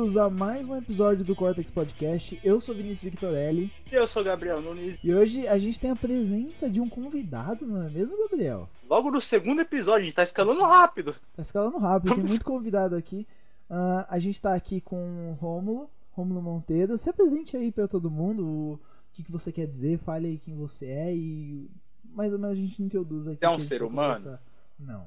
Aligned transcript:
bem-vindos 0.00 0.16
a 0.16 0.30
mais 0.30 0.66
um 0.66 0.74
episódio 0.76 1.22
do 1.22 1.36
Cortex 1.36 1.70
Podcast. 1.70 2.40
Eu 2.42 2.58
sou 2.58 2.74
Vinícius 2.74 3.02
Victorelli. 3.02 3.70
E 3.92 3.94
eu 3.94 4.08
sou 4.08 4.24
Gabriel 4.24 4.62
Nunes. 4.62 4.98
E 5.04 5.14
hoje 5.14 5.46
a 5.46 5.58
gente 5.58 5.78
tem 5.78 5.90
a 5.90 5.96
presença 5.96 6.70
de 6.70 6.80
um 6.80 6.88
convidado, 6.88 7.66
não 7.66 7.82
é 7.82 7.90
mesmo, 7.90 8.16
Gabriel? 8.16 8.66
Logo 8.88 9.10
no 9.10 9.20
segundo 9.20 9.60
episódio, 9.60 10.00
a 10.00 10.04
gente 10.06 10.14
tá 10.14 10.22
escalando 10.22 10.62
rápido. 10.62 11.14
Tá 11.36 11.42
escalando 11.42 11.76
rápido, 11.76 12.14
tem 12.14 12.24
muito 12.24 12.46
convidado 12.46 12.96
aqui. 12.96 13.26
Uh, 13.68 14.06
a 14.08 14.18
gente 14.18 14.40
tá 14.40 14.54
aqui 14.54 14.80
com 14.80 15.32
o 15.32 15.32
Rômulo, 15.34 15.90
Rômulo 16.12 16.40
Monteiro. 16.40 16.96
Se 16.96 17.10
apresente 17.10 17.54
aí 17.54 17.70
pra 17.70 17.86
todo 17.86 18.10
mundo 18.10 18.46
o 18.46 18.80
que, 19.12 19.22
que 19.22 19.30
você 19.30 19.52
quer 19.52 19.66
dizer, 19.66 19.98
fale 19.98 20.28
aí 20.28 20.38
quem 20.38 20.56
você 20.56 20.86
é 20.86 21.14
e 21.14 21.70
mais 22.04 22.32
ou 22.32 22.38
menos 22.38 22.56
a 22.56 22.58
gente 22.58 22.82
introduz 22.82 23.28
aqui. 23.28 23.44
É 23.44 23.50
um 23.50 23.60
ser 23.60 23.82
humano? 23.82 24.14
Conversar. 24.14 24.42
Não. 24.78 25.06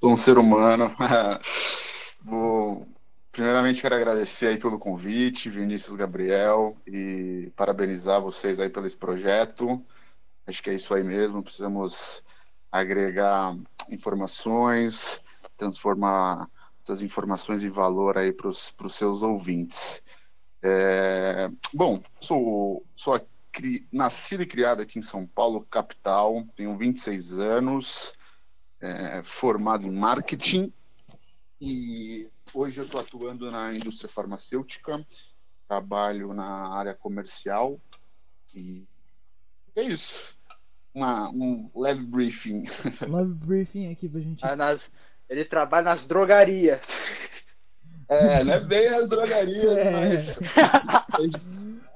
Sou 0.00 0.10
um 0.10 0.16
ser 0.16 0.38
humano. 0.38 0.90
Vou 2.24 2.86
Primeiramente, 3.32 3.80
quero 3.80 3.94
agradecer 3.94 4.48
aí 4.48 4.58
pelo 4.58 4.78
convite, 4.78 5.48
Vinícius 5.48 5.96
Gabriel, 5.96 6.76
e 6.86 7.50
parabenizar 7.56 8.20
vocês 8.20 8.60
aí 8.60 8.68
pelo 8.68 8.86
esse 8.86 8.96
projeto. 8.96 9.82
Acho 10.46 10.62
que 10.62 10.68
é 10.68 10.74
isso 10.74 10.92
aí 10.92 11.02
mesmo. 11.02 11.42
Precisamos 11.42 12.22
agregar 12.70 13.56
informações, 13.90 15.18
transformar 15.56 16.46
essas 16.84 17.02
informações 17.02 17.64
em 17.64 17.70
valor 17.70 18.18
aí 18.18 18.32
para 18.32 18.48
os 18.48 18.74
seus 18.90 19.22
ouvintes. 19.22 20.02
É, 20.62 21.50
bom, 21.72 22.02
sou, 22.20 22.84
sou 22.94 23.18
cri, 23.50 23.88
nascido 23.90 24.42
e 24.42 24.46
criado 24.46 24.82
aqui 24.82 24.98
em 24.98 25.02
São 25.02 25.26
Paulo, 25.26 25.66
capital, 25.70 26.46
tenho 26.54 26.76
26 26.76 27.38
anos, 27.38 28.12
é, 28.78 29.22
formado 29.22 29.86
em 29.86 29.90
marketing 29.90 30.70
e 31.58 32.28
Hoje 32.54 32.80
eu 32.80 32.84
estou 32.84 33.00
atuando 33.00 33.50
na 33.50 33.74
indústria 33.74 34.10
farmacêutica, 34.10 35.02
trabalho 35.66 36.34
na 36.34 36.68
área 36.68 36.94
comercial 36.94 37.80
e 38.54 38.86
é 39.74 39.82
isso. 39.82 40.36
Uma, 40.94 41.30
um 41.30 41.70
leve 41.74 42.04
briefing. 42.04 42.66
Leve 43.08 43.32
briefing 43.32 43.90
aqui 43.90 44.06
pra 44.06 44.20
gente. 44.20 44.44
Ah, 44.44 44.54
nas, 44.54 44.90
ele 45.30 45.46
trabalha 45.46 45.84
nas 45.84 46.04
drogarias. 46.04 46.82
É, 48.06 48.44
não 48.44 48.52
é 48.52 48.60
bem 48.60 48.90
nas 48.90 49.08
drogarias, 49.08 49.78
é. 49.78 49.90
mas. 49.90 50.38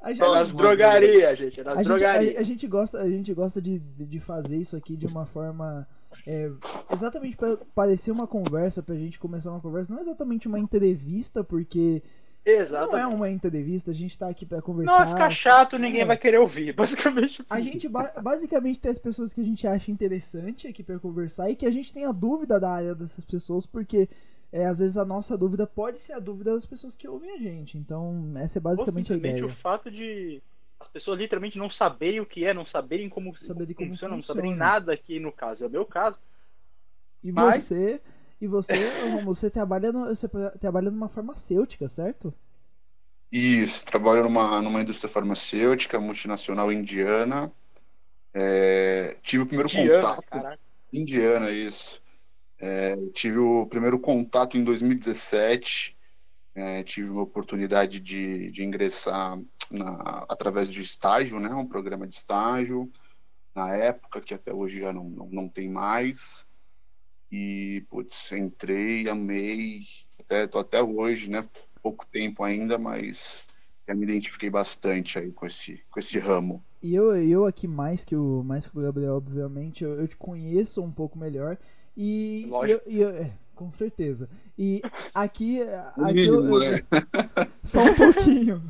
A 0.01 0.12
gente, 0.12 0.23
é 0.23 0.29
nas 0.29 0.55
drogarias, 0.55 1.39
gente. 1.39 1.61
É 1.61 1.65
nas 1.65 1.81
a 1.81 1.83
drogarias. 1.83 2.29
Gente, 2.29 2.37
a, 2.39 2.41
a, 2.41 2.43
gente 2.45 2.67
gosta, 2.67 2.99
a 3.03 3.09
gente 3.11 3.34
gosta 3.34 3.61
de, 3.61 3.79
de 3.79 4.21
fazer 4.21 4.57
isso 4.57 4.75
aqui 4.75 4.97
de 4.97 5.07
uma 5.07 5.27
forma 5.27 5.87
é, 6.27 6.50
exatamente 6.92 7.36
para 7.36 7.56
parecer 7.75 8.11
uma 8.11 8.27
conversa, 8.27 8.83
pra 8.83 8.95
gente 8.95 9.19
começar 9.19 9.50
uma 9.50 9.61
conversa, 9.61 9.92
não 9.92 9.98
é 9.98 10.03
exatamente 10.03 10.47
uma 10.47 10.59
entrevista, 10.59 11.42
porque 11.42 12.03
Exatamente. 12.47 12.92
não 12.92 12.98
é 12.98 13.06
uma 13.06 13.28
entrevista, 13.28 13.91
a 13.91 13.95
gente 13.95 14.17
tá 14.17 14.28
aqui 14.28 14.47
para 14.47 14.62
conversar. 14.62 14.92
Não 14.92 14.98
vai 14.98 15.09
ficar 15.09 15.31
chato, 15.31 15.77
ninguém 15.77 16.03
é. 16.03 16.05
vai 16.05 16.17
querer 16.17 16.39
ouvir, 16.39 16.72
basicamente. 16.77 17.44
A 17.50 17.61
gente 17.61 17.89
basicamente 17.89 18.78
tem 18.78 18.92
as 18.92 18.98
pessoas 18.98 19.34
que 19.34 19.41
a 19.41 19.44
gente 19.44 19.67
acha 19.67 19.91
interessante 19.91 20.69
aqui 20.69 20.84
para 20.84 20.98
conversar 21.00 21.50
e 21.50 21.56
que 21.56 21.67
a 21.67 21.70
gente 21.72 21.92
tem 21.92 22.05
a 22.05 22.12
dúvida 22.12 22.61
da 22.61 22.70
área 22.70 22.94
dessas 22.94 23.25
pessoas, 23.25 23.67
porque 23.67 24.09
é, 24.53 24.64
às 24.64 24.78
vezes 24.78 24.97
a 24.97 25.05
nossa 25.05 25.37
dúvida 25.37 25.67
pode 25.67 26.00
ser 26.00 26.12
a 26.12 26.20
dúvida 26.20 26.55
das 26.55 26.64
pessoas 26.64 26.94
que 26.94 27.09
ouvem 27.09 27.33
a 27.33 27.39
gente. 27.39 27.77
Então, 27.77 28.33
essa 28.37 28.59
é 28.59 28.61
basicamente 28.61 29.12
a 29.12 29.17
ideia. 29.17 29.44
o 29.44 29.48
fato 29.48 29.91
de 29.91 30.41
as 30.79 30.89
pessoas 30.89 31.19
literalmente 31.19 31.59
não 31.59 31.71
saberem 31.71 32.21
o 32.21 32.27
que 32.27 32.45
é, 32.45 32.53
não 32.53 32.65
saberem 32.65 33.09
como, 33.09 33.35
Saber 33.37 33.73
como 33.75 33.89
funciona, 33.91 34.15
não 34.15 34.23
saberem 34.23 34.55
nada 34.55 34.93
aqui 34.93 35.19
no 35.19 35.33
caso. 35.33 35.65
É 35.65 35.67
o 35.67 35.71
meu 35.71 35.87
caso. 35.87 36.19
E 37.23 37.33
Mas... 37.33 37.65
você, 37.65 38.00
e 38.41 38.47
você, 38.47 38.75
você 39.25 39.50
trabalha, 39.50 39.91
no, 39.91 40.06
você 40.06 40.28
trabalha 40.61 40.91
numa 40.91 41.09
farmacêutica, 41.09 41.89
certo? 41.89 42.33
Isso, 43.33 43.84
trabalho 43.84 44.25
numa, 44.25 44.62
numa 44.62 44.83
indústria 44.83 45.11
farmacêutica 45.11 45.99
multinacional 45.99 46.71
indiana. 46.71 47.50
É, 48.33 49.17
tive 49.23 49.43
o 49.43 49.47
primeiro 49.47 49.69
indiana, 49.71 50.03
contato. 50.03 50.25
Caraca. 50.29 50.59
Indiana, 50.93 51.50
isso. 51.50 52.03
É, 52.59 52.97
tive 53.12 53.39
o 53.39 53.67
primeiro 53.67 53.99
contato 53.99 54.56
em 54.56 54.65
2017 54.65 55.96
é, 56.56 56.83
tive 56.83 57.11
uma 57.11 57.22
oportunidade 57.22 58.00
de, 58.00 58.50
de 58.50 58.65
ingressar 58.65 59.39
na, 59.71 60.25
através 60.27 60.69
de 60.69 60.81
estágio, 60.81 61.39
né, 61.39 61.50
um 61.55 61.67
programa 61.67 62.06
de 62.06 62.15
estágio, 62.15 62.91
na 63.55 63.75
época, 63.75 64.22
que 64.22 64.33
até 64.33 64.53
hoje 64.53 64.81
já 64.81 64.93
não, 64.93 65.05
não, 65.05 65.28
não 65.28 65.49
tem 65.49 65.69
mais. 65.69 66.47
E, 67.31 67.84
putz, 67.91 68.33
entrei, 68.33 69.06
amei, 69.06 69.83
até, 70.19 70.47
tô 70.47 70.59
até 70.59 70.83
hoje, 70.83 71.31
né, 71.31 71.43
pouco 71.83 72.06
tempo 72.06 72.43
ainda, 72.43 72.78
mas 72.78 73.44
já 73.87 73.94
me 73.94 74.05
identifiquei 74.05 74.49
bastante 74.49 75.19
aí 75.19 75.31
com 75.33 75.47
esse, 75.47 75.84
com 75.91 76.00
esse 76.00 76.19
ramo. 76.19 76.65
E 76.83 76.94
eu, 76.94 77.15
eu 77.17 77.44
aqui 77.44 77.69
mais 77.69 78.03
que 78.03 78.17
o, 78.17 78.43
mais 78.43 78.67
que 78.67 78.78
o 78.78 78.83
Gabriel, 78.83 79.17
obviamente, 79.17 79.84
eu, 79.84 79.99
eu 80.00 80.09
te 80.09 80.17
conheço 80.17 80.83
um 80.83 80.91
pouco 80.91 81.19
melhor. 81.19 81.59
E, 81.94 82.47
Lógico. 82.49 82.83
E 82.88 83.00
eu, 83.00 83.11
eu, 83.11 83.17
é, 83.17 83.33
com 83.56 83.72
certeza. 83.72 84.28
E 84.56 84.81
aqui. 85.12 85.61
aqui 85.97 86.27
eu, 86.27 86.44
eu, 86.44 86.61
né? 86.61 86.83
Só 87.65 87.83
um 87.83 87.94
pouquinho. 87.94 88.62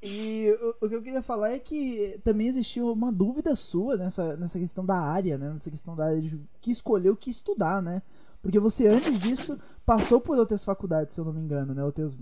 E 0.00 0.56
o, 0.60 0.86
o, 0.86 0.88
que 0.88 0.94
eu 0.94 1.02
queria 1.02 1.22
falar 1.22 1.50
é 1.50 1.58
que 1.58 2.20
também 2.22 2.46
existiu 2.46 2.92
uma 2.92 3.10
dúvida 3.10 3.56
sua 3.56 3.96
nessa, 3.96 4.36
nessa 4.36 4.56
questão 4.56 4.86
da 4.86 5.00
área, 5.00 5.36
né? 5.36 5.50
Nessa 5.50 5.70
questão 5.70 5.96
da 5.96 6.04
área 6.06 6.20
de 6.20 6.40
que 6.60 6.70
escolher 6.70 7.10
o 7.10 7.16
que 7.16 7.30
estudar, 7.30 7.82
né? 7.82 8.00
Porque 8.40 8.60
você, 8.60 8.86
antes 8.86 9.18
disso, 9.18 9.58
passou 9.84 10.20
por 10.20 10.38
outras 10.38 10.64
faculdades, 10.64 11.14
se 11.14 11.20
eu 11.20 11.24
não 11.24 11.32
me 11.32 11.40
engano, 11.40 11.74
né? 11.74 11.82
Outras, 11.82 12.16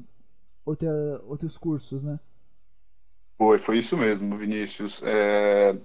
outra, 0.65 1.21
outros 1.27 1.59
cursos, 1.59 2.03
né? 2.03 2.19
Foi, 3.38 3.58
foi 3.58 3.78
isso 3.78 3.97
mesmo, 3.97 4.36
Vinícius. 4.36 5.02
É... 5.04 5.76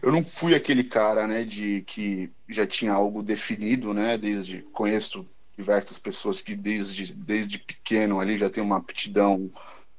Eu 0.00 0.12
não 0.12 0.24
fui 0.24 0.54
aquele 0.54 0.84
cara, 0.84 1.26
né, 1.26 1.44
de 1.44 1.82
que 1.82 2.30
já 2.48 2.66
tinha 2.66 2.92
algo 2.92 3.22
definido, 3.22 3.92
né, 3.92 4.16
desde 4.16 4.62
conheço 4.72 5.26
diversas 5.56 5.98
pessoas 5.98 6.40
que 6.40 6.54
desde, 6.54 7.12
desde 7.14 7.58
pequeno 7.58 8.20
ali 8.20 8.38
já 8.38 8.48
tem 8.48 8.62
uma 8.62 8.76
aptidão 8.76 9.50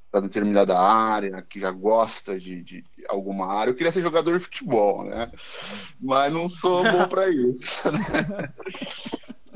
para 0.10 0.22
determinada 0.22 0.78
área, 0.80 1.42
que 1.42 1.60
já 1.60 1.72
gosta 1.72 2.40
de, 2.40 2.62
de, 2.62 2.84
alguma 3.10 3.54
área. 3.54 3.72
Eu 3.72 3.76
queria 3.76 3.92
ser 3.92 4.02
jogador 4.02 4.38
de 4.38 4.44
futebol, 4.44 5.04
né, 5.04 5.30
mas 6.00 6.32
não 6.32 6.50
sou 6.50 6.84
bom 6.84 7.08
para 7.08 7.28
isso. 7.30 7.92
Né? 7.92 8.54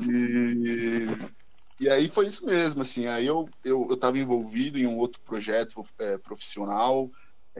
E... 0.02 1.40
E 1.80 1.88
aí 1.88 2.10
foi 2.10 2.26
isso 2.26 2.44
mesmo, 2.44 2.82
assim, 2.82 3.06
aí 3.06 3.26
eu 3.26 3.48
eu 3.64 3.88
estava 3.94 4.18
envolvido 4.18 4.78
em 4.78 4.86
um 4.86 4.98
outro 4.98 5.18
projeto 5.22 5.82
é, 5.98 6.18
profissional, 6.18 7.10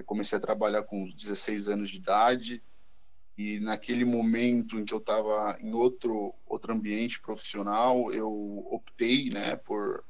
comecei 0.03 0.39
a 0.39 0.41
trabalhar 0.41 0.83
com 0.83 1.07
16 1.07 1.69
anos 1.69 1.91
de 1.91 1.97
idade 1.97 2.63
e 3.37 3.59
naquele 3.61 4.05
momento 4.05 4.79
em 4.79 4.85
que 4.85 4.93
eu 4.93 4.99
estava 4.99 5.57
em 5.61 5.73
outro 5.73 6.35
outro 6.47 6.75
ambiente 6.75 7.21
profissional, 7.21 8.13
eu 8.13 8.67
optei, 8.71 9.31
né, 9.31 9.57
por 9.57 10.05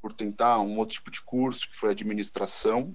por 0.00 0.12
tentar 0.12 0.60
um 0.60 0.78
outro 0.78 0.94
tipo 0.96 1.10
de 1.10 1.22
curso 1.22 1.68
que 1.68 1.76
foi 1.76 1.90
administração, 1.90 2.94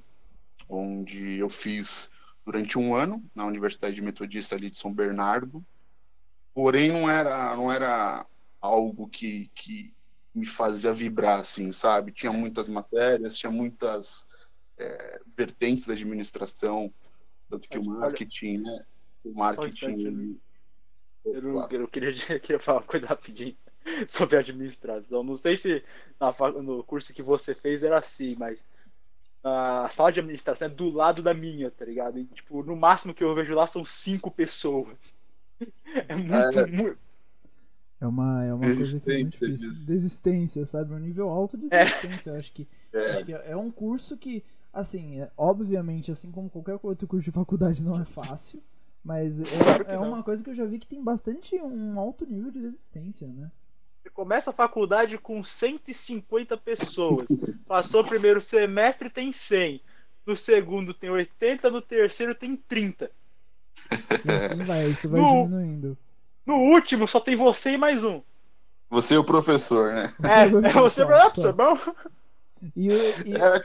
onde 0.68 1.40
eu 1.40 1.50
fiz 1.50 2.12
durante 2.46 2.78
um 2.78 2.96
ano 2.96 3.24
na 3.36 3.46
Universidade 3.46 4.02
Metodista 4.02 4.56
ali 4.56 4.70
de 4.70 4.78
São 4.78 4.94
Bernardo. 4.94 5.66
Porém 6.54 6.90
não 6.90 7.10
era 7.10 7.56
não 7.56 7.72
era 7.72 8.26
algo 8.62 9.08
que, 9.08 9.52
que 9.56 9.94
me 10.34 10.46
fazia 10.46 10.94
vibrar 10.94 11.40
assim, 11.40 11.72
sabe? 11.72 12.12
Tinha 12.12 12.32
muitas 12.32 12.68
matérias, 12.68 13.38
tinha 13.38 13.52
muitas 13.52 14.26
é, 14.80 15.22
vertentes 15.38 15.88
da 15.88 15.94
administração, 15.94 16.92
tanto 17.50 17.68
que 17.68 17.78
o 17.78 17.84
marketing, 17.84 18.60
né? 18.60 18.86
O 19.26 19.34
marketing. 19.36 20.40
Eu, 21.26 21.42
não, 21.42 21.68
eu, 21.70 21.88
queria, 21.88 22.10
eu 22.30 22.40
queria 22.40 22.60
falar 22.60 22.80
uma 22.80 22.88
coisa 22.88 23.06
rapidinho 23.06 23.56
sobre 24.08 24.38
a 24.38 24.40
administração. 24.40 25.24
Não 25.24 25.36
sei 25.36 25.58
se 25.58 25.84
na, 26.20 26.34
no 26.62 26.84
curso 26.84 27.14
que 27.14 27.22
você 27.22 27.54
fez 27.54 27.84
era 27.84 28.00
assim, 28.00 28.36
mas 28.38 28.66
a 29.44 29.88
sala 29.90 30.12
de 30.12 30.20
administração 30.20 30.68
é 30.68 30.70
do 30.70 30.90
lado 30.90 31.22
da 31.22 31.34
minha, 31.34 31.72
tá 31.72 31.86
ligado? 31.86 32.20
E, 32.20 32.26
tipo, 32.26 32.64
no 32.64 32.76
máximo 32.76 33.14
que 33.14 33.24
eu 33.24 33.36
vejo 33.36 33.54
lá 33.54 33.68
são 33.68 33.84
cinco 33.86 34.32
pessoas. 34.32 35.18
É 36.08 36.16
muito, 36.16 36.60
é, 36.60 36.68
muito... 36.68 37.00
É 38.00 38.08
uma, 38.08 38.46
é 38.46 38.54
uma 38.54 38.64
coisa 38.64 39.00
que 39.00 39.12
é 39.12 39.14
muito 39.16 39.38
difícil. 39.46 39.86
Desistência, 39.86 40.66
sabe? 40.66 40.94
Um 40.94 41.00
nível 41.00 41.28
alto 41.28 41.58
de 41.58 41.68
é. 41.70 41.84
desistência. 41.84 42.30
É. 42.30 42.34
Eu 42.34 42.40
acho 42.40 42.52
que, 42.54 42.68
é. 42.94 43.12
acho 43.12 43.26
que 43.26 43.34
é 43.34 43.58
um 43.58 43.70
curso 43.70 44.16
que 44.16 44.42
Assim, 44.72 45.20
é, 45.22 45.32
obviamente, 45.36 46.12
assim 46.12 46.32
como 46.32 46.50
qualquer 46.50 46.80
outro 46.84 47.08
curso 47.08 47.26
de 47.26 47.32
faculdade, 47.32 47.84
não 47.84 48.00
é 48.00 48.06
fácil. 48.06 48.62
Mas 49.04 49.42
é, 49.42 49.94
é 49.94 49.98
uma 49.98 50.22
coisa 50.22 50.44
que 50.44 50.50
eu 50.50 50.56
já 50.56 50.66
vi 50.66 50.78
que 50.78 50.88
tem 50.88 51.04
bastante 51.04 51.56
um 51.56 52.00
alto 52.00 52.26
nível 52.26 52.52
de 52.52 52.60
resistência, 52.60 53.28
né? 53.28 53.50
Você 54.02 54.10
começa 54.10 54.52
a 54.52 54.54
faculdade 54.54 55.18
com 55.18 55.44
150 55.44 56.58
pessoas. 56.58 57.28
Passou 57.66 58.02
o 58.02 58.08
primeiro 58.08 58.40
semestre, 58.40 59.10
tem 59.10 59.32
100. 59.32 59.82
No 60.26 60.36
segundo 60.36 60.94
tem 60.94 61.10
80, 61.10 61.72
no 61.72 61.82
terceiro 61.82 62.36
tem 62.36 62.56
30. 62.56 63.10
E 64.26 64.32
assim 64.32 64.64
vai, 64.64 64.86
isso 64.86 65.10
vai 65.10 65.20
no, 65.22 65.44
diminuindo. 65.44 65.98
No 66.46 66.56
último 66.56 67.08
só 67.08 67.20
tem 67.20 67.36
você 67.36 67.72
e 67.72 67.78
mais 67.78 68.04
um. 68.04 68.22
Você 68.90 69.16
é 69.16 69.20
o 69.20 69.24
professor, 69.24 69.94
né? 69.94 70.14
É, 70.24 70.42
é 70.44 70.74
você 70.74 71.02
é 71.02 71.06
o 71.06 71.08
professor, 71.08 71.54
bom? 71.54 71.78
E, 72.76 72.88
e... 72.88 73.36
É, 73.36 73.64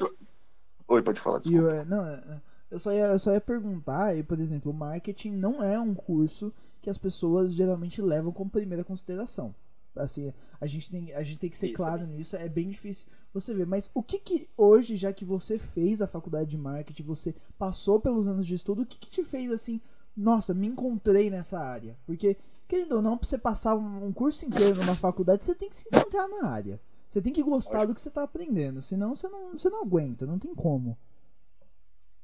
Oi, 0.88 1.02
pode 1.02 1.20
falar, 1.20 1.38
desculpa. 1.38 1.68
Eu, 1.68 1.84
não, 1.86 2.06
é, 2.06 2.14
é, 2.14 2.40
eu 2.70 2.78
só, 2.78 2.92
ia, 2.92 3.06
eu 3.06 3.18
só 3.18 3.32
ia 3.32 3.40
perguntar, 3.40 4.16
e, 4.16 4.22
por 4.22 4.38
exemplo, 4.38 4.70
o 4.70 4.74
marketing 4.74 5.30
não 5.32 5.62
é 5.62 5.78
um 5.78 5.94
curso 5.94 6.52
que 6.80 6.90
as 6.90 6.98
pessoas 6.98 7.54
geralmente 7.54 8.02
levam 8.02 8.32
como 8.32 8.50
primeira 8.50 8.84
consideração. 8.84 9.54
Assim, 9.96 10.32
a 10.60 10.66
gente 10.66 10.90
tem, 10.90 11.12
a 11.14 11.22
gente 11.22 11.38
tem 11.38 11.48
que 11.48 11.56
ser 11.56 11.68
Isso, 11.68 11.76
claro 11.76 12.02
é. 12.02 12.06
nisso, 12.06 12.36
é 12.36 12.48
bem 12.48 12.68
difícil 12.68 13.06
você 13.32 13.54
ver. 13.54 13.66
Mas 13.66 13.90
o 13.94 14.02
que 14.02 14.18
que 14.18 14.48
hoje, 14.56 14.96
já 14.96 15.12
que 15.12 15.24
você 15.24 15.56
fez 15.56 16.02
a 16.02 16.06
faculdade 16.06 16.50
de 16.50 16.58
marketing, 16.58 17.04
você 17.04 17.34
passou 17.56 18.00
pelos 18.00 18.26
anos 18.26 18.46
de 18.46 18.54
estudo, 18.56 18.82
o 18.82 18.86
que 18.86 18.98
que 18.98 19.08
te 19.08 19.22
fez 19.22 19.52
assim, 19.52 19.80
nossa, 20.16 20.52
me 20.52 20.66
encontrei 20.66 21.30
nessa 21.30 21.60
área? 21.60 21.96
Porque, 22.04 22.36
querendo 22.66 22.96
ou 22.96 23.02
não, 23.02 23.16
pra 23.16 23.26
você 23.26 23.38
passar 23.38 23.76
um 23.76 24.12
curso 24.12 24.44
inteiro 24.44 24.76
numa 24.76 24.96
faculdade, 24.96 25.44
você 25.44 25.54
tem 25.54 25.68
que 25.68 25.76
se 25.76 25.86
encontrar 25.86 26.28
na 26.28 26.48
área. 26.48 26.80
Você 27.14 27.22
tem 27.22 27.32
que 27.32 27.44
gostar 27.44 27.86
do 27.86 27.94
que 27.94 28.00
você 28.00 28.10
tá 28.10 28.24
aprendendo, 28.24 28.82
senão 28.82 29.14
você 29.14 29.28
não, 29.28 29.52
você 29.52 29.70
não 29.70 29.82
aguenta, 29.82 30.26
não 30.26 30.36
tem 30.36 30.52
como. 30.52 30.98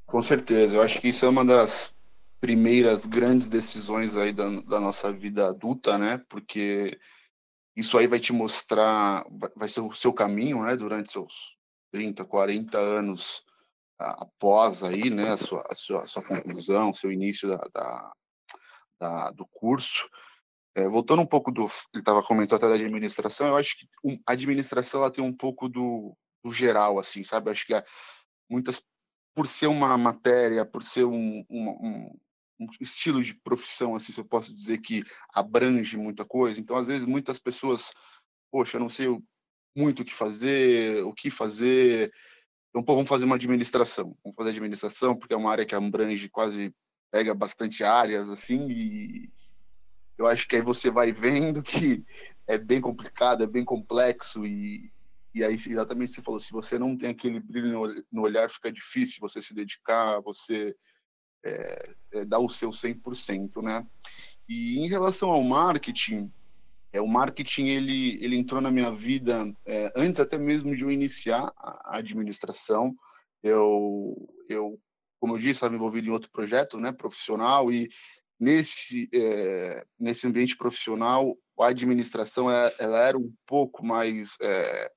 Com 0.04 0.20
certeza, 0.20 0.74
eu 0.74 0.82
acho 0.82 1.00
que 1.00 1.06
isso 1.06 1.24
é 1.24 1.28
uma 1.28 1.44
das 1.44 1.94
primeiras 2.40 3.06
grandes 3.06 3.46
decisões 3.46 4.16
aí 4.16 4.32
da, 4.32 4.50
da 4.62 4.80
nossa 4.80 5.12
vida 5.12 5.46
adulta, 5.46 5.96
né? 5.96 6.20
Porque 6.28 6.98
isso 7.76 7.96
aí 7.96 8.08
vai 8.08 8.18
te 8.18 8.32
mostrar, 8.32 9.24
vai 9.54 9.68
ser 9.68 9.78
o 9.78 9.92
seu 9.92 10.12
caminho, 10.12 10.64
né, 10.64 10.74
durante 10.76 11.12
seus 11.12 11.56
30, 11.92 12.24
40 12.24 12.76
anos 12.76 13.44
após 13.96 14.82
aí, 14.82 15.08
né, 15.08 15.30
a 15.30 15.36
sua, 15.36 15.64
a 15.70 15.74
sua, 15.76 16.02
a 16.02 16.06
sua 16.08 16.22
conclusão, 16.24 16.92
seu 16.92 17.12
início 17.12 17.48
da, 17.48 17.64
da, 17.72 18.12
da 18.98 19.30
do 19.30 19.46
curso. 19.46 20.08
É, 20.74 20.88
voltando 20.88 21.22
um 21.22 21.26
pouco 21.26 21.50
do, 21.50 21.62
ele 21.92 22.00
estava 22.00 22.22
comentando 22.22 22.58
até 22.58 22.68
da 22.68 22.74
administração, 22.74 23.48
eu 23.48 23.56
acho 23.56 23.76
que 23.76 23.88
a 24.24 24.32
administração 24.32 25.00
ela 25.00 25.10
tem 25.10 25.22
um 25.22 25.32
pouco 25.32 25.68
do, 25.68 26.16
do 26.44 26.52
geral, 26.52 26.98
assim, 26.98 27.24
sabe? 27.24 27.48
Eu 27.48 27.52
acho 27.52 27.66
que 27.66 27.74
muitas, 28.48 28.80
por 29.34 29.46
ser 29.46 29.66
uma 29.66 29.98
matéria, 29.98 30.64
por 30.64 30.82
ser 30.82 31.04
um, 31.04 31.44
um, 31.50 32.18
um 32.60 32.66
estilo 32.80 33.22
de 33.22 33.34
profissão, 33.34 33.96
assim, 33.96 34.12
se 34.12 34.20
eu 34.20 34.24
posso 34.24 34.54
dizer 34.54 34.78
que 34.78 35.02
abrange 35.32 35.96
muita 35.96 36.24
coisa. 36.24 36.60
Então, 36.60 36.76
às 36.76 36.86
vezes, 36.86 37.06
muitas 37.06 37.38
pessoas, 37.38 37.92
poxa, 38.50 38.76
eu 38.76 38.80
não 38.80 38.90
sei 38.90 39.08
muito 39.76 40.02
o 40.02 40.04
que 40.04 40.12
fazer, 40.12 41.02
o 41.04 41.12
que 41.12 41.30
fazer. 41.30 42.12
Então, 42.68 42.82
pô, 42.82 42.94
vamos 42.94 43.08
fazer 43.08 43.24
uma 43.24 43.36
administração. 43.36 44.16
Vamos 44.22 44.36
fazer 44.36 44.50
administração, 44.50 45.16
porque 45.16 45.34
é 45.34 45.36
uma 45.36 45.50
área 45.50 45.64
que 45.64 45.74
abrange 45.74 46.28
quase, 46.28 46.74
pega 47.10 47.34
bastante 47.34 47.82
áreas, 47.82 48.28
assim, 48.28 48.68
e 48.70 49.32
eu 50.20 50.26
acho 50.26 50.46
que 50.46 50.56
aí 50.56 50.60
você 50.60 50.90
vai 50.90 51.12
vendo 51.12 51.62
que 51.62 52.04
é 52.46 52.58
bem 52.58 52.78
complicado, 52.78 53.42
é 53.42 53.46
bem 53.46 53.64
complexo, 53.64 54.44
e, 54.44 54.92
e 55.34 55.42
aí, 55.42 55.54
exatamente 55.54 56.12
você 56.12 56.20
falou, 56.20 56.38
se 56.38 56.52
você 56.52 56.78
não 56.78 56.94
tem 56.96 57.10
aquele 57.10 57.40
brilho 57.40 58.04
no 58.12 58.22
olhar, 58.22 58.50
fica 58.50 58.70
difícil 58.70 59.16
você 59.18 59.40
se 59.40 59.54
dedicar, 59.54 60.20
você 60.20 60.76
é, 61.42 61.94
é, 62.12 62.24
dar 62.26 62.38
o 62.38 62.50
seu 62.50 62.68
100%, 62.68 63.62
né? 63.62 63.86
E 64.46 64.80
em 64.80 64.88
relação 64.88 65.30
ao 65.30 65.42
marketing, 65.42 66.30
é, 66.92 67.00
o 67.00 67.08
marketing 67.08 67.68
ele, 67.68 68.22
ele 68.22 68.36
entrou 68.36 68.60
na 68.60 68.70
minha 68.70 68.90
vida 68.90 69.50
é, 69.66 69.90
antes 69.96 70.20
até 70.20 70.36
mesmo 70.36 70.76
de 70.76 70.82
eu 70.84 70.90
iniciar 70.90 71.50
a 71.56 71.96
administração. 71.96 72.94
Eu, 73.42 74.14
eu 74.50 74.78
como 75.18 75.34
eu 75.34 75.38
disse, 75.38 75.52
estava 75.52 75.74
envolvido 75.74 76.08
em 76.08 76.10
outro 76.10 76.30
projeto 76.30 76.78
né, 76.78 76.92
profissional 76.92 77.70
e 77.70 77.88
nesse, 78.40 79.08
é, 79.14 79.84
nesse 79.98 80.26
ambiente 80.26 80.56
profissional, 80.56 81.36
a 81.60 81.66
administração 81.66 82.50
ela, 82.50 82.74
ela 82.78 82.98
era 83.06 83.18
um 83.18 83.30
pouco 83.46 83.84
mais 83.84 84.38
é, 84.40 84.90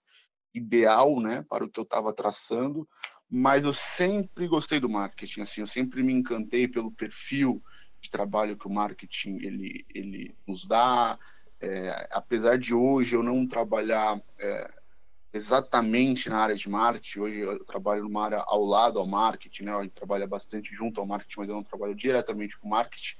ideal 0.55 1.19
né, 1.19 1.43
para 1.49 1.65
o 1.65 1.69
que 1.69 1.77
eu 1.77 1.83
estava 1.83 2.13
traçando, 2.13 2.87
mas 3.29 3.65
eu 3.65 3.73
sempre 3.73 4.47
gostei 4.47 4.79
do 4.79 4.87
marketing, 4.87 5.41
assim, 5.41 5.61
eu 5.61 5.67
sempre 5.67 6.01
me 6.01 6.13
encantei 6.13 6.67
pelo 6.67 6.91
perfil 6.91 7.61
de 7.99 8.09
trabalho 8.09 8.57
que 8.57 8.67
o 8.67 8.71
marketing 8.71 9.37
ele, 9.41 9.85
ele 9.93 10.35
nos 10.47 10.65
dá, 10.65 11.19
é, 11.59 12.07
apesar 12.11 12.57
de 12.57 12.73
hoje 12.73 13.15
eu 13.15 13.23
não 13.23 13.45
trabalhar 13.45 14.21
é, 14.39 14.69
exatamente 15.33 16.29
na 16.29 16.37
área 16.37 16.55
de 16.55 16.69
marketing, 16.69 17.19
hoje 17.19 17.39
eu 17.39 17.65
trabalho 17.65 18.03
numa 18.03 18.23
área 18.23 18.43
ao 18.45 18.63
lado 18.63 18.99
ao 18.99 19.07
marketing, 19.07 19.63
né, 19.63 19.75
a 19.75 19.83
gente 19.83 19.93
trabalha 19.95 20.27
bastante 20.27 20.73
junto 20.73 21.01
ao 21.01 21.07
marketing, 21.07 21.39
mas 21.39 21.49
eu 21.49 21.55
não 21.55 21.63
trabalho 21.63 21.93
diretamente 21.93 22.57
com 22.57 22.69
marketing, 22.69 23.17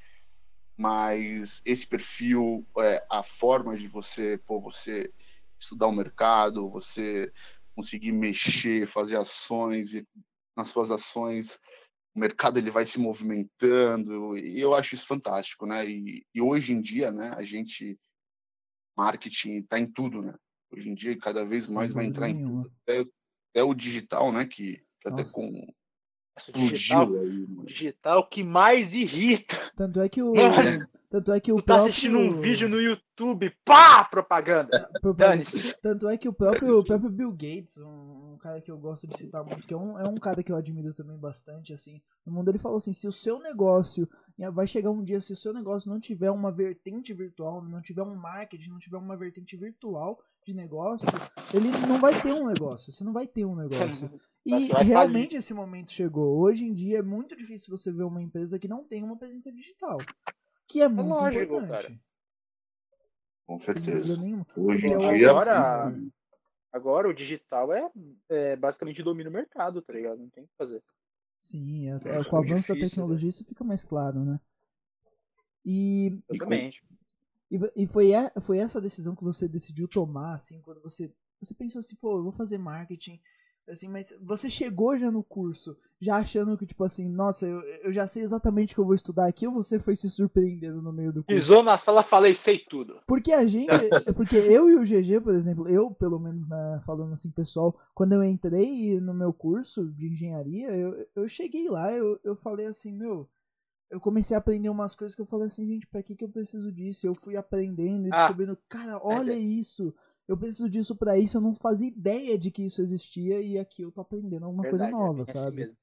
mas 0.78 1.62
esse 1.66 1.88
perfil, 1.88 2.66
é, 2.80 3.06
a 3.10 3.22
forma 3.22 3.78
de 3.78 3.88
você, 3.88 4.40
pô, 4.46 4.60
você 4.60 5.12
estudar 5.60 5.88
o 5.88 5.92
mercado, 5.92 6.70
você 6.70 7.32
conseguir 7.76 8.12
mexer, 8.12 8.86
fazer 8.86 9.18
ações 9.18 9.94
e 9.94 10.08
nas 10.56 10.68
suas 10.68 10.92
ações 10.92 11.60
o 12.16 12.20
mercado 12.20 12.60
ele 12.60 12.70
vai 12.70 12.86
se 12.86 13.00
movimentando 13.00 14.38
e 14.38 14.60
eu 14.60 14.76
acho 14.76 14.96
isso 14.96 15.08
fantástico, 15.08 15.66
né? 15.66 15.86
E, 15.90 16.26
e 16.34 16.42
hoje 16.42 16.74
em 16.74 16.82
dia, 16.82 17.12
né, 17.12 17.34
a 17.36 17.44
gente 17.44 18.00
marketing 18.96 19.60
está 19.60 19.80
em 19.80 19.88
tudo, 19.88 20.22
né? 20.22 20.36
Hoje 20.72 20.90
em 20.90 20.94
dia 20.94 21.18
cada 21.18 21.44
vez 21.46 21.68
mais 21.68 21.92
vai 21.92 22.06
entrar 22.06 22.30
em 22.30 22.40
tudo. 22.44 22.72
Até, 22.84 23.00
até, 23.50 23.64
o 23.64 23.74
digital, 23.74 24.32
né? 24.32 24.46
Que, 24.46 24.78
que 25.02 25.10
até 25.10 25.24
com 25.24 25.68
digital, 26.54 27.14
aí, 27.14 27.46
digital 27.66 28.28
que 28.28 28.44
mais 28.44 28.94
irrita. 28.94 29.56
Tanto 29.76 30.02
é 30.02 30.10
que 30.10 30.22
o. 30.22 30.34
tanto 31.10 31.32
é 31.32 31.40
que 31.40 31.52
o 31.52 31.58
tu 31.58 31.62
tá 31.62 31.76
próprio... 31.76 31.90
assistindo 31.90 32.18
um 32.18 32.42
vídeo 32.42 32.68
no 32.68 32.82
YouTube, 32.82 33.52
pá! 33.64 34.04
Propaganda! 34.06 34.90
Tanto 35.82 36.10
é 36.10 36.18
que 36.18 36.28
o 36.28 36.34
próprio, 36.34 36.80
o 36.80 36.86
próprio 36.86 37.10
Bill 37.10 37.32
Gates, 37.32 37.78
um, 37.78 38.34
um, 38.34 38.38
cara 38.40 38.62
que 38.62 38.72
eu 38.72 38.78
gosto 38.78 39.08
de 39.08 39.18
citar 39.18 39.44
muito, 39.44 39.68
que 39.68 39.74
é 39.74 39.78
um, 39.78 40.00
é 40.00 40.08
um 40.08 40.16
cara 40.16 40.42
que 40.42 40.52
eu 40.52 40.56
admiro 40.56 40.94
também 40.94 41.18
bastante, 41.18 41.74
assim, 41.74 42.02
no 42.26 42.34
mundo 42.34 42.50
ele 42.50 42.58
falou 42.58 42.78
assim, 42.78 42.94
se 42.94 43.08
o 43.08 43.12
seu 43.12 43.40
negócio. 43.40 44.10
Vai 44.52 44.66
chegar 44.66 44.90
um 44.90 45.04
dia, 45.04 45.20
se 45.20 45.32
o 45.32 45.36
seu 45.36 45.54
negócio 45.54 45.88
não 45.88 46.00
tiver 46.00 46.32
uma 46.32 46.52
vertente 46.52 47.14
virtual, 47.14 47.64
não 47.64 47.80
tiver 47.80 48.02
um 48.02 48.16
marketing, 48.16 48.72
não 48.72 48.80
tiver 48.80 48.98
uma 48.98 49.16
vertente 49.16 49.56
virtual 49.56 50.20
de 50.46 50.54
negócio, 50.54 51.10
ele 51.54 51.70
não 51.88 52.00
vai 52.00 52.20
ter 52.22 52.34
um 52.34 52.48
negócio. 52.48 52.92
Você 52.92 53.04
não 53.04 53.14
vai 53.14 53.28
ter 53.28 53.46
um 53.46 53.56
negócio. 53.56 54.10
E 54.46 54.66
realmente 54.84 55.38
esse 55.38 55.54
momento 55.54 55.90
chegou. 55.90 56.38
Hoje 56.38 56.66
em 56.66 56.74
dia 56.74 56.98
é 57.00 57.02
muito 57.02 57.34
difícil 57.34 57.76
você 57.76 57.94
ver 57.94 58.04
uma 58.04 58.22
empresa 58.22 58.60
que 58.60 58.68
não 58.68 58.84
tem 58.84 59.02
uma 59.02 59.16
presença 59.16 59.50
digital. 59.50 59.98
Que 60.68 60.82
é, 60.82 60.84
é 60.84 60.88
muito 60.90 61.08
lógico, 61.08 61.56
importante. 61.56 61.88
Cara. 61.88 62.00
Com 63.46 63.60
certeza. 63.60 64.22
Hoje 64.58 64.88
em 64.88 64.98
dia, 65.00 65.30
agora, 65.30 65.96
agora 66.74 67.10
o 67.10 67.14
digital 67.14 67.72
é, 67.72 67.90
é 68.28 68.56
basicamente 68.58 69.02
domina 69.02 69.30
o 69.30 69.34
mercado, 69.34 69.82
tá 69.82 69.94
ligado? 69.94 70.20
Não 70.20 70.30
tem 70.30 70.44
o 70.44 70.48
que 70.48 70.56
fazer. 70.58 70.84
Sim, 71.40 71.90
é, 71.90 71.96
é, 71.96 72.24
com 72.26 72.36
o 72.36 72.40
avanço 72.40 72.74
difícil, 72.74 72.76
da 72.76 72.82
tecnologia 72.82 73.28
né? 73.28 73.30
isso 73.30 73.46
fica 73.46 73.64
mais 73.64 73.84
claro, 73.84 74.24
né? 74.24 74.40
E. 75.66 76.18
Exatamente. 76.30 76.84
E, 77.54 77.84
e 77.84 77.88
foi, 77.88 78.12
foi 78.42 78.58
essa 78.58 78.82
decisão 78.82 79.16
que 79.16 79.24
você 79.24 79.48
decidiu 79.48 79.88
tomar, 79.88 80.34
assim, 80.34 80.60
quando 80.62 80.82
você. 80.82 81.14
Você 81.42 81.54
pensou 81.54 81.80
assim, 81.80 81.96
pô, 81.96 82.18
eu 82.18 82.24
vou 82.24 82.32
fazer 82.32 82.58
marketing 82.58 83.20
Assim, 83.70 83.88
mas 83.88 84.14
você 84.22 84.50
chegou 84.50 84.98
já 84.98 85.10
no 85.10 85.24
curso, 85.24 85.78
já 86.00 86.18
achando 86.18 86.58
que, 86.58 86.66
tipo 86.66 86.84
assim, 86.84 87.08
nossa, 87.08 87.48
eu, 87.48 87.62
eu 87.82 87.94
já 87.94 88.06
sei 88.06 88.22
exatamente 88.22 88.74
o 88.74 88.76
que 88.76 88.82
eu 88.82 88.86
vou 88.86 88.94
estudar 88.94 89.26
aqui, 89.26 89.48
ou 89.48 89.54
você 89.54 89.80
foi 89.80 89.96
se 89.96 90.10
surpreendendo 90.10 90.82
no 90.82 90.92
meio 90.92 91.14
do 91.14 91.24
curso? 91.24 91.34
Pisou 91.34 91.64
na 91.64 91.78
sala, 91.78 92.04
falei, 92.04 92.34
sei 92.34 92.60
tudo. 92.60 93.00
Porque 93.08 93.32
a 93.32 93.48
gente, 93.48 93.70
porque 94.18 94.36
eu 94.36 94.70
e 94.70 94.76
o 94.76 94.84
GG, 94.84 95.22
por 95.22 95.34
exemplo, 95.34 95.70
eu, 95.70 95.92
pelo 95.92 96.20
menos, 96.20 96.48
né, 96.50 96.82
falando 96.86 97.14
assim, 97.14 97.32
pessoal, 97.32 97.74
quando 97.96 98.12
eu 98.12 98.24
entrei 98.24 99.00
no 99.00 99.14
meu 99.14 99.32
curso 99.32 99.90
de 99.94 100.10
engenharia, 100.10 100.70
eu, 100.72 101.08
eu 101.16 101.28
cheguei 101.30 101.70
lá, 101.70 101.90
eu, 101.94 102.20
eu 102.22 102.36
falei 102.36 102.66
assim, 102.66 102.92
meu, 102.92 103.30
eu 103.94 104.00
comecei 104.00 104.36
a 104.36 104.40
aprender 104.40 104.70
umas 104.70 104.96
coisas 104.96 105.16
que 105.16 105.22
eu 105.22 105.26
falei 105.26 105.46
assim, 105.46 105.66
gente, 105.66 105.88
pra 105.88 106.02
que, 106.02 106.16
que 106.16 106.24
eu 106.24 106.30
preciso 106.30 106.72
disso? 106.72 107.06
Eu 107.06 107.16
fui 107.16 107.38
aprendendo 107.38 108.08
e 108.08 108.12
ah, 108.12 108.18
descobrindo, 108.18 108.58
cara, 108.68 109.00
olha 109.02 109.34
é. 109.34 109.38
isso 109.38 109.94
eu 110.28 110.38
preciso 110.38 110.70
disso 110.70 110.96
para 110.96 111.18
isso, 111.18 111.38
eu 111.38 111.42
não 111.42 111.54
fazia 111.54 111.88
ideia 111.88 112.38
de 112.38 112.50
que 112.50 112.64
isso 112.64 112.82
existia 112.82 113.42
e 113.42 113.58
aqui 113.58 113.82
eu 113.82 113.92
tô 113.92 114.02
aprendendo 114.02 114.46
alguma 114.46 114.64
Verdade, 114.64 114.92
coisa 114.92 115.06
nova, 115.06 115.22
é 115.24 115.26
sabe? 115.26 115.64
Assim 115.64 115.76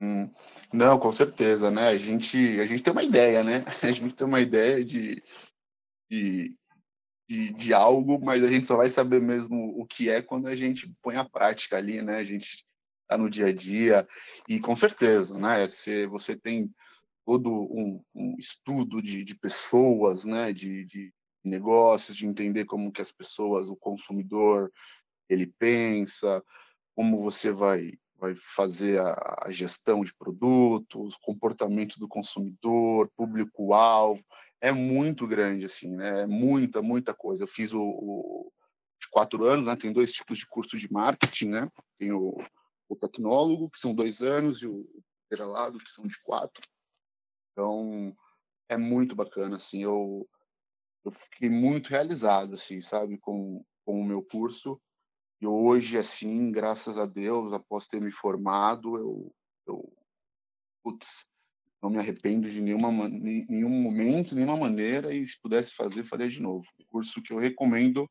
hum, 0.00 0.30
não, 0.72 0.98
com 0.98 1.12
certeza, 1.12 1.70
né? 1.70 1.88
A 1.88 1.96
gente, 1.96 2.60
a 2.60 2.66
gente 2.66 2.82
tem 2.82 2.92
uma 2.92 3.02
ideia, 3.02 3.42
né? 3.42 3.64
A 3.82 3.90
gente 3.90 4.14
tem 4.14 4.26
uma 4.26 4.40
ideia 4.40 4.84
de, 4.84 5.22
de, 6.10 6.56
de, 7.28 7.52
de 7.52 7.74
algo, 7.74 8.20
mas 8.24 8.42
a 8.42 8.48
gente 8.48 8.66
só 8.66 8.76
vai 8.76 8.88
saber 8.88 9.20
mesmo 9.20 9.80
o 9.80 9.86
que 9.86 10.08
é 10.08 10.22
quando 10.22 10.46
a 10.46 10.56
gente 10.56 10.92
põe 11.02 11.16
a 11.16 11.24
prática 11.24 11.76
ali, 11.76 12.02
né? 12.02 12.16
A 12.16 12.24
gente 12.24 12.64
tá 13.12 13.18
no 13.18 13.28
dia 13.28 13.46
a 13.46 13.52
dia 13.52 14.06
e 14.48 14.58
com 14.58 14.74
certeza, 14.74 15.36
né? 15.38 15.66
Se 15.66 16.06
você 16.06 16.34
tem 16.34 16.72
todo 17.24 17.50
um, 17.50 18.02
um 18.14 18.36
estudo 18.38 19.02
de, 19.02 19.22
de 19.24 19.36
pessoas, 19.36 20.24
né? 20.24 20.52
De, 20.52 20.84
de 20.84 21.12
negócios, 21.44 22.16
de 22.16 22.26
entender 22.26 22.64
como 22.64 22.92
que 22.92 23.02
as 23.02 23.12
pessoas, 23.12 23.68
o 23.68 23.76
consumidor, 23.76 24.72
ele 25.28 25.46
pensa, 25.58 26.42
como 26.94 27.22
você 27.22 27.50
vai 27.50 27.92
vai 28.18 28.36
fazer 28.36 29.00
a, 29.00 29.46
a 29.46 29.50
gestão 29.50 30.04
de 30.04 30.14
produtos, 30.14 31.16
comportamento 31.16 31.98
do 31.98 32.06
consumidor, 32.06 33.10
público-alvo, 33.16 34.22
é 34.60 34.70
muito 34.70 35.26
grande 35.26 35.64
assim, 35.64 35.88
né? 35.96 36.22
É 36.22 36.26
muita, 36.26 36.80
muita 36.80 37.12
coisa. 37.12 37.42
Eu 37.42 37.48
fiz 37.48 37.72
o, 37.72 37.82
o 37.82 38.52
quatro 39.10 39.44
anos, 39.44 39.66
né? 39.66 39.74
Tem 39.74 39.92
dois 39.92 40.12
tipos 40.12 40.38
de 40.38 40.46
curso 40.46 40.78
de 40.78 40.90
marketing, 40.90 41.48
né? 41.48 41.68
Tem 41.98 42.12
o, 42.12 42.36
o 42.92 42.96
tecnólogo, 42.96 43.70
que 43.70 43.78
são 43.78 43.94
dois 43.94 44.20
anos, 44.20 44.62
e 44.62 44.66
o 44.66 44.86
peralado, 45.28 45.78
que 45.78 45.90
são 45.90 46.04
de 46.04 46.20
quatro. 46.22 46.62
Então, 47.52 48.14
é 48.68 48.76
muito 48.76 49.16
bacana, 49.16 49.56
assim, 49.56 49.82
eu, 49.82 50.28
eu 51.04 51.10
fiquei 51.10 51.48
muito 51.48 51.88
realizado, 51.88 52.54
assim, 52.54 52.80
sabe, 52.80 53.18
com, 53.18 53.64
com 53.84 54.00
o 54.00 54.04
meu 54.04 54.22
curso. 54.22 54.80
E 55.40 55.46
hoje, 55.46 55.98
assim, 55.98 56.52
graças 56.52 56.98
a 56.98 57.06
Deus, 57.06 57.52
após 57.52 57.86
ter 57.86 58.00
me 58.00 58.12
formado, 58.12 58.96
eu, 58.96 59.34
eu 59.66 59.92
putz, 60.82 61.26
não 61.82 61.90
me 61.90 61.98
arrependo 61.98 62.48
de 62.48 62.60
nenhuma, 62.60 63.08
nenhum 63.08 63.70
momento, 63.70 64.34
nenhuma 64.34 64.56
maneira, 64.56 65.14
e 65.14 65.26
se 65.26 65.40
pudesse 65.40 65.74
fazer, 65.74 66.04
faria 66.04 66.28
de 66.28 66.40
novo. 66.40 66.64
Curso 66.88 67.22
que 67.22 67.32
eu 67.32 67.38
recomendo 67.38 68.08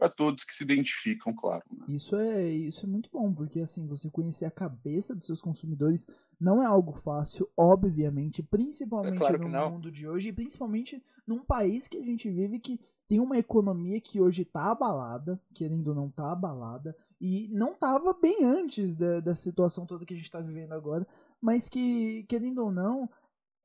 para 0.00 0.08
todos 0.08 0.44
que 0.44 0.54
se 0.54 0.64
identificam, 0.64 1.34
claro. 1.34 1.62
Né? 1.70 1.84
Isso 1.88 2.16
é 2.16 2.42
isso 2.42 2.86
é 2.86 2.88
muito 2.88 3.10
bom, 3.12 3.34
porque 3.34 3.60
assim, 3.60 3.86
você 3.86 4.08
conhecer 4.08 4.46
a 4.46 4.50
cabeça 4.50 5.14
dos 5.14 5.26
seus 5.26 5.42
consumidores 5.42 6.06
não 6.40 6.62
é 6.62 6.66
algo 6.66 6.94
fácil, 6.94 7.46
obviamente, 7.54 8.42
principalmente 8.42 9.12
é 9.12 9.18
claro 9.18 9.46
no 9.46 9.70
mundo 9.70 9.92
de 9.92 10.08
hoje, 10.08 10.30
e 10.30 10.32
principalmente 10.32 11.04
num 11.26 11.44
país 11.44 11.86
que 11.86 11.98
a 11.98 12.02
gente 12.02 12.30
vive 12.30 12.58
que 12.58 12.80
tem 13.06 13.20
uma 13.20 13.36
economia 13.36 14.00
que 14.00 14.18
hoje 14.18 14.40
está 14.40 14.70
abalada, 14.70 15.38
querendo 15.54 15.88
ou 15.88 15.94
não 15.94 16.08
tá 16.08 16.32
abalada, 16.32 16.96
e 17.20 17.48
não 17.52 17.72
estava 17.72 18.14
bem 18.14 18.42
antes 18.42 18.94
da, 18.94 19.20
da 19.20 19.34
situação 19.34 19.84
toda 19.84 20.06
que 20.06 20.14
a 20.14 20.16
gente 20.16 20.24
está 20.24 20.40
vivendo 20.40 20.72
agora, 20.72 21.06
mas 21.42 21.68
que, 21.68 22.22
querendo 22.22 22.64
ou 22.64 22.72
não, 22.72 23.06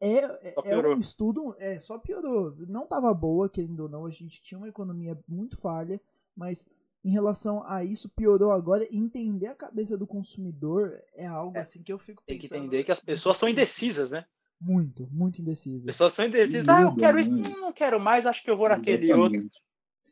é, 0.01 0.17
é, 0.17 0.55
é 0.65 0.87
um 0.87 0.99
estudo, 0.99 1.55
é, 1.57 1.79
só 1.79 1.97
piorou. 1.97 2.53
Não 2.67 2.83
estava 2.83 3.13
boa, 3.13 3.47
querendo 3.47 3.81
ou 3.81 3.89
não, 3.89 4.05
a 4.05 4.09
gente 4.09 4.41
tinha 4.41 4.57
uma 4.57 4.67
economia 4.67 5.17
muito 5.25 5.57
falha, 5.57 6.01
mas 6.35 6.67
em 7.05 7.11
relação 7.11 7.63
a 7.67 7.83
isso 7.83 8.09
piorou 8.09 8.51
agora. 8.51 8.87
Entender 8.91 9.47
a 9.47 9.55
cabeça 9.55 9.95
do 9.95 10.07
consumidor 10.07 10.99
é 11.13 11.27
algo 11.27 11.55
é, 11.55 11.61
assim 11.61 11.83
que 11.83 11.93
eu 11.93 11.99
fico 11.99 12.23
pensando. 12.25 12.39
Tem 12.39 12.49
que 12.49 12.55
entender 12.55 12.83
que 12.83 12.91
as 12.91 12.99
pessoas 12.99 13.37
são 13.37 13.47
indecisas, 13.47 14.09
né? 14.09 14.25
Muito, 14.59 15.07
muito 15.11 15.39
indecisas. 15.39 15.81
As 15.81 15.85
pessoas 15.85 16.13
são 16.13 16.25
indecisas. 16.25 16.67
Ah, 16.67 16.81
eu 16.81 16.95
quero 16.95 17.19
isso, 17.19 17.29
não 17.31 17.71
quero 17.71 17.99
mais, 17.99 18.25
acho 18.25 18.43
que 18.43 18.49
eu 18.49 18.57
vou 18.57 18.69
naquele 18.69 19.05
Exatamente. 19.05 19.43
outro. 19.43 19.59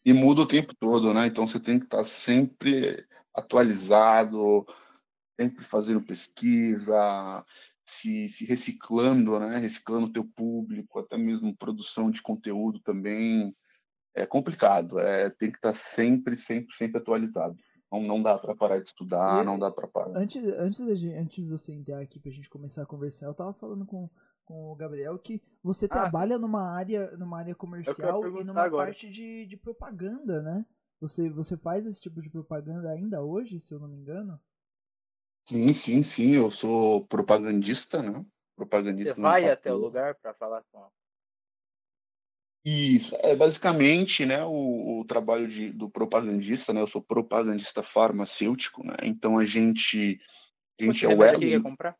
E 0.05 0.13
muda 0.13 0.41
o 0.41 0.47
tempo 0.47 0.75
todo, 0.75 1.13
né? 1.13 1.25
Então 1.25 1.47
você 1.47 1.59
tem 1.59 1.79
que 1.79 1.85
estar 1.85 2.03
sempre 2.03 3.03
atualizado, 3.33 4.65
sempre 5.39 5.63
fazendo 5.63 6.05
pesquisa, 6.05 7.43
se, 7.83 8.29
se 8.29 8.45
reciclando, 8.45 9.39
né? 9.39 9.57
Reciclando 9.57 10.05
o 10.05 10.11
teu 10.11 10.25
público, 10.25 10.99
até 10.99 11.17
mesmo 11.17 11.57
produção 11.57 12.11
de 12.11 12.21
conteúdo 12.21 12.79
também 12.81 13.55
é 14.13 14.25
complicado. 14.25 14.99
É, 14.99 15.29
tem 15.29 15.51
que 15.51 15.57
estar 15.57 15.73
sempre, 15.73 16.35
sempre, 16.35 16.73
sempre 16.73 16.99
atualizado. 16.99 17.55
Não, 17.91 18.01
não 18.01 18.21
dá 18.21 18.37
para 18.37 18.55
parar 18.55 18.79
de 18.79 18.87
estudar, 18.87 19.43
e, 19.43 19.45
não 19.45 19.59
dá 19.59 19.71
para 19.71 19.87
parar. 19.87 20.17
Antes, 20.17 20.43
antes, 20.57 20.99
de, 20.99 21.13
antes 21.13 21.43
de 21.43 21.49
você 21.49 21.73
entrar 21.73 22.01
aqui 22.01 22.19
para 22.19 22.29
a 22.29 22.33
gente 22.33 22.49
começar 22.49 22.81
a 22.81 22.87
conversar, 22.87 23.27
eu 23.27 23.33
tava 23.33 23.53
falando 23.53 23.85
com, 23.85 24.09
com 24.45 24.71
o 24.71 24.75
Gabriel 24.75 25.17
que 25.19 25.41
você 25.61 25.85
ah, 25.85 25.89
trabalha 25.89 26.35
sim. 26.35 26.41
numa 26.41 26.71
área, 26.71 27.11
numa 27.17 27.37
área 27.37 27.53
comercial 27.53 28.25
e 28.39 28.43
numa 28.43 28.63
agora. 28.63 28.87
parte 28.87 29.09
de, 29.09 29.45
de 29.45 29.57
propaganda, 29.57 30.41
né? 30.41 30.65
Você, 30.99 31.29
você 31.29 31.57
faz 31.57 31.85
esse 31.85 32.01
tipo 32.01 32.21
de 32.21 32.29
propaganda 32.29 32.89
ainda 32.89 33.21
hoje, 33.21 33.59
se 33.59 33.73
eu 33.73 33.79
não 33.79 33.87
me 33.87 33.97
engano? 33.97 34.39
Sim, 35.45 35.73
sim, 35.73 36.01
sim. 36.01 36.31
Eu 36.31 36.49
sou 36.49 37.05
propagandista, 37.07 38.01
né? 38.01 38.25
Propagandista. 38.55 39.15
Você 39.15 39.21
vai 39.21 39.49
até 39.49 39.73
o 39.73 39.77
lugar 39.77 40.15
para 40.15 40.33
falar 40.33 40.63
com 40.71 40.79
isso, 42.65 43.15
é 43.19 43.35
basicamente, 43.35 44.25
né, 44.25 44.43
o, 44.45 45.01
o 45.01 45.05
trabalho 45.05 45.47
de, 45.47 45.69
do 45.71 45.89
propagandista, 45.89 46.71
né, 46.71 46.79
eu 46.79 46.87
sou 46.87 47.01
propagandista 47.01 47.83
farmacêutico, 47.83 48.85
né, 48.85 48.95
então 49.03 49.37
a 49.37 49.43
gente, 49.43 50.17
a 50.79 50.85
gente 50.85 51.05
é 51.05 51.09
o 51.09 51.23
elo... 51.23 51.39
quer 51.39 51.61
comprar? 51.61 51.95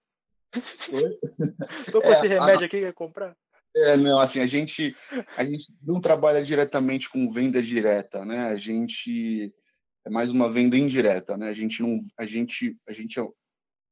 Tô 1.92 2.02
com 2.02 2.08
é, 2.08 2.12
esse 2.14 2.28
remédio 2.28 2.64
a... 2.64 2.66
aqui 2.66 2.80
quer 2.80 2.94
comprar? 2.94 3.36
É, 3.76 3.98
não, 3.98 4.20
assim, 4.20 4.40
a 4.40 4.48
gente, 4.48 4.96
a 5.36 5.44
gente 5.44 5.74
não 5.82 6.00
trabalha 6.00 6.42
diretamente 6.42 7.10
com 7.10 7.32
venda 7.32 7.62
direta, 7.62 8.24
né, 8.24 8.46
a 8.46 8.56
gente 8.56 9.54
é 10.06 10.10
mais 10.10 10.32
uma 10.32 10.50
venda 10.50 10.78
indireta, 10.78 11.36
né, 11.36 11.50
a 11.50 11.54
gente 11.54 11.82
não, 11.82 11.98
a 12.18 12.26
gente, 12.26 12.78
a 12.88 12.94
gente, 12.94 13.20
é, 13.20 13.28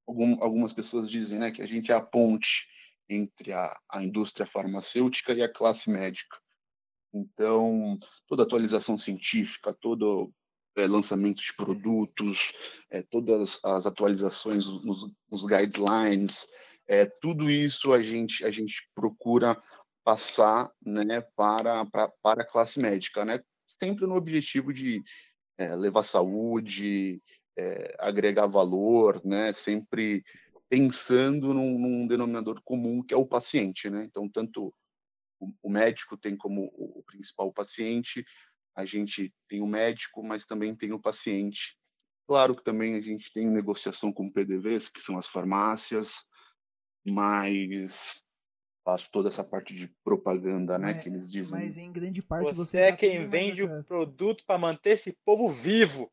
algum, 0.07 0.41
algumas 0.41 0.71
pessoas 0.71 1.09
dizem, 1.09 1.37
né, 1.37 1.51
que 1.51 1.61
a 1.61 1.67
gente 1.67 1.91
é 1.91 1.95
a 1.95 2.01
ponte 2.01 2.65
entre 3.09 3.51
a, 3.51 3.77
a 3.89 4.01
indústria 4.01 4.45
farmacêutica 4.45 5.33
e 5.33 5.43
a 5.43 5.51
classe 5.51 5.89
médica. 5.89 6.40
Então, 7.13 7.97
toda 8.27 8.43
atualização 8.43 8.97
científica, 8.97 9.73
todo 9.73 10.31
é, 10.75 10.87
lançamento 10.87 11.41
de 11.41 11.53
produtos, 11.53 12.53
é, 12.89 13.01
todas 13.01 13.59
as 13.63 13.85
atualizações 13.85 14.65
nos, 14.65 15.11
nos 15.29 15.45
guidelines, 15.45 16.47
é, 16.87 17.05
tudo 17.05 17.49
isso 17.49 17.91
a 17.91 18.01
gente, 18.01 18.45
a 18.45 18.51
gente 18.51 18.89
procura 18.95 19.61
passar 20.03 20.71
né, 20.83 21.21
para, 21.35 21.85
para, 21.85 22.07
para 22.21 22.41
a 22.43 22.47
classe 22.47 22.79
médica, 22.79 23.25
né? 23.25 23.41
sempre 23.67 24.05
no 24.07 24.15
objetivo 24.15 24.73
de 24.73 25.01
levar 25.77 26.01
saúde, 26.01 27.21
agregar 27.99 28.47
valor, 28.47 29.21
né? 29.23 29.51
sempre 29.51 30.23
pensando 30.67 31.53
num, 31.53 31.77
num 31.77 32.07
denominador 32.07 32.59
comum 32.63 33.03
que 33.03 33.13
é 33.13 33.17
o 33.17 33.27
paciente. 33.27 33.89
Né? 33.89 34.05
Então, 34.05 34.27
tanto 34.27 34.73
o, 35.61 35.69
médico 35.69 36.17
tem 36.17 36.35
como 36.35 36.65
o 36.75 37.03
principal 37.03 37.51
paciente, 37.51 38.23
a 38.75 38.85
gente 38.85 39.33
tem 39.47 39.61
o 39.61 39.67
médico, 39.67 40.23
mas 40.23 40.45
também 40.45 40.75
tem 40.75 40.93
o 40.93 41.01
paciente. 41.01 41.77
Claro 42.27 42.55
que 42.55 42.63
também 42.63 42.95
a 42.95 43.01
gente 43.01 43.31
tem 43.33 43.49
negociação 43.49 44.13
com 44.13 44.31
PDVs, 44.31 44.87
que 44.87 45.01
são 45.01 45.17
as 45.17 45.27
farmácias, 45.27 46.27
mas 47.05 48.21
faço 48.83 49.09
toda 49.11 49.29
essa 49.29 49.43
parte 49.43 49.75
de 49.75 49.93
propaganda, 50.03 50.77
né, 50.77 50.91
é, 50.91 50.93
que 50.95 51.09
eles 51.09 51.31
dizem. 51.31 51.59
Mas 51.59 51.77
em 51.77 51.91
grande 51.91 52.21
parte 52.21 52.53
você 52.53 52.79
é 52.79 52.95
quem 52.95 53.27
vende 53.27 53.63
o 53.63 53.83
produto 53.83 54.43
para 54.45 54.57
manter 54.57 54.91
esse 54.91 55.17
povo 55.25 55.49
vivo. 55.49 56.11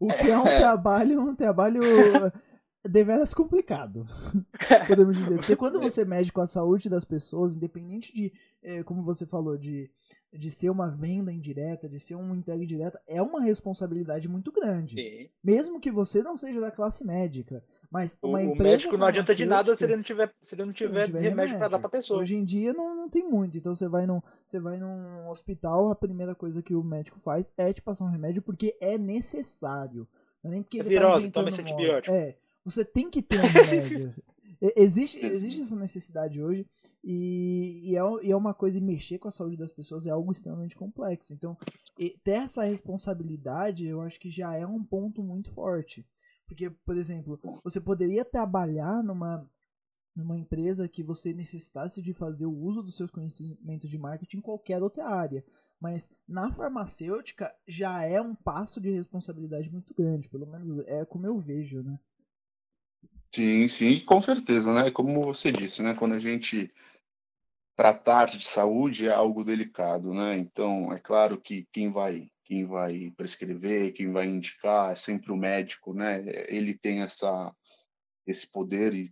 O 0.00 0.08
que 0.08 0.30
é 0.30 0.38
um 0.38 0.46
é. 0.46 0.56
trabalho, 0.56 1.20
um 1.20 1.34
trabalho 1.34 1.80
deveras 2.88 3.34
complicado, 3.34 4.06
podemos 4.86 5.16
dizer. 5.16 5.36
Porque 5.36 5.56
quando 5.56 5.80
você 5.80 6.04
mede 6.04 6.32
com 6.32 6.40
a 6.40 6.46
saúde 6.46 6.88
das 6.88 7.04
pessoas, 7.04 7.56
independente 7.56 8.14
de, 8.14 8.32
é, 8.62 8.82
como 8.82 9.02
você 9.02 9.26
falou, 9.26 9.56
de, 9.56 9.90
de 10.32 10.50
ser 10.50 10.70
uma 10.70 10.90
venda 10.90 11.32
indireta, 11.32 11.88
de 11.88 11.98
ser 11.98 12.14
uma 12.14 12.36
entrega 12.36 12.64
direta, 12.66 13.00
é 13.06 13.20
uma 13.22 13.40
responsabilidade 13.40 14.28
muito 14.28 14.52
grande. 14.52 14.94
Sim. 14.94 15.28
Mesmo 15.42 15.80
que 15.80 15.90
você 15.90 16.22
não 16.22 16.36
seja 16.36 16.60
da 16.60 16.70
classe 16.70 17.04
médica. 17.04 17.62
Mas 17.90 18.18
uma 18.22 18.40
o, 18.40 18.52
o 18.52 18.56
médico 18.56 18.96
não 18.96 19.06
adianta 19.06 19.34
de 19.34 19.46
nada 19.46 19.74
se 19.76 19.84
ele 19.84 19.96
não 19.96 20.02
tiver, 20.02 20.32
se 20.40 20.54
ele 20.54 20.64
não 20.64 20.72
tiver, 20.72 20.92
não 20.92 21.04
tiver 21.04 21.18
remédio, 21.18 21.30
remédio 21.30 21.58
para 21.58 21.68
dar 21.68 21.78
para 21.78 21.88
pessoa. 21.88 22.20
Hoje 22.20 22.36
em 22.36 22.44
dia 22.44 22.72
não, 22.72 22.96
não 22.96 23.08
tem 23.08 23.22
muito. 23.22 23.56
Então 23.56 23.74
você 23.74 23.88
vai, 23.88 24.06
num, 24.06 24.20
você 24.46 24.58
vai 24.58 24.76
num 24.76 25.28
hospital, 25.28 25.90
a 25.90 25.94
primeira 25.94 26.34
coisa 26.34 26.62
que 26.62 26.74
o 26.74 26.82
médico 26.82 27.18
faz 27.20 27.52
é 27.56 27.72
te 27.72 27.80
passar 27.80 28.04
um 28.04 28.10
remédio 28.10 28.42
porque 28.42 28.76
é 28.80 28.98
necessário. 28.98 30.06
Não 30.42 30.50
é 30.50 30.54
nem 30.54 30.62
porque 30.62 30.78
é 30.78 30.80
ele 30.80 30.94
tá 30.94 31.00
virose, 31.00 31.26
tá 31.26 31.32
toma 31.32 31.48
esse 31.48 31.60
antibiótico. 31.60 32.14
É, 32.14 32.36
você 32.66 32.84
tem 32.84 33.08
que 33.08 33.22
ter 33.22 33.38
um 33.40 33.46
remédio. 33.46 34.14
existe, 34.76 35.24
existe 35.24 35.60
essa 35.60 35.76
necessidade 35.76 36.42
hoje 36.42 36.66
e, 37.04 37.92
e, 37.92 37.96
é, 37.96 38.00
e, 38.24 38.32
é, 38.32 38.36
uma 38.36 38.52
coisa, 38.52 38.78
e 38.78 38.82
mexer 38.82 39.18
com 39.18 39.28
a 39.28 39.30
saúde 39.30 39.56
das 39.56 39.72
pessoas 39.72 40.06
é 40.06 40.10
algo 40.10 40.32
extremamente 40.32 40.74
complexo. 40.74 41.32
Então, 41.32 41.56
ter 42.24 42.32
essa 42.32 42.64
responsabilidade 42.64 43.86
eu 43.86 44.00
acho 44.00 44.18
que 44.18 44.30
já 44.30 44.54
é 44.54 44.66
um 44.66 44.82
ponto 44.82 45.22
muito 45.22 45.52
forte. 45.52 46.04
Porque, 46.46 46.70
por 46.70 46.96
exemplo, 46.96 47.40
você 47.62 47.80
poderia 47.80 48.24
trabalhar 48.24 49.02
numa, 49.02 49.48
numa 50.14 50.38
empresa 50.38 50.88
que 50.88 51.02
você 51.02 51.32
necessitasse 51.32 52.00
de 52.00 52.12
fazer 52.12 52.46
o 52.46 52.56
uso 52.56 52.82
dos 52.82 52.96
seus 52.96 53.10
conhecimentos 53.10 53.90
de 53.90 53.98
marketing 53.98 54.38
em 54.38 54.42
qualquer 54.42 54.82
outra 54.82 55.08
área. 55.08 55.44
Mas 55.80 56.08
na 56.26 56.52
farmacêutica 56.52 57.52
já 57.66 58.02
é 58.02 58.20
um 58.20 58.34
passo 58.34 58.80
de 58.80 58.90
responsabilidade 58.90 59.70
muito 59.70 59.92
grande, 59.92 60.28
pelo 60.28 60.46
menos 60.46 60.78
é 60.86 61.04
como 61.04 61.26
eu 61.26 61.36
vejo, 61.36 61.82
né? 61.82 61.98
Sim, 63.36 63.68
sim, 63.68 64.00
com 64.00 64.18
certeza, 64.22 64.72
né? 64.72 64.90
Como 64.90 65.22
você 65.22 65.52
disse, 65.52 65.82
né? 65.82 65.92
Quando 65.92 66.14
a 66.14 66.18
gente 66.18 66.72
tratar 67.76 68.24
de 68.24 68.42
saúde 68.42 69.06
é 69.08 69.12
algo 69.12 69.44
delicado, 69.44 70.14
né? 70.14 70.38
Então, 70.38 70.90
é 70.90 70.98
claro 70.98 71.38
que 71.38 71.68
quem 71.70 71.90
vai 71.90 72.30
quem 72.44 72.64
vai 72.66 73.12
prescrever, 73.14 73.92
quem 73.92 74.10
vai 74.10 74.26
indicar 74.26 74.90
é 74.90 74.94
sempre 74.94 75.32
o 75.32 75.36
médico, 75.36 75.92
né? 75.92 76.24
Ele 76.48 76.72
tem 76.78 77.02
essa 77.02 77.54
esse 78.26 78.50
poder 78.50 78.94
e 78.94 79.04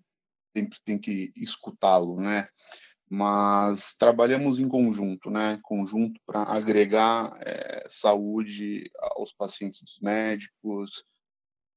sempre 0.56 0.78
tem 0.82 0.98
que 0.98 1.30
escutá-lo, 1.36 2.16
né? 2.16 2.48
Mas 3.10 3.92
trabalhamos 3.92 4.58
em 4.58 4.68
conjunto, 4.68 5.30
né? 5.30 5.58
Conjunto 5.62 6.18
para 6.24 6.44
agregar 6.44 7.30
é, 7.42 7.84
saúde 7.90 8.88
aos 9.16 9.34
pacientes 9.34 9.82
dos 9.82 10.00
médicos, 10.00 11.04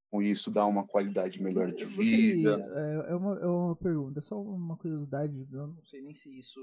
com 0.10 0.22
isso 0.22 0.52
dar 0.52 0.66
uma 0.66 0.86
qualidade 0.86 1.42
melhor 1.42 1.72
de 1.72 1.86
vida? 1.86 2.58
Você, 2.58 2.64
é, 2.64 3.12
é, 3.12 3.16
uma, 3.16 3.40
é 3.40 3.46
uma 3.46 3.76
pergunta, 3.76 4.22
só 4.22 4.42
uma 4.42 4.78
curiosidade, 4.78 5.48
eu 5.52 5.68
não 5.68 5.84
sei 5.86 6.02
nem 6.02 6.16
se 6.16 6.38
isso 6.38 6.60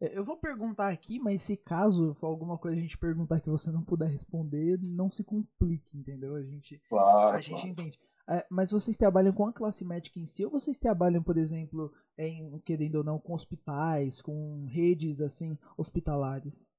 É, 0.00 0.16
eu 0.16 0.24
vou 0.24 0.36
perguntar 0.36 0.88
aqui, 0.88 1.18
mas 1.18 1.42
se 1.42 1.56
caso 1.56 2.14
for 2.14 2.26
alguma 2.26 2.58
coisa 2.58 2.76
a 2.76 2.80
gente 2.80 2.98
perguntar 2.98 3.40
que 3.40 3.50
você 3.50 3.70
não 3.70 3.82
puder 3.82 4.08
responder, 4.08 4.78
não 4.82 5.10
se 5.10 5.22
complique, 5.24 5.96
entendeu? 5.96 6.34
A 6.34 6.42
gente, 6.42 6.80
claro, 6.88 7.36
a 7.36 7.40
gente 7.40 7.66
entende. 7.66 7.98
É, 8.28 8.46
mas 8.50 8.70
vocês 8.70 8.96
trabalham 8.96 9.34
com 9.34 9.46
a 9.46 9.52
classe 9.52 9.84
médica 9.84 10.18
em 10.18 10.26
si 10.26 10.44
ou 10.44 10.50
vocês 10.50 10.78
trabalham, 10.78 11.22
por 11.22 11.36
exemplo, 11.36 11.92
em, 12.16 12.58
querendo 12.60 12.96
ou 12.96 13.04
não, 13.04 13.18
com 13.18 13.34
hospitais, 13.34 14.22
com 14.22 14.64
redes 14.66 15.20
assim 15.20 15.58
hospitalares? 15.76 16.70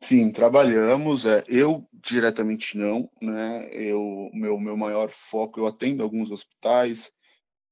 Sim, 0.00 0.30
trabalhamos. 0.30 1.24
É, 1.24 1.44
eu 1.48 1.88
diretamente 1.92 2.76
não, 2.76 3.10
né? 3.20 3.68
Eu 3.72 4.30
meu 4.32 4.58
meu 4.58 4.76
maior 4.76 5.10
foco 5.10 5.60
eu 5.60 5.66
atendo 5.66 6.02
alguns 6.02 6.30
hospitais, 6.30 7.10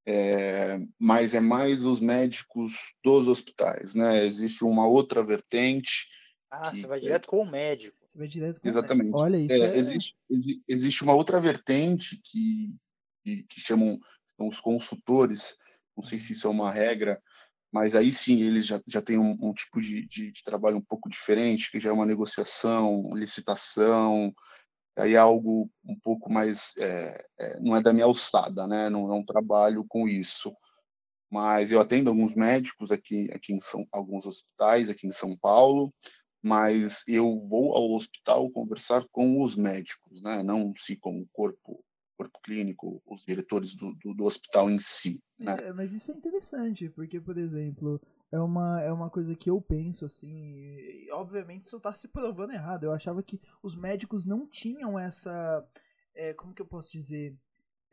é, 0.06 0.78
mas 0.98 1.34
é 1.34 1.40
mais 1.40 1.82
os 1.82 2.00
médicos 2.00 2.94
dos 3.02 3.28
hospitais, 3.28 3.94
né? 3.94 4.24
Existe 4.24 4.64
uma 4.64 4.86
outra 4.86 5.22
vertente. 5.22 6.06
Ah, 6.50 6.70
que, 6.70 6.80
você 6.80 6.86
vai 6.86 7.00
direto 7.00 7.28
com 7.28 7.40
o 7.40 7.50
médico. 7.50 7.96
Você 8.08 8.18
vai 8.18 8.28
direto 8.28 8.60
com 8.60 8.68
Exatamente. 8.68 9.14
O 9.14 9.18
médico. 9.18 9.20
Olha 9.20 9.36
isso. 9.38 9.54
É, 9.54 9.76
é... 9.76 9.78
Existe, 9.78 10.16
existe 10.68 11.02
uma 11.04 11.14
outra 11.14 11.40
vertente 11.40 12.20
que, 12.22 12.74
que, 13.22 13.42
que 13.44 13.60
chamam 13.60 13.98
os 14.38 14.60
consultores. 14.60 15.56
Não 15.96 16.02
sei 16.02 16.18
se 16.18 16.32
isso 16.32 16.46
é 16.46 16.50
uma 16.50 16.72
regra, 16.72 17.22
mas 17.74 17.96
aí 17.96 18.12
sim 18.12 18.40
eles 18.40 18.66
já, 18.68 18.80
já 18.86 19.02
têm 19.02 19.18
um, 19.18 19.36
um 19.42 19.52
tipo 19.52 19.80
de, 19.80 20.06
de, 20.06 20.30
de, 20.30 20.42
trabalho 20.44 20.76
um 20.76 20.80
pouco 20.80 21.10
diferente, 21.10 21.72
que 21.72 21.80
já 21.80 21.90
é 21.90 21.92
uma 21.92 22.06
negociação, 22.06 23.02
licitação, 23.14 24.32
aí 24.96 25.14
é 25.14 25.18
algo 25.18 25.68
um 25.84 25.98
pouco 25.98 26.32
mais 26.32 26.76
é, 26.78 27.18
é, 27.40 27.60
não 27.60 27.74
é 27.74 27.82
da 27.82 27.92
minha 27.92 28.04
alçada, 28.04 28.64
né? 28.68 28.88
Não 28.88 29.10
um 29.10 29.24
trabalho 29.24 29.84
com 29.88 30.08
isso. 30.08 30.56
Mas 31.28 31.72
eu 31.72 31.80
atendo 31.80 32.10
alguns 32.10 32.36
médicos 32.36 32.92
aqui 32.92 33.28
aqui 33.32 33.52
em 33.52 33.60
São 33.60 33.84
alguns 33.90 34.24
hospitais 34.24 34.88
aqui 34.88 35.08
em 35.08 35.12
São 35.12 35.36
Paulo, 35.36 35.92
mas 36.40 37.02
eu 37.08 37.36
vou 37.48 37.74
ao 37.74 37.90
hospital 37.90 38.48
conversar 38.52 39.04
com 39.10 39.42
os 39.42 39.56
médicos, 39.56 40.22
né? 40.22 40.44
Não 40.44 40.72
se 40.76 40.96
com 40.96 41.20
o 41.20 41.26
corpo 41.32 41.84
corpo 42.16 42.38
clínico, 42.42 43.02
os 43.06 43.24
diretores 43.24 43.74
do, 43.74 43.94
do, 43.94 44.14
do 44.14 44.24
hospital 44.24 44.70
em 44.70 44.78
si. 44.78 45.22
Né? 45.38 45.52
Mas, 45.52 45.58
é, 45.58 45.72
mas, 45.72 45.92
isso 45.92 46.12
é 46.12 46.14
interessante, 46.14 46.88
porque, 46.90 47.20
por 47.20 47.36
exemplo, 47.36 48.00
é 48.30 48.38
uma, 48.38 48.80
é 48.80 48.92
uma 48.92 49.10
coisa 49.10 49.34
que 49.34 49.50
eu 49.50 49.60
penso, 49.60 50.04
assim, 50.04 50.32
e, 50.32 51.08
obviamente 51.12 51.66
isso 51.66 51.76
está 51.76 51.92
se 51.92 52.08
provando 52.08 52.52
errado. 52.52 52.84
Eu 52.84 52.92
achava 52.92 53.22
que 53.22 53.40
os 53.62 53.74
médicos 53.74 54.26
não 54.26 54.46
tinham 54.46 54.98
essa. 54.98 55.66
É, 56.14 56.32
como 56.32 56.54
que 56.54 56.62
eu 56.62 56.66
posso 56.66 56.92
dizer? 56.92 57.36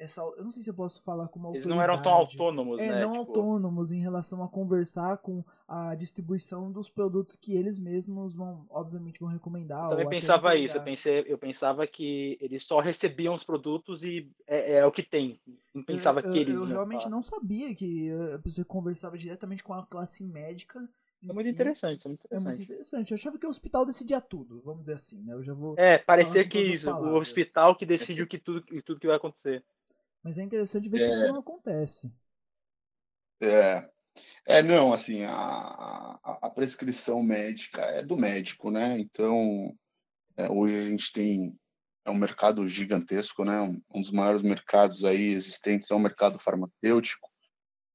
Essa, 0.01 0.21
eu 0.21 0.43
não 0.43 0.49
sei 0.49 0.63
se 0.63 0.69
eu 0.69 0.73
posso 0.73 1.01
falar 1.03 1.27
como 1.27 1.47
autoridade. 1.47 1.67
Eles 1.67 1.75
não 1.75 1.81
eram 1.81 2.01
tão 2.01 2.11
autônomos, 2.11 2.81
é, 2.81 2.87
né? 2.87 3.01
não 3.01 3.11
tipo... 3.11 3.19
autônomos 3.19 3.91
em 3.91 3.99
relação 3.99 4.43
a 4.43 4.49
conversar 4.49 5.17
com 5.17 5.43
a 5.67 5.93
distribuição 5.93 6.71
dos 6.71 6.89
produtos 6.89 7.35
que 7.35 7.53
eles 7.53 7.77
mesmos 7.77 8.35
vão, 8.35 8.65
obviamente, 8.71 9.19
vão 9.19 9.29
recomendar. 9.29 9.83
Eu 9.85 9.89
também 9.91 10.09
pensava 10.09 10.55
isso, 10.55 10.75
eu, 10.75 10.81
pensei, 10.81 11.23
eu 11.27 11.37
pensava 11.37 11.85
que 11.85 12.35
eles 12.41 12.65
só 12.65 12.79
recebiam 12.79 13.35
os 13.35 13.43
produtos 13.43 14.01
e 14.01 14.27
é, 14.47 14.79
é 14.79 14.85
o 14.85 14.91
que 14.91 15.03
tem. 15.03 15.39
Não 15.73 15.83
pensava 15.83 16.19
eu, 16.19 16.31
que 16.31 16.39
eles. 16.39 16.55
Eu 16.55 16.65
realmente 16.65 17.03
falar. 17.03 17.11
não 17.11 17.21
sabia 17.21 17.73
que 17.75 18.09
eh, 18.09 18.39
você 18.43 18.63
conversava 18.63 19.17
diretamente 19.17 19.63
com 19.63 19.73
a 19.73 19.85
classe 19.85 20.23
médica. 20.23 20.79
É 21.23 21.27
muito 21.27 21.43
si. 21.43 21.49
interessante, 21.51 22.05
é 22.05 22.09
muito 22.09 22.25
interessante. 22.25 22.43
É 22.43 22.49
muito 22.49 22.63
interessante. 22.63 23.11
Eu 23.11 23.15
achava 23.15 23.37
que 23.37 23.45
o 23.45 23.49
hospital 23.49 23.85
decidia 23.85 24.19
tudo, 24.19 24.61
vamos 24.65 24.81
dizer 24.81 24.95
assim, 24.95 25.21
né? 25.21 25.33
Eu 25.33 25.43
já 25.43 25.53
vou. 25.53 25.75
É, 25.77 25.99
parecer 25.99 26.49
que 26.49 26.59
isso, 26.59 26.89
o 26.89 27.15
hospital 27.15 27.75
que 27.75 27.85
decide 27.85 28.23
o 28.23 28.27
que 28.27 28.39
tudo, 28.39 28.61
tudo 28.83 28.99
que 28.99 29.05
vai 29.05 29.17
acontecer. 29.17 29.63
Mas 30.23 30.37
é 30.37 30.43
interessante 30.43 30.89
ver 30.89 31.01
é... 31.01 31.09
que 31.09 31.15
isso 31.15 31.27
não 31.27 31.39
acontece. 31.39 32.11
É. 33.41 33.89
É, 34.45 34.61
não, 34.61 34.93
assim, 34.93 35.23
a, 35.23 35.33
a, 35.33 36.39
a 36.41 36.49
prescrição 36.49 37.23
médica 37.23 37.81
é 37.81 38.03
do 38.03 38.17
médico, 38.17 38.69
né? 38.69 38.99
Então, 38.99 39.73
é, 40.35 40.49
hoje 40.49 40.77
a 40.77 40.81
gente 40.81 41.11
tem 41.11 41.57
é 42.03 42.09
um 42.09 42.15
mercado 42.15 42.67
gigantesco, 42.67 43.45
né? 43.45 43.61
Um, 43.61 43.81
um, 43.93 44.01
dos 44.01 44.11
maiores 44.11 44.41
mercados 44.41 45.03
aí 45.03 45.29
existentes 45.29 45.91
é 45.91 45.95
o 45.95 45.99
mercado 45.99 46.39
farmacêutico. 46.39 47.29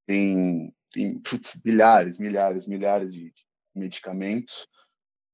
Tem, 0.06 0.72
tem 0.92 1.18
putz, 1.22 1.60
milhares, 1.64 2.18
milhares, 2.18 2.66
milhares 2.66 3.12
de 3.12 3.32
medicamentos, 3.74 4.66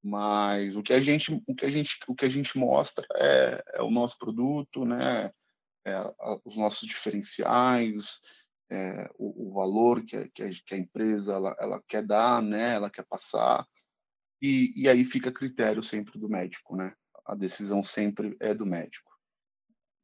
mas 0.03 0.75
o 0.75 0.83
que 0.83 0.93
a 0.93 1.01
gente, 1.01 1.33
o 1.47 1.55
que 1.55 1.65
a 1.65 1.71
gente, 1.71 1.99
o 2.09 2.15
que 2.15 2.25
a 2.25 2.29
gente 2.29 2.59
mostra 2.59 3.07
é, 3.15 3.63
é 3.75 3.83
o 3.83 3.91
nosso 3.91 4.19
produto, 4.19 4.85
né? 4.85 5.31
É, 5.85 5.95
os 6.45 6.57
nossos 6.57 6.89
diferenciais, 6.89 8.21
é, 8.71 9.11
o, 9.19 9.47
o, 9.47 9.51
valor 9.51 10.05
que 10.05 10.29
que 10.31 10.43
a, 10.43 10.51
que 10.51 10.75
a 10.75 10.79
empresa 10.79 11.35
ela, 11.35 11.55
ela, 11.59 11.83
quer 11.87 12.03
dar, 12.03 12.43
né, 12.43 12.75
ela 12.75 12.91
quer 12.91 13.05
passar, 13.05 13.67
e, 14.41 14.73
e 14.77 14.89
aí 14.89 15.05
fica 15.05 15.31
a 15.31 15.33
critério 15.33 15.83
sempre 15.83 16.19
do 16.19 16.29
médico, 16.29 16.75
né? 16.75 16.93
A 17.25 17.37
decisão 17.37 17.85
sempre 17.85 18.37
é 18.41 18.53
do 18.53 18.67
médico. 18.67 19.13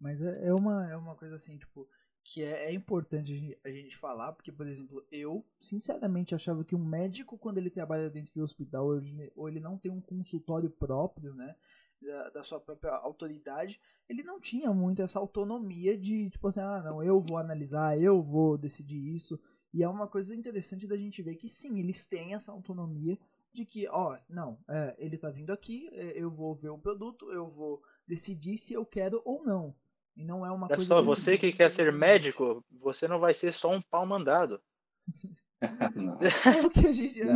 Mas 0.01 0.23
é, 0.23 0.47
é 0.47 0.55
uma, 0.55 0.89
é 0.89 0.97
uma 0.97 1.17
coisa 1.17 1.35
assim, 1.35 1.59
tipo, 1.59 1.89
que 2.23 2.43
é, 2.45 2.67
é 2.67 2.73
importante 2.73 3.59
a 3.65 3.69
gente 3.69 3.97
falar, 3.97 4.33
porque, 4.33 4.53
por 4.53 4.69
exemplo, 4.69 5.05
eu, 5.11 5.45
sinceramente, 5.59 6.35
achava 6.35 6.65
que 6.65 6.77
um 6.77 6.85
médico, 6.85 7.37
quando 7.37 7.59
ele 7.59 7.71
trabalha 7.71 8.09
dentro 8.09 8.33
de 8.33 8.41
um 8.41 8.45
hospital, 8.45 8.87
ou 8.87 8.99
ele, 8.99 9.33
ou 9.35 9.49
ele 9.49 9.59
não 9.59 9.77
tem 9.77 9.91
um 9.91 10.01
consultório 10.01 10.71
próprio, 10.71 11.35
né, 11.35 11.57
da, 12.01 12.31
da, 12.31 12.43
sua 12.43 12.61
própria 12.61 12.93
autoridade, 12.93 13.81
ele 14.09 14.23
não 14.23 14.41
tinha 14.41 14.73
muito 14.73 15.03
essa 15.03 15.19
autonomia 15.19 15.97
de, 15.97 16.31
tipo 16.31 16.49
assim, 16.49 16.61
ah, 16.61 16.83
não, 16.83 17.03
eu 17.03 17.21
vou 17.21 17.37
analisar, 17.37 18.01
eu 18.01 18.23
vou 18.23 18.57
decidir 18.57 19.15
isso. 19.15 19.39
E 19.73 19.83
é 19.83 19.89
uma 19.89 20.07
coisa 20.07 20.35
interessante 20.35 20.87
da 20.87 20.97
gente 20.97 21.23
ver 21.23 21.37
que 21.37 21.49
sim, 21.49 21.79
eles 21.79 22.07
têm 22.07 22.35
essa 22.35 22.53
autonomia 22.53 23.19
de 23.53 23.65
que, 23.65 23.89
ó, 23.89 24.19
não, 24.29 24.59
é, 24.69 24.95
ele 24.99 25.19
tá 25.19 25.31
vindo 25.31 25.51
aqui, 25.51 25.89
é, 25.93 26.13
eu 26.17 26.31
vou 26.31 26.55
ver 26.55 26.71
o 26.71 26.79
produto, 26.79 27.31
eu 27.33 27.49
vou 27.49 27.83
decidir 28.07 28.57
se 28.57 28.73
eu 28.75 28.85
quero 28.87 29.21
ou 29.25 29.45
não. 29.45 29.75
E 30.17 30.25
não 30.25 30.45
é 30.45 30.51
uma 30.51 30.67
é 30.67 30.71
coisa. 30.71 30.85
só, 30.85 31.03
você 31.03 31.39
que 31.39 31.53
quer 31.53 31.71
ser 31.71 31.93
médico, 31.93 32.65
você 32.71 33.07
não 33.07 33.21
vai 33.21 33.33
ser 33.35 33.53
só 33.53 33.71
um 33.71 33.81
pau 33.81 34.05
mandado. 34.05 34.61
é 35.61 36.67
o 36.67 36.71
que 36.71 36.87
a 36.87 36.93
gente. 36.93 37.21
É, 37.21 37.27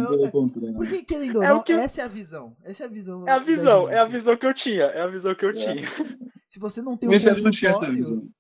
porque, 0.75 1.03
querendo 1.03 1.37
ou 1.37 1.43
é 1.43 1.49
não, 1.49 1.63
que... 1.63 1.73
essa 1.73 2.03
é 2.03 2.05
a 2.05 2.09
visão. 2.09 2.57
Essa 2.63 2.85
é 2.85 2.87
a 2.87 2.89
visão. 2.89 3.29
É 3.29 3.33
a 3.33 3.39
visão, 3.39 3.89
é 3.89 3.99
a 3.99 4.05
visão 4.05 4.37
que 4.37 4.47
eu 4.47 4.55
tinha. 4.55 4.85
É 4.85 5.01
a 5.01 5.07
visão 5.09 5.35
que 5.35 5.45
eu 5.45 5.51
é. 5.51 5.53
tinha. 5.53 5.87
Se 6.49 6.61
você 6.61 6.81
não 6.83 6.97
tem 6.97 7.09
um 7.09 7.13
consultório. 7.13 8.33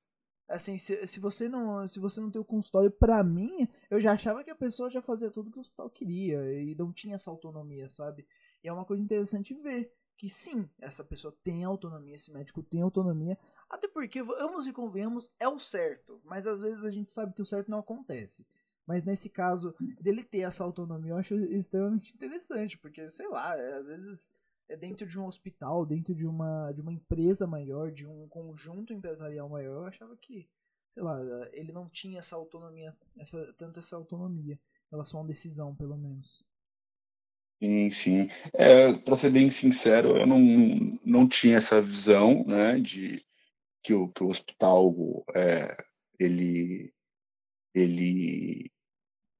Assim, 0.48 0.76
se, 0.76 1.06
se, 1.06 1.18
você 1.18 1.48
não, 1.48 1.88
se 1.88 1.98
você 1.98 2.20
não 2.20 2.30
tem 2.30 2.38
o 2.38 2.44
consultório, 2.44 2.90
pra 2.90 3.24
mim, 3.24 3.66
eu 3.90 3.98
já 3.98 4.12
achava 4.12 4.44
que 4.44 4.50
a 4.50 4.54
pessoa 4.54 4.90
já 4.90 5.00
fazia 5.00 5.30
tudo 5.30 5.50
que 5.50 5.56
o 5.56 5.62
hospital 5.62 5.88
queria 5.88 6.42
e 6.60 6.74
não 6.74 6.92
tinha 6.92 7.14
essa 7.14 7.30
autonomia, 7.30 7.88
sabe? 7.88 8.26
E 8.62 8.68
é 8.68 8.72
uma 8.72 8.84
coisa 8.84 9.02
interessante 9.02 9.54
ver 9.54 9.90
que 10.14 10.28
sim, 10.28 10.68
essa 10.78 11.02
pessoa 11.02 11.34
tem 11.42 11.64
autonomia, 11.64 12.16
esse 12.16 12.30
médico 12.30 12.62
tem 12.62 12.82
autonomia, 12.82 13.38
até 13.70 13.88
porque, 13.88 14.22
vamos 14.22 14.66
e 14.66 14.72
convenhamos, 14.74 15.30
é 15.40 15.48
o 15.48 15.58
certo, 15.58 16.20
mas 16.22 16.46
às 16.46 16.60
vezes 16.60 16.84
a 16.84 16.90
gente 16.90 17.10
sabe 17.10 17.32
que 17.32 17.40
o 17.40 17.46
certo 17.46 17.70
não 17.70 17.78
acontece. 17.78 18.46
Mas 18.92 19.05
nesse 19.05 19.31
caso, 19.31 19.74
dele 20.02 20.22
ter 20.22 20.40
essa 20.40 20.62
autonomia, 20.62 21.12
eu 21.12 21.16
acho 21.16 21.35
extremamente 21.35 22.12
interessante, 22.14 22.76
porque, 22.76 23.09
sei 23.09 23.26
lá, 23.26 23.57
é, 23.57 23.78
às 23.78 23.87
vezes 23.87 24.31
é 24.68 24.76
dentro 24.76 25.07
de 25.07 25.18
um 25.18 25.24
hospital, 25.24 25.87
dentro 25.87 26.14
de 26.14 26.26
uma, 26.26 26.70
de 26.72 26.83
uma 26.83 26.92
empresa 26.92 27.46
maior, 27.46 27.90
de 27.90 28.07
um 28.07 28.28
conjunto 28.28 28.92
empresarial 28.92 29.48
maior, 29.48 29.81
eu 29.81 29.87
achava 29.87 30.14
que, 30.18 30.46
sei 30.92 31.02
lá, 31.02 31.18
ele 31.55 31.72
não 31.72 31.88
tinha 31.88 32.18
essa 32.18 32.37
autonomia, 32.37 32.94
essa, 33.16 33.55
tanto 33.57 33.78
essa 33.78 33.96
autonomia 33.96 34.57
em 34.57 34.90
relação 34.90 35.20
a 35.20 35.22
uma 35.22 35.28
decisão, 35.28 35.74
pelo 35.74 35.96
menos. 35.96 36.44
Sim, 37.62 37.90
sim. 37.92 38.28
É, 38.52 38.92
para 38.92 39.16
ser 39.16 39.31
bem 39.31 39.50
sincero, 39.50 40.18
eu 40.18 40.26
não, 40.26 40.38
não 41.02 41.26
tinha 41.26 41.57
essa 41.57 41.81
visão, 41.81 42.44
né, 42.44 42.78
de 42.78 43.24
que 43.83 43.94
o, 43.94 44.07
que 44.11 44.22
o 44.22 44.28
hospital, 44.28 44.94
é, 45.35 45.74
ele, 46.20 46.92
ele 47.74 48.70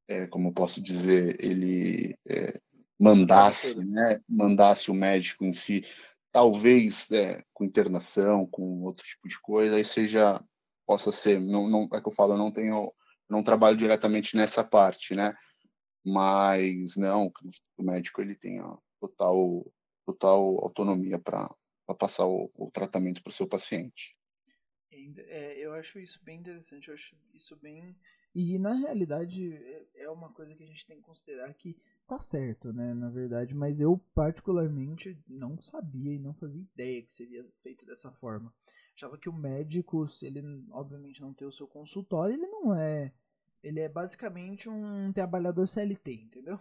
é, 0.09 0.27
como 0.27 0.53
posso 0.53 0.81
dizer, 0.81 1.37
ele 1.43 2.17
é, 2.27 2.61
mandasse, 3.01 3.75
né, 3.85 4.21
mandasse 4.29 4.91
o 4.91 4.95
médico 4.95 5.45
em 5.45 5.53
si, 5.53 5.83
talvez 6.31 7.11
é, 7.11 7.43
com 7.53 7.65
internação, 7.65 8.47
com 8.47 8.83
outro 8.83 9.05
tipo 9.05 9.29
de 9.29 9.41
coisa, 9.41 9.77
aí 9.77 9.85
seja, 9.85 10.43
possa 10.87 11.12
ser, 11.12 11.41
não, 11.41 11.69
não 11.69 11.88
é 11.93 12.01
que 12.01 12.09
eu 12.09 12.12
falo, 12.12 12.35
eu 12.35 12.38
não 12.38 12.53
tenho, 12.53 12.93
não 13.29 13.43
trabalho 13.43 13.77
diretamente 13.77 14.37
nessa 14.37 14.65
parte, 14.65 15.15
né, 15.15 15.35
mas 16.05 16.97
não, 16.97 17.33
o 17.77 17.83
médico 17.83 18.21
ele 18.21 18.35
tem 18.35 18.61
a 18.61 18.79
total, 19.01 19.67
total 20.05 20.41
autonomia 20.62 21.19
para 21.19 21.49
passar 21.99 22.27
o, 22.27 22.51
o 22.55 22.71
tratamento 22.71 23.23
para 23.23 23.31
o 23.31 23.35
seu 23.35 23.47
paciente. 23.47 24.17
É, 25.27 25.59
eu 25.59 25.73
acho 25.75 25.99
isso 25.99 26.23
bem 26.23 26.38
interessante, 26.38 26.88
eu 26.88 26.95
acho 26.95 27.17
isso 27.35 27.57
bem 27.57 27.97
e 28.35 28.59
na 28.59 28.73
realidade 28.73 29.55
é, 29.55 29.83
uma 30.12 30.31
coisa 30.31 30.55
que 30.55 30.62
a 30.62 30.66
gente 30.66 30.87
tem 30.87 30.99
que 30.99 31.03
considerar 31.03 31.53
que 31.55 31.77
tá 32.07 32.18
certo, 32.18 32.73
né, 32.73 32.95
na 32.95 33.09
verdade, 33.09 33.55
mas 33.55 33.81
eu 33.81 33.99
particularmente 34.14 35.18
não 35.27 35.61
sabia 35.61 36.14
e 36.14 36.18
não 36.18 36.35
fazia 36.35 36.62
ideia 36.62 37.03
que 37.03 37.12
seria 37.12 37.45
feito 37.62 37.85
dessa 37.87 38.11
forma. 38.12 38.53
Achava 38.95 39.16
que 39.16 39.29
o 39.29 39.33
médico, 39.33 40.07
se 40.07 40.27
ele 40.27 40.42
obviamente 40.71 41.21
não 41.21 41.33
tem 41.33 41.49
o 41.49 41.53
seu 41.53 41.66
consultório, 41.66 42.35
ele 42.35 42.47
não 42.47 42.75
é, 42.75 43.12
ele 43.62 43.81
é 43.81 43.88
basicamente 43.88 44.68
um 44.68 45.12
trabalhador 45.12 45.66
CLT, 45.66 46.12
entendeu? 46.12 46.59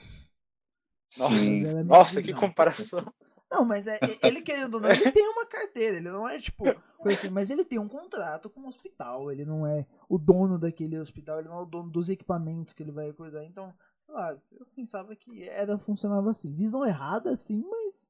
Nossa, 1.18 1.52
é 1.52 1.84
Nossa 1.84 2.22
que 2.22 2.34
comparação. 2.34 3.06
Não, 3.52 3.66
mas 3.66 3.86
é, 3.86 4.00
ele 4.24 4.42
querendo 4.42 4.76
ou 4.76 4.80
não, 4.80 4.90
ele 4.90 5.12
tem 5.12 5.28
uma 5.28 5.46
carteira, 5.46 5.98
ele 5.98 6.10
não 6.10 6.28
é 6.28 6.40
tipo 6.40 6.64
assim, 7.06 7.30
mas 7.30 7.50
ele 7.50 7.66
tem 7.66 7.78
um 7.78 7.88
contrato 7.88 8.50
com 8.50 8.62
o 8.62 8.68
hospital, 8.68 9.30
ele 9.30 9.44
não 9.44 9.68
é 9.68 9.86
o 10.08 10.18
dono 10.18 10.58
daquele 10.58 10.98
hospital, 10.98 11.40
ele 11.40 11.50
não 11.50 11.60
é 11.60 11.62
o 11.62 11.66
dono 11.66 11.90
dos 11.90 12.08
equipamentos 12.08 12.74
que 12.74 12.82
ele 12.82 12.94
vai 12.94 13.12
cuidar. 13.12 13.44
Então, 13.44 13.74
lá, 14.08 14.38
eu 14.52 14.66
pensava 14.74 15.14
que 15.18 15.44
era 15.50 15.78
funcionava 15.78 16.32
assim. 16.32 16.56
Visão 16.56 16.86
errada, 16.86 17.36
sim, 17.36 17.66
mas 17.70 18.08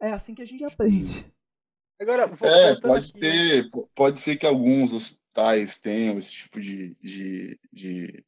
é 0.00 0.12
assim 0.12 0.34
que 0.34 0.42
a 0.42 0.46
gente 0.46 0.64
aprende. 0.64 1.32
Agora, 2.00 2.30
é, 2.42 2.80
pode 2.80 3.10
aqui. 3.10 3.20
ter, 3.20 3.70
pode 3.94 4.18
ser 4.20 4.36
que 4.36 4.46
alguns 4.46 4.92
hospitais 4.92 5.78
tenham 5.78 6.18
esse 6.18 6.32
tipo 6.32 6.60
de, 6.60 6.94
de, 7.00 7.58
de 7.72 8.24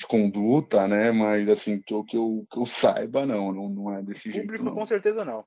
de 0.00 0.06
conduta, 0.06 0.88
né? 0.88 1.12
Mas 1.12 1.46
assim, 1.48 1.80
que 1.80 1.92
eu, 1.92 2.02
que 2.02 2.16
eu, 2.16 2.46
que 2.50 2.58
eu 2.58 2.64
saiba, 2.64 3.26
não, 3.26 3.52
não, 3.52 3.68
não 3.68 3.94
é 3.94 4.02
desse 4.02 4.32
jeito. 4.32 4.46
Público, 4.46 4.64
não. 4.64 4.74
com 4.74 4.86
certeza 4.86 5.24
não. 5.24 5.44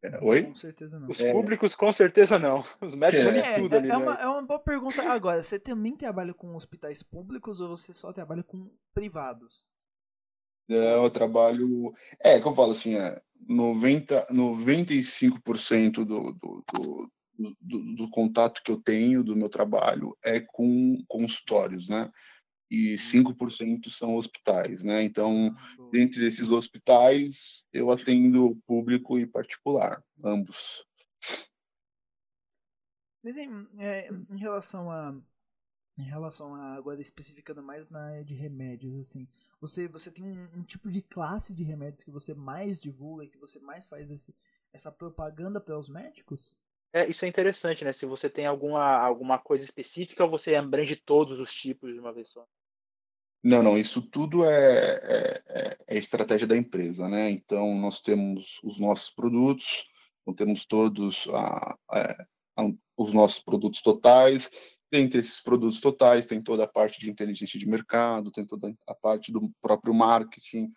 É, 0.00 0.24
oi? 0.24 0.44
Com 0.44 0.54
certeza 0.54 0.98
não. 0.98 1.08
Os 1.08 1.20
é. 1.20 1.32
públicos, 1.32 1.74
com 1.74 1.92
certeza 1.92 2.38
não. 2.38 2.64
Os 2.80 2.94
médicos 2.94 3.34
é. 3.34 3.54
tudo 3.58 3.74
é, 3.74 3.78
ali. 3.78 3.90
É 3.90 3.96
uma, 3.96 4.14
é 4.14 4.26
uma 4.26 4.42
boa 4.42 4.60
pergunta. 4.60 5.02
Agora, 5.02 5.42
você 5.42 5.58
também 5.58 5.96
trabalha 5.96 6.32
com 6.32 6.54
hospitais 6.54 7.02
públicos 7.02 7.60
ou 7.60 7.76
você 7.76 7.92
só 7.92 8.12
trabalha 8.12 8.44
com 8.44 8.70
privados? 8.94 9.68
É, 10.70 10.94
eu 10.94 11.10
trabalho. 11.10 11.92
É, 12.20 12.38
como 12.38 12.52
eu 12.52 12.56
falo 12.56 12.72
assim, 12.72 12.94
é 12.96 13.20
90, 13.48 14.28
95% 14.30 16.04
do, 16.04 16.04
do, 16.04 16.64
do, 16.72 17.12
do, 17.60 17.94
do 17.96 18.10
contato 18.10 18.62
que 18.62 18.70
eu 18.70 18.80
tenho 18.80 19.24
do 19.24 19.34
meu 19.34 19.48
trabalho 19.48 20.16
é 20.24 20.38
com 20.38 21.02
consultórios, 21.08 21.88
né? 21.88 22.08
E 22.72 22.96
5% 22.96 23.90
são 23.90 24.16
hospitais, 24.16 24.82
né? 24.82 25.02
Então, 25.02 25.54
ah, 25.54 25.88
dentre 25.92 26.26
esses 26.26 26.48
hospitais, 26.48 27.66
eu 27.70 27.90
atendo 27.90 28.58
público 28.66 29.18
e 29.18 29.26
particular, 29.26 30.02
ambos. 30.24 30.82
Mas 33.22 33.36
em, 33.36 33.68
é, 33.78 34.08
em 34.08 34.38
relação 34.38 34.90
a 34.90 35.14
em 35.98 36.04
relação 36.04 36.54
a 36.54 36.72
agora 36.72 37.02
especificando 37.02 37.62
mais 37.62 37.86
na 37.90 38.06
área 38.06 38.24
de 38.24 38.32
remédios, 38.32 38.98
assim, 38.98 39.28
você 39.60 39.86
você 39.86 40.10
tem 40.10 40.24
um, 40.24 40.60
um 40.60 40.62
tipo 40.62 40.90
de 40.90 41.02
classe 41.02 41.52
de 41.52 41.62
remédios 41.62 42.02
que 42.02 42.10
você 42.10 42.32
mais 42.32 42.80
divulga, 42.80 43.26
que 43.26 43.36
você 43.36 43.60
mais 43.60 43.84
faz 43.84 44.10
esse, 44.10 44.34
essa 44.72 44.90
propaganda 44.90 45.60
para 45.60 45.78
os 45.78 45.90
médicos? 45.90 46.56
É, 46.90 47.06
isso 47.06 47.26
é 47.26 47.28
interessante, 47.28 47.84
né? 47.84 47.92
Se 47.92 48.06
você 48.06 48.30
tem 48.30 48.46
alguma, 48.46 48.82
alguma 48.82 49.38
coisa 49.38 49.62
específica, 49.62 50.26
você 50.26 50.54
abrange 50.54 50.96
todos 50.96 51.38
os 51.38 51.52
tipos 51.52 51.92
de 51.92 52.00
uma 52.00 52.14
vez 52.14 52.28
só. 52.28 52.46
Não, 53.42 53.60
não, 53.60 53.76
isso 53.76 54.00
tudo 54.00 54.44
é, 54.44 54.50
é, 54.50 55.42
é, 55.48 55.78
é 55.88 55.98
estratégia 55.98 56.46
da 56.46 56.56
empresa, 56.56 57.08
né? 57.08 57.28
Então, 57.30 57.74
nós 57.76 58.00
temos 58.00 58.60
os 58.62 58.78
nossos 58.78 59.10
produtos, 59.10 59.84
então 60.20 60.32
temos 60.32 60.64
todos 60.64 61.26
a, 61.32 61.76
a, 61.90 62.26
a, 62.58 62.70
os 62.96 63.12
nossos 63.12 63.40
produtos 63.40 63.82
totais. 63.82 64.48
Dentre 64.92 65.18
esses 65.18 65.40
produtos 65.40 65.80
totais, 65.80 66.26
tem 66.26 66.40
toda 66.40 66.64
a 66.64 66.68
parte 66.68 67.00
de 67.00 67.10
inteligência 67.10 67.58
de 67.58 67.66
mercado, 67.66 68.30
tem 68.30 68.46
toda 68.46 68.72
a 68.86 68.94
parte 68.94 69.32
do 69.32 69.50
próprio 69.60 69.92
marketing, 69.92 70.70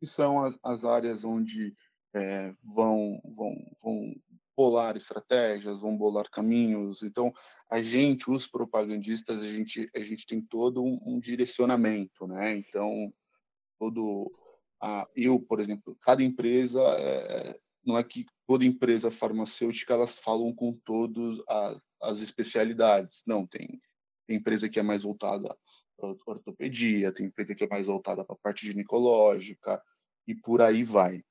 que 0.00 0.06
são 0.06 0.42
as, 0.42 0.58
as 0.64 0.84
áreas 0.84 1.24
onde 1.24 1.74
é, 2.12 2.52
vão, 2.74 3.20
vão, 3.36 3.54
vão 3.80 4.14
bolar 4.60 4.94
estratégias, 4.94 5.80
vão 5.80 5.96
bolar 5.96 6.28
caminhos. 6.30 7.02
Então, 7.02 7.32
a 7.70 7.80
gente, 7.82 8.30
os 8.30 8.46
propagandistas, 8.46 9.42
a 9.42 9.48
gente, 9.48 9.88
a 9.96 10.00
gente 10.00 10.26
tem 10.26 10.42
todo 10.42 10.84
um, 10.84 10.98
um 11.06 11.18
direcionamento, 11.18 12.26
né? 12.26 12.56
Então, 12.56 13.10
todo 13.78 14.30
a, 14.78 15.08
eu, 15.16 15.40
por 15.40 15.60
exemplo, 15.60 15.96
cada 16.02 16.22
empresa 16.22 16.78
é, 16.98 17.58
não 17.82 17.96
é 17.96 18.04
que 18.04 18.26
toda 18.46 18.66
empresa 18.66 19.10
farmacêutica 19.10 19.94
elas 19.94 20.18
falam 20.18 20.52
com 20.54 20.74
todas 20.84 21.38
as 22.02 22.20
especialidades. 22.20 23.22
Não, 23.26 23.46
tem, 23.46 23.66
tem 24.26 24.36
empresa 24.36 24.68
que 24.68 24.78
é 24.78 24.82
mais 24.82 25.04
voltada 25.04 25.56
para 25.96 26.16
ortopedia, 26.26 27.12
tem 27.12 27.26
empresa 27.26 27.54
que 27.54 27.64
é 27.64 27.68
mais 27.68 27.86
voltada 27.86 28.24
para 28.26 28.34
a 28.34 28.42
parte 28.42 28.66
ginecológica 28.66 29.82
e 30.26 30.34
por 30.34 30.60
aí 30.60 30.82
vai. 30.82 31.24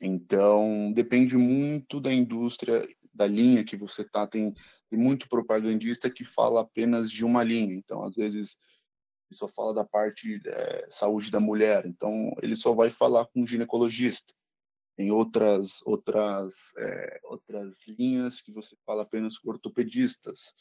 Então, 0.00 0.92
depende 0.92 1.36
muito 1.36 2.00
da 2.00 2.12
indústria, 2.12 2.86
da 3.12 3.26
linha 3.26 3.64
que 3.64 3.76
você 3.76 4.02
está. 4.02 4.26
Tem, 4.26 4.54
tem 4.88 4.98
muito 4.98 5.28
propagandista 5.28 6.08
que 6.08 6.24
fala 6.24 6.60
apenas 6.60 7.10
de 7.10 7.24
uma 7.24 7.42
linha. 7.42 7.74
Então, 7.74 8.02
às 8.02 8.14
vezes, 8.14 8.56
ele 9.28 9.36
só 9.36 9.48
fala 9.48 9.74
da 9.74 9.84
parte 9.84 10.40
é, 10.46 10.86
saúde 10.88 11.30
da 11.30 11.40
mulher. 11.40 11.84
Então, 11.84 12.32
ele 12.42 12.54
só 12.54 12.72
vai 12.74 12.90
falar 12.90 13.26
com 13.26 13.42
um 13.42 13.46
ginecologista. 13.46 14.32
Tem 14.96 15.10
outras, 15.10 15.80
outras, 15.84 16.72
é, 16.78 17.20
outras 17.24 17.86
linhas 17.86 18.40
que 18.40 18.52
você 18.52 18.76
fala 18.86 19.02
apenas 19.02 19.36
com 19.36 19.50
ortopedistas. 19.50 20.54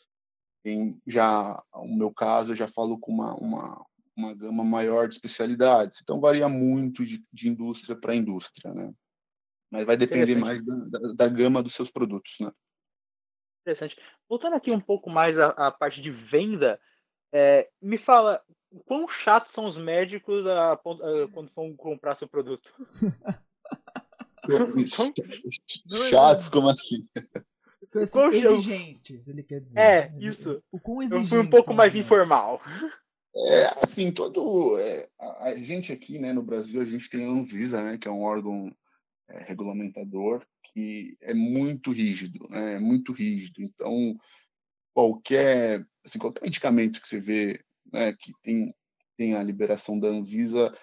Tem 0.64 1.00
já, 1.06 1.64
no 1.76 1.96
meu 1.96 2.12
caso, 2.12 2.52
eu 2.52 2.56
já 2.56 2.68
falo 2.68 3.00
com 3.00 3.12
uma, 3.12 3.36
uma, 3.36 3.86
uma 4.16 4.34
gama 4.34 4.64
maior 4.64 5.08
de 5.08 5.16
especialidades. 5.16 6.00
Então, 6.02 6.20
varia 6.20 6.50
muito 6.50 7.06
de, 7.06 7.24
de 7.32 7.50
indústria 7.50 7.96
para 7.96 8.16
indústria, 8.16 8.74
né? 8.74 8.92
Mas 9.70 9.86
vai 9.86 9.98
depender 9.98 10.36
mais 10.36 10.64
da, 10.64 10.76
da, 10.76 11.14
da, 11.14 11.28
gama 11.28 11.62
dos 11.62 11.74
seus 11.74 11.90
produtos, 11.90 12.38
né? 12.40 12.52
Interessante. 13.62 13.98
Voltando 14.30 14.56
aqui 14.56 14.72
um 14.72 14.80
pouco 14.80 15.10
mais 15.10 15.38
à, 15.38 15.48
à 15.48 15.72
parte 15.72 16.00
de 16.00 16.10
venda, 16.10 16.80
é, 17.34 17.70
me 17.82 17.98
fala, 17.98 18.42
quão 18.86 19.08
chatos 19.08 19.52
são 19.52 19.66
os 19.66 19.78
médicos 19.78 20.48
a, 20.48 20.74
a, 20.74 20.78
quando 20.78 21.50
vão 21.54 21.76
comprar 21.76 22.16
seu 22.16 22.28
produto? 22.28 22.74
Chatos, 26.10 26.48
como 26.48 26.70
assim? 26.70 27.06
Assim, 27.96 28.20
exigentes, 28.32 29.28
ele 29.28 29.44
quer 29.44 29.60
dizer. 29.60 29.80
É, 29.80 30.14
isso. 30.20 30.64
O 30.72 30.80
quão 30.80 31.02
Eu 31.04 31.26
fui 31.26 31.40
um 31.40 31.50
pouco 31.50 31.74
mais 31.74 31.96
informal. 31.96 32.62
É, 33.36 33.84
assim, 33.84 34.12
todo. 34.12 34.78
É, 34.80 35.10
a, 35.20 35.44
a, 35.50 35.56
gente 35.56 35.92
aqui, 35.92 36.18
né, 36.20 36.34
no 36.34 36.42
Brasil, 36.42 36.82
a 36.82 36.86
gente 36.86 37.10
tem 37.10 37.26
a 37.26 37.30
Anvisa, 37.30 37.84
né, 37.84 37.98
que 37.98 38.08
é 38.08 38.12
um 38.12 38.22
órgão 38.22 38.74
é, 39.30 39.44
regulamentador 39.44 40.46
que 40.74 41.18
é 41.22 41.34
muito 41.34 41.92
rígido, 41.92 42.48
né? 42.50 42.76
É 42.76 42.80
muito 42.80 43.12
rígido. 43.12 43.62
Então, 43.62 44.16
qualquer, 44.94 45.86
assim, 46.06 46.20
qualquer 46.20 46.44
medicamento 46.44 47.02
que 47.02 47.08
você 47.08 47.20
vê, 47.20 47.64
né, 47.92 48.14
que 48.14 48.32
tem, 48.42 48.74
tem 49.18 49.36
a 49.36 49.44
liberação 49.44 50.00
da 50.00 50.08
Anvisa, 50.08 50.74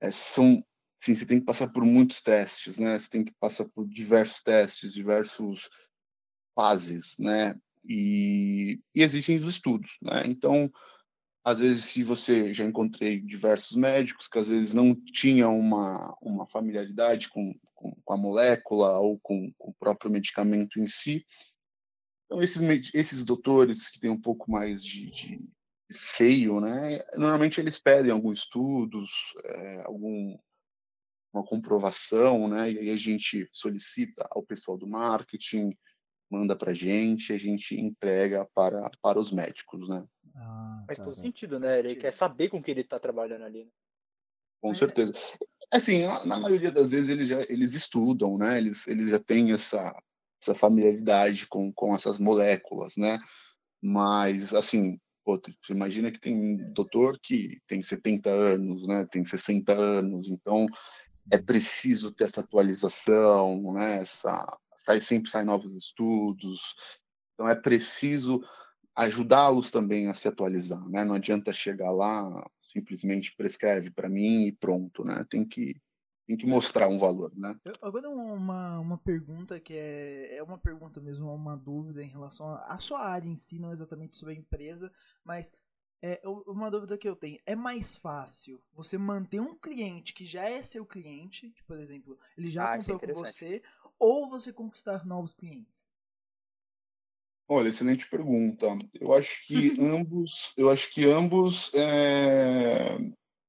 é, 0.00 0.10
são, 0.10 0.62
sim, 0.96 1.14
você 1.14 1.26
tem 1.26 1.40
que 1.40 1.46
passar 1.46 1.68
por 1.68 1.84
muitos 1.84 2.20
testes, 2.20 2.78
né? 2.78 2.98
Você 2.98 3.08
tem 3.08 3.24
que 3.24 3.32
passar 3.40 3.64
por 3.66 3.86
diversos 3.88 4.42
testes, 4.42 4.92
diversos 4.92 5.68
fases, 6.54 7.16
né? 7.18 7.54
E, 7.84 8.78
e 8.94 9.02
existem 9.02 9.36
os 9.36 9.44
estudos, 9.44 9.96
né? 10.02 10.22
Então, 10.26 10.70
às 11.44 11.58
vezes, 11.58 11.86
se 11.86 12.02
você 12.02 12.52
já 12.52 12.64
encontrei 12.64 13.18
diversos 13.18 13.76
médicos 13.76 14.28
que 14.28 14.38
às 14.38 14.48
vezes 14.48 14.74
não 14.74 14.94
tinham 14.94 15.58
uma, 15.58 16.16
uma 16.20 16.46
familiaridade 16.46 17.28
com, 17.30 17.54
com, 17.74 17.94
com 18.04 18.12
a 18.12 18.16
molécula 18.16 18.98
ou 18.98 19.18
com, 19.20 19.50
com, 19.56 19.70
o 19.70 19.74
próprio 19.74 20.10
medicamento 20.10 20.78
em 20.78 20.86
si. 20.86 21.24
Então, 22.26 22.42
esses, 22.42 22.60
esses 22.94 23.24
doutores 23.24 23.88
que 23.88 23.98
têm 23.98 24.10
um 24.10 24.20
pouco 24.20 24.50
mais 24.50 24.84
de, 24.84 25.10
de 25.10 25.40
seio, 25.90 26.60
né, 26.60 27.02
normalmente 27.14 27.58
eles 27.58 27.78
pedem 27.78 28.12
alguns 28.12 28.40
estudos, 28.40 29.10
é, 29.44 29.82
algum 29.86 30.38
uma 31.32 31.44
comprovação, 31.44 32.48
né, 32.48 32.72
e 32.72 32.78
aí 32.80 32.90
a 32.90 32.96
gente 32.96 33.48
solicita 33.52 34.26
ao 34.32 34.42
pessoal 34.42 34.76
do 34.76 34.86
marketing, 34.86 35.70
manda 36.28 36.56
para 36.56 36.72
a 36.72 36.74
gente, 36.74 37.32
a 37.32 37.38
gente 37.38 37.74
entrega 37.78 38.48
para, 38.52 38.90
para 39.00 39.18
os 39.18 39.30
médicos, 39.30 39.88
né. 39.88 40.04
Ah, 40.34 40.84
Faz 40.86 40.98
tá 40.98 41.04
todo 41.04 41.14
sentido, 41.14 41.58
né? 41.58 41.78
Ele 41.78 41.96
quer 41.96 42.12
saber 42.12 42.48
com 42.48 42.62
que 42.62 42.70
ele 42.70 42.82
está 42.82 42.98
trabalhando 42.98 43.44
ali. 43.44 43.64
Né? 43.64 43.70
Com 44.60 44.74
certeza. 44.74 45.12
Assim, 45.72 46.02
na 46.26 46.38
maioria 46.38 46.70
das 46.70 46.90
vezes 46.90 47.08
eles, 47.08 47.28
já, 47.28 47.40
eles 47.48 47.74
estudam, 47.74 48.36
né? 48.36 48.58
Eles, 48.58 48.86
eles 48.86 49.08
já 49.08 49.18
têm 49.18 49.52
essa, 49.52 49.94
essa 50.42 50.54
familiaridade 50.54 51.46
com, 51.46 51.72
com 51.72 51.94
essas 51.94 52.18
moléculas, 52.18 52.96
né? 52.96 53.18
Mas, 53.82 54.52
assim, 54.52 54.98
pô, 55.24 55.40
você 55.40 55.72
imagina 55.72 56.10
que 56.10 56.20
tem 56.20 56.56
doutor 56.72 57.18
que 57.22 57.58
tem 57.66 57.82
70 57.82 58.30
anos, 58.30 58.86
né? 58.86 59.06
Tem 59.10 59.24
60 59.24 59.72
anos, 59.72 60.28
então 60.28 60.66
é 61.30 61.38
preciso 61.38 62.12
ter 62.12 62.24
essa 62.24 62.40
atualização, 62.40 63.72
né? 63.72 63.98
Essa, 63.98 64.58
sai, 64.74 65.00
sempre 65.00 65.30
saem 65.30 65.46
novos 65.46 65.72
estudos, 65.76 66.60
então 67.34 67.48
é 67.48 67.54
preciso 67.54 68.42
ajudá-los 69.04 69.70
também 69.70 70.08
a 70.08 70.14
se 70.14 70.28
atualizar, 70.28 70.88
né? 70.88 71.04
Não 71.04 71.14
adianta 71.14 71.52
chegar 71.52 71.90
lá 71.90 72.44
simplesmente 72.60 73.34
prescreve 73.36 73.90
para 73.90 74.08
mim 74.08 74.46
e 74.46 74.52
pronto, 74.52 75.04
né? 75.04 75.24
Tem 75.30 75.46
que 75.46 75.80
tem 76.26 76.36
que 76.36 76.46
mostrar 76.46 76.88
um 76.88 76.98
valor, 76.98 77.32
né? 77.36 77.56
Agora 77.82 78.08
uma, 78.08 78.78
uma 78.80 78.98
pergunta 78.98 79.60
que 79.60 79.74
é, 79.74 80.36
é 80.36 80.42
uma 80.42 80.58
pergunta 80.58 81.00
mesmo, 81.00 81.32
uma 81.34 81.56
dúvida 81.56 82.02
em 82.02 82.08
relação 82.08 82.54
à 82.54 82.78
sua 82.78 83.00
área 83.00 83.28
em 83.28 83.36
si, 83.36 83.58
não 83.58 83.72
exatamente 83.72 84.16
sobre 84.16 84.34
a 84.34 84.38
empresa, 84.38 84.92
mas 85.24 85.52
É, 86.02 86.20
uma 86.46 86.70
dúvida 86.70 86.96
que 86.98 87.08
eu 87.08 87.16
tenho, 87.16 87.38
é 87.44 87.54
mais 87.54 87.94
fácil 87.96 88.62
você 88.72 88.96
manter 88.98 89.40
um 89.40 89.54
cliente 89.58 90.14
que 90.14 90.24
já 90.26 90.48
é 90.48 90.62
seu 90.62 90.86
cliente, 90.86 91.52
por 91.66 91.78
exemplo, 91.78 92.18
ele 92.38 92.50
já 92.50 92.64
ah, 92.64 92.78
comprou 92.78 92.96
é 92.96 93.00
com 93.00 93.12
você, 93.12 93.62
ou 93.98 94.28
você 94.30 94.52
conquistar 94.52 95.04
novos 95.06 95.34
clientes? 95.34 95.89
Olha, 97.52 97.68
excelente 97.68 98.08
pergunta. 98.08 98.68
Eu 99.00 99.12
acho 99.12 99.44
que 99.44 99.74
ambos, 99.82 100.54
eu 100.56 100.70
acho 100.70 100.94
que 100.94 101.04
ambos 101.04 101.74
é, 101.74 102.96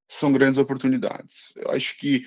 são 0.09 0.33
grandes 0.33 0.57
oportunidades. 0.57 1.53
Eu 1.55 1.69
acho 1.69 1.95
que 1.99 2.23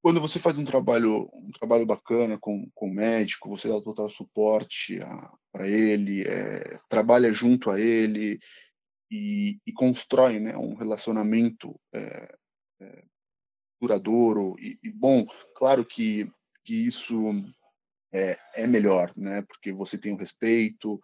quando 0.00 0.18
você 0.18 0.38
faz 0.38 0.56
um 0.56 0.64
trabalho, 0.64 1.28
um 1.34 1.50
trabalho 1.50 1.84
bacana 1.84 2.38
com, 2.38 2.70
com 2.74 2.86
o 2.86 2.94
médico, 2.94 3.50
você 3.50 3.68
dá 3.68 3.78
total 3.82 4.08
suporte 4.08 4.98
para 5.52 5.68
ele, 5.68 6.22
é, 6.22 6.78
trabalha 6.88 7.34
junto 7.34 7.68
a 7.70 7.78
ele 7.78 8.40
e, 9.10 9.60
e 9.66 9.72
constrói 9.74 10.40
né, 10.40 10.56
um 10.56 10.74
relacionamento 10.74 11.78
é, 11.92 12.34
é, 12.80 13.04
duradouro 13.78 14.56
e, 14.58 14.78
e, 14.82 14.90
bom. 14.90 15.26
Claro 15.54 15.84
que, 15.84 16.32
que 16.64 16.86
isso 16.86 17.14
é, 18.12 18.38
é 18.54 18.66
melhor, 18.66 19.12
né, 19.16 19.42
porque 19.42 19.72
você 19.72 19.98
tem 19.98 20.12
o 20.12 20.16
respeito 20.16 21.00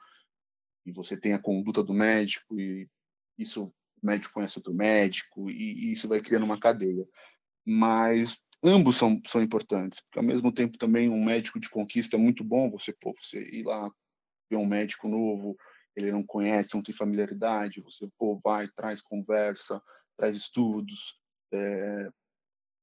e 0.86 0.92
você 0.92 1.16
tem 1.16 1.32
a 1.32 1.38
conduta 1.38 1.82
do 1.82 1.92
médico 1.92 2.58
e 2.58 2.88
isso 3.38 3.64
o 4.02 4.06
médico 4.06 4.34
conhece 4.34 4.58
outro 4.58 4.74
médico 4.74 5.50
e, 5.50 5.88
e 5.88 5.92
isso 5.92 6.06
vai 6.08 6.20
criando 6.20 6.44
uma 6.44 6.60
cadeia. 6.60 7.06
Mas 7.66 8.38
ambos 8.62 8.96
são, 8.96 9.20
são 9.26 9.42
importantes, 9.42 10.00
porque 10.00 10.18
ao 10.18 10.24
mesmo 10.24 10.52
tempo 10.52 10.76
também 10.76 11.08
um 11.08 11.24
médico 11.24 11.58
de 11.58 11.70
conquista 11.70 12.16
é 12.16 12.18
muito 12.18 12.44
bom 12.44 12.70
você, 12.70 12.92
pô, 12.92 13.14
você 13.18 13.40
ir 13.50 13.64
lá 13.64 13.90
ver 14.50 14.56
um 14.56 14.66
médico 14.66 15.08
novo, 15.08 15.56
ele 15.96 16.12
não 16.12 16.24
conhece, 16.24 16.74
não 16.74 16.82
tem 16.82 16.94
familiaridade, 16.94 17.80
você 17.80 18.08
pô, 18.18 18.38
vai, 18.42 18.68
traz 18.68 19.00
conversa, 19.00 19.82
traz 20.16 20.36
estudos, 20.36 21.18
é, 21.52 22.10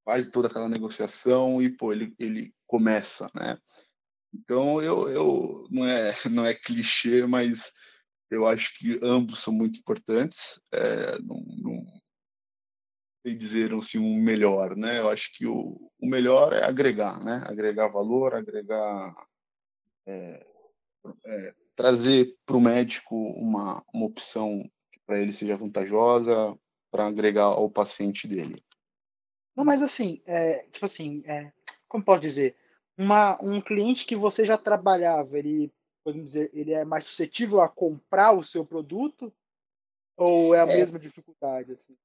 faz 0.06 0.28
toda 0.28 0.48
aquela 0.48 0.70
negociação 0.70 1.62
e 1.62 1.70
pô, 1.70 1.92
ele, 1.92 2.16
ele 2.18 2.54
começa, 2.66 3.28
né? 3.36 3.58
Então 4.34 4.82
eu, 4.82 5.10
eu 5.10 5.68
não 5.70 5.86
é 5.86 6.14
não 6.32 6.46
é 6.46 6.54
clichê, 6.54 7.26
mas 7.26 7.72
eu 8.30 8.48
acho 8.48 8.78
que 8.78 9.00
ambos 9.04 9.40
são 9.40 9.54
muito 9.54 9.80
importantes. 9.80 10.60
É, 10.74 11.20
não, 11.20 11.44
não, 11.58 11.86
sei 13.26 13.36
dizer 13.36 13.74
assim, 13.74 14.00
um 14.00 14.22
melhor, 14.22 14.76
né? 14.76 15.00
Eu 15.00 15.10
acho 15.10 15.32
que 15.34 15.46
o, 15.46 15.92
o 16.00 16.08
melhor 16.08 16.54
é 16.54 16.64
agregar, 16.64 17.24
né? 17.24 17.44
Agregar 17.46 17.88
valor, 17.88 18.34
agregar, 18.34 19.14
é, 20.08 20.46
é, 21.26 21.56
trazer 21.76 22.36
para 22.46 22.58
o 22.58 22.62
médico 22.62 23.16
uma, 23.16 23.84
uma 23.94 24.06
opção 24.06 24.64
que 24.92 25.00
para 25.06 25.20
ele 25.20 25.34
seja 25.34 25.56
vantajosa 25.56 26.58
para 26.90 27.08
agregar 27.08 27.44
ao 27.44 27.70
paciente 27.70 28.28
dele. 28.28 28.64
Não, 29.56 29.64
mas 29.64 29.82
assim, 29.82 30.22
é, 30.26 30.68
tipo 30.70 30.86
assim, 30.86 31.22
é, 31.26 31.52
como 31.88 32.04
posso 32.04 32.22
dizer, 32.22 32.56
uma, 33.02 33.44
um 33.44 33.60
cliente 33.60 34.06
que 34.06 34.16
você 34.16 34.46
já 34.46 34.58
trabalhava, 34.58 35.40
ele, 35.40 35.72
podemos 36.04 36.28
dizer, 36.28 36.52
ele 36.54 36.72
é 36.72 36.86
mais 36.86 37.04
suscetível 37.06 37.60
a 37.60 37.68
comprar 37.68 38.32
o 38.32 38.44
seu 38.44 38.64
produto 38.64 39.34
ou 40.16 40.54
é 40.54 40.60
a 40.60 40.68
é. 40.68 40.78
mesma 40.78 41.00
dificuldade 41.00 41.72
assim? 41.72 41.96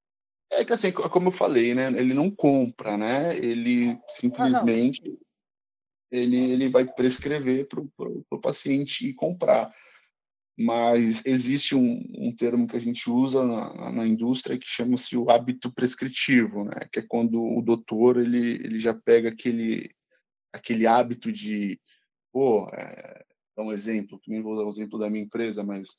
É 0.53 0.65
que 0.65 0.73
assim, 0.73 0.93
como 0.93 1.29
eu 1.29 1.33
falei, 1.33 1.75
né? 1.75 1.89
Ele 1.89 2.15
não 2.15 2.31
compra, 2.31 2.97
né? 2.97 3.37
Ele 3.37 4.01
simplesmente 4.09 5.03
ah, 5.05 5.27
ele, 6.11 6.37
ele 6.37 6.69
vai 6.69 6.87
prescrever 6.87 7.67
para 7.69 7.81
o 8.31 8.41
paciente 8.41 9.13
comprar. 9.13 9.75
Mas 10.59 11.27
existe 11.27 11.75
um, 11.75 12.03
um 12.17 12.35
termo 12.35 12.67
que 12.67 12.77
a 12.77 12.81
gente 12.81 13.11
usa 13.11 13.45
na, 13.45 13.93
na 13.93 14.07
indústria 14.07 14.59
que 14.59 14.67
chama-se 14.67 15.15
o 15.15 15.29
hábito 15.29 15.71
prescritivo, 15.71 16.65
né? 16.65 16.89
Que 16.91 17.01
é 17.01 17.07
quando 17.07 17.43
o 17.43 17.61
doutor 17.61 18.17
ele, 18.17 18.55
ele 18.65 18.81
já 18.81 18.95
pega 18.95 19.29
aquele 19.29 19.96
aquele 20.57 20.87
hábito 20.87 21.31
de, 21.33 21.81
pô, 22.33 22.69
é, 22.73 23.25
dar 23.57 23.65
um 23.65 23.73
exemplo, 23.73 24.21
também 24.25 24.43
vou 24.43 24.57
dar 24.57 24.65
o 24.65 24.69
exemplo 24.69 24.99
da 24.99 25.09
minha 25.09 25.25
empresa, 25.25 25.65
mas 25.65 25.97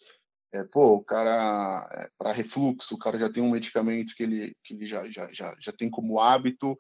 é, 0.54 0.64
pô, 0.66 0.96
o 0.96 1.04
cara, 1.04 1.88
é, 1.92 2.10
para 2.18 2.32
refluxo, 2.32 2.96
o 2.96 3.00
cara 3.00 3.18
já 3.18 3.32
tem 3.32 3.44
um 3.44 3.52
medicamento 3.52 4.14
que 4.16 4.24
ele, 4.24 4.56
que 4.64 4.74
ele 4.74 4.88
já, 4.88 5.10
já, 5.10 5.32
já, 5.34 5.56
já 5.60 5.72
tem 5.72 5.90
como 5.90 6.20
hábito, 6.20 6.78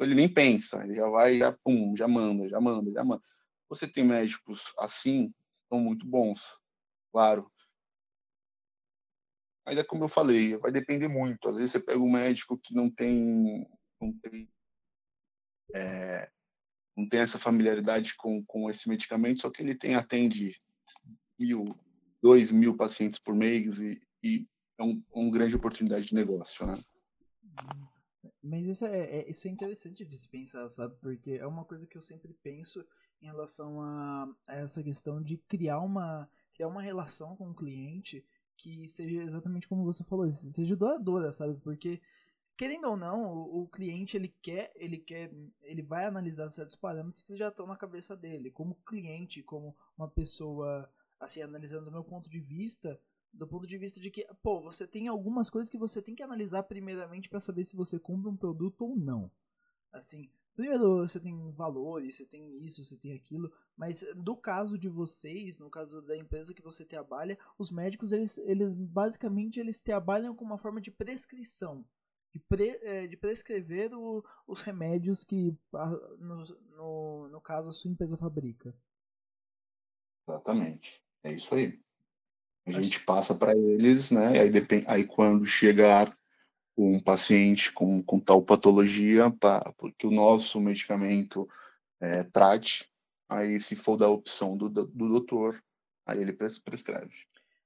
ele 0.00 0.14
nem 0.14 0.28
pensa, 0.28 0.82
ele 0.84 0.94
já 0.94 1.08
vai, 1.08 1.38
já, 1.38 1.52
pum, 1.64 1.96
já 1.96 2.08
manda, 2.08 2.48
já 2.48 2.60
manda, 2.60 2.90
já 2.90 3.04
manda. 3.04 3.22
Você 3.68 3.86
tem 3.86 4.04
médicos 4.04 4.72
assim, 4.78 5.32
são 5.68 5.80
muito 5.80 6.06
bons, 6.06 6.40
claro. 7.12 7.50
Mas 9.66 9.78
é 9.78 9.84
como 9.84 10.04
eu 10.04 10.08
falei, 10.08 10.56
vai 10.58 10.70
depender 10.70 11.08
muito. 11.08 11.48
Às 11.48 11.56
vezes 11.56 11.72
você 11.72 11.80
pega 11.80 11.98
um 11.98 12.10
médico 12.10 12.58
que 12.58 12.74
não 12.74 12.90
tem, 12.90 13.66
não 14.00 14.12
tem, 14.18 14.48
é, 15.74 16.30
não 16.96 17.08
tem 17.08 17.20
essa 17.20 17.38
familiaridade 17.38 18.14
com, 18.16 18.44
com 18.44 18.70
esse 18.70 18.88
medicamento, 18.88 19.42
só 19.42 19.50
que 19.50 19.62
ele 19.62 19.74
tem 19.74 19.94
atende 19.94 20.56
mil, 21.38 21.76
2 22.22 22.50
mil 22.50 22.76
pacientes 22.76 23.18
por 23.18 23.34
mês 23.34 23.78
e, 23.78 24.00
e 24.22 24.46
é 24.78 24.82
um, 24.82 25.02
uma 25.12 25.30
grande 25.30 25.56
oportunidade 25.56 26.06
de 26.06 26.14
negócio, 26.14 26.66
né? 26.66 26.82
Mas 28.42 28.66
isso 28.66 28.84
é, 28.84 29.00
é, 29.00 29.30
isso 29.30 29.48
é 29.48 29.50
interessante 29.50 30.04
de 30.04 30.16
se 30.18 30.28
pensar, 30.28 30.68
sabe? 30.68 30.94
Porque 31.00 31.32
é 31.32 31.46
uma 31.46 31.64
coisa 31.64 31.86
que 31.86 31.96
eu 31.96 32.02
sempre 32.02 32.34
penso 32.42 32.84
em 33.22 33.26
relação 33.26 33.80
a, 33.80 34.28
a 34.46 34.56
essa 34.56 34.82
questão 34.82 35.22
de 35.22 35.38
criar 35.48 35.80
uma, 35.80 36.28
criar 36.52 36.68
uma 36.68 36.82
relação 36.82 37.34
com 37.36 37.50
o 37.50 37.54
cliente 37.54 38.24
que 38.56 38.86
seja 38.86 39.22
exatamente 39.22 39.66
como 39.66 39.84
você 39.84 40.04
falou, 40.04 40.30
seja 40.32 40.76
doadora, 40.76 41.32
sabe? 41.32 41.58
Porque 41.60 42.00
querendo 42.56 42.88
ou 42.88 42.96
não, 42.96 43.24
o, 43.32 43.62
o, 43.62 43.68
cliente 43.68 44.16
ele 44.16 44.28
quer, 44.42 44.72
ele 44.76 44.98
quer, 44.98 45.32
ele 45.62 45.82
vai 45.82 46.04
analisar 46.04 46.48
certos 46.48 46.76
parâmetros 46.76 47.22
que 47.22 47.36
já 47.36 47.48
estão 47.48 47.66
na 47.66 47.76
cabeça 47.76 48.16
dele, 48.16 48.50
como 48.50 48.76
cliente, 48.86 49.42
como 49.42 49.76
uma 49.96 50.08
pessoa 50.08 50.90
assim, 51.18 51.42
analisando 51.42 51.86
do 51.86 51.92
meu 51.92 52.04
ponto 52.04 52.28
de 52.28 52.40
vista, 52.40 53.00
do 53.32 53.46
ponto 53.46 53.66
de 53.66 53.76
vista 53.76 54.00
de 54.00 54.10
que, 54.10 54.26
pô, 54.42 54.60
você 54.60 54.86
tem 54.86 55.08
algumas 55.08 55.50
coisas 55.50 55.70
que 55.70 55.78
você 55.78 56.00
tem 56.00 56.14
que 56.14 56.22
analisar 56.22 56.62
primeiramente 56.62 57.28
para 57.28 57.40
saber 57.40 57.64
se 57.64 57.76
você 57.76 57.98
compra 57.98 58.30
um 58.30 58.36
produto 58.36 58.82
ou 58.82 58.96
não. 58.96 59.30
Assim, 59.92 60.30
primeiro 60.54 60.98
você 60.98 61.18
tem 61.18 61.50
valores, 61.52 62.16
você 62.16 62.24
tem 62.24 62.64
isso, 62.64 62.84
você 62.84 62.96
tem 62.96 63.12
aquilo, 63.12 63.52
mas 63.76 64.04
do 64.16 64.36
caso 64.36 64.78
de 64.78 64.88
vocês, 64.88 65.58
no 65.58 65.68
caso 65.68 66.00
da 66.02 66.16
empresa 66.16 66.54
que 66.54 66.62
você 66.62 66.84
trabalha, 66.84 67.38
os 67.58 67.70
médicos 67.70 68.12
eles, 68.12 68.38
eles 68.38 68.72
basicamente 68.72 69.58
eles 69.58 69.82
trabalham 69.82 70.34
com 70.34 70.44
uma 70.44 70.58
forma 70.58 70.80
de 70.80 70.90
prescrição, 70.90 71.84
de, 72.34 72.40
pre, 72.40 72.70
é, 72.82 73.06
de 73.06 73.16
prescrever 73.16 73.94
o, 73.94 74.24
os 74.46 74.60
remédios 74.60 75.22
que 75.22 75.56
no, 76.18 76.44
no, 76.76 77.28
no 77.28 77.40
caso 77.40 77.70
a 77.70 77.72
sua 77.72 77.90
empresa 77.90 78.16
fabrica. 78.16 78.74
Exatamente. 80.26 81.00
É 81.22 81.32
isso 81.32 81.54
aí. 81.54 81.80
A 82.66 82.80
gente 82.82 83.04
passa 83.04 83.34
para 83.34 83.56
eles, 83.56 84.10
né? 84.10 84.40
Aí, 84.40 84.50
depend... 84.50 84.84
aí 84.88 85.04
quando 85.06 85.46
chegar 85.46 86.16
um 86.76 87.00
paciente 87.00 87.70
com, 87.72 88.02
com 88.02 88.18
tal 88.18 88.42
patologia, 88.42 89.30
para 89.30 89.72
porque 89.74 90.06
o 90.06 90.10
nosso 90.10 90.58
medicamento 90.60 91.48
é, 92.00 92.24
trate, 92.24 92.90
aí 93.28 93.60
se 93.60 93.76
for 93.76 93.96
da 93.96 94.08
opção 94.08 94.56
do, 94.56 94.68
do 94.68 94.86
doutor, 94.86 95.62
aí 96.06 96.20
ele 96.20 96.32
prescreve. 96.32 97.14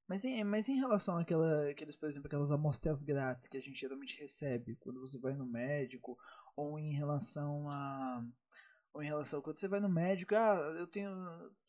Mas 0.08 0.24
em, 0.24 0.42
mas 0.42 0.68
em 0.68 0.76
relação 0.76 1.18
àquela, 1.18 1.68
aqueles, 1.68 1.94
por 1.94 2.08
exemplo, 2.08 2.28
aquelas 2.28 2.50
amostras 2.50 3.02
grátis 3.04 3.46
que 3.46 3.58
a 3.58 3.60
gente 3.60 3.78
geralmente 3.78 4.18
recebe 4.18 4.76
quando 4.76 5.00
você 5.00 5.18
vai 5.18 5.34
no 5.34 5.44
médico, 5.44 6.18
ou 6.56 6.78
em 6.78 6.92
relação 6.94 7.68
a 7.70 8.24
ou 8.94 9.02
em 9.02 9.06
relação 9.06 9.42
quando 9.42 9.58
você 9.58 9.68
vai 9.68 9.80
no 9.80 9.88
médico, 9.88 10.34
ah, 10.34 10.74
eu 10.78 10.86
tenho 10.86 11.10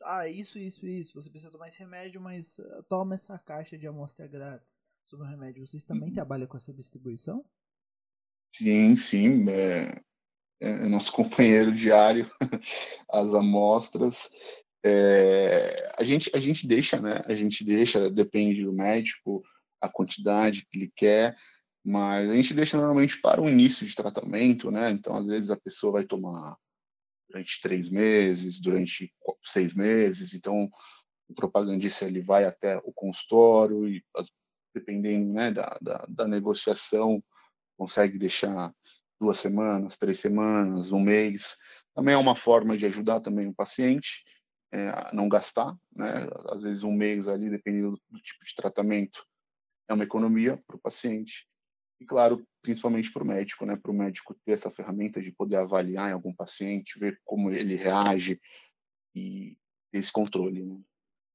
ah, 0.03 0.27
isso, 0.27 0.57
isso, 0.57 0.87
isso, 0.87 1.21
você 1.21 1.29
precisa 1.29 1.51
tomar 1.51 1.67
esse 1.67 1.77
remédio, 1.77 2.21
mas 2.21 2.57
uh, 2.59 2.81
toma 2.87 3.13
essa 3.13 3.37
caixa 3.37 3.77
de 3.77 3.85
amostra 3.85 4.25
grátis 4.25 4.79
sobre 5.05 5.27
o 5.27 5.29
remédio. 5.29 5.67
Vocês 5.67 5.83
também 5.83 6.09
uhum. 6.09 6.15
trabalham 6.15 6.47
com 6.47 6.55
essa 6.55 6.73
distribuição? 6.73 7.45
Sim, 8.55 8.95
sim, 8.95 9.49
é, 9.49 10.01
é 10.61 10.87
nosso 10.87 11.11
companheiro 11.13 11.73
diário, 11.73 12.25
as 13.11 13.33
amostras. 13.33 14.31
É, 14.83 15.93
a, 15.97 16.03
gente, 16.03 16.31
a 16.33 16.39
gente 16.39 16.65
deixa, 16.65 17.01
né? 17.01 17.21
A 17.25 17.33
gente 17.33 17.63
deixa, 17.63 18.09
depende 18.09 18.63
do 18.63 18.73
médico, 18.73 19.43
a 19.81 19.89
quantidade 19.89 20.65
que 20.69 20.77
ele 20.77 20.93
quer, 20.95 21.35
mas 21.83 22.29
a 22.29 22.35
gente 22.35 22.53
deixa 22.53 22.77
normalmente 22.77 23.19
para 23.21 23.41
o 23.41 23.49
início 23.49 23.85
de 23.85 23.95
tratamento, 23.95 24.71
né? 24.71 24.91
Então, 24.91 25.15
às 25.15 25.27
vezes 25.27 25.49
a 25.49 25.57
pessoa 25.57 25.93
vai 25.93 26.05
tomar 26.05 26.57
durante 27.29 27.61
três 27.61 27.89
meses, 27.89 28.59
durante 28.59 29.13
seis 29.43 29.73
meses. 29.73 30.33
Então, 30.33 30.69
o 31.29 31.33
propagandista 31.33 32.05
ele 32.05 32.21
vai 32.21 32.45
até 32.45 32.77
o 32.77 32.91
consultório 32.91 33.87
e, 33.87 34.03
dependendo 34.73 35.31
né, 35.31 35.51
da, 35.51 35.77
da, 35.81 36.05
da 36.09 36.27
negociação, 36.27 37.23
consegue 37.77 38.17
deixar 38.17 38.73
duas 39.21 39.37
semanas, 39.37 39.97
três 39.97 40.19
semanas, 40.19 40.91
um 40.91 40.99
mês. 40.99 41.55
Também 41.93 42.15
é 42.15 42.17
uma 42.17 42.35
forma 42.35 42.75
de 42.75 42.85
ajudar 42.85 43.19
também 43.19 43.47
o 43.47 43.53
paciente 43.53 44.23
é, 44.71 45.13
não 45.13 45.27
gastar, 45.27 45.75
né? 45.95 46.27
Às 46.49 46.63
vezes 46.63 46.83
um 46.83 46.93
mês 46.93 47.27
ali, 47.27 47.49
dependendo 47.49 47.91
do, 47.91 48.01
do 48.09 48.21
tipo 48.21 48.45
de 48.45 48.55
tratamento, 48.55 49.25
é 49.87 49.93
uma 49.93 50.03
economia 50.03 50.61
para 50.67 50.75
o 50.75 50.79
paciente. 50.79 51.47
E, 51.99 52.05
claro, 52.05 52.45
principalmente 52.61 53.11
para 53.11 53.23
o 53.23 53.27
médico, 53.27 53.65
né? 53.65 53.75
Para 53.75 53.91
o 53.91 53.95
médico 53.95 54.35
ter 54.45 54.53
essa 54.53 54.71
ferramenta 54.71 55.21
de 55.21 55.31
poder 55.31 55.57
avaliar 55.57 56.09
em 56.09 56.13
algum 56.13 56.33
paciente, 56.33 56.99
ver 56.99 57.19
como 57.25 57.51
ele 57.51 57.75
reage 57.75 58.39
e 59.15 59.57
ter 59.91 59.99
esse 59.99 60.11
controle, 60.11 60.63
né? 60.63 60.79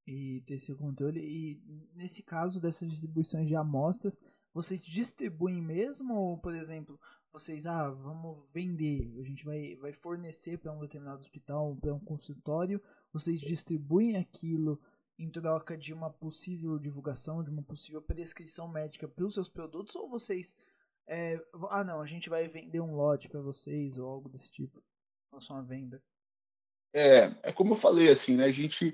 E 0.06 0.42
ter 0.46 0.54
esse 0.54 0.74
controle. 0.74 1.20
E 1.20 1.60
nesse 1.94 2.22
caso 2.22 2.60
dessas 2.60 2.90
distribuições 2.90 3.48
de 3.48 3.56
amostras, 3.56 4.20
vocês 4.52 4.80
distribuem 4.80 5.60
mesmo 5.60 6.14
ou, 6.14 6.38
por 6.38 6.54
exemplo, 6.54 6.98
vocês, 7.32 7.66
ah, 7.66 7.90
vamos 7.90 8.44
vender, 8.52 9.12
a 9.18 9.24
gente 9.24 9.44
vai, 9.44 9.74
vai 9.74 9.92
fornecer 9.92 10.56
para 10.58 10.72
um 10.72 10.78
determinado 10.78 11.18
hospital, 11.18 11.76
para 11.76 11.92
um 11.92 11.98
consultório, 11.98 12.80
vocês 13.14 13.40
distribuem 13.40 14.16
aquilo 14.16 14.78
em 15.18 15.30
troca 15.30 15.78
de 15.78 15.94
uma 15.94 16.10
possível 16.10 16.78
divulgação, 16.78 17.42
de 17.42 17.50
uma 17.50 17.62
possível 17.62 18.02
prescrição 18.02 18.68
médica 18.68 19.08
para 19.08 19.24
os 19.24 19.32
seus 19.32 19.48
produtos, 19.48 19.94
ou 19.94 20.10
vocês, 20.10 20.56
é, 21.06 21.40
ah 21.70 21.84
não, 21.84 22.00
a 22.00 22.06
gente 22.06 22.28
vai 22.28 22.48
vender 22.48 22.80
um 22.80 22.94
lote 22.94 23.28
para 23.28 23.40
vocês, 23.40 23.96
ou 23.96 24.08
algo 24.08 24.28
desse 24.28 24.50
tipo, 24.50 24.82
relação 25.30 25.56
à 25.56 25.62
venda? 25.62 26.02
É, 26.92 27.30
é 27.44 27.52
como 27.52 27.72
eu 27.72 27.76
falei, 27.76 28.10
assim, 28.10 28.36
né, 28.36 28.44
a 28.44 28.50
gente, 28.50 28.92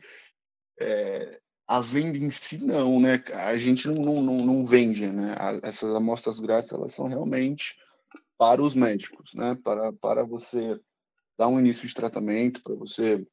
é, 0.78 1.40
a 1.66 1.80
venda 1.80 2.18
em 2.18 2.30
si 2.30 2.62
não, 2.62 3.00
né, 3.00 3.24
a 3.34 3.56
gente 3.56 3.88
não, 3.88 3.94
não, 3.94 4.22
não, 4.22 4.44
não 4.44 4.64
vende, 4.66 5.06
né, 5.06 5.34
essas 5.62 5.94
amostras 5.94 6.38
grátis, 6.38 6.72
elas 6.72 6.92
são 6.92 7.08
realmente 7.08 7.74
para 8.40 8.62
os 8.62 8.74
médicos, 8.74 9.34
né? 9.34 9.54
Para, 9.62 9.92
para 9.92 10.24
você 10.24 10.80
dar 11.38 11.48
um 11.48 11.60
início 11.60 11.86
de 11.86 11.92
tratamento, 11.92 12.62
para 12.62 12.74
você 12.74 13.26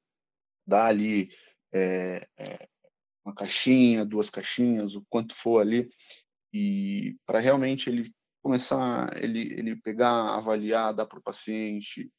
dar 0.68 0.88
ali 0.88 1.30
é, 1.74 2.28
é, 2.38 2.68
uma 3.26 3.34
caixinha, 3.34 4.06
duas 4.06 4.30
caixinhas, 4.30 4.96
o 4.96 5.06
quanto 5.10 5.34
for 5.34 5.62
ali, 5.62 5.90
e 6.54 7.16
para 7.26 7.40
realmente 7.40 7.90
ele 7.90 8.12
começar, 8.42 9.12
ele, 9.22 9.54
ele 9.54 9.76
pegar, 9.76 10.36
avaliar, 10.36 10.94
dar 10.94 11.06
para 11.06 11.20
o 11.20 11.24
paciente, 11.24 12.12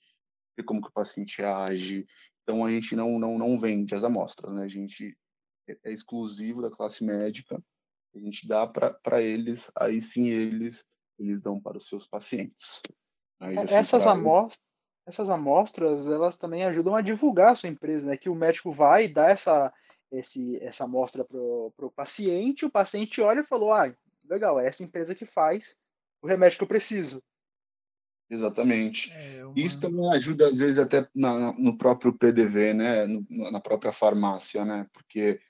ver 0.57 0.65
como 0.65 0.83
que 0.83 0.89
o 0.89 0.93
paciente 0.93 1.43
age. 1.43 2.07
Então 2.43 2.65
a 2.65 2.71
gente 2.71 2.95
não, 2.95 3.19
não, 3.19 3.39
não 3.39 3.59
vende 3.59 3.95
as 3.95 4.05
amostras, 4.05 4.55
né? 4.55 4.65
A 4.65 4.69
gente 4.69 5.17
é, 5.69 5.79
é 5.85 5.93
exclusivo 5.93 6.61
da 6.63 6.71
classe 6.71 7.05
médica, 7.05 7.63
a 8.15 8.19
gente 8.19 8.47
dá 8.47 8.67
para 8.67 9.23
eles, 9.23 9.71
aí 9.77 10.01
sim 10.01 10.29
eles 10.29 10.85
eles 11.19 11.43
dão 11.43 11.61
para 11.61 11.77
os 11.77 11.87
seus 11.87 12.07
pacientes. 12.07 12.81
Aí, 13.41 13.57
é, 13.57 13.75
essas, 13.75 14.07
amostras, 14.07 14.61
essas 15.09 15.31
amostras, 15.31 16.07
elas 16.07 16.37
também 16.37 16.65
ajudam 16.65 16.95
a 16.95 17.01
divulgar 17.01 17.53
a 17.53 17.55
sua 17.55 17.69
empresa, 17.69 18.07
né? 18.07 18.17
Que 18.17 18.29
o 18.29 18.35
médico 18.35 18.71
vai 18.71 19.09
dá 19.09 19.31
essa, 19.31 19.73
esse, 20.13 20.63
essa 20.63 20.85
amostra 20.85 21.25
para 21.25 21.39
o 21.39 21.93
paciente, 21.97 22.67
o 22.67 22.71
paciente 22.71 23.21
olha 23.21 23.41
e 23.41 23.47
falou, 23.47 23.73
ah, 23.73 23.93
legal, 24.29 24.61
é 24.61 24.67
essa 24.67 24.83
empresa 24.83 25.15
que 25.15 25.25
faz 25.25 25.75
o 26.21 26.27
remédio 26.27 26.59
que 26.59 26.65
eu 26.65 26.69
preciso. 26.69 27.23
Exatamente. 28.31 29.11
É 29.13 29.47
uma... 29.47 29.59
Isso 29.59 29.81
também 29.81 30.11
ajuda, 30.13 30.49
às 30.49 30.59
vezes, 30.59 30.79
até 30.79 31.09
na, 31.15 31.55
no 31.55 31.79
próprio 31.79 32.13
PDV, 32.13 32.75
né? 32.75 33.07
No, 33.07 33.51
na 33.51 33.61
própria 33.61 33.93
farmácia, 33.93 34.63
né? 34.67 34.87
Porque 34.93 35.41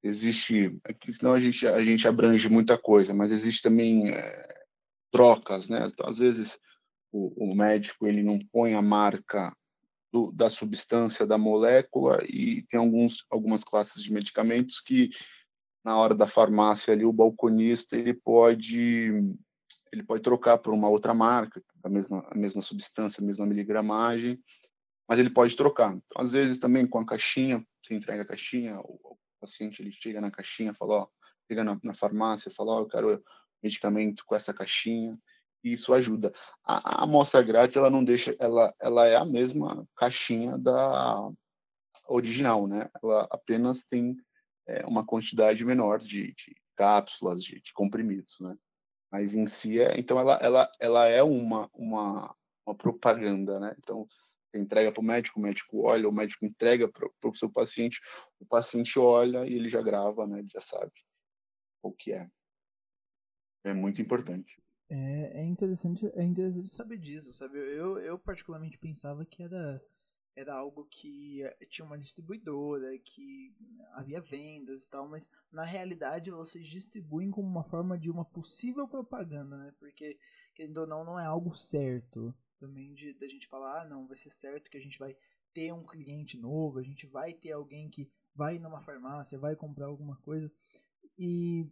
existe, 0.00 0.78
aqui, 0.84 1.10
é 1.10 1.12
senão 1.12 1.32
a 1.32 1.40
gente, 1.40 1.66
a 1.66 1.84
gente 1.84 2.06
abrange 2.06 2.48
muita 2.48 2.78
coisa, 2.78 3.12
mas 3.12 3.32
existe 3.32 3.62
também 3.62 4.10
é, 4.10 4.64
trocas, 5.10 5.68
né? 5.68 5.88
Então, 5.92 6.08
às 6.08 6.18
vezes 6.18 6.60
o, 7.16 7.32
o, 7.50 7.54
médico 7.54 8.06
ele 8.06 8.22
não 8.22 8.38
põe 8.52 8.74
a 8.74 8.82
marca 8.82 9.56
do, 10.12 10.30
da 10.32 10.50
substância 10.50 11.26
da 11.26 11.38
molécula 11.38 12.22
e 12.28 12.62
tem 12.62 12.78
alguns 12.78 13.24
algumas 13.30 13.64
classes 13.64 14.02
de 14.02 14.12
medicamentos 14.12 14.80
que 14.80 15.10
na 15.82 15.96
hora 15.96 16.14
da 16.14 16.28
farmácia 16.28 16.92
ali 16.92 17.06
o 17.06 17.12
balconista 17.12 17.96
ele 17.96 18.12
pode 18.12 19.10
ele 19.92 20.02
pode 20.02 20.22
trocar 20.22 20.58
por 20.58 20.74
uma 20.74 20.88
outra 20.88 21.14
marca 21.14 21.62
a 21.82 21.88
mesma 21.88 22.26
a 22.30 22.36
mesma 22.36 22.60
substância 22.60 23.22
a 23.22 23.26
mesma 23.26 23.46
miligramagem 23.46 24.38
mas 25.08 25.20
ele 25.20 25.30
pode 25.30 25.54
trocar. 25.56 25.94
Então, 25.94 26.20
às 26.20 26.32
vezes 26.32 26.58
também 26.58 26.84
com 26.84 26.98
a 26.98 27.06
caixinha 27.06 27.64
você 27.82 27.94
entrega 27.94 28.22
a 28.22 28.26
caixinha 28.26 28.78
o, 28.80 29.00
o 29.02 29.16
paciente 29.40 29.80
ele 29.80 29.90
chega 29.90 30.20
na 30.20 30.30
caixinha 30.30 30.74
fala 30.74 30.94
ó 30.94 31.08
chega 31.48 31.64
na, 31.64 31.80
na 31.82 31.94
farmácia 31.94 32.50
fala 32.50 32.72
ó 32.72 32.80
eu 32.80 32.88
quero 32.88 33.24
medicamento 33.62 34.22
com 34.26 34.34
essa 34.34 34.52
caixinha 34.52 35.18
isso 35.62 35.92
ajuda. 35.92 36.32
A, 36.64 37.00
a 37.00 37.04
amostra 37.04 37.42
grátis 37.42 37.76
ela 37.76 37.90
não 37.90 38.04
deixa, 38.04 38.36
ela, 38.38 38.74
ela 38.80 39.06
é 39.06 39.16
a 39.16 39.24
mesma 39.24 39.86
caixinha 39.96 40.56
da 40.58 41.30
original, 42.08 42.66
né? 42.66 42.88
Ela 43.02 43.26
apenas 43.30 43.84
tem 43.84 44.16
é, 44.66 44.86
uma 44.86 45.04
quantidade 45.04 45.64
menor 45.64 45.98
de, 45.98 46.32
de 46.34 46.56
cápsulas, 46.76 47.42
de, 47.42 47.60
de, 47.60 47.72
comprimidos, 47.72 48.36
né? 48.40 48.56
Mas 49.10 49.34
em 49.34 49.46
si 49.46 49.80
é, 49.80 49.98
então 49.98 50.18
ela, 50.18 50.34
ela, 50.42 50.72
ela 50.80 51.06
é 51.06 51.22
uma, 51.22 51.70
uma, 51.74 52.34
uma 52.66 52.74
propaganda, 52.76 53.58
né? 53.58 53.74
Então 53.78 54.06
entrega 54.54 54.90
para 54.90 55.02
o 55.02 55.04
médico, 55.04 55.38
o 55.38 55.42
médico 55.42 55.82
olha, 55.82 56.08
o 56.08 56.12
médico 56.12 56.46
entrega 56.46 56.88
para 56.88 57.30
o 57.30 57.34
seu 57.34 57.50
paciente, 57.50 58.00
o 58.40 58.46
paciente 58.46 58.98
olha 58.98 59.46
e 59.46 59.52
ele 59.54 59.68
já 59.68 59.82
grava, 59.82 60.26
né? 60.26 60.38
Ele 60.38 60.48
já 60.48 60.60
sabe 60.60 60.92
o 61.82 61.92
que 61.92 62.12
é 62.12 62.28
é 63.68 63.74
muito 63.74 64.00
importante. 64.00 64.62
É, 64.88 65.40
é 65.40 65.44
interessante, 65.44 66.06
é 66.14 66.22
interessante 66.22 66.70
saber 66.70 66.98
disso, 66.98 67.32
sabe? 67.32 67.58
Eu, 67.58 67.98
eu 67.98 68.18
particularmente 68.18 68.78
pensava 68.78 69.24
que 69.24 69.42
era 69.42 69.82
era 70.36 70.54
algo 70.54 70.84
que 70.90 71.42
eh, 71.42 71.66
tinha 71.70 71.86
uma 71.86 71.98
distribuidora, 71.98 72.96
que 72.98 73.56
havia 73.94 74.20
vendas 74.20 74.84
e 74.84 74.90
tal, 74.90 75.08
mas 75.08 75.30
na 75.50 75.64
realidade 75.64 76.30
vocês 76.30 76.66
distribuem 76.68 77.30
como 77.30 77.48
uma 77.48 77.64
forma 77.64 77.98
de 77.98 78.10
uma 78.10 78.24
possível 78.24 78.86
propaganda, 78.86 79.56
né? 79.56 79.74
Porque, 79.78 80.18
querendo 80.54 80.76
ou 80.78 80.86
não, 80.86 81.04
não 81.04 81.18
é 81.18 81.24
algo 81.24 81.54
certo 81.54 82.34
também 82.58 82.92
de 82.92 83.14
da 83.14 83.26
gente 83.26 83.48
falar, 83.48 83.82
ah, 83.82 83.88
não, 83.88 84.06
vai 84.06 84.16
ser 84.16 84.30
certo 84.30 84.70
que 84.70 84.76
a 84.76 84.80
gente 84.80 84.98
vai 84.98 85.16
ter 85.54 85.72
um 85.72 85.84
cliente 85.84 86.38
novo, 86.38 86.78
a 86.78 86.82
gente 86.82 87.06
vai 87.06 87.32
ter 87.32 87.52
alguém 87.52 87.88
que 87.88 88.10
vai 88.34 88.58
numa 88.58 88.82
farmácia, 88.82 89.38
vai 89.38 89.56
comprar 89.56 89.86
alguma 89.86 90.16
coisa. 90.16 90.52
E 91.18 91.66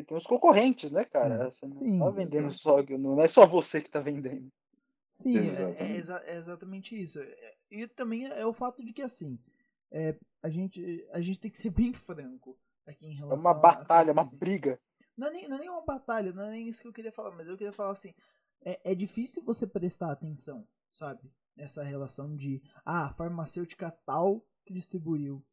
e 0.00 0.04
tem 0.04 0.16
os 0.16 0.26
concorrentes, 0.26 0.90
né, 0.90 1.04
cara? 1.04 1.46
Hum, 1.46 1.50
você 1.50 1.66
não 1.66 1.72
sim, 1.72 1.98
tá 1.98 2.10
vendendo 2.10 2.52
sim. 2.52 2.58
só, 2.58 2.82
não 2.98 3.20
é 3.22 3.28
só 3.28 3.46
você 3.46 3.80
que 3.80 3.90
tá 3.90 4.00
vendendo. 4.00 4.50
Sim, 5.08 5.36
é, 5.36 5.84
é, 5.84 5.96
exa 5.96 6.22
é, 6.24 6.36
exatamente 6.36 7.00
isso. 7.00 7.20
É, 7.20 7.54
e 7.70 7.86
também 7.88 8.26
é 8.26 8.46
o 8.46 8.52
fato 8.52 8.84
de 8.84 8.92
que, 8.92 9.02
assim, 9.02 9.38
é, 9.90 10.16
a, 10.42 10.48
gente, 10.48 11.06
a 11.12 11.20
gente 11.20 11.40
tem 11.40 11.50
que 11.50 11.58
ser 11.58 11.70
bem 11.70 11.92
franco 11.92 12.58
aqui 12.86 13.06
em 13.06 13.14
relação 13.14 13.38
É 13.38 13.40
uma 13.40 13.60
batalha, 13.60 14.10
a, 14.10 14.12
uma 14.12 14.24
briga. 14.24 14.80
Não 15.16 15.26
é, 15.28 15.30
nem, 15.32 15.48
não 15.48 15.56
é 15.56 15.60
nem 15.60 15.68
uma 15.68 15.84
batalha, 15.84 16.32
não 16.32 16.44
é 16.44 16.50
nem 16.50 16.68
isso 16.68 16.80
que 16.80 16.88
eu 16.88 16.92
queria 16.92 17.12
falar, 17.12 17.32
mas 17.32 17.48
eu 17.48 17.56
queria 17.56 17.72
falar 17.72 17.90
assim, 17.90 18.14
é, 18.64 18.92
é 18.92 18.94
difícil 18.94 19.42
você 19.42 19.66
prestar 19.66 20.10
atenção, 20.10 20.66
sabe? 20.90 21.30
Nessa 21.56 21.82
relação 21.82 22.36
de, 22.36 22.62
ah, 22.84 23.10
farmacêutica 23.10 23.90
tal 24.06 24.46
que 24.64 24.72
distribuiu 24.72 25.44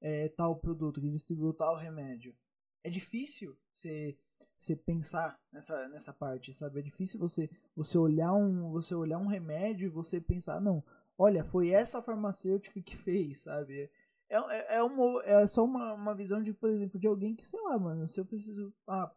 é, 0.00 0.28
tal 0.28 0.56
produto, 0.56 1.00
que 1.00 1.10
distribuiu 1.10 1.52
tal 1.52 1.76
remédio 1.76 2.34
é 2.82 2.90
difícil 2.90 3.56
você, 3.72 4.16
você 4.58 4.76
pensar 4.76 5.38
nessa, 5.52 5.88
nessa 5.88 6.12
parte, 6.12 6.54
sabe? 6.54 6.80
É 6.80 6.82
difícil 6.82 7.18
você, 7.18 7.50
você, 7.74 7.98
olhar 7.98 8.32
um, 8.32 8.70
você 8.70 8.94
olhar 8.94 9.18
um 9.18 9.26
remédio 9.26 9.86
e 9.86 9.90
você 9.90 10.20
pensar, 10.20 10.60
não, 10.60 10.84
olha, 11.16 11.44
foi 11.44 11.70
essa 11.70 12.02
farmacêutica 12.02 12.80
que 12.82 12.96
fez, 12.96 13.42
sabe? 13.42 13.90
É, 14.28 14.36
é, 14.36 14.76
é, 14.76 14.82
uma, 14.82 15.22
é 15.24 15.46
só 15.46 15.64
uma, 15.64 15.94
uma 15.94 16.14
visão 16.14 16.42
de, 16.42 16.52
por 16.52 16.70
exemplo, 16.70 16.98
de 16.98 17.06
alguém 17.06 17.34
que, 17.34 17.44
sei 17.44 17.60
lá, 17.60 17.78
mano, 17.78 18.06
se 18.06 18.20
eu 18.20 18.24
preciso. 18.24 18.72
Ah, 18.86 19.12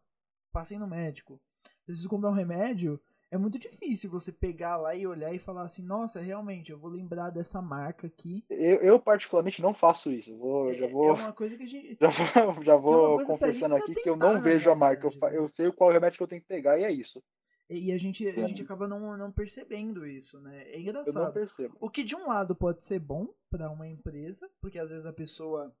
passei 0.52 0.78
no 0.78 0.86
médico, 0.86 1.40
preciso 1.84 2.08
comprar 2.08 2.30
um 2.30 2.34
remédio, 2.34 3.00
é 3.34 3.38
muito 3.38 3.58
difícil 3.58 4.08
você 4.08 4.30
pegar 4.30 4.76
lá 4.76 4.94
e 4.94 5.04
olhar 5.08 5.34
e 5.34 5.40
falar 5.40 5.62
assim, 5.62 5.82
nossa, 5.82 6.20
realmente, 6.20 6.70
eu 6.70 6.78
vou 6.78 6.88
lembrar 6.88 7.30
dessa 7.30 7.60
marca 7.60 8.06
aqui. 8.06 8.44
Eu, 8.48 8.76
eu 8.76 9.00
particularmente 9.00 9.60
não 9.60 9.74
faço 9.74 10.12
isso. 10.12 10.30
Eu 10.30 10.38
vou, 10.38 10.70
é, 10.70 10.74
já 10.74 10.86
vou. 10.86 11.08
É 11.08 11.12
uma 11.14 11.32
coisa 11.32 11.56
que 11.56 11.64
a 11.64 11.66
gente. 11.66 11.98
Já 12.00 12.44
vou, 12.44 12.62
já 12.62 12.76
vou 12.76 13.20
é 13.20 13.24
confessando 13.24 13.74
aqui 13.74 13.94
que 13.94 14.08
eu 14.08 14.16
não 14.16 14.40
vejo 14.40 14.70
a 14.70 14.74
marca. 14.74 15.08
Eu, 15.08 15.28
eu 15.30 15.48
sei 15.48 15.70
qual 15.72 15.90
remédio 15.90 16.16
que 16.16 16.22
eu 16.22 16.28
tenho 16.28 16.42
que 16.42 16.46
pegar 16.46 16.78
e 16.78 16.84
é 16.84 16.92
isso. 16.92 17.22
E 17.68 17.90
a 17.90 17.98
gente, 17.98 18.26
a 18.28 18.46
gente 18.46 18.62
acaba 18.62 18.86
não, 18.86 19.16
não 19.16 19.32
percebendo 19.32 20.06
isso, 20.06 20.40
né? 20.40 20.62
É 20.68 20.80
engraçado. 20.80 21.16
Eu 21.16 21.24
não 21.24 21.32
percebo. 21.32 21.76
O 21.80 21.90
que 21.90 22.04
de 22.04 22.14
um 22.14 22.28
lado 22.28 22.54
pode 22.54 22.82
ser 22.82 23.00
bom 23.00 23.34
para 23.50 23.70
uma 23.70 23.88
empresa, 23.88 24.48
porque 24.60 24.78
às 24.78 24.90
vezes 24.90 25.06
a 25.06 25.12
pessoa, 25.12 25.74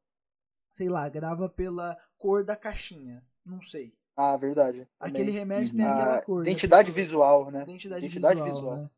sei 0.70 0.88
lá, 0.88 1.08
grava 1.08 1.48
pela 1.48 1.96
cor 2.18 2.44
da 2.44 2.56
caixinha. 2.56 3.24
Não 3.44 3.60
sei. 3.62 3.94
Ah, 4.16 4.36
verdade. 4.36 4.86
Também. 4.98 5.12
Aquele 5.22 5.30
remédio 5.30 5.74
tem 5.74 5.84
aquela 5.84 6.22
cor. 6.22 6.44
Né, 6.44 6.50
identidade 6.50 6.92
visual, 6.92 7.50
né? 7.50 7.62
Identidade, 7.62 8.06
Identidade 8.06 8.42
visual. 8.42 8.54
visual. 8.54 8.76
Né? 8.76 8.90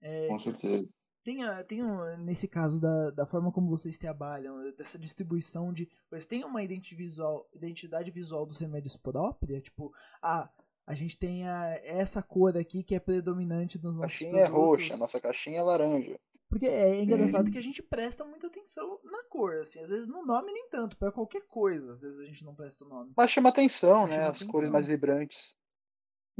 É, 0.00 0.28
Com 0.28 0.38
certeza. 0.38 0.94
Tem, 1.24 1.38
tem 1.66 1.84
um, 1.84 2.16
nesse 2.18 2.48
caso 2.48 2.80
da, 2.80 3.10
da 3.10 3.26
forma 3.26 3.52
como 3.52 3.68
vocês 3.68 3.98
trabalham, 3.98 4.72
dessa 4.72 4.98
distribuição 4.98 5.72
de. 5.72 5.88
Vocês 6.10 6.26
têm 6.26 6.44
uma 6.44 6.62
identidade 6.62 6.96
visual, 6.96 7.48
identidade 7.54 8.10
visual 8.10 8.46
dos 8.46 8.58
remédios 8.58 8.96
própria? 8.96 9.60
Tipo, 9.60 9.92
ah, 10.22 10.48
a 10.86 10.94
gente 10.94 11.18
tem 11.18 11.46
a, 11.46 11.78
essa 11.84 12.22
cor 12.22 12.56
aqui 12.56 12.82
que 12.82 12.94
é 12.94 13.00
predominante 13.00 13.76
nos 13.76 13.98
nossos 13.98 14.00
caixinha 14.00 14.40
é 14.40 14.46
produtos. 14.46 14.86
é 14.86 14.88
roxa, 14.88 14.96
nossa 14.96 15.20
caixinha 15.20 15.58
é 15.58 15.62
laranja. 15.62 16.18
Porque 16.48 16.66
é 16.66 17.02
engraçado 17.02 17.50
que 17.50 17.58
a 17.58 17.62
gente 17.62 17.82
presta 17.82 18.24
muita 18.24 18.46
atenção 18.46 18.98
na 19.04 19.22
cor, 19.24 19.58
assim. 19.58 19.80
Às 19.80 19.90
vezes 19.90 20.08
no 20.08 20.24
nome 20.24 20.50
nem 20.52 20.68
tanto, 20.70 20.96
para 20.96 21.12
qualquer 21.12 21.42
coisa, 21.42 21.92
às 21.92 22.00
vezes 22.00 22.18
a 22.18 22.24
gente 22.24 22.44
não 22.44 22.54
presta 22.54 22.84
o 22.84 22.88
nome. 22.88 23.12
Mas 23.14 23.30
chama 23.30 23.50
atenção, 23.50 24.06
né? 24.06 24.14
Chama 24.14 24.24
As 24.24 24.36
atenção. 24.36 24.48
cores 24.48 24.70
mais 24.70 24.86
vibrantes. 24.86 25.54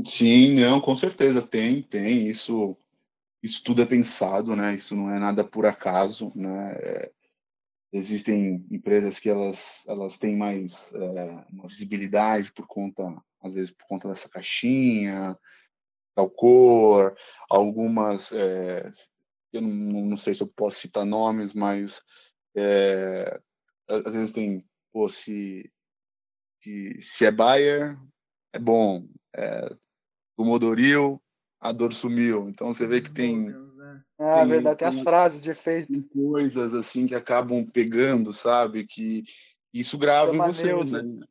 Sim, 0.07 0.61
não, 0.61 0.81
com 0.81 0.97
certeza 0.97 1.43
tem, 1.43 1.83
tem. 1.83 2.29
Isso, 2.29 2.77
isso 3.43 3.63
tudo 3.63 3.83
é 3.83 3.87
pensado, 3.87 4.57
né? 4.57 4.75
Isso 4.75 4.97
não 4.97 5.11
é 5.11 5.19
nada 5.19 5.45
por 5.45 5.67
acaso, 5.67 6.33
né? 6.35 6.73
É, 6.77 7.13
existem 7.93 8.67
empresas 8.71 9.19
que 9.21 9.29
elas, 9.29 9.85
elas 9.87 10.17
têm 10.17 10.37
mais 10.37 10.93
é, 10.95 11.45
uma 11.53 11.67
visibilidade 11.69 12.53
por 12.53 12.67
conta, 12.67 13.05
às 13.43 13.55
vezes 13.55 13.71
por 13.71 13.87
conta 13.87 14.09
dessa 14.09 14.29
caixinha, 14.29 15.39
tal 16.15 16.31
cor, 16.31 17.15
algumas 17.51 18.33
é, 18.33 18.89
eu 19.53 19.63
não, 19.63 20.07
não 20.07 20.17
sei 20.17 20.35
se 20.35 20.43
eu 20.43 20.47
posso 20.47 20.81
citar 20.81 21.05
nomes, 21.05 21.55
mas 21.55 22.03
é, 22.57 23.41
às 23.89 24.15
vezes 24.15 24.33
tem, 24.33 24.65
pô, 24.93 25.09
se, 25.09 25.71
se, 26.63 27.01
se 27.01 27.27
é 27.27 27.31
Bayer, 27.31 27.99
é 28.53 28.59
bom. 28.59 29.07
É, 29.35 29.69
do 30.37 30.45
Modoril, 30.45 31.21
a 31.61 31.73
dor 31.73 31.93
sumiu. 31.93 32.49
Então 32.49 32.73
você 32.73 32.87
vê 32.87 33.01
que 33.01 33.13
tem. 33.13 33.51
Né? 33.51 34.03
Ah, 34.19 34.41
tem, 34.41 34.49
verdade, 34.49 34.79
tem 34.79 34.89
as 34.89 35.01
frases 35.01 35.43
de 35.43 35.51
efeito. 35.51 35.93
Tem 35.93 36.03
coisas 36.03 36.75
assim 36.75 37.07
que 37.07 37.15
acabam 37.15 37.65
pegando, 37.67 38.33
sabe? 38.33 38.87
Que 38.87 39.25
isso 39.73 39.99
grava 39.99 40.35
em 40.35 40.39
você. 40.39 40.73
Né? 40.73 41.27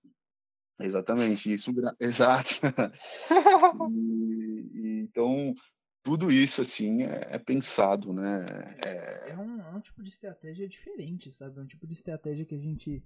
Exatamente, 0.79 1.51
isso 1.51 1.73
gra... 1.73 1.95
exato. 1.99 2.59
e, 3.91 4.69
e, 4.73 4.99
então 4.99 5.55
tudo 6.07 6.31
isso 6.31 6.61
assim 6.61 7.03
é, 7.03 7.27
é 7.31 7.37
pensado, 7.37 8.13
né? 8.13 8.45
É... 8.81 9.31
É, 9.31 9.37
um, 9.37 9.59
é... 9.59 9.75
um, 9.75 9.81
tipo 9.81 10.01
de 10.01 10.07
estratégia 10.07 10.65
diferente, 10.65 11.29
sabe? 11.33 11.59
É 11.59 11.61
um 11.61 11.65
tipo 11.65 11.85
de 11.85 11.91
estratégia 11.91 12.45
que 12.45 12.55
a 12.55 12.57
gente 12.57 13.03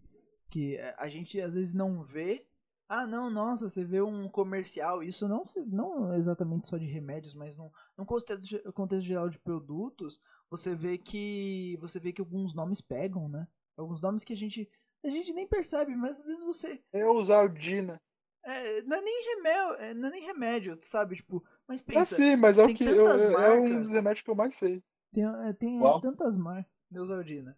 que 0.52 0.78
a 0.98 1.10
gente 1.10 1.42
às 1.42 1.52
vezes 1.52 1.74
não 1.74 2.04
vê. 2.04 2.46
Ah, 2.88 3.08
não, 3.08 3.28
nossa, 3.32 3.68
você 3.68 3.84
vê 3.84 4.02
um 4.02 4.30
comercial, 4.30 5.02
isso 5.02 5.28
não 5.28 5.44
não 5.66 6.14
exatamente 6.14 6.68
só 6.68 6.78
de 6.78 6.86
remédios, 6.86 7.34
mas 7.34 7.58
num, 7.58 7.72
num 7.98 8.06
contexto, 8.06 8.72
contexto 8.74 9.08
geral 9.08 9.30
de 9.30 9.40
produtos, 9.40 10.22
você 10.48 10.76
vê 10.76 10.96
que 11.00 11.76
você 11.82 12.00
vê 12.00 12.14
que 12.14 12.22
alguns 12.22 12.54
nomes 12.54 12.82
pegam, 12.82 13.28
né? 13.28 13.48
Alguns 13.76 14.00
nomes 14.00 14.24
que 14.24 14.34
a 14.34 14.38
gente 14.38 14.70
a 15.04 15.10
gente 15.10 15.34
nem 15.34 15.48
percebe, 15.48 15.96
mas 15.96 16.20
às 16.20 16.26
vezes 16.28 16.44
você 16.44 16.84
Eusaldina. 16.94 18.00
É, 18.44 18.82
não 18.84 18.98
é 18.98 19.02
nem 19.02 19.36
remédio, 19.36 19.74
é, 19.76 19.94
não 19.94 20.08
é 20.08 20.12
nem 20.12 20.24
remédio, 20.24 20.80
sabe? 20.82 21.16
Tipo, 21.16 21.44
mas 21.72 21.80
é 21.80 21.84
pensa. 21.84 22.16
É 22.16 22.18
sim, 22.18 22.36
mas 22.36 22.58
é 22.58 22.64
o 22.64 22.74
que 22.74 22.84
eu, 22.84 23.08
é 23.08 23.52
um 23.54 23.82
dos 23.82 23.94
remédios 23.94 24.22
que 24.22 24.30
eu 24.30 24.36
mais 24.36 24.56
sei. 24.56 24.84
Tem, 25.14 25.24
é, 25.24 25.54
tem 25.54 25.80
tantas 26.02 26.36
marcas. 26.36 26.72
Neusaldina. 26.90 27.58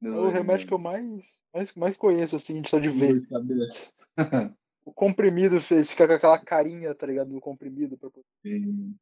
É 0.00 0.08
o 0.08 0.30
remédio 0.30 0.66
que 0.66 0.74
eu 0.74 0.78
mais, 0.78 1.40
mais, 1.52 1.74
mais 1.74 1.96
conheço, 1.96 2.36
assim, 2.36 2.62
só 2.64 2.78
de 2.78 2.88
ver. 2.88 3.22
o 4.84 4.92
comprimido 4.92 5.60
fez, 5.60 5.90
fica 5.90 6.06
com 6.06 6.14
aquela 6.14 6.38
carinha, 6.38 6.94
tá 6.94 7.06
ligado? 7.06 7.30
Do 7.30 7.40
comprimido. 7.40 7.96
Pra... 7.96 8.10
Sim. 8.42 8.96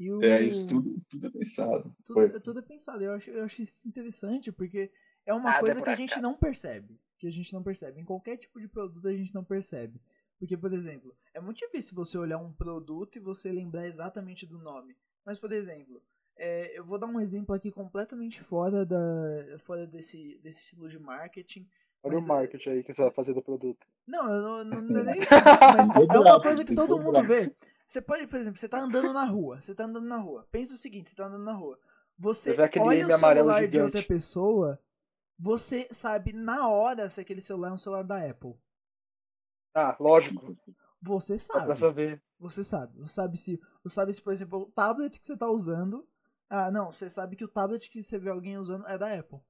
O... 0.00 0.24
É, 0.24 0.42
isso 0.42 0.68
tudo, 0.68 1.00
tudo 1.08 1.26
é 1.26 1.30
pensado. 1.30 1.96
Tudo, 2.04 2.40
tudo, 2.40 2.58
é 2.58 2.62
pensado. 2.62 3.02
Eu 3.02 3.12
acho, 3.12 3.30
eu 3.30 3.44
acho 3.44 3.62
isso 3.62 3.86
interessante, 3.86 4.50
porque 4.50 4.90
é 5.26 5.34
uma 5.34 5.58
coisa 5.58 5.82
que 5.82 5.90
a 5.90 5.96
gente 5.96 6.20
não 6.20 6.34
percebe. 6.34 6.98
Que 7.18 7.26
a 7.26 7.32
gente 7.32 7.52
não 7.52 7.62
percebe. 7.62 8.00
Em 8.00 8.04
qualquer 8.04 8.36
tipo 8.36 8.60
de 8.60 8.66
produto 8.66 9.06
a 9.06 9.12
gente 9.12 9.34
não 9.34 9.44
percebe. 9.44 10.00
Porque, 10.40 10.56
por 10.56 10.72
exemplo, 10.72 11.14
é 11.34 11.40
muito 11.40 11.58
difícil 11.58 11.94
você 11.94 12.16
olhar 12.16 12.38
um 12.38 12.50
produto 12.50 13.16
e 13.16 13.20
você 13.20 13.52
lembrar 13.52 13.86
exatamente 13.86 14.46
do 14.46 14.58
nome. 14.58 14.96
Mas, 15.22 15.38
por 15.38 15.52
exemplo, 15.52 16.02
é, 16.34 16.78
eu 16.78 16.82
vou 16.82 16.98
dar 16.98 17.06
um 17.06 17.20
exemplo 17.20 17.54
aqui 17.54 17.70
completamente 17.70 18.42
fora, 18.42 18.86
da, 18.86 18.98
fora 19.58 19.86
desse, 19.86 20.40
desse 20.42 20.60
estilo 20.60 20.88
de 20.88 20.98
marketing. 20.98 21.68
Olha 22.02 22.16
o 22.16 22.22
é 22.22 22.26
marketing 22.26 22.70
aí 22.70 22.82
que 22.82 22.90
você 22.90 23.02
vai 23.02 23.10
fazer 23.10 23.34
do 23.34 23.42
produto. 23.42 23.86
Não, 24.06 24.32
eu 24.32 24.42
não, 24.42 24.64
não, 24.64 24.80
não 24.80 25.00
é 25.00 25.04
nem. 25.04 25.20
mas 25.76 25.90
é 25.90 26.18
uma 26.18 26.40
coisa 26.40 26.64
que 26.64 26.74
todo 26.74 26.98
mundo 26.98 27.22
vê. 27.22 27.54
Você 27.86 28.00
pode, 28.00 28.26
por 28.26 28.38
exemplo, 28.38 28.58
você 28.58 28.68
tá 28.68 28.80
andando 28.80 29.12
na 29.12 29.26
rua. 29.26 29.60
Você 29.60 29.74
tá 29.74 29.84
andando 29.84 30.06
na 30.06 30.16
rua. 30.16 30.48
Pensa 30.50 30.72
o 30.72 30.78
seguinte, 30.78 31.10
você 31.10 31.16
tá 31.16 31.26
andando 31.26 31.44
na 31.44 31.52
rua. 31.52 31.78
Você, 32.16 32.54
você 32.54 32.78
olha 32.78 33.06
o 33.06 33.12
celular 33.12 33.68
de 33.68 33.80
outra 33.80 34.02
pessoa, 34.02 34.80
você 35.38 35.86
sabe 35.90 36.32
na 36.32 36.68
hora 36.68 37.10
se 37.10 37.20
aquele 37.20 37.42
celular 37.42 37.68
é 37.68 37.72
um 37.72 37.78
celular 37.78 38.04
da 38.04 38.24
Apple. 38.24 38.54
Ah, 39.74 39.96
lógico. 40.00 40.56
Você 41.02 41.38
sabe. 41.38 41.66
pra 41.66 41.76
saber. 41.76 42.22
Você 42.38 42.62
sabe. 42.62 42.98
Você 42.98 43.14
sabe 43.14 43.36
se, 43.38 43.60
você 43.82 43.94
sabe 43.94 44.14
se, 44.14 44.22
por 44.22 44.32
exemplo, 44.32 44.62
o 44.62 44.66
tablet 44.66 45.18
que 45.18 45.26
você 45.26 45.36
tá 45.36 45.48
usando. 45.48 46.06
Ah, 46.48 46.70
não, 46.70 46.92
você 46.92 47.08
sabe 47.08 47.36
que 47.36 47.44
o 47.44 47.48
tablet 47.48 47.88
que 47.88 48.02
você 48.02 48.18
vê 48.18 48.30
alguém 48.30 48.58
usando 48.58 48.86
é 48.86 48.98
da 48.98 49.18
Apple. 49.18 49.40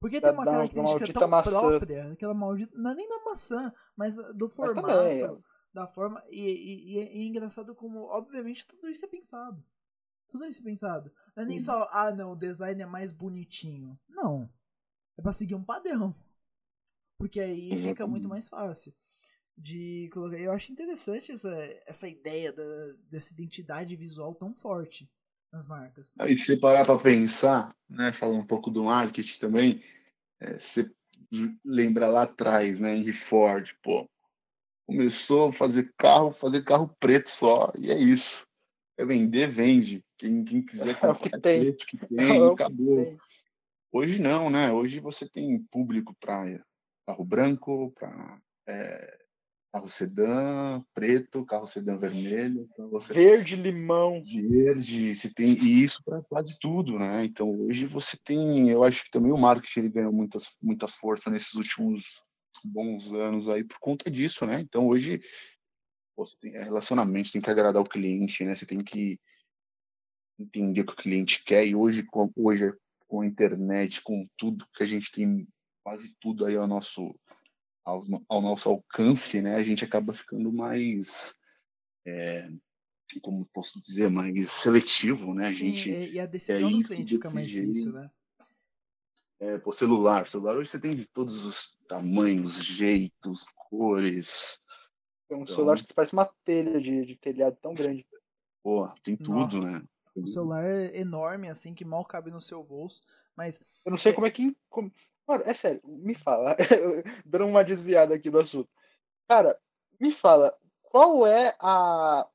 Porque 0.00 0.20
tem 0.20 0.32
uma 0.32 0.44
característica 0.44 1.12
tão 1.12 1.28
maçã. 1.28 1.50
própria, 1.50 2.12
aquela 2.12 2.34
maldita. 2.34 2.76
Não 2.76 2.90
é 2.90 2.94
nem 2.94 3.08
da 3.08 3.24
maçã, 3.24 3.72
mas 3.96 4.16
do 4.34 4.50
formato, 4.50 4.86
mas 4.86 4.96
também, 4.96 5.22
é. 5.22 5.38
da 5.72 5.86
forma. 5.86 6.22
E, 6.28 6.40
e, 6.40 6.92
e, 6.92 6.98
é, 6.98 7.04
é 7.04 7.22
engraçado 7.22 7.74
como, 7.74 8.00
obviamente, 8.06 8.66
tudo 8.66 8.88
isso 8.88 9.04
é 9.04 9.08
pensado. 9.08 9.64
Tudo 10.28 10.44
isso 10.44 10.60
é 10.60 10.64
pensado. 10.64 11.10
Não 11.34 11.44
é 11.44 11.46
nem 11.46 11.56
hum. 11.56 11.60
só, 11.60 11.88
ah, 11.90 12.10
não, 12.10 12.32
o 12.32 12.36
design 12.36 12.82
é 12.82 12.86
mais 12.86 13.12
bonitinho. 13.12 13.98
Não. 14.08 14.50
É 15.16 15.22
pra 15.22 15.32
seguir 15.32 15.54
um 15.54 15.64
padrão. 15.64 16.14
Porque 17.16 17.40
aí 17.40 17.74
fica 17.76 18.06
muito 18.06 18.28
mais 18.28 18.48
fácil 18.48 18.92
de 19.56 20.08
colocar. 20.12 20.38
Eu 20.38 20.52
acho 20.52 20.72
interessante 20.72 21.32
essa, 21.32 21.50
essa 21.86 22.08
ideia 22.08 22.52
da, 22.52 22.92
dessa 23.10 23.32
identidade 23.32 23.94
visual 23.96 24.34
tão 24.34 24.54
forte 24.54 25.08
nas 25.52 25.66
marcas. 25.66 26.12
Aí 26.18 26.36
se 26.36 26.46
você 26.46 26.56
parar 26.56 26.84
para 26.84 26.98
pensar, 26.98 27.74
né, 27.88 28.12
falar 28.12 28.34
um 28.34 28.46
pouco 28.46 28.70
do 28.70 28.84
marketing 28.84 29.38
também, 29.38 29.80
é, 30.40 30.58
você 30.58 30.90
lembra 31.64 32.08
lá 32.08 32.22
atrás, 32.22 32.80
né, 32.80 32.96
de 32.96 33.12
Ford, 33.12 33.72
pô, 33.82 34.08
começou 34.86 35.48
a 35.48 35.52
fazer 35.52 35.92
carro, 35.96 36.32
fazer 36.32 36.62
carro 36.62 36.94
preto 37.00 37.30
só, 37.30 37.72
e 37.78 37.90
é 37.90 37.98
isso. 37.98 38.46
É 38.96 39.04
vender, 39.04 39.48
vende. 39.48 40.04
Quem, 40.16 40.44
quem 40.44 40.62
quiser 40.62 40.94
comprar, 40.94 41.08
é 41.10 41.12
o 41.12 41.20
que 41.20 41.40
tem, 41.40 41.60
preto, 41.62 41.86
que 41.86 41.98
tem 41.98 42.18
é 42.42 42.52
acabou. 42.52 43.04
Tem. 43.04 43.18
Hoje 43.92 44.20
não, 44.20 44.50
né? 44.50 44.72
Hoje 44.72 45.00
você 45.00 45.28
tem 45.28 45.62
público 45.70 46.14
para 46.18 46.44
carro 47.06 47.24
branco, 47.24 47.92
para 47.92 48.40
é, 48.66 49.23
carro 49.74 49.88
sedã 49.88 50.80
preto, 50.94 51.44
carro 51.44 51.66
sedã 51.66 51.98
vermelho. 51.98 52.68
Então 52.70 52.88
você... 52.90 53.12
Verde, 53.12 53.56
limão. 53.56 54.22
Verde, 54.22 55.12
você 55.12 55.28
tem 55.34 55.52
e 55.54 55.82
isso 55.82 56.00
para 56.04 56.22
quase 56.22 56.56
tudo, 56.60 56.96
né? 56.96 57.24
Então 57.24 57.50
hoje 57.50 57.84
você 57.84 58.16
tem, 58.16 58.70
eu 58.70 58.84
acho 58.84 59.02
que 59.02 59.10
também 59.10 59.32
o 59.32 59.36
marketing 59.36 59.80
ele 59.80 59.88
ganhou 59.88 60.12
muita, 60.12 60.38
muita 60.62 60.86
força 60.86 61.28
nesses 61.28 61.54
últimos 61.54 62.22
bons 62.64 63.12
anos 63.12 63.48
aí 63.48 63.64
por 63.64 63.80
conta 63.80 64.08
disso, 64.08 64.46
né? 64.46 64.60
Então 64.60 64.86
hoje 64.86 65.20
você 66.16 66.36
tem 66.40 66.52
relacionamento, 66.52 67.26
você 67.26 67.32
tem 67.32 67.42
que 67.42 67.50
agradar 67.50 67.82
o 67.82 67.88
cliente, 67.88 68.44
né? 68.44 68.54
Você 68.54 68.64
tem 68.64 68.78
que 68.78 69.18
entender 70.38 70.82
o 70.82 70.86
que 70.86 70.92
o 70.92 70.96
cliente 70.96 71.42
quer 71.42 71.66
e 71.66 71.74
hoje 71.74 72.04
com, 72.04 72.30
hoje 72.36 72.72
com 73.08 73.22
a 73.22 73.26
internet, 73.26 74.00
com 74.02 74.24
tudo 74.38 74.68
que 74.72 74.84
a 74.84 74.86
gente 74.86 75.10
tem 75.10 75.48
quase 75.82 76.14
tudo 76.20 76.44
aí 76.46 76.54
ao 76.54 76.68
nosso 76.68 77.12
ao, 77.84 78.04
ao 78.28 78.40
nosso 78.40 78.68
alcance, 78.68 79.42
né, 79.42 79.56
a 79.56 79.62
gente 79.62 79.84
acaba 79.84 80.12
ficando 80.12 80.52
mais, 80.52 81.34
é, 82.06 82.48
como 83.22 83.46
posso 83.52 83.78
dizer, 83.80 84.10
mais 84.10 84.50
seletivo, 84.50 85.34
né? 85.34 85.48
A 85.48 85.52
Sim, 85.52 85.74
gente, 85.74 86.12
e 86.12 86.18
a 86.18 86.26
decisão 86.26 86.68
é 86.68 86.72
do 86.72 86.82
cliente 86.82 87.14
fica 87.14 87.30
mais 87.30 87.48
difícil, 87.48 87.92
né? 87.92 88.10
É, 89.40 89.58
por 89.58 89.74
celular. 89.74 90.28
celular 90.28 90.56
hoje 90.56 90.70
você 90.70 90.80
tem 90.80 90.94
de 90.96 91.06
todos 91.06 91.44
os 91.44 91.76
tamanhos, 91.86 92.64
jeitos, 92.64 93.44
cores. 93.68 94.60
Tem 95.28 95.36
um 95.36 95.42
então... 95.42 95.54
celular 95.54 95.76
que 95.76 95.92
parece 95.92 96.12
uma 96.12 96.24
telha 96.44 96.80
de, 96.80 97.04
de 97.04 97.16
telhado 97.16 97.56
tão 97.60 97.74
grande. 97.74 98.06
Pô, 98.62 98.88
tem 99.02 99.16
tudo, 99.16 99.56
Nossa. 99.56 99.70
né? 99.80 99.82
O 100.16 100.26
celular 100.26 100.64
é 100.64 100.96
enorme, 100.98 101.50
assim, 101.50 101.74
que 101.74 101.84
mal 101.84 102.04
cabe 102.04 102.30
no 102.30 102.40
seu 102.40 102.62
bolso. 102.62 103.02
Mas. 103.36 103.60
Eu 103.84 103.90
não 103.90 103.98
sei 103.98 104.12
é... 104.12 104.14
como 104.14 104.26
é 104.26 104.30
que. 104.30 104.56
Como... 104.70 104.90
Mano, 105.26 105.42
é 105.46 105.54
sério, 105.54 105.80
me 105.84 106.14
fala. 106.14 106.56
Dando 107.24 107.46
uma 107.46 107.64
desviada 107.64 108.14
aqui 108.14 108.30
do 108.30 108.38
assunto. 108.38 108.68
Cara, 109.28 109.58
me 109.98 110.12
fala, 110.12 110.54
qual 110.82 111.26
é 111.26 111.54
a, 111.58 112.26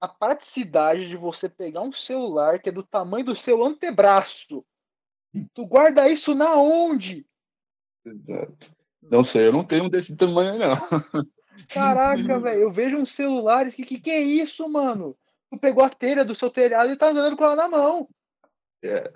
a 0.00 0.08
praticidade 0.08 1.08
de 1.08 1.16
você 1.16 1.48
pegar 1.48 1.80
um 1.80 1.92
celular 1.92 2.58
que 2.60 2.68
é 2.68 2.72
do 2.72 2.82
tamanho 2.82 3.24
do 3.24 3.36
seu 3.36 3.64
antebraço? 3.64 4.64
Tu 5.54 5.66
guarda 5.66 6.08
isso 6.08 6.34
na 6.34 6.54
onde? 6.54 7.26
Exato. 8.04 8.76
Não 9.02 9.24
sei, 9.24 9.48
eu 9.48 9.52
não 9.52 9.64
tenho 9.64 9.84
um 9.84 9.88
desse 9.88 10.16
tamanho, 10.16 10.58
não. 10.58 10.76
Caraca, 11.72 12.38
velho, 12.38 12.60
eu 12.60 12.70
vejo 12.70 12.98
uns 12.98 13.12
celulares 13.12 13.74
que, 13.74 13.84
que 13.84 13.98
que 13.98 14.10
é 14.10 14.20
isso, 14.20 14.68
mano? 14.68 15.16
Tu 15.50 15.58
pegou 15.58 15.82
a 15.82 15.90
telha 15.90 16.24
do 16.24 16.34
seu 16.34 16.50
telhado 16.50 16.90
e 16.90 16.96
tá 16.96 17.08
andando 17.08 17.36
com 17.36 17.44
ela 17.44 17.56
na 17.56 17.68
mão. 17.68 18.08
É, 18.88 19.12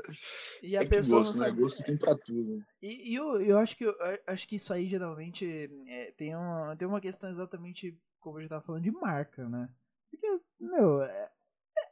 e 0.63 0.77
a 0.77 0.81
é 0.81 0.87
pessoa 0.87 1.21
gosto, 1.21 1.35
não 1.35 1.41
né? 1.41 1.47
sabe. 1.49 1.61
Gosto 1.61 1.85
tem 1.85 1.97
pra 1.97 2.15
tudo. 2.17 2.65
E, 2.83 3.13
e 3.13 3.15
eu, 3.15 3.41
eu 3.41 3.59
acho 3.59 3.77
que 3.77 3.85
eu 3.85 3.95
acho 4.27 4.49
que 4.49 4.57
isso 4.57 4.73
aí 4.73 4.89
geralmente 4.89 5.71
é, 5.89 6.13
tem, 6.13 6.35
uma, 6.35 6.77
tem 6.77 6.87
uma 6.87 7.01
questão 7.01 7.31
exatamente 7.31 7.99
como 8.21 8.37
a 8.37 8.41
gente 8.41 8.51
tava 8.51 8.65
falando 8.65 8.83
de 8.83 8.91
marca, 8.91 9.49
né? 9.49 9.69
Porque, 10.11 10.41
meu, 10.61 11.03
é, 11.03 11.31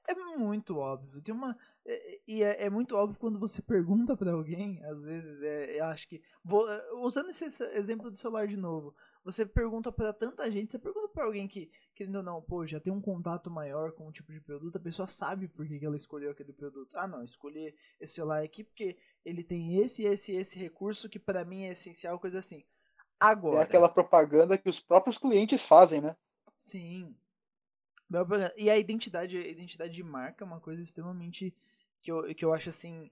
é, 0.09 0.12
é 0.12 0.14
muito 0.37 0.76
óbvio. 0.76 1.22
Tem 1.22 1.35
uma. 1.35 1.57
É, 1.85 2.20
e 2.26 2.43
é, 2.43 2.64
é, 2.64 2.70
muito 2.70 2.95
óbvio 2.97 3.18
quando 3.18 3.39
você 3.39 3.62
pergunta 3.62 4.16
para 4.16 4.33
alguém, 4.33 4.83
às 4.85 5.03
vezes, 5.03 5.43
é, 5.43 5.81
eu 5.81 5.85
acho 5.87 6.09
que. 6.09 6.22
Vou, 6.45 6.66
usando 7.03 7.31
esse 7.31 7.45
exemplo 7.74 8.11
do 8.11 8.16
celular 8.16 8.47
de 8.47 8.57
novo, 8.57 8.95
você 9.24 9.47
pergunta 9.47 9.91
para 9.91 10.12
tanta 10.12 10.51
gente, 10.51 10.72
você 10.72 10.79
pergunta 10.79 11.09
para 11.09 11.24
alguém 11.24 11.49
que, 11.49 11.70
querendo 11.99 12.19
ou 12.19 12.23
não, 12.23 12.41
pô, 12.41 12.65
já 12.65 12.79
tem 12.79 12.93
um 12.93 13.01
contato 13.01 13.51
maior 13.51 13.91
com 13.91 14.07
o 14.07 14.13
tipo 14.13 14.33
de 14.33 14.41
produto, 14.41 14.77
a 14.77 14.81
pessoa 14.81 15.09
sabe 15.09 15.49
por 15.49 15.67
que, 15.67 15.81
que 15.81 15.85
ela 15.85 15.97
escolheu 15.97 16.31
aquele 16.31 16.53
produto. 16.53 16.97
Ah, 16.97 17.09
não, 17.09 17.25
escolhi 17.25 17.75
esse 17.99 18.15
celular 18.15 18.41
aqui 18.45 18.63
porque 18.63 18.97
ele 19.25 19.43
tem 19.43 19.81
esse, 19.81 20.05
esse, 20.05 20.31
esse 20.33 20.57
recurso 20.57 21.09
que 21.09 21.19
para 21.19 21.45
mim 21.45 21.65
é 21.65 21.73
essencial, 21.73 22.17
coisa 22.21 22.39
assim. 22.39 22.65
Agora. 23.19 23.59
É 23.59 23.63
aquela 23.65 23.89
propaganda 23.89 24.57
que 24.57 24.69
os 24.69 24.79
próprios 24.79 25.19
clientes 25.19 25.61
fazem, 25.61 26.01
né? 26.01 26.17
Sim. 26.57 27.17
E 28.57 28.71
a 28.71 28.79
identidade, 28.79 29.37
a 29.37 29.49
identidade 29.49 29.93
de 29.93 30.05
marca 30.05 30.45
é 30.45 30.47
uma 30.47 30.61
coisa 30.61 30.81
extremamente 30.81 31.53
que 32.01 32.13
eu, 32.13 32.33
que 32.33 32.45
eu 32.45 32.55
acho 32.55 32.71
assim, 32.71 33.11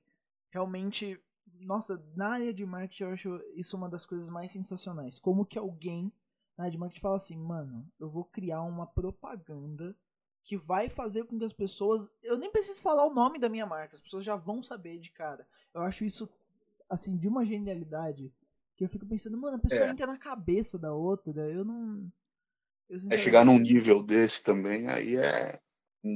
realmente, 0.48 1.20
nossa, 1.58 2.00
na 2.14 2.28
área 2.28 2.54
de 2.54 2.64
marketing 2.64 3.02
eu 3.02 3.10
acho 3.10 3.40
isso 3.56 3.76
uma 3.76 3.88
das 3.88 4.06
coisas 4.06 4.28
mais 4.28 4.52
sensacionais. 4.52 5.18
Como 5.18 5.44
que 5.44 5.58
alguém 5.58 6.12
na 6.56 6.70
marketing 6.78 7.00
fala 7.00 7.16
assim, 7.16 7.36
mano, 7.36 7.86
eu 7.98 8.08
vou 8.08 8.24
criar 8.24 8.62
uma 8.62 8.86
propaganda 8.86 9.96
que 10.42 10.56
vai 10.56 10.88
fazer 10.88 11.24
com 11.24 11.38
que 11.38 11.44
as 11.44 11.52
pessoas, 11.52 12.08
eu 12.22 12.38
nem 12.38 12.50
preciso 12.50 12.80
falar 12.80 13.04
o 13.04 13.12
nome 13.12 13.38
da 13.38 13.48
minha 13.48 13.66
marca, 13.66 13.94
as 13.94 14.00
pessoas 14.00 14.24
já 14.24 14.36
vão 14.36 14.62
saber 14.62 14.98
de 14.98 15.10
cara. 15.10 15.46
Eu 15.74 15.82
acho 15.82 16.04
isso 16.04 16.28
assim 16.88 17.16
de 17.16 17.26
uma 17.26 17.44
genialidade 17.44 18.32
que 18.76 18.84
eu 18.84 18.88
fico 18.88 19.06
pensando, 19.06 19.36
mano, 19.36 19.56
a 19.56 19.60
pessoa 19.60 19.86
é. 19.86 19.90
entra 19.90 20.06
na 20.06 20.18
cabeça 20.18 20.78
da 20.78 20.92
outra, 20.92 21.48
eu 21.50 21.64
não 21.64 22.10
é 23.10 23.18
chegar 23.18 23.44
num 23.44 23.58
nível 23.58 24.02
desse 24.02 24.42
também, 24.42 24.86
aí 24.88 25.16
é 25.16 25.60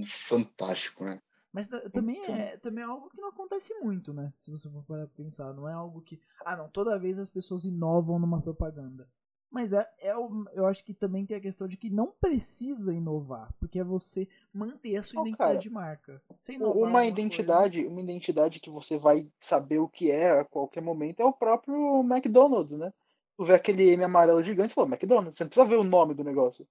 fantástico, 0.07 1.05
né? 1.05 1.21
Mas 1.53 1.69
também 1.93 2.21
é, 2.31 2.57
também 2.59 2.85
é 2.85 2.87
algo 2.87 3.11
que 3.11 3.21
não 3.21 3.31
acontece 3.31 3.75
muito, 3.81 4.13
né? 4.13 4.33
Se 4.37 4.53
você 4.53 4.71
for 4.71 4.85
para 4.85 5.09
pensar. 5.09 5.53
Não 5.53 5.69
é 5.69 5.73
algo 5.73 6.01
que. 6.01 6.21
Ah, 6.45 6.57
não, 6.57 6.69
toda 6.69 6.99
vez 6.99 7.19
as 7.19 7.29
pessoas 7.29 7.65
inovam 7.65 8.21
numa 8.21 8.41
propaganda. 8.41 9.09
Mas 9.51 9.73
é, 9.73 9.89
é, 9.99 10.13
eu 10.13 10.67
acho 10.67 10.85
que 10.85 10.95
também 10.95 11.27
tem 11.27 11.37
a 11.37 11.41
questão 11.41 11.67
de 11.67 11.77
que 11.77 11.91
não 11.91 12.13
precisa 12.21 12.95
inovar, 12.95 13.53
porque 13.59 13.81
é 13.81 13.85
você 13.85 14.29
manter 14.55 14.97
a 14.97 15.03
sua 15.03 15.23
oh, 15.23 15.27
identidade 15.27 15.51
cara, 15.51 15.61
de 15.61 15.71
marca. 15.71 16.23
uma 16.61 17.05
identidade, 17.05 17.79
coisa... 17.79 17.91
uma 17.91 18.01
identidade 18.01 18.61
que 18.61 18.71
você 18.71 18.97
vai 18.97 19.29
saber 19.41 19.79
o 19.79 19.89
que 19.89 20.11
é 20.11 20.39
a 20.39 20.45
qualquer 20.45 20.81
momento 20.81 21.21
é 21.21 21.25
o 21.25 21.33
próprio 21.33 22.01
McDonald's, 22.01 22.79
né? 22.79 22.93
tu 23.41 23.47
vê 23.47 23.55
aquele 23.55 23.89
M 23.89 24.05
amarelo 24.05 24.43
gigante 24.43 24.73
e 24.73 24.75
fala, 24.75 24.89
McDonald's, 24.89 25.35
você 25.35 25.45
não 25.45 25.49
precisa 25.49 25.67
ver 25.67 25.77
o 25.77 25.85
nome 25.85 26.13
do 26.13 26.23
negócio. 26.23 26.69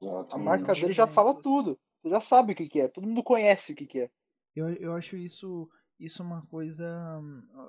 Exato, 0.00 0.36
a 0.36 0.38
marca 0.38 0.72
dele 0.72 0.92
já 0.92 1.08
fala 1.08 1.34
tudo. 1.34 1.76
Você 2.00 2.10
já 2.10 2.20
sabe 2.20 2.52
o 2.52 2.54
que, 2.54 2.68
que 2.68 2.80
é, 2.80 2.86
todo 2.86 3.08
mundo 3.08 3.24
conhece 3.24 3.72
o 3.72 3.74
que, 3.74 3.84
que 3.84 4.00
é. 4.02 4.10
Eu, 4.54 4.68
eu 4.74 4.94
acho 4.94 5.16
isso 5.16 5.68
isso 5.98 6.22
uma 6.22 6.44
coisa 6.46 6.86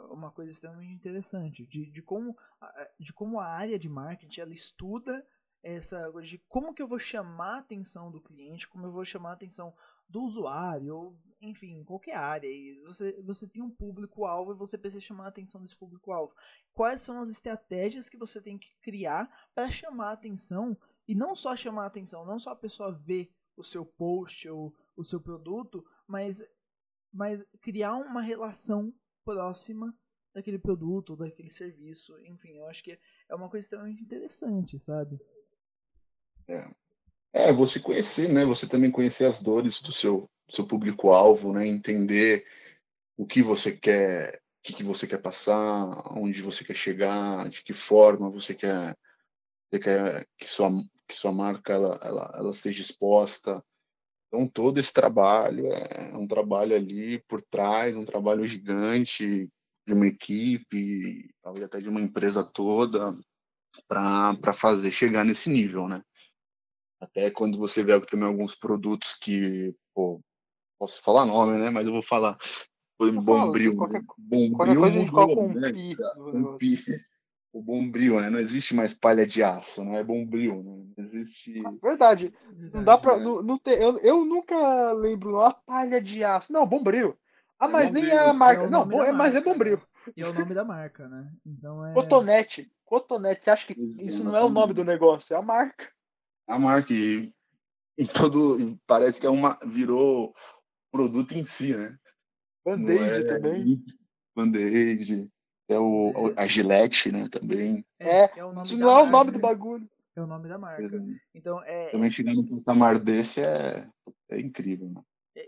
uma 0.09 0.32
coisa 0.32 0.51
extremamente 0.51 0.93
interessante 0.93 1.65
de, 1.65 1.89
de 1.89 2.01
como 2.01 2.36
de 2.99 3.13
como 3.13 3.39
a 3.39 3.45
área 3.45 3.78
de 3.78 3.89
marketing 3.89 4.41
ela 4.41 4.53
estuda 4.53 5.26
essa 5.63 6.11
de 6.21 6.38
como 6.47 6.73
que 6.73 6.82
eu 6.82 6.88
vou 6.88 6.99
chamar 6.99 7.55
a 7.55 7.59
atenção 7.59 8.11
do 8.11 8.21
cliente 8.21 8.67
como 8.67 8.86
eu 8.88 8.91
vou 8.91 9.05
chamar 9.05 9.32
a 9.32 9.34
atenção 9.34 9.73
do 10.07 10.21
usuário 10.21 10.95
ou 10.95 11.19
enfim 11.41 11.84
qualquer 11.84 12.15
área. 12.15 12.47
E 12.47 12.82
você 12.86 13.21
você 13.21 13.47
tem 13.47 13.61
um 13.61 13.69
público 13.69 14.26
alvo 14.26 14.53
e 14.53 14.57
você 14.57 14.78
precisa 14.78 15.01
chamar 15.01 15.26
a 15.26 15.30
atenção 15.30 15.61
desse 15.61 15.76
público 15.76 16.11
alvo 16.11 16.34
quais 16.73 17.01
são 17.01 17.19
as 17.19 17.30
estratégias 17.30 18.09
que 18.09 18.17
você 18.17 18.41
tem 18.41 18.57
que 18.57 18.69
criar 18.82 19.30
para 19.55 19.71
chamar 19.71 20.09
a 20.09 20.13
atenção 20.13 20.78
e 21.07 21.15
não 21.15 21.34
só 21.34 21.55
chamar 21.55 21.84
a 21.84 21.88
atenção, 21.88 22.26
não 22.26 22.38
só 22.38 22.51
a 22.51 22.55
pessoa 22.55 22.91
ver 22.91 23.32
o 23.55 23.63
seu 23.63 23.86
post 23.86 24.47
ou 24.49 24.76
o 24.95 25.03
seu 25.03 25.19
produto, 25.19 25.86
mas, 26.07 26.43
mas 27.16 27.43
criar 27.61 27.95
uma 27.95 28.22
relação 28.22 28.93
próxima 29.24 29.95
daquele 30.34 30.59
produto, 30.59 31.16
daquele 31.16 31.49
serviço, 31.49 32.20
enfim, 32.26 32.57
eu 32.57 32.68
acho 32.68 32.84
que 32.84 32.99
é 33.30 33.36
uma 33.36 33.49
coisa 33.49 33.66
extremamente 33.66 34.03
interessante, 34.03 34.78
sabe? 34.78 35.18
É. 36.47 36.70
é, 37.34 37.53
você 37.53 37.80
conhecer, 37.80 38.32
né? 38.32 38.45
Você 38.45 38.68
também 38.68 38.91
conhecer 38.91 39.26
as 39.26 39.41
dores 39.41 39.82
do 39.82 39.93
seu, 39.93 40.30
seu 40.49 40.68
público-alvo, 40.68 41.53
né? 41.53 41.66
Entender 41.66 42.45
o 43.18 43.26
que 43.26 43.41
você 43.41 43.72
quer 43.72 44.43
que, 44.66 44.74
que 44.74 44.84
você 44.84 45.05
quer 45.05 45.20
passar, 45.20 46.01
onde 46.18 46.41
você 46.41 46.63
quer 46.63 46.76
chegar, 46.76 47.47
de 47.47 47.61
que 47.61 47.72
forma 47.72 48.32
você 48.32 48.55
quer, 48.55 48.97
você 49.70 49.80
quer 49.80 50.28
que, 50.36 50.47
sua, 50.47 50.72
que 51.07 51.16
sua 51.16 51.32
marca 51.32 51.72
ela, 51.72 51.99
ela, 52.01 52.34
ela 52.36 52.51
seja 52.51 52.82
exposta. 52.82 53.63
Então, 54.36 54.48
todo 54.50 54.80
esse 54.80 54.92
trabalho 54.92 55.68
é 55.72 56.12
um 56.14 56.28
trabalho 56.28 56.76
ali 56.76 57.24
por 57.26 57.42
trás, 57.42 57.96
um 57.96 58.04
trabalho 58.04 58.46
gigante 58.46 59.50
de 59.88 59.94
uma 59.94 60.08
equipe, 60.08 61.30
talvez 61.42 61.66
até 61.66 61.80
de 61.80 61.88
uma 61.88 62.02
empresa 62.02 62.44
toda, 62.44 63.18
para 63.88 64.54
fazer 64.54 64.92
chegar 64.92 65.24
nesse 65.24 65.50
nível, 65.50 65.88
né? 65.88 66.04
Até 67.00 67.32
quando 67.32 67.58
você 67.58 67.82
vê 67.82 67.98
também 68.02 68.28
alguns 68.28 68.56
produtos 68.56 69.14
que, 69.14 69.74
pô, 69.94 70.20
posso 70.78 71.02
falar 71.02 71.26
nome, 71.26 71.58
né? 71.58 71.70
Mas 71.70 71.88
eu 71.88 71.94
vou 71.94 72.02
falar 72.02 72.38
Bombril. 73.00 73.76
Qualquer, 73.78 74.04
bombril 74.18 74.58
qualquer 74.58 74.76
coisa 74.76 74.98
a 74.98 75.00
gente 75.00 75.12
coloca 75.12 75.42
um 75.42 75.54
pi. 75.54 75.98
Um 76.18 76.58
pi. 76.58 76.80
O 77.56 77.62
bombril, 77.62 78.20
né? 78.20 78.30
Não 78.30 78.38
existe 78.38 78.76
mais 78.76 78.93
palha 78.93 79.26
de 79.26 79.41
aço, 79.41 79.82
não 79.82 79.95
é 79.95 80.03
bombril, 80.03 80.62
né? 80.62 80.91
Não 80.97 81.06
existe. 81.06 81.64
Ah, 81.66 81.72
verdade. 81.82 82.34
Não 82.74 82.84
dá 82.84 82.97
pra. 82.97 83.18
Não, 83.18 83.41
não 83.41 83.58
ter, 83.58 83.82
eu, 83.82 83.97
eu 83.99 84.26
nunca 84.26 84.91
lembro 84.91 85.39
a 85.39 85.53
palha 85.53 86.01
de 86.01 86.22
aço. 86.22 86.51
Não, 86.51 86.68
bombril. 86.68 87.18
Ah, 87.58 87.68
é 87.68 87.70
mas 87.70 87.86
bombril. 87.86 88.03
nem 88.03 88.14
é 88.14 88.20
a 88.20 88.34
marca. 88.34 88.64
É 88.64 88.70
não, 88.70 88.91
é, 89.01 89.14
mas 89.14 89.36
é 89.36 89.39
bombril. 89.39 89.78
Né? 89.78 90.14
E 90.18 90.22
é 90.22 90.28
o 90.28 90.34
nome 90.34 90.53
da 90.53 90.66
marca, 90.66 91.08
né? 91.08 91.32
Então 91.45 91.86
é. 91.86 91.93
Cotonete. 91.93 92.70
Cotonete. 92.84 93.45
Você 93.45 93.49
acha 93.49 93.68
que 93.68 93.95
isso 93.99 94.22
não 94.22 94.36
é 94.36 94.43
o 94.43 94.49
nome 94.49 94.74
do 94.74 94.84
negócio? 94.84 95.34
É 95.34 95.38
a 95.38 95.41
marca. 95.41 95.89
A 96.49 96.60
marca. 96.60 96.91
E 96.91 97.34
em 97.97 98.06
todo. 98.06 98.78
Parece 98.86 99.22
que 99.22 99.28
é 99.28 99.30
uma. 99.30 99.58
Virou 99.66 100.34
produto 100.91 101.32
em 101.32 101.45
si, 101.45 101.74
né? 101.74 101.97
Band-Aid 102.66 102.99
é, 102.99 103.24
também. 103.24 103.82
Band-Aid. 104.36 105.32
É 105.68 105.80
o, 105.80 106.34
é. 106.38 106.43
a 106.43 106.47
Gillette, 106.47 107.11
né, 107.11 107.28
também. 107.30 107.84
É, 107.99 108.26
é 108.26 108.30
isso 108.63 108.78
não 108.78 108.89
é 108.89 109.03
o 109.03 109.05
nome 109.07 109.32
do 109.32 109.39
bagulho. 109.39 109.89
É 110.16 110.22
o 110.22 110.28
nome 110.28 110.47
da 110.47 110.57
marca. 110.57 111.03
Então, 111.34 111.61
é, 111.63 111.89
também 111.89 112.09
chegar 112.09 112.34
num 112.34 112.45
patamar 112.45 112.97
desse 112.99 113.41
é, 113.41 113.86
é 114.30 114.39
incrível, 114.39 114.89
né? 114.89 115.01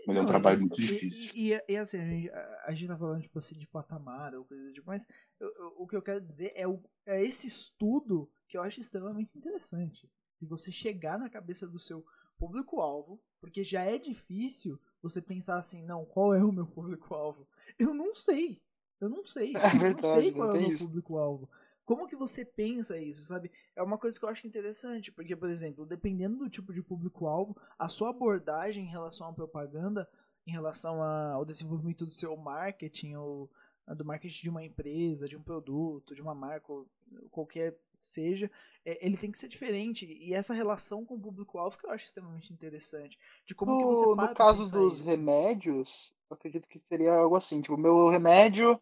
Mas 0.06 0.16
não, 0.16 0.22
é 0.22 0.24
um 0.24 0.28
trabalho 0.28 0.60
muito 0.60 0.76
difícil. 0.76 1.32
E, 1.34 1.54
e, 1.54 1.62
e 1.66 1.76
assim, 1.76 1.98
a 1.98 2.04
gente, 2.04 2.30
a 2.30 2.74
gente 2.74 2.88
tá 2.88 2.98
falando 2.98 3.22
tipo 3.22 3.38
assim, 3.38 3.56
de 3.56 3.66
patamar 3.66 4.34
ou 4.34 4.44
coisa 4.44 4.70
tipo, 4.70 4.86
mas 4.86 5.06
eu, 5.40 5.48
eu, 5.56 5.74
o 5.78 5.86
que 5.86 5.96
eu 5.96 6.02
quero 6.02 6.20
dizer 6.20 6.52
é, 6.54 6.68
o, 6.68 6.78
é 7.06 7.24
esse 7.24 7.46
estudo 7.46 8.30
que 8.46 8.58
eu 8.58 8.62
acho 8.62 8.80
extremamente 8.80 9.30
interessante. 9.34 10.10
De 10.38 10.46
você 10.46 10.70
chegar 10.70 11.18
na 11.18 11.30
cabeça 11.30 11.66
do 11.66 11.78
seu 11.78 12.04
público-alvo, 12.38 13.18
porque 13.40 13.64
já 13.64 13.82
é 13.82 13.98
difícil 13.98 14.78
você 15.02 15.22
pensar 15.22 15.56
assim, 15.56 15.82
não, 15.82 16.04
qual 16.04 16.34
é 16.34 16.44
o 16.44 16.52
meu 16.52 16.66
público-alvo? 16.66 17.48
Eu 17.78 17.94
não 17.94 18.14
sei. 18.14 18.60
Eu 19.00 19.08
não 19.08 19.24
sei. 19.24 19.52
É 19.56 19.78
verdade, 19.78 20.06
eu 20.06 20.14
não 20.14 20.20
sei 20.20 20.32
qual 20.32 20.56
é 20.56 20.58
o 20.58 20.68
meu 20.68 20.78
público-alvo. 20.78 21.48
Como 21.84 22.06
que 22.06 22.16
você 22.16 22.44
pensa 22.44 22.98
isso, 22.98 23.24
sabe? 23.24 23.50
É 23.74 23.82
uma 23.82 23.96
coisa 23.96 24.18
que 24.18 24.24
eu 24.24 24.28
acho 24.28 24.46
interessante, 24.46 25.10
porque, 25.10 25.34
por 25.34 25.48
exemplo, 25.48 25.86
dependendo 25.86 26.36
do 26.36 26.50
tipo 26.50 26.70
de 26.72 26.82
público-alvo, 26.82 27.56
a 27.78 27.88
sua 27.88 28.10
abordagem 28.10 28.84
em 28.84 28.90
relação 28.90 29.26
à 29.26 29.32
propaganda, 29.32 30.06
em 30.46 30.50
relação 30.50 31.02
ao 31.02 31.46
desenvolvimento 31.46 32.04
do 32.04 32.10
seu 32.10 32.36
marketing, 32.36 33.14
ou 33.14 33.50
do 33.96 34.04
marketing 34.04 34.42
de 34.42 34.50
uma 34.50 34.62
empresa, 34.62 35.26
de 35.26 35.36
um 35.36 35.42
produto, 35.42 36.14
de 36.14 36.20
uma 36.20 36.34
marca, 36.34 36.70
ou 36.70 36.86
qualquer 37.30 37.78
seja, 37.98 38.50
é, 38.84 39.04
ele 39.04 39.16
tem 39.16 39.30
que 39.30 39.38
ser 39.38 39.48
diferente. 39.48 40.04
E 40.06 40.34
essa 40.34 40.54
relação 40.54 41.04
com 41.04 41.14
o 41.14 41.20
público-alvo 41.20 41.78
que 41.78 41.86
eu 41.86 41.90
acho 41.90 42.04
extremamente 42.04 42.52
interessante. 42.52 43.18
De 43.46 43.54
como 43.54 43.72
no, 43.72 43.78
que 43.78 43.84
você 43.84 44.06
No 44.06 44.34
caso 44.34 44.70
dos 44.70 44.96
isso. 44.96 45.04
remédios, 45.04 46.14
eu 46.30 46.34
acredito 46.34 46.68
que 46.68 46.78
seria 46.78 47.14
algo 47.14 47.34
assim, 47.34 47.60
tipo, 47.60 47.76
meu 47.76 48.08
remédio 48.08 48.80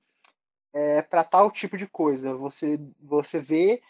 é 0.76 1.00
para 1.00 1.24
tal 1.24 1.50
tipo 1.50 1.76
de 1.78 1.86
coisa. 1.86 2.36
Você, 2.36 2.78
você 3.00 3.40
vê 3.40 3.82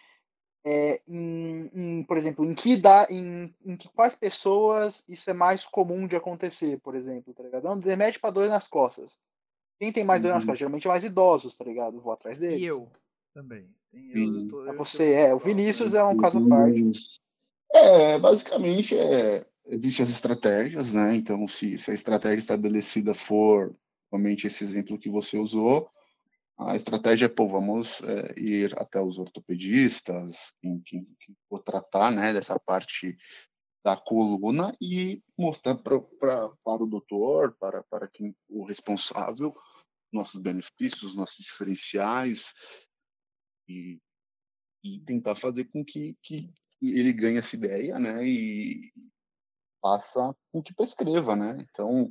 é, 0.64 1.00
em, 1.08 1.70
em, 1.74 2.02
por 2.04 2.16
exemplo, 2.16 2.44
em 2.44 2.54
que 2.54 2.76
dá, 2.76 3.08
em, 3.10 3.52
em 3.64 3.76
que 3.76 3.88
quais 3.88 4.14
pessoas 4.14 5.02
isso 5.08 5.28
é 5.28 5.32
mais 5.32 5.66
comum 5.66 6.06
de 6.06 6.14
acontecer, 6.14 6.78
por 6.78 6.94
exemplo, 6.94 7.34
tá 7.34 7.42
ligado? 7.42 7.68
Um 7.68 7.80
remédio 7.80 8.20
para 8.20 8.30
dor 8.30 8.48
nas 8.48 8.68
costas. 8.68 9.18
Quem 9.80 9.92
tem 9.92 10.04
mais 10.04 10.20
uhum. 10.20 10.28
dor 10.28 10.34
nas 10.34 10.42
uhum. 10.42 10.46
costas? 10.46 10.58
Geralmente 10.60 10.86
é 10.86 10.90
mais 10.90 11.04
idosos, 11.04 11.56
tá 11.56 11.64
ligado? 11.64 12.00
Vou 12.00 12.12
atrás 12.12 12.38
deles. 12.38 12.60
E 12.60 12.64
eu 12.64 12.88
também. 13.34 13.68
Eu, 13.92 14.42
eu 14.42 14.48
tô, 14.48 14.66
é 14.66 14.72
você, 14.72 15.12
é. 15.12 15.34
O 15.34 15.38
Vinícius 15.38 15.92
é 15.92 16.04
um 16.04 16.16
caso 16.16 16.38
à 16.38 16.48
parte. 16.48 17.20
É, 17.72 18.18
basicamente, 18.18 18.96
é, 18.96 19.44
existem 19.66 20.04
as 20.04 20.10
estratégias, 20.10 20.92
né? 20.92 21.16
Então, 21.16 21.48
se, 21.48 21.78
se 21.78 21.90
a 21.90 21.94
estratégia 21.94 22.38
estabelecida 22.38 23.12
for 23.12 23.74
realmente 24.10 24.46
esse 24.46 24.62
exemplo 24.62 24.98
que 24.98 25.10
você 25.10 25.36
usou, 25.36 25.90
a 26.58 26.74
estratégia 26.74 27.26
é, 27.26 27.28
pô, 27.28 27.48
vamos 27.48 28.00
é, 28.02 28.38
ir 28.38 28.78
até 28.78 29.00
os 29.00 29.18
ortopedistas, 29.18 30.52
quem, 30.60 30.80
quem, 30.80 31.04
quem 31.20 31.36
for 31.48 31.62
tratar, 31.62 32.10
né, 32.10 32.32
dessa 32.32 32.58
parte 32.58 33.16
da 33.84 33.96
coluna 33.96 34.74
e 34.80 35.22
mostrar 35.38 35.76
pra, 35.76 36.00
pra, 36.00 36.48
para 36.64 36.82
o 36.82 36.86
doutor, 36.86 37.56
para, 37.58 37.84
para 37.84 38.08
quem, 38.08 38.34
o 38.48 38.64
responsável, 38.64 39.54
nossos 40.12 40.40
benefícios, 40.40 41.14
nossos 41.14 41.44
diferenciais 41.44 42.54
e, 43.68 44.00
e 44.82 44.98
tentar 45.00 45.34
fazer 45.34 45.64
com 45.66 45.84
que, 45.84 46.16
que 46.22 46.50
ele 46.82 47.12
ganhe 47.12 47.38
essa 47.38 47.54
ideia, 47.54 47.98
né? 47.98 48.26
E 48.26 48.92
passa 49.80 50.34
com 50.50 50.62
que 50.62 50.74
prescreva, 50.74 51.36
né? 51.36 51.64
Então 51.70 52.10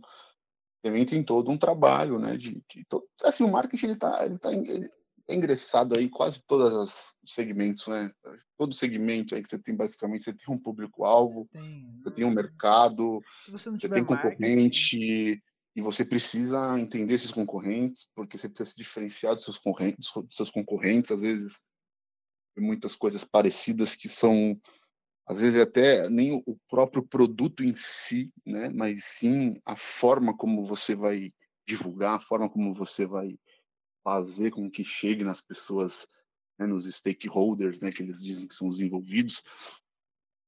também 0.85 1.03
tem 1.03 1.23
todo 1.23 1.49
um 1.49 1.57
trabalho, 1.57 2.19
né? 2.19 2.37
De, 2.37 2.61
de 2.69 2.85
todo, 2.87 3.03
assim 3.23 3.43
o 3.43 3.51
marketing 3.51 3.85
ele 3.87 3.93
está 3.93 4.23
ele 4.23 4.37
tá 4.37 4.53
ele 4.53 4.87
é 5.27 5.33
ingressado 5.33 5.95
aí 5.95 6.07
quase 6.07 6.43
todos 6.45 7.15
os 7.25 7.33
segmentos, 7.33 7.87
né? 7.87 8.11
Todo 8.55 8.75
segmento 8.75 9.33
aí 9.33 9.41
que 9.41 9.49
você 9.49 9.57
tem, 9.57 9.75
basicamente, 9.75 10.23
você 10.23 10.33
tem 10.33 10.53
um 10.53 10.59
público-alvo, 10.59 11.49
você, 11.51 11.59
você, 12.03 12.11
tem 12.11 12.25
um 12.25 12.29
né? 12.29 12.35
mercado, 12.35 13.19
você, 13.49 13.71
você, 13.71 13.89
tem 13.89 14.05
concorrente, 14.05 15.41
e 15.75 15.81
você 15.81 16.05
precisa 16.05 16.79
entender 16.79 17.15
esses 17.15 17.31
concorrentes, 17.31 18.07
porque 18.15 18.37
você 18.37 18.47
precisa 18.47 18.69
se 18.69 18.77
diferenciar 18.77 19.33
dos 19.33 19.43
seus, 19.43 19.57
concorrentes, 19.57 20.11
dos 20.13 20.35
seus 20.35 20.51
concorrentes, 20.51 21.09
às 21.09 21.19
vezes 21.19 21.63
muitas 22.55 22.95
coisas 22.95 23.23
parecidas 23.23 23.95
que 23.95 24.07
são, 24.07 24.55
às 25.27 25.41
vezes 25.41 25.59
até 25.59 26.07
nem 26.09 26.33
o 26.45 26.57
próprio 26.69 27.03
produto 27.03 27.63
em 27.63 27.73
si, 27.73 28.31
né? 28.45 28.69
Mas 28.69 29.05
sim 29.05 29.59
a 29.65 29.75
forma 29.75 30.35
como 30.35 30.65
você 30.65 30.95
vai 30.95 31.33
divulgar, 31.67 32.15
a 32.15 32.21
forma 32.21 32.49
como 32.49 32.73
você 32.73 33.05
vai 33.05 33.37
fazer 34.03 34.51
com 34.51 34.69
que 34.69 34.83
chegue 34.83 35.23
nas 35.23 35.41
pessoas, 35.41 36.07
né, 36.59 36.67
nos 36.67 36.85
stakeholders, 36.85 37.81
né, 37.81 37.89
que 37.89 38.03
eles 38.03 38.23
dizem 38.23 38.47
que 38.47 38.53
são 38.53 38.67
os 38.67 38.79
envolvidos. 38.79 39.41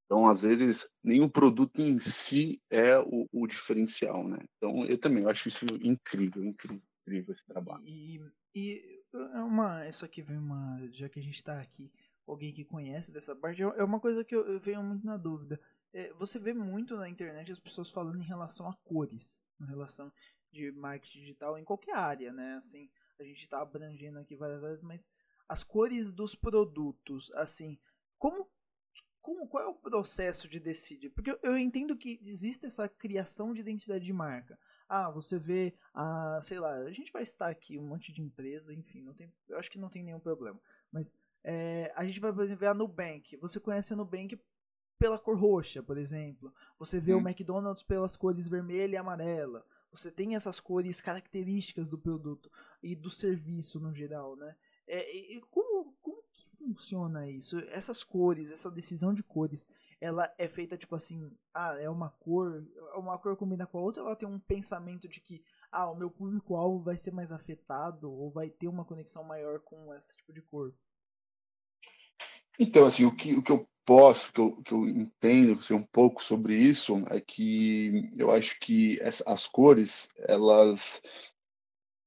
Então, 0.05 0.28
às 0.28 0.43
vezes, 0.43 0.88
nem 1.03 1.21
o 1.21 1.30
produto 1.30 1.82
em 1.82 1.99
si 1.99 2.61
é 2.69 2.97
o, 2.99 3.28
o 3.32 3.47
diferencial, 3.47 4.25
né? 4.25 4.38
Então, 4.55 4.86
eu 4.86 4.97
também 4.97 5.23
eu 5.23 5.30
acho 5.30 5.49
isso 5.49 5.65
incrível, 5.82 6.45
incrível, 6.45 6.82
incrível 7.01 7.34
esse 7.34 7.45
trabalho. 7.45 7.86
E, 7.86 8.21
e 8.55 9.01
é 9.13 9.41
uma, 9.41 9.86
isso 9.88 10.05
aqui 10.05 10.21
vem 10.21 10.38
uma, 10.38 10.80
já 10.93 11.09
que 11.09 11.19
a 11.19 11.21
gente 11.21 11.36
está 11.36 11.59
aqui, 11.59 11.91
alguém 12.28 12.53
que 12.53 12.65
conhece 12.65 13.11
dessa 13.11 13.36
parte, 13.36 13.61
é 13.61 13.84
uma 13.84 13.99
coisa 13.99 14.23
que 14.23 14.36
eu, 14.36 14.45
eu 14.47 14.59
venho 14.59 14.84
muito 14.84 15.05
na 15.05 15.17
dúvida. 15.17 15.59
É, 15.93 16.11
você 16.13 16.38
vê 16.38 16.53
muito 16.53 16.95
na 16.97 17.09
internet 17.09 17.51
as 17.51 17.59
pessoas 17.59 17.89
falando 17.89 18.21
em 18.21 18.28
relação 18.28 18.67
a 18.69 18.75
cores, 18.84 19.39
em 19.59 19.65
relação 19.65 20.11
de 20.51 20.71
marketing 20.73 21.19
digital 21.19 21.57
em 21.57 21.63
qualquer 21.63 21.95
área, 21.95 22.34
né? 22.34 22.55
Assim, 22.55 22.89
a 23.19 23.23
gente 23.23 23.41
está 23.41 23.61
abrangendo 23.61 24.19
aqui 24.19 24.36
várias 24.36 24.61
vezes, 24.61 24.82
mas 24.82 25.07
as 25.47 25.63
cores 25.63 26.11
dos 26.11 26.36
produtos, 26.36 27.32
assim, 27.34 27.80
como, 28.17 28.49
como 29.21 29.47
qual 29.47 29.63
é 29.63 29.67
o 29.67 29.75
processo 29.75 30.47
de 30.49 30.59
decidir? 30.59 31.09
Porque 31.09 31.32
eu, 31.32 31.39
eu 31.41 31.57
entendo 31.57 31.97
que 31.97 32.19
existe 32.21 32.65
essa 32.65 32.89
criação 32.89 33.53
de 33.53 33.61
identidade 33.61 34.03
de 34.03 34.13
marca. 34.13 34.59
Ah, 34.89 35.09
você 35.09 35.38
vê, 35.38 35.73
ah, 35.93 36.39
sei 36.41 36.59
lá, 36.59 36.73
a 36.75 36.91
gente 36.91 37.11
vai 37.11 37.23
estar 37.23 37.49
aqui 37.49 37.78
um 37.78 37.88
monte 37.88 38.11
de 38.13 38.21
empresa, 38.21 38.73
enfim, 38.73 39.01
não 39.01 39.13
tem, 39.13 39.34
eu 39.47 39.57
acho 39.57 39.71
que 39.71 39.80
não 39.80 39.89
tem 39.89 40.03
nenhum 40.03 40.19
problema. 40.19 40.59
Mas 40.91 41.13
é, 41.43 41.91
a 41.95 42.05
gente 42.05 42.19
vai, 42.19 42.33
por 42.33 42.43
exemplo, 42.43 42.59
ver 42.59 42.67
a 42.67 42.73
Nubank. 42.73 43.38
Você 43.38 43.59
conhece 43.59 43.93
a 43.93 43.95
Nubank 43.95 44.39
pela 44.97 45.19
cor 45.19 45.39
roxa, 45.39 45.81
por 45.81 45.97
exemplo. 45.97 46.53
Você 46.79 46.99
vê 46.99 47.13
hum. 47.13 47.19
o 47.19 47.27
McDonald's 47.27 47.83
pelas 47.83 48.15
cores 48.15 48.47
vermelha 48.47 48.95
e 48.95 48.97
amarela. 48.97 49.65
Você 49.91 50.11
tem 50.11 50.35
essas 50.35 50.59
cores 50.59 51.01
características 51.01 51.89
do 51.89 51.97
produto 51.97 52.51
e 52.83 52.95
do 52.95 53.09
serviço 53.09 53.79
no 53.79 53.93
geral, 53.93 54.35
né? 54.35 54.55
É, 54.88 55.39
como, 55.49 55.93
como 56.01 56.23
que 56.31 56.45
funciona 56.57 57.29
isso? 57.29 57.59
Essas 57.69 58.03
cores, 58.03 58.51
essa 58.51 58.71
decisão 58.71 59.13
de 59.13 59.21
cores, 59.21 59.67
ela 59.99 60.33
é 60.38 60.47
feita 60.47 60.77
tipo 60.77 60.95
assim, 60.95 61.29
ah, 61.53 61.75
é 61.79 61.89
uma 61.89 62.09
cor, 62.09 62.65
uma 62.95 63.17
cor 63.17 63.35
combina 63.35 63.65
com 63.65 63.79
a 63.79 63.81
outra, 63.81 64.01
ela 64.01 64.15
tem 64.15 64.27
um 64.27 64.39
pensamento 64.39 65.07
de 65.07 65.19
que, 65.19 65.43
ah, 65.71 65.89
o 65.89 65.95
meu 65.95 66.09
público-alvo 66.09 66.79
vai 66.83 66.95
ser 66.95 67.11
mais 67.11 67.31
afetado 67.31 68.09
ou 68.09 68.31
vai 68.31 68.49
ter 68.49 68.67
uma 68.67 68.85
conexão 68.85 69.23
maior 69.23 69.59
com 69.59 69.93
esse 69.95 70.15
tipo 70.17 70.31
de 70.31 70.41
cor? 70.41 70.73
Então, 72.60 72.86
assim, 72.86 73.05
o 73.05 73.16
que, 73.16 73.34
o 73.34 73.43
que 73.43 73.51
eu 73.51 73.68
posso, 73.86 74.34
que 74.34 74.41
eu, 74.41 74.62
que 74.64 74.74
eu 74.74 74.88
entendo 74.88 75.60
assim, 75.60 75.74
um 75.74 75.84
pouco 75.84 76.24
sobre 76.24 76.55
isso, 76.55 76.97
é 77.10 77.22
que 77.22 78.10
eu 78.18 78.32
acho 78.32 78.60
que 78.60 78.99
essa, 79.01 79.24
as 79.32 79.47
cores, 79.47 80.10
elas 80.20 81.01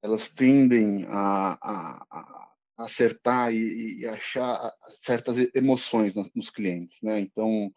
elas 0.03 0.31
tendem 0.31 1.05
a, 1.09 1.59
a, 1.61 2.07
a 2.11 2.85
acertar 2.85 3.53
e, 3.53 4.01
e, 4.01 4.07
achar 4.07 4.73
certas 4.97 5.37
emoções 5.55 6.15
nos 6.35 6.49
clientes, 6.49 7.03
né? 7.03 7.21
Então, 7.21 7.71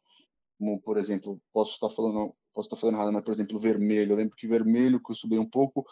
como, 0.58 0.80
por 0.82 0.98
exemplo, 0.98 1.42
posso 1.52 1.74
estar 1.74 1.90
falando 1.90 2.34
posso 2.54 2.68
estar 2.68 2.78
falando 2.78 2.96
errado, 2.96 3.12
mas 3.12 3.24
por 3.24 3.34
exemplo, 3.34 3.60
vermelho. 3.60 4.14
Eu 4.14 4.18
lembro 4.18 4.36
que 4.36 4.48
vermelho, 4.48 5.02
que 5.02 5.12
eu 5.12 5.14
estudei 5.14 5.40
um 5.40 5.50
pouco, 5.50 5.86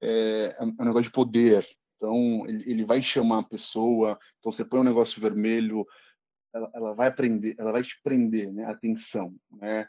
é, 0.00 0.56
é 0.58 0.64
um 0.64 0.84
negócio 0.84 1.02
de 1.02 1.10
poder. 1.10 1.66
Então, 1.96 2.44
ele 2.46 2.84
vai 2.84 3.02
chamar 3.02 3.40
a 3.40 3.48
pessoa. 3.48 4.18
Então, 4.38 4.52
você 4.52 4.64
põe 4.64 4.80
um 4.80 4.84
negócio 4.84 5.20
vermelho, 5.20 5.84
ela, 6.54 6.70
ela 6.74 6.94
vai 6.94 7.08
aprender, 7.08 7.54
ela 7.58 7.72
vai 7.72 7.82
te 7.82 8.00
prender, 8.02 8.52
né? 8.52 8.64
Atenção, 8.66 9.34
né? 9.50 9.86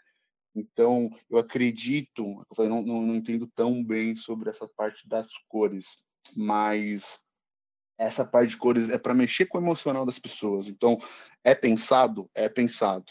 Então, 0.55 1.09
eu 1.29 1.37
acredito, 1.37 2.23
eu 2.49 2.55
falei, 2.55 2.71
não, 2.71 2.81
não, 2.81 3.01
não 3.01 3.15
entendo 3.15 3.45
tão 3.53 3.83
bem 3.83 4.15
sobre 4.15 4.49
essa 4.49 4.67
parte 4.67 5.07
das 5.07 5.27
cores, 5.49 6.05
mas 6.35 7.19
essa 7.97 8.25
parte 8.25 8.51
de 8.51 8.57
cores 8.57 8.89
é 8.89 8.97
para 8.97 9.13
mexer 9.13 9.45
com 9.45 9.57
o 9.57 9.61
emocional 9.61 10.05
das 10.05 10.17
pessoas. 10.17 10.67
Então, 10.67 10.97
é 11.43 11.53
pensado? 11.53 12.29
É 12.33 12.47
pensado. 12.47 13.05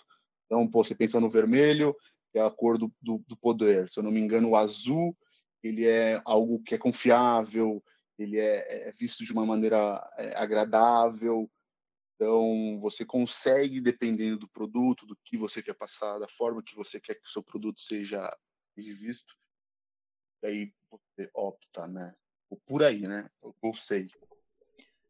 Então, 0.46 0.66
pô, 0.68 0.82
você 0.82 0.94
pensa 0.94 1.20
no 1.20 1.30
vermelho, 1.30 1.94
é 2.34 2.40
a 2.40 2.50
cor 2.50 2.78
do, 2.78 2.92
do, 3.00 3.22
do, 3.26 3.36
poder. 3.36 3.88
Se 3.88 3.98
eu 3.98 4.02
não 4.02 4.10
me 4.10 4.20
engano, 4.20 4.50
o 4.50 4.56
azul, 4.56 5.16
ele 5.62 5.86
é 5.86 6.20
algo 6.24 6.62
que 6.62 6.74
é 6.74 6.78
confiável, 6.78 7.82
ele 8.18 8.38
é, 8.38 8.88
é 8.88 8.92
visto 8.92 9.24
de 9.24 9.32
uma 9.32 9.46
maneira 9.46 10.02
é, 10.16 10.36
agradável, 10.36 11.48
então, 12.14 12.78
você 12.80 13.04
consegue, 13.04 13.80
dependendo 13.80 14.38
do 14.38 14.48
produto, 14.48 15.04
do 15.04 15.16
que 15.16 15.36
você 15.36 15.62
quer 15.62 15.74
passar, 15.74 16.18
da 16.18 16.28
forma 16.28 16.62
que 16.62 16.74
você 16.74 17.00
quer 17.00 17.16
que 17.16 17.26
o 17.26 17.30
seu 17.30 17.42
produto 17.42 17.80
seja 17.80 18.30
visto, 18.76 19.36
aí 20.44 20.72
você 20.88 21.30
opta, 21.34 21.86
né? 21.88 22.14
Por 22.66 22.84
aí, 22.84 23.00
né? 23.00 23.28
Eu 23.42 23.74
sei. 23.74 24.08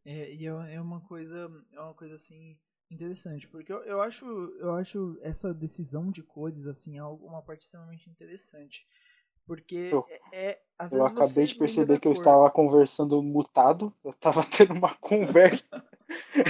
É, 0.05 0.35
e 0.35 0.47
é, 0.47 0.75
é 0.75 0.81
uma 0.81 1.01
coisa, 1.03 1.51
é 1.73 1.81
uma 1.81 1.95
coisa 1.95 2.15
assim 2.15 2.59
interessante, 2.91 3.49
porque 3.49 3.73
eu, 3.73 3.83
eu 3.85 4.01
acho, 4.01 4.27
eu 4.59 4.73
acho 4.75 5.19
essa 5.21 5.53
decisão 5.53 6.11
de 6.11 6.23
cores 6.23 6.67
assim 6.67 6.99
algo 6.99 7.27
uma 7.27 7.43
parte 7.43 7.65
extremamente 7.65 8.09
interessante. 8.09 8.87
Porque 9.47 9.91
eu, 9.93 10.07
é, 10.33 10.51
é 10.51 10.61
eu 10.93 11.05
acabei 11.05 11.45
de 11.45 11.55
perceber 11.55 12.01
que 12.01 12.09
eu 12.09 12.13
estava 12.13 12.51
conversando 12.51 13.23
mutado. 13.23 13.95
Eu 14.03 14.11
estava 14.11 14.43
tendo 14.49 14.73
uma 14.73 14.95
conversa, 14.97 15.85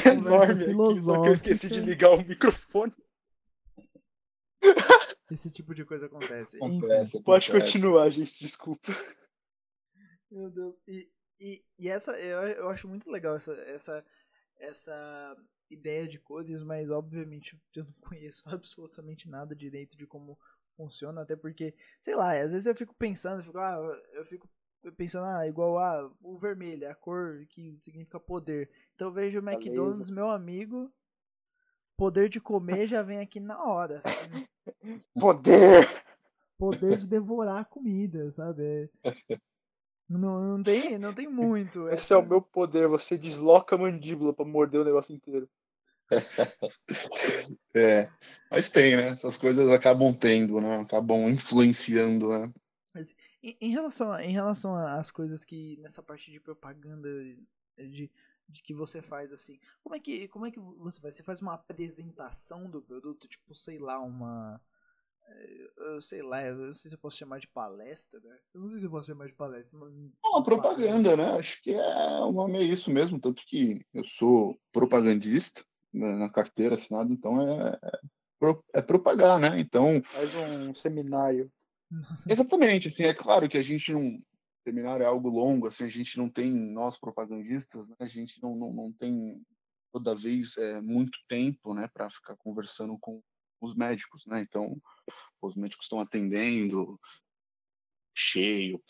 enorme 0.06 0.64
aqui, 0.64 1.02
só 1.02 1.22
que 1.22 1.28
eu 1.28 1.32
esqueci 1.32 1.68
de 1.68 1.80
ligar 1.80 2.10
o 2.10 2.24
microfone. 2.24 2.94
Esse 5.30 5.50
tipo 5.50 5.74
de 5.74 5.84
coisa 5.84 6.06
acontece. 6.06 6.56
acontece 6.56 7.22
Pode 7.22 7.50
continuar, 7.50 8.08
gente, 8.10 8.38
desculpa. 8.38 8.92
Meu 10.30 10.50
Deus. 10.50 10.80
E, 10.86 11.10
e, 11.40 11.64
e 11.78 11.88
essa, 11.88 12.12
eu, 12.18 12.40
eu 12.48 12.68
acho 12.68 12.88
muito 12.88 13.10
legal 13.10 13.36
essa, 13.36 13.52
essa, 13.52 14.04
essa 14.58 15.36
ideia 15.70 16.06
de 16.06 16.18
cores, 16.18 16.62
mas 16.62 16.90
obviamente 16.90 17.60
eu 17.74 17.84
não 17.84 17.92
conheço 18.00 18.42
absolutamente 18.48 19.28
nada 19.28 19.54
direito 19.54 19.96
de 19.96 20.06
como 20.06 20.38
funciona, 20.76 21.22
até 21.22 21.36
porque, 21.36 21.74
sei 22.00 22.14
lá, 22.14 22.32
às 22.40 22.52
vezes 22.52 22.66
eu 22.66 22.74
fico 22.74 22.94
pensando, 22.94 23.40
eu 23.40 23.44
fico, 23.44 23.58
ah, 23.58 24.02
eu 24.12 24.24
fico 24.24 24.48
pensando, 24.92 25.26
ah, 25.26 25.46
igual 25.46 25.78
ah, 25.78 26.10
o 26.22 26.36
vermelho, 26.36 26.90
a 26.90 26.94
cor 26.94 27.44
que 27.48 27.78
significa 27.80 28.20
poder. 28.20 28.70
Então 28.94 29.08
eu 29.08 29.12
vejo 29.12 29.40
o 29.40 29.48
McDonald's, 29.48 30.10
meu 30.10 30.30
amigo, 30.30 30.92
poder 31.96 32.28
de 32.28 32.40
comer 32.40 32.86
já 32.86 33.02
vem 33.02 33.20
aqui 33.20 33.40
na 33.40 33.62
hora. 33.62 34.02
Sabe? 34.02 34.48
Poder! 35.14 35.86
Poder 36.56 36.96
de 36.98 37.06
devorar 37.06 37.60
a 37.60 37.64
comida, 37.64 38.30
sabe? 38.30 38.88
Não, 40.08 40.56
não, 40.56 40.62
tem, 40.62 40.98
não 40.98 41.12
tem 41.12 41.28
muito. 41.28 41.88
Esse 41.90 41.96
essa... 41.96 42.14
é 42.14 42.16
o 42.16 42.26
meu 42.26 42.40
poder, 42.40 42.86
você 42.86 43.18
desloca 43.18 43.74
a 43.74 43.78
mandíbula 43.78 44.32
para 44.32 44.44
morder 44.44 44.80
o 44.80 44.84
negócio 44.84 45.14
inteiro. 45.14 45.48
é, 47.74 48.08
mas 48.50 48.68
tem, 48.68 48.96
né? 48.96 49.08
Essas 49.08 49.36
coisas 49.36 49.68
acabam 49.70 50.12
tendo, 50.12 50.60
né? 50.60 50.78
Acabam 50.78 51.28
influenciando, 51.28 52.28
né? 52.28 52.52
Mas 52.94 53.14
em, 53.42 53.70
relação, 53.70 54.12
a, 54.12 54.24
em 54.24 54.32
relação 54.32 54.74
às 54.76 55.10
coisas 55.10 55.44
que 55.44 55.76
nessa 55.80 56.02
parte 56.02 56.30
de 56.30 56.38
propaganda 56.38 57.08
de, 57.76 58.10
de 58.48 58.62
que 58.62 58.72
você 58.72 59.02
faz 59.02 59.32
assim, 59.32 59.58
como 59.82 59.96
é 59.96 60.00
que 60.00 60.28
como 60.28 60.46
é 60.46 60.50
que 60.50 60.60
você 60.60 61.00
faz? 61.00 61.16
Você 61.16 61.22
faz 61.22 61.40
uma 61.40 61.54
apresentação 61.54 62.70
do 62.70 62.80
produto, 62.80 63.26
tipo, 63.26 63.54
sei 63.54 63.78
lá, 63.78 63.98
uma 63.98 64.60
eh, 65.26 65.70
eu 65.76 66.02
sei 66.02 66.22
lá, 66.22 66.42
eu 66.42 66.54
não 66.54 66.74
sei 66.74 66.88
se 66.88 66.94
eu 66.94 67.00
posso 67.00 67.16
chamar 67.16 67.40
de 67.40 67.48
palestra, 67.48 68.20
né? 68.20 68.38
Eu 68.54 68.60
não 68.60 68.68
sei 68.68 68.78
se 68.78 68.84
eu 68.84 68.90
posso 68.90 69.06
chamar 69.06 69.26
de 69.26 69.34
palestra. 69.34 69.78
Mas... 69.78 69.92
Uma 70.24 70.44
propaganda, 70.44 71.16
né? 71.16 71.38
Acho 71.38 71.62
que 71.62 71.74
é, 71.74 72.20
o 72.20 72.32
nome 72.32 72.58
é 72.58 72.62
isso 72.62 72.90
mesmo, 72.90 73.20
tanto 73.20 73.44
que 73.44 73.84
eu 73.92 74.04
sou 74.04 74.58
propagandista, 74.72 75.64
na 75.94 76.28
carteira 76.28 76.74
assinada, 76.74 77.12
então 77.12 77.40
é, 77.40 77.78
é 77.82 77.98
é 78.74 78.82
propagar, 78.82 79.38
né? 79.38 79.58
Então. 79.58 80.02
Faz 80.02 80.30
um 80.34 80.74
seminário. 80.74 81.50
Exatamente, 82.28 82.88
assim, 82.88 83.04
é 83.04 83.14
claro 83.14 83.48
que 83.48 83.58
a 83.58 83.62
gente 83.62 83.92
não. 83.92 84.20
Seminário 84.66 85.04
é 85.04 85.06
algo 85.06 85.28
longo, 85.28 85.66
assim, 85.66 85.84
a 85.84 85.90
gente 85.90 86.16
não 86.16 86.28
tem, 86.28 86.50
nós 86.50 86.98
propagandistas, 86.98 87.90
né, 87.90 87.96
a 88.00 88.06
gente 88.06 88.42
não, 88.42 88.56
não, 88.56 88.72
não 88.72 88.90
tem 88.90 89.44
toda 89.92 90.14
vez 90.14 90.56
é, 90.56 90.80
muito 90.80 91.18
tempo, 91.28 91.74
né, 91.74 91.86
para 91.92 92.08
ficar 92.08 92.34
conversando 92.36 92.96
com 92.98 93.20
os 93.60 93.74
médicos, 93.74 94.24
né? 94.26 94.40
Então, 94.40 94.80
os 95.42 95.54
médicos 95.54 95.84
estão 95.84 96.00
atendendo, 96.00 96.98
cheio. 98.14 98.80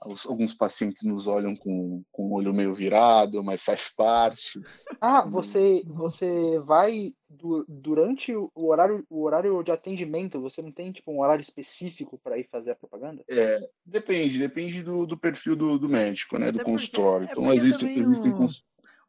Alguns 0.00 0.54
pacientes 0.54 1.02
nos 1.04 1.26
olham 1.26 1.56
com, 1.56 2.02
com 2.12 2.22
o 2.28 2.34
olho 2.34 2.54
meio 2.54 2.74
virado, 2.74 3.42
mas 3.42 3.62
faz 3.62 3.92
parte. 3.94 4.60
Ah, 5.00 5.22
você 5.22 5.82
você 5.86 6.58
vai 6.60 7.12
du 7.28 7.64
durante 7.68 8.34
o 8.34 8.50
horário 8.54 9.04
o 9.10 9.22
horário 9.22 9.62
de 9.62 9.70
atendimento, 9.70 10.40
você 10.40 10.62
não 10.62 10.72
tem 10.72 10.92
tipo 10.92 11.12
um 11.12 11.20
horário 11.20 11.42
específico 11.42 12.18
para 12.18 12.38
ir 12.38 12.48
fazer 12.50 12.70
a 12.70 12.76
propaganda? 12.76 13.24
É, 13.28 13.58
depende, 13.84 14.38
depende 14.38 14.82
do, 14.82 15.06
do 15.06 15.18
perfil 15.18 15.56
do, 15.56 15.78
do 15.78 15.88
médico, 15.88 16.38
né, 16.38 16.48
Até 16.48 16.58
do 16.58 16.64
consultório. 16.64 17.28
É 17.28 17.32
então 17.32 17.52
existem 17.52 17.98
existem 17.98 18.32
o... 18.32 18.48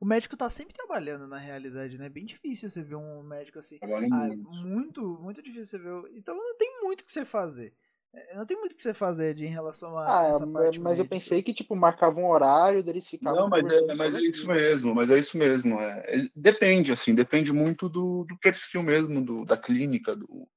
O 0.01 0.05
médico 0.05 0.37
tá 0.37 0.49
sempre 0.49 0.73
trabalhando 0.73 1.27
na 1.27 1.37
realidade, 1.37 1.97
né? 1.97 2.05
É 2.05 2.09
bem 2.09 2.25
difícil 2.25 2.69
você 2.69 2.81
ver 2.81 2.95
um 2.95 3.21
médico 3.21 3.59
assim. 3.59 3.77
Ah, 3.81 4.29
muito, 4.63 5.19
muito 5.21 5.41
difícil 5.41 5.65
você 5.65 5.77
ver. 5.77 6.17
Então 6.17 6.33
não 6.37 6.55
tem 6.55 6.81
muito 6.81 7.01
o 7.01 7.05
que 7.05 7.11
você 7.11 7.25
fazer. 7.25 7.73
É, 8.13 8.35
não 8.35 8.45
tem 8.45 8.57
muito 8.57 8.73
o 8.73 8.75
que 8.75 8.81
você 8.81 8.93
fazer 8.93 9.35
de, 9.35 9.45
em 9.45 9.51
relação 9.51 9.97
a 9.97 10.21
ah, 10.21 10.27
essa 10.29 10.47
parte. 10.47 10.79
Mas 10.79 10.97
eu 10.97 11.07
pensei 11.07 11.43
que, 11.43 11.53
tipo, 11.53 11.75
marcava 11.75 12.19
um 12.19 12.27
horário, 12.27 12.83
deles 12.83 13.07
ficavam. 13.07 13.41
Não, 13.41 13.49
mas 13.49 13.71
é, 13.71 13.95
mas 13.95 14.15
é 14.15 14.21
isso 14.21 14.47
mesmo, 14.47 14.95
mas 14.95 15.09
é 15.09 15.19
isso 15.19 15.37
mesmo. 15.37 15.79
É, 15.79 16.15
é, 16.15 16.29
depende, 16.35 16.91
assim, 16.91 17.13
depende 17.13 17.53
muito 17.53 17.87
do, 17.87 18.25
do 18.25 18.37
perfil 18.39 18.81
mesmo, 18.81 19.23
do, 19.23 19.45
da 19.45 19.55
clínica, 19.55 20.15
do, 20.15 20.47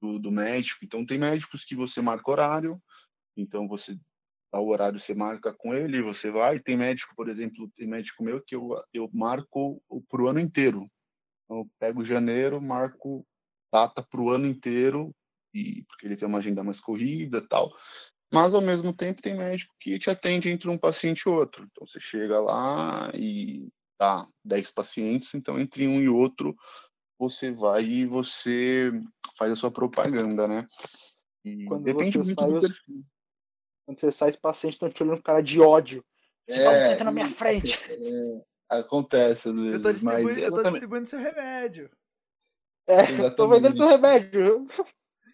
do, 0.00 0.18
do, 0.18 0.30
médico. 0.30 0.82
Então, 0.82 1.04
tem 1.04 1.18
médicos 1.18 1.64
que 1.64 1.74
você 1.74 2.00
marca 2.00 2.30
horário, 2.30 2.82
então 3.36 3.68
você 3.68 3.94
dá 4.50 4.58
o 4.58 4.68
horário, 4.68 4.98
você 4.98 5.14
marca 5.14 5.52
com 5.52 5.74
ele, 5.74 6.00
você 6.00 6.30
vai. 6.30 6.58
Tem 6.58 6.76
médico, 6.76 7.14
por 7.14 7.28
exemplo, 7.28 7.70
tem 7.76 7.86
médico 7.86 8.24
meu 8.24 8.40
que 8.40 8.56
eu, 8.56 8.82
eu 8.94 9.10
marco 9.12 9.82
pro 10.08 10.28
ano 10.28 10.40
inteiro. 10.40 10.88
Então, 11.44 11.58
eu 11.58 11.70
pego 11.78 12.02
janeiro, 12.02 12.62
marco 12.62 13.26
data 13.70 14.02
pro 14.02 14.30
ano 14.30 14.46
inteiro 14.46 15.14
e 15.54 15.84
porque 15.84 16.06
ele 16.06 16.16
tem 16.16 16.26
uma 16.26 16.38
agenda 16.38 16.62
mais 16.62 16.80
corrida 16.80 17.46
tal. 17.46 17.70
Mas, 18.32 18.54
ao 18.54 18.62
mesmo 18.62 18.94
tempo, 18.94 19.20
tem 19.20 19.36
médico 19.36 19.74
que 19.78 19.98
te 19.98 20.08
atende 20.08 20.48
entre 20.48 20.70
um 20.70 20.78
paciente 20.78 21.22
e 21.26 21.28
outro. 21.28 21.68
Então, 21.70 21.86
você 21.86 22.00
chega 22.00 22.40
lá 22.40 23.10
e 23.14 23.68
tá 23.98 24.26
10 24.42 24.70
pacientes, 24.70 25.34
então, 25.34 25.60
entre 25.60 25.86
um 25.86 26.00
e 26.00 26.08
outro, 26.08 26.56
você 27.18 27.52
vai 27.52 27.84
e 27.84 28.06
você 28.06 28.90
faz 29.36 29.52
a 29.52 29.56
sua 29.56 29.70
propaganda, 29.70 30.48
né? 30.48 30.66
E 31.44 31.66
Quando 31.66 31.84
depende 31.84 32.18
muito 32.18 32.34
sai, 32.34 32.52
do 32.52 32.60
perfil. 32.60 33.04
Quando 33.84 34.00
você 34.00 34.10
sai, 34.10 34.30
os 34.30 34.36
pacientes 34.36 34.76
estão 34.76 34.88
te 34.88 35.02
olhando 35.02 35.18
com 35.18 35.22
cara 35.22 35.42
de 35.42 35.60
ódio. 35.60 36.04
Você 36.48 36.62
é, 36.62 36.96
tá 36.96 37.04
na 37.04 37.12
minha 37.12 37.28
frente. 37.28 37.78
É, 38.70 38.78
acontece 38.78 39.50
às 39.50 39.54
vezes. 39.54 39.72
Eu 39.74 39.82
tô 39.82 39.92
distribuindo, 39.92 40.28
mas, 40.28 40.38
eu 40.38 40.52
tô 40.54 40.62
distribuindo 40.62 41.06
seu 41.06 41.18
remédio. 41.18 41.90
É, 42.86 43.02
Exatamente. 43.02 43.36
tô 43.36 43.48
vendendo 43.48 43.76
seu 43.76 43.86
remédio. 43.86 44.66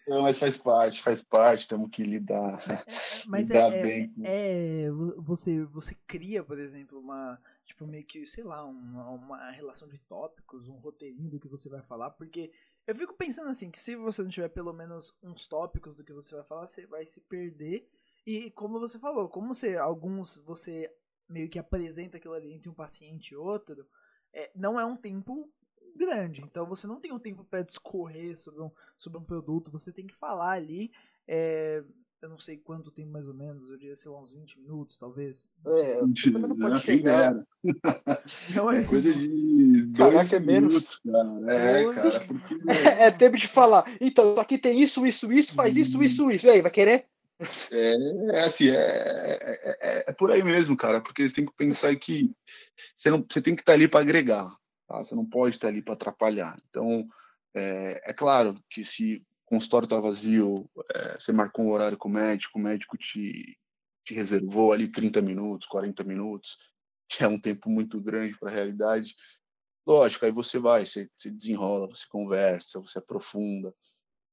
Não, 0.09 0.23
mas 0.23 0.39
faz 0.39 0.57
parte, 0.57 1.03
faz 1.03 1.23
parte, 1.23 1.67
temos 1.67 1.87
que 1.91 2.01
lidar. 2.01 2.57
É, 2.67 2.73
é 2.73 2.83
mas 3.29 3.49
lidar 3.49 3.71
é, 3.71 3.81
bem. 3.83 4.13
É, 4.23 4.85
é, 4.85 4.91
você, 5.17 5.63
você 5.65 5.95
cria, 6.07 6.43
por 6.43 6.57
exemplo, 6.57 6.99
uma. 6.99 7.39
Tipo, 7.63 7.85
meio 7.85 8.03
que, 8.03 8.25
sei 8.25 8.43
lá, 8.43 8.65
uma, 8.65 9.09
uma 9.11 9.51
relação 9.51 9.87
de 9.87 9.99
tópicos, 10.01 10.67
um 10.67 10.77
roteirinho 10.77 11.29
do 11.29 11.39
que 11.39 11.47
você 11.47 11.69
vai 11.69 11.83
falar, 11.83 12.09
porque 12.09 12.51
eu 12.87 12.95
fico 12.95 13.13
pensando 13.13 13.49
assim, 13.49 13.69
que 13.69 13.77
se 13.77 13.95
você 13.95 14.23
não 14.23 14.29
tiver 14.31 14.49
pelo 14.49 14.73
menos 14.73 15.15
uns 15.21 15.47
tópicos 15.47 15.95
do 15.95 16.03
que 16.03 16.11
você 16.11 16.33
vai 16.33 16.43
falar, 16.43 16.65
você 16.65 16.87
vai 16.87 17.05
se 17.05 17.21
perder. 17.21 17.87
E 18.25 18.49
como 18.49 18.79
você 18.79 18.97
falou, 18.97 19.29
como 19.29 19.53
você, 19.53 19.77
alguns 19.77 20.37
você 20.37 20.91
meio 21.29 21.47
que 21.47 21.59
apresenta 21.59 22.17
aquilo 22.17 22.33
ali 22.33 22.51
entre 22.51 22.67
um 22.67 22.73
paciente 22.73 23.35
e 23.35 23.37
outro, 23.37 23.87
é, 24.33 24.51
não 24.55 24.79
é 24.79 24.83
um 24.83 24.97
tempo 24.97 25.47
grande. 25.99 26.41
Então 26.41 26.65
você 26.65 26.87
não 26.87 26.99
tem 26.99 27.11
um 27.11 27.19
tempo 27.19 27.43
para 27.43 27.61
discorrer 27.61 28.37
sobre 28.37 28.61
um, 28.61 28.71
sobre 28.97 29.19
um 29.19 29.23
produto, 29.23 29.71
você 29.71 29.91
tem 29.91 30.07
que 30.07 30.15
falar 30.15 30.53
ali. 30.53 30.91
É, 31.27 31.83
eu 32.21 32.29
não 32.29 32.37
sei 32.37 32.57
quanto 32.57 32.91
tempo 32.91 33.11
mais 33.11 33.27
ou 33.27 33.33
menos, 33.33 33.69
eu 33.69 33.77
diria, 33.77 33.95
sei 33.95 34.11
lá, 34.11 34.21
uns 34.21 34.33
20 34.33 34.59
minutos, 34.59 34.97
talvez. 34.97 35.49
É, 35.65 35.99
também 36.23 36.41
não 36.41 36.57
pode 36.57 36.81
chegar. 36.81 37.33
Não 38.55 38.71
é. 38.71 38.83
Coisa 38.83 39.13
de 39.13 39.85
dois 39.87 40.13
Caraca, 40.13 40.35
é 40.35 40.39
menos. 40.39 40.99
cara. 40.99 41.53
É, 41.53 41.93
cara. 41.93 42.19
Porque... 42.25 42.55
É, 42.69 43.03
é, 43.05 43.11
tempo 43.11 43.37
de 43.37 43.47
falar. 43.47 43.85
Então, 43.99 44.39
aqui 44.39 44.57
tem 44.57 44.81
isso, 44.81 45.05
isso, 45.05 45.31
isso, 45.31 45.53
faz 45.53 45.75
isso, 45.75 46.01
isso, 46.01 46.31
isso. 46.31 46.47
E 46.47 46.49
aí, 46.49 46.61
vai 46.61 46.71
querer? 46.71 47.05
É, 47.71 47.95
é 48.37 48.43
assim, 48.43 48.69
é, 48.69 49.37
é, 49.81 50.03
é, 50.07 50.13
por 50.13 50.29
aí 50.29 50.43
mesmo, 50.43 50.75
cara, 50.75 50.99
porque 50.99 51.27
você 51.27 51.35
tem 51.35 51.45
que 51.45 51.53
pensar 51.55 51.95
que 51.95 52.29
você, 52.93 53.09
não, 53.09 53.25
você 53.29 53.41
tem 53.41 53.55
que 53.55 53.61
estar 53.61 53.73
ali 53.73 53.87
para 53.87 54.01
agregar. 54.01 54.58
Tá? 54.89 55.03
Você 55.03 55.13
não 55.13 55.25
pode 55.25 55.55
estar 55.55 55.67
ali 55.67 55.83
para 55.83 55.93
atrapalhar. 55.93 56.59
Então, 56.67 57.07
é, 57.55 58.09
é, 58.09 58.13
claro 58.13 58.59
que 58.67 58.83
se 58.83 59.23
o 59.45 59.49
consultório 59.55 59.85
está 59.85 59.99
vazio, 59.99 60.67
é, 60.93 61.19
você 61.19 61.31
marcou 61.31 61.65
um 61.65 61.71
horário 61.71 61.97
com 61.97 62.09
o 62.09 62.11
médico, 62.11 62.57
o 62.57 62.61
médico 62.61 62.97
te, 62.97 63.55
te 64.03 64.15
reservou 64.15 64.73
ali 64.73 64.91
30 64.91 65.21
minutos, 65.21 65.67
40 65.67 66.03
minutos, 66.03 66.57
que 67.07 67.23
é 67.23 67.27
um 67.27 67.39
tempo 67.39 67.69
muito 67.69 68.01
grande 68.01 68.37
para 68.39 68.49
a 68.49 68.53
realidade. 68.53 69.15
Lógico, 69.87 70.25
aí 70.25 70.31
você 70.31 70.57
vai, 70.57 70.85
você, 70.85 71.07
você, 71.15 71.29
desenrola, 71.29 71.87
você 71.87 72.05
conversa, 72.09 72.79
você 72.79 72.97
aprofunda. 72.97 73.73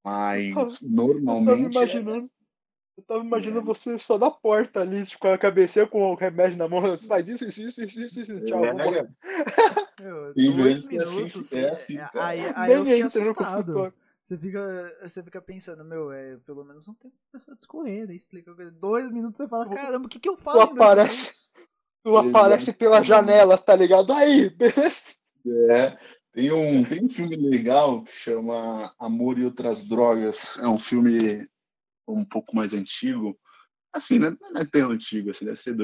Mas 0.02 0.80
normalmente. 0.80 1.76
Eu 1.76 1.82
imaginando, 1.82 2.30
eu 2.96 3.04
tava 3.04 3.24
imaginando 3.24 3.64
você 3.64 3.98
só 3.98 4.18
na 4.18 4.30
porta 4.30 4.80
ali, 4.80 5.04
tipo, 5.04 5.20
com 5.20 5.28
a 5.28 5.38
cabeça 5.38 5.86
com 5.86 6.12
o 6.12 6.14
remédio 6.14 6.57
na 6.57 6.68
mão. 6.68 6.80
Você 6.96 7.07
faz 7.07 7.28
isso, 7.28 7.44
isso, 7.44 7.61
isso, 7.62 7.82
isso, 7.82 8.00
isso, 8.00 8.20
isso 8.20 8.44
tchau. 8.44 8.64
É, 8.64 9.07
Meu, 9.99 10.34
dois 10.34 10.88
minutos. 10.88 11.36
Assim, 11.36 11.59
é 11.59 11.70
assim, 11.70 11.99
é, 11.99 12.11
aí, 12.14 12.40
aí 12.55 12.72
eu 12.72 12.84
fiquei 12.84 13.03
assustado. 13.03 13.92
Você 14.22 14.36
fica, 14.36 14.99
você 15.03 15.22
fica 15.22 15.40
pensando, 15.40 15.84
meu, 15.84 16.11
é 16.11 16.36
pelo 16.38 16.64
menos 16.64 16.88
um 16.88 16.94
tempo 16.94 17.14
pra 17.30 17.38
pessoa 17.38 17.57
discorrer, 17.57 18.09
né? 18.09 18.14
Explica. 18.14 18.53
Dois 18.72 19.11
minutos 19.12 19.38
você 19.38 19.47
fala, 19.47 19.68
caramba, 19.68 20.07
o 20.07 20.09
que, 20.09 20.18
que 20.18 20.28
eu 20.28 20.36
falo? 20.36 20.66
Tu 20.66 20.72
aparece, 20.72 21.49
tu 22.03 22.16
aparece 22.16 22.72
pela 22.72 23.03
janela, 23.03 23.57
tá 23.57 23.76
ligado? 23.76 24.12
Aí, 24.12 24.51
beleza? 24.51 25.14
É. 25.70 25.97
Tem 26.32 26.53
um, 26.53 26.84
tem 26.84 27.05
um 27.05 27.09
filme 27.09 27.36
legal 27.36 28.03
que 28.03 28.12
chama 28.12 28.92
Amor 28.99 29.38
e 29.38 29.44
Outras 29.44 29.84
Drogas. 29.84 30.59
É 30.59 30.66
um 30.66 30.78
filme 30.78 31.49
um 32.09 32.24
pouco 32.24 32.55
mais 32.55 32.74
antigo, 32.74 33.38
assim, 33.92 34.18
né? 34.18 34.36
não 34.40 34.61
é 34.61 34.64
tão 34.64 34.90
antigo, 34.90 35.30
assim, 35.30 35.44
deve 35.44 35.57
ser 35.57 35.74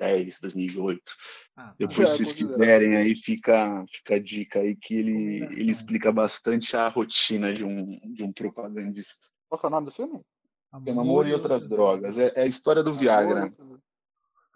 2010, 0.00 0.40
2008. 0.40 1.02
Ah, 1.56 1.66
tá. 1.66 1.74
Depois, 1.78 2.10
se 2.10 2.16
vocês 2.16 2.32
quiserem, 2.32 2.96
aí 2.96 3.14
fica, 3.14 3.84
fica 3.88 4.14
a 4.14 4.18
dica 4.18 4.60
aí 4.60 4.74
que 4.74 4.94
ele, 4.94 5.44
ele 5.44 5.70
explica 5.70 6.10
bastante 6.10 6.76
a 6.76 6.88
rotina 6.88 7.52
de 7.52 7.64
um, 7.64 7.86
de 8.14 8.24
um 8.24 8.32
propagandista. 8.32 9.28
Qual 9.48 9.60
é 9.62 9.66
o 9.66 9.70
nome 9.70 9.86
do 9.86 9.92
filme? 9.92 10.20
Amor, 10.72 11.00
Amor 11.00 11.26
e 11.26 11.34
Outras 11.34 11.68
Drogas. 11.68 12.16
É, 12.16 12.32
é, 12.34 12.42
a 12.42 12.46
história 12.46 12.82
do 12.82 12.94
Viagra. 12.94 13.52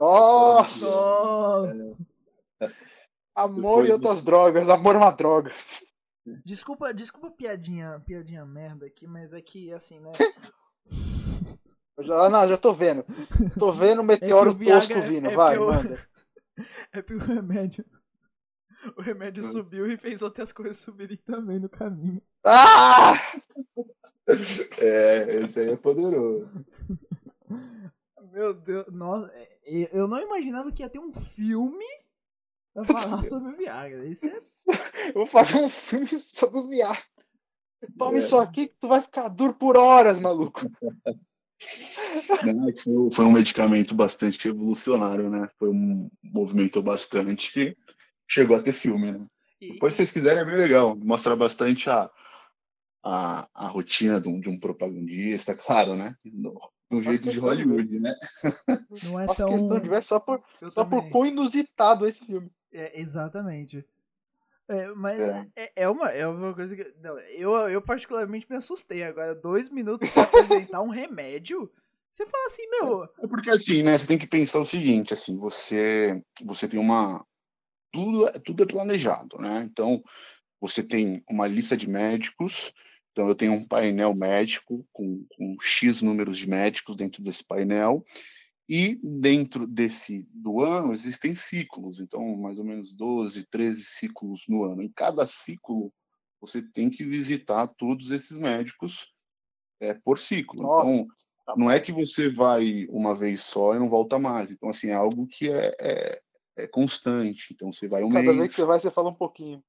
Nossa! 0.01 0.87
É, 2.61 2.73
Amor 3.35 3.83
Depois 3.83 3.89
e 3.89 3.93
outras 3.93 4.23
drogas. 4.23 4.69
Amor 4.69 4.95
é 4.95 4.99
uma 4.99 5.11
droga. 5.11 5.53
Desculpa, 6.45 6.95
desculpa 6.95 7.31
piadinha, 7.31 8.01
piadinha 8.07 8.47
merda 8.47 8.87
aqui, 8.87 9.07
mas 9.07 9.35
é 9.35 9.43
que 9.43 9.73
assim, 9.73 10.01
né? 10.01 10.11
Já, 12.01 12.29
não, 12.29 12.49
já 12.49 12.57
tô 12.57 12.73
vendo. 12.73 13.05
Tô 13.59 13.73
vendo 13.73 14.01
o 14.01 14.05
meteoro 14.05 14.51
é 14.51 14.73
tosco 14.73 15.01
vindo. 15.03 15.29
É 15.29 15.35
vai, 15.35 15.59
manda. 15.59 15.99
É 16.93 17.03
porque 17.03 17.15
o 17.15 17.19
remédio. 17.19 17.85
O 18.97 19.03
remédio 19.03 19.43
hum. 19.43 19.47
subiu 19.47 19.91
e 19.91 19.97
fez 19.97 20.23
outras 20.23 20.53
coisas 20.53 20.79
subirem 20.79 21.17
também 21.17 21.59
no 21.59 21.69
caminho. 21.69 22.23
Ah! 22.45 23.15
É, 24.79 25.41
esse 25.43 25.61
aí 25.61 25.71
é 25.71 25.77
poderoso. 25.77 26.49
Meu 28.33 28.55
Deus, 28.55 28.87
nossa, 28.93 29.33
é, 29.35 29.59
eu 29.93 30.07
não 30.07 30.21
imaginava 30.21 30.71
que 30.71 30.83
ia 30.83 30.89
ter 30.89 30.99
um 30.99 31.13
filme 31.13 31.85
pra 32.73 32.85
falar 32.85 33.23
sobre 33.23 33.53
o 33.53 33.57
Viagra. 33.57 34.07
Isso 34.07 34.27
é... 34.27 35.09
Eu 35.09 35.15
vou 35.15 35.27
fazer 35.27 35.59
um 35.59 35.69
filme 35.69 36.09
sobre 36.19 36.59
o 36.59 36.69
Viagra. 36.69 37.03
Toma 37.99 38.17
é. 38.17 38.21
isso 38.21 38.39
aqui 38.39 38.69
que 38.69 38.77
tu 38.81 38.89
vai 38.89 39.01
ficar 39.01 39.29
duro 39.29 39.55
por 39.55 39.77
horas, 39.77 40.19
maluco. 40.19 40.61
Não, 42.87 43.11
foi 43.11 43.25
um 43.25 43.33
medicamento 43.33 43.95
bastante 43.95 44.47
revolucionário, 44.47 45.29
né? 45.29 45.49
Foi 45.59 45.69
um 45.69 46.09
movimento 46.23 46.83
bastante 46.83 47.77
chegou 48.29 48.57
a 48.57 48.63
ter 48.63 48.73
filme, 48.73 49.13
né? 49.13 49.27
E... 49.61 49.73
Depois, 49.73 49.95
se 49.95 49.99
vocês 49.99 50.13
quiserem, 50.13 50.43
é 50.43 50.45
bem 50.45 50.57
legal. 50.57 50.97
Mostra 50.97 51.37
bastante 51.37 51.89
a, 51.89 52.11
a, 53.03 53.49
a 53.55 53.67
rotina 53.69 54.21
de 54.21 54.29
um, 54.29 54.41
de 54.41 54.49
um 54.49 54.59
propagandista, 54.59 55.55
claro, 55.57 55.95
né? 55.95 56.17
No, 56.25 56.59
no 56.91 57.03
jeito 57.03 57.31
de 57.31 57.39
Hollywood, 57.39 57.89
de... 57.89 58.01
né? 58.01 58.15
Não 59.05 59.21
é 59.21 59.27
tão... 59.27 59.49
questão 59.49 59.81
de 59.81 59.89
ver 59.89 60.05
só 60.05 60.19
por, 60.19 60.43
só 60.71 60.85
por 60.85 61.09
quão 61.11 61.27
inusitado 61.27 62.07
esse 62.07 62.25
filme. 62.25 62.51
É, 62.73 63.01
exatamente. 63.01 63.85
É, 64.69 64.89
mas 64.95 65.21
é. 65.21 65.47
É, 65.57 65.73
é. 65.77 65.89
uma, 65.89 66.09
é 66.11 66.27
uma 66.27 66.55
coisa 66.55 66.75
que. 66.75 66.95
Não, 67.03 67.19
eu, 67.19 67.53
eu 67.69 67.83
particularmente 67.83 68.47
me 68.49 68.57
assustei. 68.57 69.03
Agora, 69.03 69.35
dois 69.35 69.69
minutos 69.69 70.09
pra 70.11 70.23
apresentar 70.23 70.81
um 70.81 70.89
remédio. 70.89 71.71
Você 72.11 72.25
fala 72.27 72.47
assim, 72.47 72.63
meu. 72.71 73.05
É 73.05 73.27
porque 73.27 73.51
assim, 73.51 73.83
né? 73.83 73.99
Você 73.99 74.07
tem 74.07 74.19
que 74.19 74.27
pensar 74.27 74.61
o 74.61 74.67
seguinte, 74.67 75.13
assim, 75.13 75.37
você, 75.37 76.23
você 76.43 76.69
tem 76.69 76.79
uma. 76.79 77.25
Tudo, 77.93 78.41
tudo 78.41 78.63
é 78.63 78.67
planejado, 78.67 79.37
né? 79.39 79.69
Então, 79.71 80.03
você 80.61 80.83
tem 80.83 81.23
uma 81.29 81.47
lista 81.47 81.77
de 81.77 81.89
médicos. 81.89 82.73
Então, 83.13 83.29
eu 83.29 83.35
tenho 83.35 83.53
um 83.53 83.67
painel 83.67 84.15
médico 84.15 84.87
com, 84.93 85.25
com 85.37 85.57
X 85.61 86.03
números 86.03 86.39
de 86.39 86.49
médicos 86.49 86.97
dentro 86.97 87.23
desse 87.23 87.45
painel. 87.45 88.05
E 88.69 88.99
dentro 89.03 89.67
desse 89.67 90.27
do 90.33 90.61
ano 90.61 90.93
existem 90.93 91.35
ciclos, 91.35 92.01
então 92.01 92.37
mais 92.39 92.59
ou 92.59 92.65
menos 92.65 92.95
12, 92.95 93.47
13 93.51 93.85
ciclos 93.85 94.45
no 94.49 94.65
ano. 94.65 94.83
Em 94.83 94.91
cada 94.91 95.27
ciclo 95.27 95.93
você 96.41 96.63
tem 96.63 96.89
que 96.89 97.05
visitar 97.05 97.67
todos 97.67 98.11
esses 98.11 98.39
médicos 98.39 99.07
é, 99.81 99.93
por 99.93 100.19
ciclo. 100.19 100.63
Nossa, 100.63 100.91
então 100.91 101.07
tá 101.45 101.55
não 101.59 101.71
é 101.71 101.79
que 101.79 101.93
você 101.93 102.31
vai 102.31 102.87
uma 102.89 103.15
vez 103.15 103.43
só 103.43 103.75
e 103.75 103.79
não 103.79 103.89
volta 103.89 104.19
mais. 104.19 104.51
Então 104.51 104.71
assim 104.71 104.89
é 104.89 104.95
algo 104.95 105.27
que 105.27 105.51
é, 105.51 105.71
é, 105.79 106.23
é 106.57 106.67
constante. 106.67 107.53
Então 107.53 107.71
você 107.71 107.87
vai 107.87 108.03
um 108.03 108.09
cada 108.09 108.21
mês. 108.21 108.27
Cada 108.27 108.39
vez 108.39 108.51
que 108.51 108.61
você 108.61 108.67
vai 108.67 108.81
você 108.81 108.91
fala 108.91 109.11
um 109.11 109.15
pouquinho. 109.15 109.63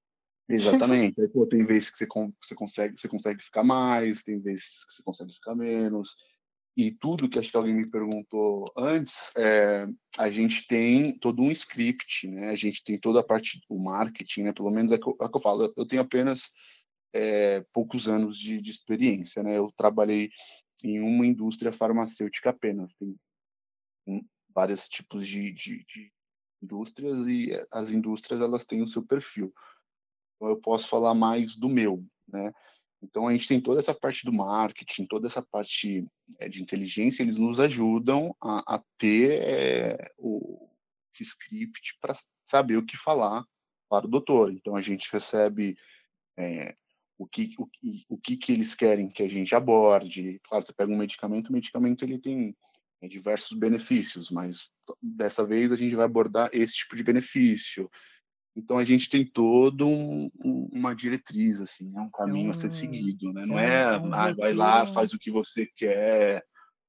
Exatamente. 0.47 1.19
Aí, 1.19 1.27
pô, 1.27 1.45
tem 1.45 1.65
vezes 1.65 1.89
que 1.89 1.97
você, 1.97 2.07
você 2.41 2.55
consegue 2.55 2.97
você 2.97 3.09
consegue 3.09 3.43
ficar 3.43 3.63
mais, 3.63 4.23
tem 4.23 4.39
vezes 4.39 4.85
que 4.85 4.93
você 4.93 5.03
consegue 5.03 5.33
ficar 5.33 5.55
menos 5.55 6.15
e 6.77 6.91
tudo 6.91 7.29
que 7.29 7.39
acho 7.39 7.51
que 7.51 7.57
alguém 7.57 7.73
me 7.73 7.89
perguntou 7.89 8.71
antes, 8.77 9.31
é, 9.37 9.87
a 10.17 10.29
gente 10.29 10.67
tem 10.67 11.17
todo 11.17 11.41
um 11.41 11.49
script, 11.49 12.27
né? 12.27 12.49
A 12.49 12.55
gente 12.55 12.83
tem 12.83 12.99
toda 12.99 13.21
a 13.21 13.23
parte 13.23 13.61
do 13.69 13.79
marketing, 13.79 14.43
né? 14.43 14.53
Pelo 14.53 14.69
menos 14.69 14.91
é 14.91 14.97
que 14.97 15.09
é 15.09 15.29
que 15.29 15.37
eu 15.37 15.41
falo. 15.41 15.71
Eu 15.77 15.87
tenho 15.87 16.01
apenas 16.01 16.49
é, 17.13 17.61
poucos 17.71 18.09
anos 18.09 18.37
de, 18.37 18.59
de, 18.59 18.69
experiência, 18.69 19.41
né? 19.41 19.57
Eu 19.57 19.71
trabalhei 19.77 20.29
em 20.83 20.99
uma 20.99 21.25
indústria 21.25 21.71
farmacêutica 21.71 22.49
apenas. 22.49 22.93
Tem 22.93 23.15
vários 24.53 24.87
tipos 24.89 25.25
de, 25.25 25.53
de, 25.53 25.85
de 25.85 26.11
indústrias 26.61 27.25
e 27.27 27.51
as 27.71 27.89
indústrias 27.89 28.41
elas 28.41 28.65
têm 28.65 28.81
o 28.81 28.87
seu 28.87 29.01
perfil. 29.01 29.53
Então 30.35 30.49
eu 30.49 30.59
posso 30.59 30.89
falar 30.89 31.13
mais 31.13 31.55
do 31.55 31.69
meu, 31.69 32.05
né? 32.27 32.51
Então 33.01 33.27
a 33.27 33.31
gente 33.31 33.47
tem 33.47 33.61
toda 33.61 33.79
essa 33.79 33.93
parte 33.93 34.25
do 34.25 34.33
marketing, 34.33 35.05
toda 35.05 35.27
essa 35.27 35.41
parte 35.41 36.05
é, 36.39 36.49
de 36.49 36.61
inteligência, 36.61 37.21
eles 37.21 37.37
nos 37.37 37.59
ajudam 37.59 38.35
a, 38.41 38.75
a 38.75 38.83
ter 38.97 39.41
é, 39.41 40.11
o, 40.17 40.69
esse 41.13 41.23
script 41.23 41.97
para 42.01 42.15
saber 42.43 42.77
o 42.77 42.85
que 42.85 42.97
falar 42.97 43.45
para 43.89 44.05
o 44.05 44.09
doutor. 44.09 44.51
Então 44.51 44.75
a 44.75 44.81
gente 44.81 45.09
recebe 45.11 45.77
é, 46.37 46.75
o, 47.17 47.27
que, 47.27 47.53
o, 47.57 47.67
o 48.09 48.17
que, 48.17 48.37
que 48.37 48.51
eles 48.51 48.73
querem 48.75 49.09
que 49.09 49.23
a 49.23 49.29
gente 49.29 49.53
aborde. 49.55 50.39
Claro, 50.43 50.65
você 50.65 50.73
pega 50.73 50.91
um 50.91 50.97
medicamento, 50.97 51.49
o 51.49 51.53
medicamento 51.53 52.03
ele 52.03 52.19
tem 52.19 52.55
diversos 53.07 53.57
benefícios, 53.57 54.31
mas 54.31 54.71
dessa 55.01 55.45
vez 55.45 55.71
a 55.71 55.75
gente 55.75 55.95
vai 55.95 56.05
abordar 56.05 56.49
esse 56.51 56.73
tipo 56.73 56.95
de 56.95 57.03
benefício. 57.03 57.89
Então 58.55 58.77
a 58.77 58.85
gente 58.85 59.09
tem 59.09 59.25
todo 59.25 59.85
um, 59.85 60.29
um, 60.43 60.69
uma 60.71 60.95
diretriz, 60.95 61.59
assim, 61.59 61.91
é 61.95 61.99
um 61.99 62.09
caminho 62.09 62.45
é 62.45 62.47
um, 62.47 62.51
a 62.51 62.53
ser 62.53 62.71
seguido, 62.71 63.33
né? 63.33 63.45
Não 63.45 63.59
é, 63.59 63.95
é 63.95 63.97
um 63.97 64.13
ah, 64.13 64.33
vai 64.33 64.53
lá, 64.53 64.85
faz 64.85 65.11
o 65.11 65.19
que 65.19 65.29
você 65.29 65.67
quer, 65.75 66.41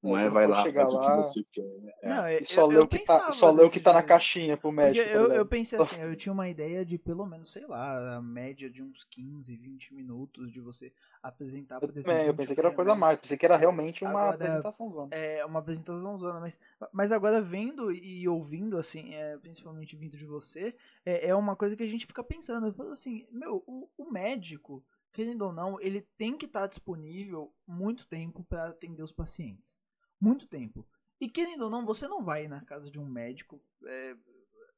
não 0.07 0.19
é, 0.19 0.29
vai 0.29 0.47
lá, 0.47 0.63
faz 0.63 0.93
lá... 0.93 1.19
o 1.19 1.23
que 1.23 1.29
você 1.29 1.45
quer. 1.53 1.63
É. 2.03 2.09
Não, 2.09 2.29
eu, 2.29 2.47
só 2.47 2.67
lê 2.67 2.79
o 2.79 2.87
que 2.87 2.99
tá, 3.01 3.33
só 3.33 3.51
lê 3.51 3.65
o 3.65 3.71
que 3.71 3.81
tá 3.81 3.93
na 3.93 4.03
caixinha 4.03 4.57
pro 4.57 4.73
médico. 4.73 5.07
Tá 5.07 5.15
eu, 5.15 5.33
eu, 5.33 5.47
pensei 5.47 5.79
assim, 5.79 6.01
eu 6.01 6.15
tinha 6.17 6.33
uma 6.33 6.49
ideia 6.49 6.85
de 6.85 6.99
pelo 6.99 7.27
menos, 7.27 7.51
sei 7.51 7.67
lá, 7.67 8.17
a 8.17 8.23
média 8.23 8.71
de 8.71 8.83
uns 8.83 9.05
15, 9.05 9.57
20 9.57 9.95
minutos 9.95 10.53
de 10.53 10.61
você 10.61 10.93
apresentar, 11.23 11.81
por 11.81 11.91
exemplo. 11.91 12.13
eu 12.13 12.35
pensei 12.35 12.55
que 12.55 12.61
era 12.61 12.71
coisa 12.71 12.95
mais, 12.95 13.19
pensei 13.19 13.37
que 13.37 13.45
era 13.45 13.57
realmente 13.57 14.05
uma 14.05 14.21
agora, 14.21 14.35
apresentação 14.35 14.91
zona. 14.91 15.09
É, 15.15 15.45
uma 15.45 15.59
apresentação 15.59 16.19
zona, 16.19 16.41
mas, 16.41 16.59
mas 16.93 17.13
agora 17.13 17.41
vendo 17.41 17.93
e 17.93 18.29
ouvindo, 18.29 18.79
assim, 18.79 19.15
é, 19.15 19.37
principalmente 19.39 19.97
vindo 19.97 20.17
de 20.17 20.27
você, 20.27 20.75
é, 21.05 21.29
é 21.29 21.35
uma 21.35 21.57
coisa 21.57 21.77
que 21.77 21.83
a 21.83 21.89
gente 21.89 22.07
fica 22.07 22.23
pensando. 22.23 22.67
Eu 22.67 22.73
falo 22.73 22.93
assim, 22.93 23.27
meu, 23.31 23.63
o, 23.67 23.89
o 23.97 24.11
médico, 24.11 24.85
querendo 25.13 25.43
ou 25.43 25.53
não, 25.53 25.81
ele 25.81 26.07
tem 26.17 26.37
que 26.37 26.47
estar 26.47 26.61
tá 26.61 26.67
disponível 26.67 27.53
muito 27.67 28.07
tempo 28.07 28.45
para 28.45 28.69
atender 28.69 29.03
os 29.03 29.13
pacientes 29.13 29.77
muito 30.21 30.47
tempo. 30.47 30.87
E 31.21 31.29
querendo 31.29 31.65
ou 31.65 31.71
não, 31.71 31.85
você 31.85 32.07
não 32.07 32.23
vai 32.23 32.47
na 32.47 32.61
casa 32.65 32.91
de 32.91 32.99
um 32.99 33.07
médico 33.07 33.61
é, 33.85 34.15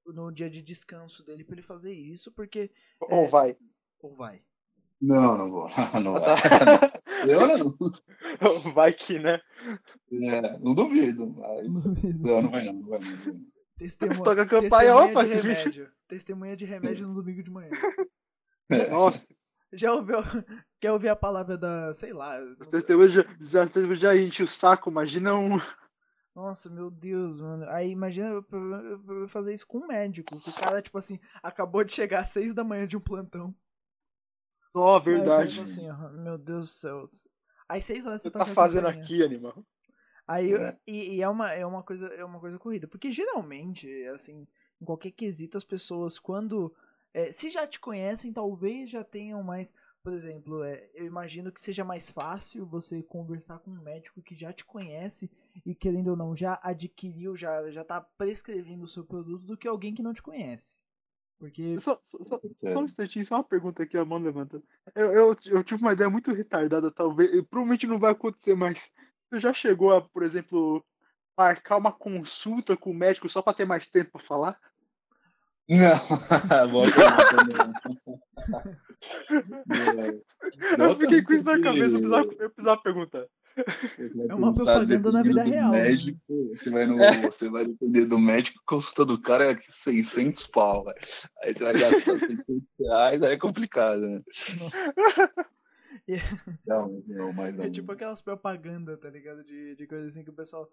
no 0.06 0.30
dia 0.30 0.48
de 0.48 0.62
descanso 0.62 1.24
dele 1.24 1.44
para 1.44 1.54
ele 1.54 1.62
fazer 1.62 1.92
isso, 1.92 2.32
porque. 2.32 2.70
Ou 3.00 3.24
é, 3.24 3.26
vai. 3.26 3.56
Ou 4.00 4.14
vai. 4.14 4.42
Não, 5.00 5.38
não 5.38 5.50
vou. 5.50 5.68
Não 6.02 6.14
vai. 6.14 6.36
Eu 7.28 7.46
não. 7.48 8.72
Vai 8.72 8.92
que, 8.92 9.18
né? 9.18 9.40
É, 10.12 10.58
não 10.58 10.72
duvido, 10.72 11.28
mas. 11.28 11.84
Não, 12.14 12.42
não 12.42 12.50
vai 12.50 12.64
não, 12.64 12.72
não 12.74 12.88
vai 12.88 13.00
não. 13.00 13.40
Testemunha, 13.76 14.22
Toca 14.22 14.42
a 14.42 14.46
campanha, 14.46 14.96
opa, 14.96 15.24
de 15.24 15.34
remédio. 15.34 15.90
Testemunha 16.06 16.56
de 16.56 16.64
remédio 16.64 17.08
no 17.08 17.14
domingo 17.14 17.42
de 17.42 17.50
manhã. 17.50 17.70
É. 18.70 18.88
Nossa. 18.90 19.34
Já 19.72 19.92
ouviu, 19.92 20.18
quer 20.80 20.92
ouvir 20.92 21.08
a 21.08 21.16
palavra 21.16 21.58
da, 21.58 21.92
sei 21.92 22.12
lá. 22.12 22.38
As 22.60 22.68
testemunhas 22.68 23.12
já, 23.12 23.24
já, 23.40 23.66
já 23.94 24.16
enche 24.16 24.42
o 24.42 24.46
saco, 24.46 24.90
imagina 24.90 25.34
um. 25.34 25.58
Nossa, 26.34 26.70
meu 26.70 26.90
Deus, 26.90 27.40
mano. 27.40 27.68
Aí 27.68 27.90
imagina 27.90 28.28
eu, 28.28 28.46
eu, 28.52 29.22
eu 29.22 29.28
fazer 29.28 29.52
isso 29.52 29.66
com 29.66 29.78
um 29.78 29.86
médico. 29.88 30.36
O 30.36 30.52
cara, 30.60 30.80
tipo 30.80 30.96
assim, 30.96 31.18
acabou 31.42 31.82
de 31.82 31.92
chegar 31.92 32.20
às 32.20 32.30
seis 32.30 32.54
da 32.54 32.62
manhã 32.62 32.86
de 32.86 32.96
um 32.96 33.00
plantão. 33.00 33.54
Ó, 34.72 34.96
oh, 34.96 35.00
verdade. 35.00 35.58
Aí, 35.58 35.64
assim, 35.64 35.90
ó, 35.90 36.10
meu 36.10 36.38
Deus 36.38 36.66
do 36.66 36.72
céu. 36.72 37.08
Aí 37.68 37.82
seis 37.82 38.06
horas 38.06 38.22
você, 38.22 38.28
você 38.28 38.38
tá, 38.38 38.44
tá 38.44 38.54
fazendo 38.54 38.86
aqui, 38.86 39.22
animal. 39.22 39.66
Aí, 40.26 40.54
é. 40.54 40.78
E, 40.86 41.16
e, 41.16 41.22
é, 41.22 41.28
uma, 41.28 41.52
é, 41.52 41.66
uma 41.66 41.82
coisa, 41.82 42.06
é 42.06 42.24
uma 42.24 42.38
coisa 42.38 42.58
corrida. 42.58 42.86
Porque 42.86 43.10
geralmente, 43.10 43.90
assim, 44.14 44.46
em 44.80 44.84
qualquer 44.84 45.10
quesito, 45.10 45.56
as 45.56 45.64
pessoas, 45.64 46.18
quando 46.18 46.72
é, 47.12 47.32
se 47.32 47.50
já 47.50 47.66
te 47.66 47.80
conhecem, 47.80 48.32
talvez 48.32 48.90
já 48.90 49.02
tenham 49.04 49.42
mais. 49.42 49.74
Por 50.02 50.12
exemplo, 50.12 50.62
é, 50.62 50.88
eu 50.94 51.04
imagino 51.04 51.52
que 51.52 51.60
seja 51.60 51.84
mais 51.84 52.08
fácil 52.08 52.64
você 52.64 53.02
conversar 53.02 53.58
com 53.58 53.70
um 53.70 53.82
médico 53.82 54.22
que 54.22 54.34
já 54.34 54.52
te 54.52 54.64
conhece 54.64 55.30
e, 55.66 55.74
querendo 55.74 56.08
ou 56.08 56.16
não, 56.16 56.34
já 56.34 56.58
adquiriu, 56.62 57.36
já, 57.36 57.70
já 57.70 57.84
tá 57.84 58.00
prescrevendo 58.00 58.84
o 58.84 58.88
seu 58.88 59.04
produto 59.04 59.44
do 59.44 59.56
que 59.56 59.68
alguém 59.68 59.94
que 59.94 60.02
não 60.02 60.14
te 60.14 60.22
conhece. 60.22 60.78
Porque. 61.38 61.78
Só, 61.78 61.98
só, 62.02 62.22
só, 62.22 62.40
só 62.62 62.80
um 62.80 62.84
instantinho, 62.84 63.24
só 63.24 63.36
uma 63.36 63.44
pergunta 63.44 63.82
aqui, 63.82 63.96
a 63.96 64.04
mão 64.04 64.18
levanta. 64.18 64.62
Eu, 64.94 65.12
eu, 65.12 65.36
eu 65.46 65.64
tive 65.64 65.82
uma 65.82 65.92
ideia 65.92 66.10
muito 66.10 66.32
retardada, 66.32 66.90
talvez. 66.90 67.30
Provavelmente 67.42 67.86
não 67.86 67.98
vai 67.98 68.12
acontecer, 68.12 68.54
mas 68.54 68.90
você 69.30 69.40
já 69.40 69.52
chegou 69.52 69.94
a, 69.94 70.02
por 70.02 70.22
exemplo, 70.22 70.84
marcar 71.36 71.76
uma 71.76 71.92
consulta 71.92 72.76
com 72.76 72.90
o 72.90 72.94
médico 72.94 73.28
só 73.28 73.40
para 73.40 73.54
ter 73.54 73.64
mais 73.64 73.86
tempo 73.86 74.12
para 74.12 74.20
falar? 74.20 74.60
Não, 75.68 75.76
boa 76.72 76.86
Eu 80.78 80.96
fiquei 80.96 81.22
com 81.22 81.34
isso 81.34 81.44
na 81.44 81.60
cabeça, 81.60 81.96
eu 81.96 82.00
precisava, 82.00 82.26
eu 82.38 82.50
precisava 82.50 82.82
perguntar. 82.82 83.26
É 84.28 84.34
uma 84.34 84.52
propaganda 84.52 85.12
na 85.12 85.22
vida 85.22 85.42
real. 85.42 85.70
Né? 85.70 85.82
Médico, 85.82 86.20
né? 86.28 86.54
você, 86.54 86.70
vai 86.70 86.86
no, 86.86 87.00
é. 87.00 87.22
você 87.22 87.50
vai 87.50 87.66
depender 87.66 88.06
do 88.06 88.18
médico, 88.18 88.62
consulta 88.64 89.04
do 89.04 89.20
cara 89.20 89.52
é 89.52 89.56
600 89.56 90.46
pau, 90.46 90.84
véio. 90.84 90.96
Aí 91.42 91.54
você 91.54 91.64
vai 91.64 91.74
gastar 91.74 92.18
600 92.18 92.46
reais, 92.80 93.22
aí 93.22 93.32
é 93.32 93.36
complicado, 93.36 94.00
né? 94.00 94.22
Não, 96.66 97.02
não, 97.06 97.32
mas 97.34 97.58
É 97.58 97.68
tipo 97.68 97.92
aquelas 97.92 98.22
propagandas, 98.22 98.98
tá 98.98 99.10
ligado? 99.10 99.44
De, 99.44 99.74
de 99.74 99.86
coisa 99.86 100.06
assim 100.06 100.24
que 100.24 100.30
o 100.30 100.34
pessoal, 100.34 100.66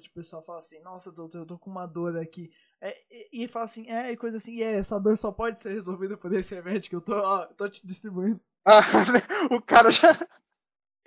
tipo, 0.00 0.18
o 0.18 0.22
pessoal 0.22 0.42
fala 0.42 0.58
assim, 0.58 0.80
nossa, 0.80 1.10
doutor, 1.10 1.38
eu 1.38 1.46
tô 1.46 1.58
com 1.58 1.70
uma 1.70 1.86
dor 1.86 2.18
aqui. 2.18 2.50
É, 2.80 2.96
e, 3.10 3.44
e 3.44 3.48
fala 3.48 3.64
assim, 3.64 3.88
é, 3.88 4.12
e 4.12 4.16
coisa 4.16 4.36
assim, 4.36 4.56
e 4.56 4.62
é, 4.62 4.78
essa 4.78 4.98
dor 4.98 5.16
só 5.16 5.32
pode 5.32 5.60
ser 5.60 5.72
resolvida 5.72 6.16
por 6.16 6.32
esse 6.34 6.54
remédio 6.54 6.90
que 6.90 6.96
eu 6.96 7.00
tô, 7.00 7.14
ó, 7.14 7.46
tô 7.46 7.68
te 7.68 7.86
distribuindo. 7.86 8.40
Ah, 8.64 8.80
o 9.50 9.62
cara 9.62 9.90
já. 9.90 10.12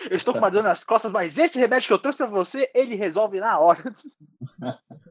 Eu 0.10 0.16
estou 0.16 0.34
com 0.34 0.40
uma 0.40 0.50
dor 0.50 0.64
nas 0.64 0.84
costas, 0.84 1.12
mas 1.12 1.38
esse 1.38 1.60
remédio 1.60 1.88
que 1.88 1.94
eu 1.94 2.00
trouxe 2.00 2.18
pra 2.18 2.28
você, 2.28 2.72
ele 2.74 2.96
resolve 2.96 3.40
na 3.40 3.60
hora. 3.60 3.84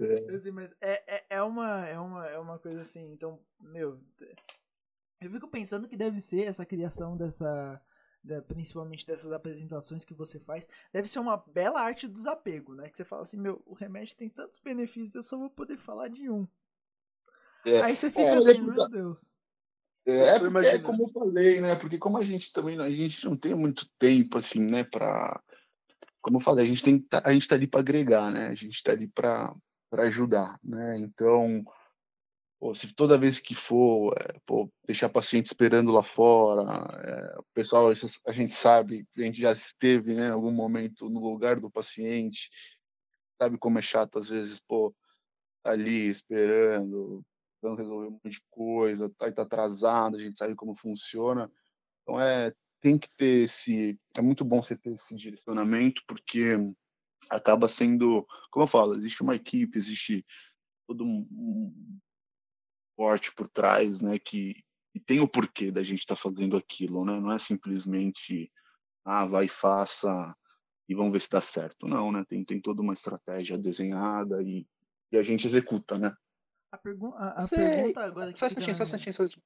É. 0.00 0.32
Assim, 0.32 0.52
mas 0.52 0.72
é, 0.80 1.16
é, 1.16 1.24
é, 1.30 1.42
uma, 1.42 1.84
é, 1.84 1.98
uma, 1.98 2.26
é 2.28 2.38
uma 2.38 2.56
coisa 2.56 2.82
assim, 2.82 3.10
então, 3.10 3.40
meu, 3.58 4.00
eu 5.20 5.30
fico 5.30 5.48
pensando 5.48 5.88
que 5.88 5.96
deve 5.96 6.20
ser 6.20 6.44
essa 6.44 6.64
criação 6.64 7.16
dessa. 7.16 7.80
Principalmente 8.46 9.06
dessas 9.06 9.32
apresentações 9.32 10.04
que 10.04 10.14
você 10.14 10.38
faz, 10.38 10.68
deve 10.92 11.08
ser 11.08 11.18
uma 11.18 11.36
bela 11.36 11.80
arte 11.80 12.06
do 12.06 12.12
desapego, 12.12 12.74
né? 12.74 12.88
Que 12.88 12.96
você 12.96 13.04
fala 13.04 13.22
assim, 13.22 13.38
meu, 13.38 13.62
o 13.64 13.74
remédio 13.74 14.16
tem 14.16 14.28
tantos 14.28 14.60
benefícios, 14.60 15.14
eu 15.14 15.22
só 15.22 15.36
vou 15.38 15.50
poder 15.50 15.78
falar 15.78 16.08
de 16.08 16.28
um. 16.28 16.46
É, 17.64 17.80
Aí 17.82 17.96
você 17.96 18.10
fica 18.10 18.22
é, 18.22 18.36
assim, 18.36 18.60
meu 18.60 18.88
Deus. 18.88 19.32
É, 20.06 20.12
é, 20.12 20.74
é, 20.74 20.78
como 20.78 21.02
eu 21.02 21.08
falei, 21.08 21.60
né? 21.60 21.74
Porque 21.74 21.98
como 21.98 22.16
a 22.18 22.24
gente 22.24 22.52
também 22.52 22.80
a 22.80 22.88
gente 22.88 23.24
não 23.26 23.36
tem 23.36 23.54
muito 23.54 23.86
tempo 23.98 24.38
assim, 24.38 24.64
né, 24.64 24.82
para 24.82 25.38
como 26.20 26.38
eu 26.38 26.40
falei, 26.40 26.64
a 26.64 26.68
gente 26.68 26.82
tem 26.82 27.06
a 27.24 27.32
gente 27.32 27.46
tá 27.46 27.54
ali 27.54 27.66
para 27.66 27.80
agregar, 27.80 28.30
né? 28.30 28.48
A 28.48 28.54
gente 28.54 28.82
tá 28.82 28.92
ali 28.92 29.06
para 29.06 29.54
para 29.90 30.02
ajudar, 30.04 30.58
né? 30.62 30.98
Então, 30.98 31.62
pô, 32.58 32.74
se 32.74 32.94
toda 32.94 33.18
vez 33.18 33.38
que 33.38 33.54
for, 33.54 34.14
é, 34.18 34.38
pô, 34.44 34.70
deixar 34.86 35.08
paciente 35.08 35.46
esperando 35.46 35.92
lá 35.92 36.02
fora, 36.02 36.62
é, 37.02 37.38
o 37.38 37.44
pessoal, 37.54 37.88
a 38.26 38.32
gente 38.32 38.52
sabe, 38.52 39.06
a 39.16 39.22
gente 39.22 39.40
já 39.40 39.52
esteve, 39.52 40.14
né, 40.14 40.28
em 40.28 40.32
algum 40.32 40.52
momento 40.52 41.08
no 41.08 41.20
lugar 41.20 41.60
do 41.60 41.70
paciente, 41.70 42.50
sabe 43.40 43.58
como 43.58 43.78
é 43.78 43.82
chato 43.82 44.18
às 44.18 44.28
vezes, 44.28 44.60
pô, 44.60 44.94
ali 45.64 46.08
esperando, 46.08 47.24
tentando 47.60 47.76
resolver 47.76 48.06
um 48.08 48.10
monte 48.12 48.30
de 48.30 48.42
coisa, 48.50 49.10
tá, 49.10 49.30
tá 49.30 49.42
atrasado, 49.42 50.16
a 50.16 50.20
gente 50.20 50.38
sabe 50.38 50.54
como 50.54 50.74
funciona. 50.74 51.50
Então 52.02 52.20
é 52.20 52.52
tem 52.80 52.98
que 52.98 53.08
ter 53.16 53.44
esse, 53.44 53.98
é 54.16 54.22
muito 54.22 54.44
bom 54.44 54.62
você 54.62 54.76
ter 54.76 54.92
esse 54.92 55.16
direcionamento 55.16 56.00
porque 56.06 56.56
acaba 57.28 57.66
sendo, 57.66 58.24
como 58.50 58.64
eu 58.64 58.68
falo, 58.68 58.94
existe 58.94 59.22
uma 59.22 59.34
equipe, 59.34 59.76
existe 59.76 60.24
todo 60.86 61.04
um 61.04 61.98
forte 62.98 63.32
por 63.32 63.48
trás, 63.48 64.02
né, 64.02 64.18
que, 64.18 64.60
que 64.92 64.98
tem 64.98 65.20
o 65.20 65.28
porquê 65.28 65.70
da 65.70 65.84
gente 65.84 66.00
estar 66.00 66.16
tá 66.16 66.20
fazendo 66.20 66.56
aquilo, 66.56 67.04
né? 67.04 67.20
Não 67.20 67.30
é 67.30 67.38
simplesmente 67.38 68.50
ah, 69.04 69.24
vai 69.24 69.44
e 69.44 69.48
faça 69.48 70.36
e 70.88 70.96
vamos 70.96 71.12
ver 71.12 71.20
se 71.20 71.30
dá 71.30 71.40
certo. 71.40 71.86
Não, 71.86 72.10
né? 72.10 72.24
Tem, 72.28 72.44
tem 72.44 72.60
toda 72.60 72.82
uma 72.82 72.94
estratégia 72.94 73.56
desenhada 73.56 74.42
e, 74.42 74.66
e 75.12 75.16
a 75.16 75.22
gente 75.22 75.46
executa, 75.46 75.96
né? 75.96 76.12
A, 76.72 76.76
pergu 76.76 77.14
a, 77.14 77.38
a 77.38 77.40
Você... 77.40 77.54
pergunta 77.54 78.00
agora... 78.00 78.34
Só 78.34 78.46
um 78.46 78.48
instantinho, 78.48 78.74
só 78.74 78.82
um 78.82 78.86
instantinho, 78.86 79.14
só 79.14 79.22
instantinho. 79.22 79.44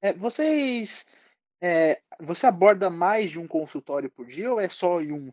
É, 0.00 0.14
vocês... 0.14 1.04
É, 1.60 2.00
você 2.20 2.46
aborda 2.46 2.88
mais 2.88 3.32
de 3.32 3.38
um 3.38 3.46
consultório 3.46 4.10
por 4.10 4.26
dia 4.26 4.50
ou 4.50 4.60
é 4.60 4.68
só 4.68 5.02
em 5.02 5.12
um? 5.12 5.30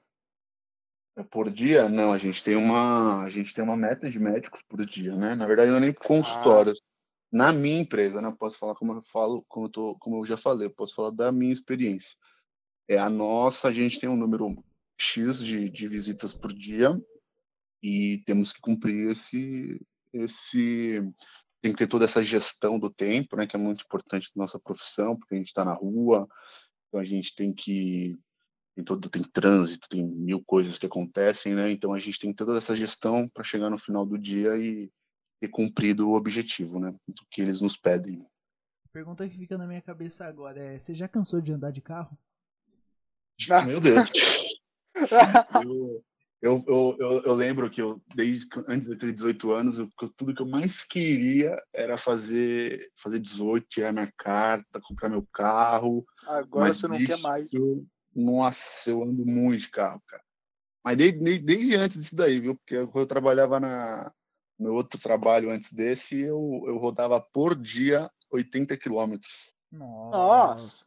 É 1.16 1.24
por 1.24 1.50
dia? 1.50 1.88
Não, 1.88 2.12
a 2.12 2.18
gente 2.18 2.44
tem 2.44 2.56
uma 2.56 3.24
a 3.24 3.30
gente 3.30 3.54
tem 3.54 3.64
uma 3.64 3.78
meta 3.78 4.10
de 4.10 4.20
médicos 4.20 4.62
por 4.64 4.84
dia, 4.86 5.16
né? 5.16 5.36
Na 5.36 5.46
verdade, 5.46 5.70
não 5.70 5.78
é 5.78 5.82
nem 5.82 5.94
consultórios. 5.94 6.82
Ah 6.82 6.95
na 7.32 7.52
minha 7.52 7.80
empresa, 7.80 8.22
né? 8.22 8.34
Posso 8.38 8.58
falar 8.58 8.76
como 8.76 8.94
eu 8.94 9.02
falo, 9.02 9.44
como 9.48 9.66
eu, 9.68 9.70
tô, 9.70 9.98
como 10.00 10.18
eu 10.18 10.26
já 10.26 10.38
falei, 10.38 10.70
posso 10.70 10.96
falar 10.96 11.12
da 11.12 11.32
minha 11.32 11.54
experiência. 11.54 12.18
É 12.88 12.98
a 12.98 13.10
nossa, 13.10 13.68
a 13.68 13.74
gente 13.74 14.00
tem 14.00 14.10
um 14.10 14.16
número 14.16 14.56
X 15.00 15.44
de, 15.44 15.70
de 15.70 15.88
visitas 15.88 16.34
por 16.34 16.54
dia 16.54 17.00
e 17.84 18.22
temos 18.26 18.52
que 18.52 18.62
cumprir 18.62 19.10
esse, 19.12 19.80
esse 20.14 21.02
tem 21.62 21.72
que 21.72 21.80
ter 21.80 21.88
toda 21.88 22.06
essa 22.06 22.24
gestão 22.24 22.80
do 22.80 22.92
tempo, 22.92 23.36
né, 23.36 23.48
que 23.48 23.56
é 23.56 23.60
muito 23.60 23.84
importante 23.84 24.32
na 24.36 24.44
nossa 24.44 24.60
profissão, 24.60 25.18
porque 25.18 25.34
a 25.34 25.38
gente 25.38 25.48
está 25.48 25.66
na 25.66 25.74
rua, 25.74 26.28
então 26.88 27.00
a 27.00 27.04
gente 27.04 27.34
tem 27.36 27.54
que 27.54 28.18
tem 28.76 28.84
todo 28.84 29.10
tem 29.10 29.24
trânsito, 29.24 29.88
tem 29.90 30.06
mil 30.06 30.44
coisas 30.46 30.78
que 30.78 30.86
acontecem, 30.86 31.56
né? 31.56 31.72
Então 31.72 31.94
a 31.94 32.00
gente 32.00 32.20
tem 32.20 32.34
toda 32.34 32.58
essa 32.58 32.76
gestão 32.76 33.28
para 33.30 33.44
chegar 33.44 33.70
no 33.70 33.80
final 33.80 34.06
do 34.06 34.18
dia 34.18 34.58
e 34.58 34.92
ter 35.40 35.48
cumprido 35.50 36.10
o 36.10 36.16
objetivo, 36.16 36.80
né? 36.80 36.92
Do 37.08 37.26
que 37.30 37.42
eles 37.42 37.62
nos 37.62 37.78
pedem. 37.78 38.26
A 38.86 38.90
pergunta 38.92 39.28
que 39.28 39.38
fica 39.38 39.58
na 39.58 39.68
minha 39.68 39.82
cabeça 39.82 40.26
agora 40.26 40.60
é: 40.60 40.80
você 40.80 40.94
já 40.94 41.08
cansou 41.08 41.42
de 41.42 41.52
andar 41.52 41.72
de 41.72 41.82
carro? 41.82 42.18
Meu 43.66 43.82
Deus. 43.82 44.10
eu, 46.42 46.64
eu, 46.68 46.98
eu, 47.00 47.24
eu, 47.24 47.34
lembro 47.34 47.70
que 47.70 47.82
eu, 47.82 48.02
desde 48.16 48.48
antes 48.70 48.88
de 48.88 48.96
ter 48.96 49.12
18 49.12 49.52
anos, 49.52 49.80
eu, 49.80 49.90
tudo 50.16 50.34
que 50.34 50.42
eu 50.42 50.48
mais 50.48 50.84
queria 50.84 51.62
era 51.74 51.98
fazer, 51.98 52.80
fazer 52.96 53.20
18, 53.20 53.68
tirar 53.68 53.92
minha 53.92 54.12
carta, 54.18 54.82
comprar 54.82 55.10
meu 55.10 55.28
carro. 55.34 56.06
Agora 56.28 56.74
você 56.74 56.88
não 56.88 57.04
quer 57.04 57.20
mais. 57.20 57.52
Eu, 57.54 57.86
nossa, 58.16 58.90
eu 58.90 59.04
ando 59.04 59.26
muito 59.26 59.64
de 59.64 59.70
carro, 59.70 60.02
cara. 60.08 60.24
Mas 60.84 60.98
desde, 60.98 61.40
desde 61.40 61.76
antes 61.76 61.98
disso 61.98 62.16
daí, 62.16 62.40
viu? 62.40 62.56
Porque 62.56 62.76
eu, 62.76 62.90
eu 62.94 63.06
trabalhava 63.06 63.60
na, 63.60 64.14
meu 64.58 64.74
outro 64.74 65.00
trabalho 65.00 65.50
antes 65.50 65.74
desse, 65.74 66.22
eu, 66.22 66.64
eu 66.66 66.78
rodava 66.78 67.20
por 67.20 67.56
dia 67.56 68.10
80 68.32 68.78
quilômetros. 68.78 69.54
Nossa! 69.72 70.86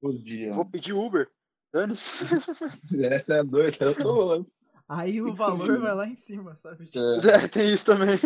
Por 0.00 0.18
dia. 0.18 0.52
Vou 0.52 0.64
pedir 0.64 0.92
Uber. 0.92 1.30
Danos. 1.72 2.12
Essa 3.02 3.34
é 3.34 3.44
doida, 3.44 3.84
eu 3.86 3.96
tô 3.96 4.46
Aí 4.88 5.20
o 5.20 5.34
valor 5.34 5.80
vai 5.80 5.94
lá 5.94 6.06
em 6.06 6.16
cima, 6.16 6.54
sabe? 6.56 6.86
Tipo... 6.86 6.98
É. 7.28 7.48
tem 7.48 7.72
isso 7.72 7.86
também. 7.86 8.16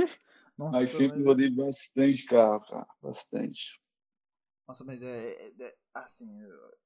Nossa, 0.57 0.81
mas 0.81 0.89
sempre 0.89 1.19
mas... 1.19 1.27
rodei 1.27 1.51
bastante 1.51 2.25
carro, 2.27 2.61
cara. 2.61 2.87
Bastante. 3.01 3.81
Nossa, 4.67 4.85
mas 4.85 5.01
é, 5.01 5.31
é, 5.31 5.53
é, 5.61 5.75
assim, 5.95 6.29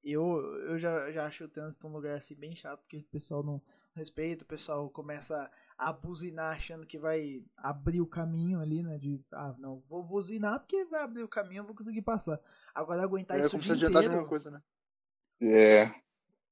eu, 0.03 0.39
eu 0.67 0.77
já, 0.77 1.11
já 1.11 1.25
acho 1.25 1.43
o 1.43 1.49
trânsito 1.49 1.87
um 1.87 1.91
lugar 1.91 2.17
assim 2.17 2.35
bem 2.35 2.55
chato, 2.55 2.79
porque 2.81 2.99
o 2.99 3.11
pessoal 3.11 3.43
não 3.43 3.61
respeita, 3.95 4.43
o 4.43 4.47
pessoal 4.47 4.89
começa 4.89 5.49
a 5.77 5.91
buzinar 5.91 6.55
achando 6.55 6.85
que 6.85 6.97
vai 6.97 7.43
abrir 7.57 8.01
o 8.01 8.07
caminho 8.07 8.59
ali, 8.59 8.83
né? 8.83 8.97
De, 8.97 9.19
ah, 9.31 9.55
não, 9.57 9.79
vou 9.79 10.03
buzinar 10.03 10.59
porque 10.59 10.85
vai 10.85 11.01
abrir 11.01 11.23
o 11.23 11.27
caminho, 11.27 11.61
eu 11.61 11.65
vou 11.65 11.75
conseguir 11.75 12.01
passar. 12.01 12.39
Agora 12.73 13.03
aguentar 13.03 13.37
é, 13.37 13.41
isso 13.41 13.57
o 13.57 13.59
dia 13.59 13.75
inteiro... 13.75 13.97
Alguma 13.97 14.27
coisa, 14.27 14.51
né? 14.51 14.61
É. 15.41 15.91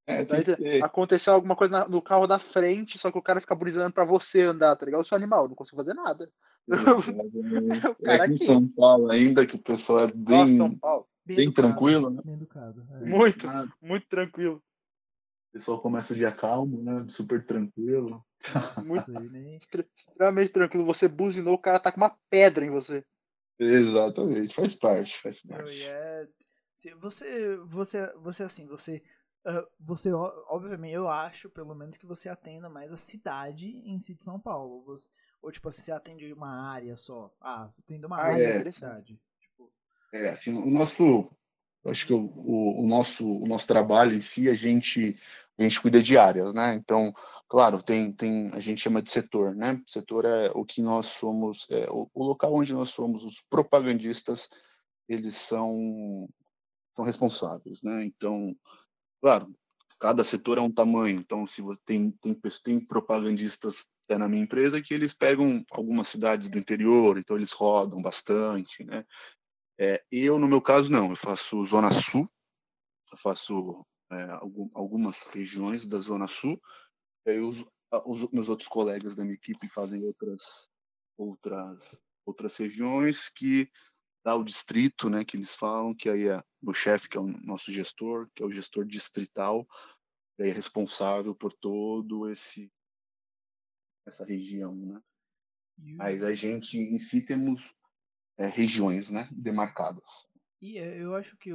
é 0.06 0.24
Daí, 0.24 0.82
acontecer 0.82 1.30
alguma 1.30 1.56
coisa 1.56 1.86
no 1.88 2.02
carro 2.02 2.26
da 2.26 2.38
frente, 2.38 2.98
só 2.98 3.10
que 3.10 3.18
o 3.18 3.22
cara 3.22 3.40
fica 3.40 3.54
buzinando 3.54 3.92
pra 3.92 4.04
você 4.04 4.42
andar, 4.42 4.76
tá 4.76 4.84
ligado? 4.84 5.00
Eu 5.00 5.04
sou 5.04 5.16
animal, 5.16 5.48
não 5.48 5.54
consigo 5.54 5.76
fazer 5.76 5.94
nada. 5.94 6.30
é 8.04 8.14
aqui 8.14 8.34
em 8.34 8.46
São 8.46 8.68
Paulo 8.68 9.10
ainda, 9.10 9.46
que 9.46 9.56
o 9.56 9.62
pessoal 9.62 10.00
é 10.00 10.06
bem... 10.12 10.38
Nossa, 10.38 10.54
São 10.54 10.78
Paulo 10.78 11.08
Bem, 11.24 11.36
bem 11.36 11.46
educado, 11.46 11.68
tranquilo, 11.68 12.10
né? 12.10 12.22
Bem 12.24 12.34
educado. 12.34 12.86
É. 12.90 13.04
Muito, 13.04 13.46
muito 13.80 14.06
tranquilo. 14.08 14.62
O 15.52 15.58
pessoal 15.58 15.80
começa 15.80 16.14
o 16.14 16.16
dia 16.16 16.32
calmo, 16.32 16.82
né? 16.82 17.06
Super 17.10 17.44
tranquilo. 17.44 18.24
Muito, 18.86 19.12
extremamente 19.94 20.50
tranquilo. 20.50 20.86
Você 20.86 21.06
buzinou, 21.06 21.54
o 21.54 21.58
cara 21.58 21.78
tá 21.78 21.92
com 21.92 21.98
uma 21.98 22.16
pedra 22.30 22.64
em 22.64 22.70
você. 22.70 23.04
Exatamente, 23.58 24.54
faz 24.54 24.74
parte, 24.74 25.18
faz 25.18 25.42
parte. 25.42 25.84
É... 25.84 26.26
Você, 26.74 26.94
você, 27.66 28.06
você 28.16 28.42
assim, 28.42 28.66
você, 28.66 29.02
uh, 29.46 29.68
você, 29.78 30.10
obviamente, 30.12 30.94
eu 30.94 31.06
acho, 31.06 31.50
pelo 31.50 31.74
menos, 31.74 31.98
que 31.98 32.06
você 32.06 32.30
atenda 32.30 32.68
mais 32.70 32.90
a 32.90 32.96
cidade 32.96 33.66
em 33.84 34.00
si 34.00 34.14
de 34.14 34.22
São 34.24 34.40
Paulo. 34.40 34.82
Você, 34.86 35.06
ou, 35.42 35.52
tipo 35.52 35.68
assim, 35.68 35.82
você 35.82 35.92
atende 35.92 36.32
uma 36.32 36.72
área 36.72 36.96
só. 36.96 37.30
Ah, 37.40 37.70
atende 37.78 38.06
uma 38.06 38.16
ah, 38.16 38.24
área 38.24 38.42
é. 38.42 38.64
da 38.64 38.72
cidade. 38.72 39.20
É, 40.14 40.30
assim, 40.30 40.56
o 40.56 40.70
nosso, 40.70 41.30
acho 41.90 42.06
que 42.06 42.12
o, 42.12 42.32
o, 42.36 42.84
o, 42.84 42.86
nosso, 42.86 43.26
o 43.26 43.46
nosso 43.46 43.66
trabalho 43.66 44.14
em 44.14 44.20
si, 44.20 44.48
a 44.48 44.54
gente, 44.54 45.16
a 45.58 45.62
gente 45.62 45.80
cuida 45.80 46.02
de 46.02 46.16
áreas, 46.16 46.54
né? 46.54 46.74
Então, 46.74 47.12
claro, 47.48 47.82
tem, 47.82 48.12
tem, 48.12 48.50
a 48.52 48.60
gente 48.60 48.80
chama 48.80 49.02
de 49.02 49.10
setor, 49.10 49.54
né? 49.54 49.80
Setor 49.86 50.24
é 50.24 50.50
o 50.54 50.64
que 50.64 50.80
nós 50.80 51.06
somos, 51.06 51.66
é, 51.70 51.88
o, 51.90 52.08
o 52.14 52.24
local 52.24 52.54
onde 52.54 52.72
nós 52.72 52.90
somos 52.90 53.24
os 53.24 53.40
propagandistas, 53.40 54.48
eles 55.08 55.34
são, 55.36 56.28
são 56.94 57.04
responsáveis, 57.04 57.82
né? 57.82 58.04
Então, 58.04 58.54
claro, 59.20 59.52
cada 59.98 60.24
setor 60.24 60.58
é 60.58 60.60
um 60.60 60.72
tamanho. 60.72 61.20
Então, 61.20 61.46
se 61.46 61.60
você 61.60 61.80
tem, 61.84 62.10
tem, 62.22 62.40
tem 62.64 62.80
propagandistas 62.80 63.86
é, 64.08 64.18
na 64.18 64.28
minha 64.28 64.42
empresa 64.42 64.82
que 64.82 64.94
eles 64.94 65.12
pegam 65.14 65.64
algumas 65.70 66.08
cidades 66.08 66.48
do 66.48 66.58
interior, 66.58 67.18
então 67.18 67.36
eles 67.36 67.52
rodam 67.52 68.00
bastante, 68.02 68.84
né? 68.84 69.04
É, 69.78 70.04
eu, 70.10 70.38
no 70.38 70.48
meu 70.48 70.60
caso, 70.60 70.90
não. 70.90 71.10
Eu 71.10 71.16
faço 71.16 71.64
Zona 71.64 71.90
Sul, 71.90 72.28
eu 73.10 73.18
faço 73.18 73.84
é, 74.10 74.28
algumas 74.74 75.22
regiões 75.28 75.86
da 75.86 75.98
Zona 75.98 76.28
Sul. 76.28 76.60
os, 77.26 77.64
os, 78.04 78.30
meus 78.30 78.48
outros 78.48 78.68
colegas 78.68 79.16
da 79.16 79.22
minha 79.22 79.34
equipe 79.34 79.68
fazem 79.68 80.04
outras, 80.04 80.42
outras, 81.16 82.02
outras 82.24 82.56
regiões 82.56 83.28
que 83.28 83.70
dá 84.24 84.36
o 84.36 84.44
distrito, 84.44 85.10
né, 85.10 85.24
que 85.24 85.36
eles 85.36 85.54
falam, 85.54 85.94
que 85.94 86.08
aí 86.08 86.28
é 86.28 86.42
o 86.62 86.72
chefe, 86.72 87.08
que 87.08 87.16
é 87.16 87.20
o 87.20 87.26
nosso 87.26 87.72
gestor, 87.72 88.28
que 88.34 88.42
é 88.42 88.46
o 88.46 88.52
gestor 88.52 88.84
distrital, 88.84 89.66
é 90.38 90.50
responsável 90.50 91.34
por 91.34 91.52
todo 91.52 92.30
esse 92.30 92.70
essa 94.06 94.24
região, 94.24 94.74
né? 94.74 95.00
Mas 95.78 96.22
a 96.24 96.34
gente 96.34 96.76
em 96.76 96.98
si 96.98 97.24
temos 97.24 97.72
é, 98.42 98.48
regiões, 98.48 99.10
né, 99.10 99.28
demarcadas. 99.30 100.28
E 100.60 100.78
é, 100.78 101.00
eu 101.00 101.14
acho 101.14 101.36
que 101.36 101.52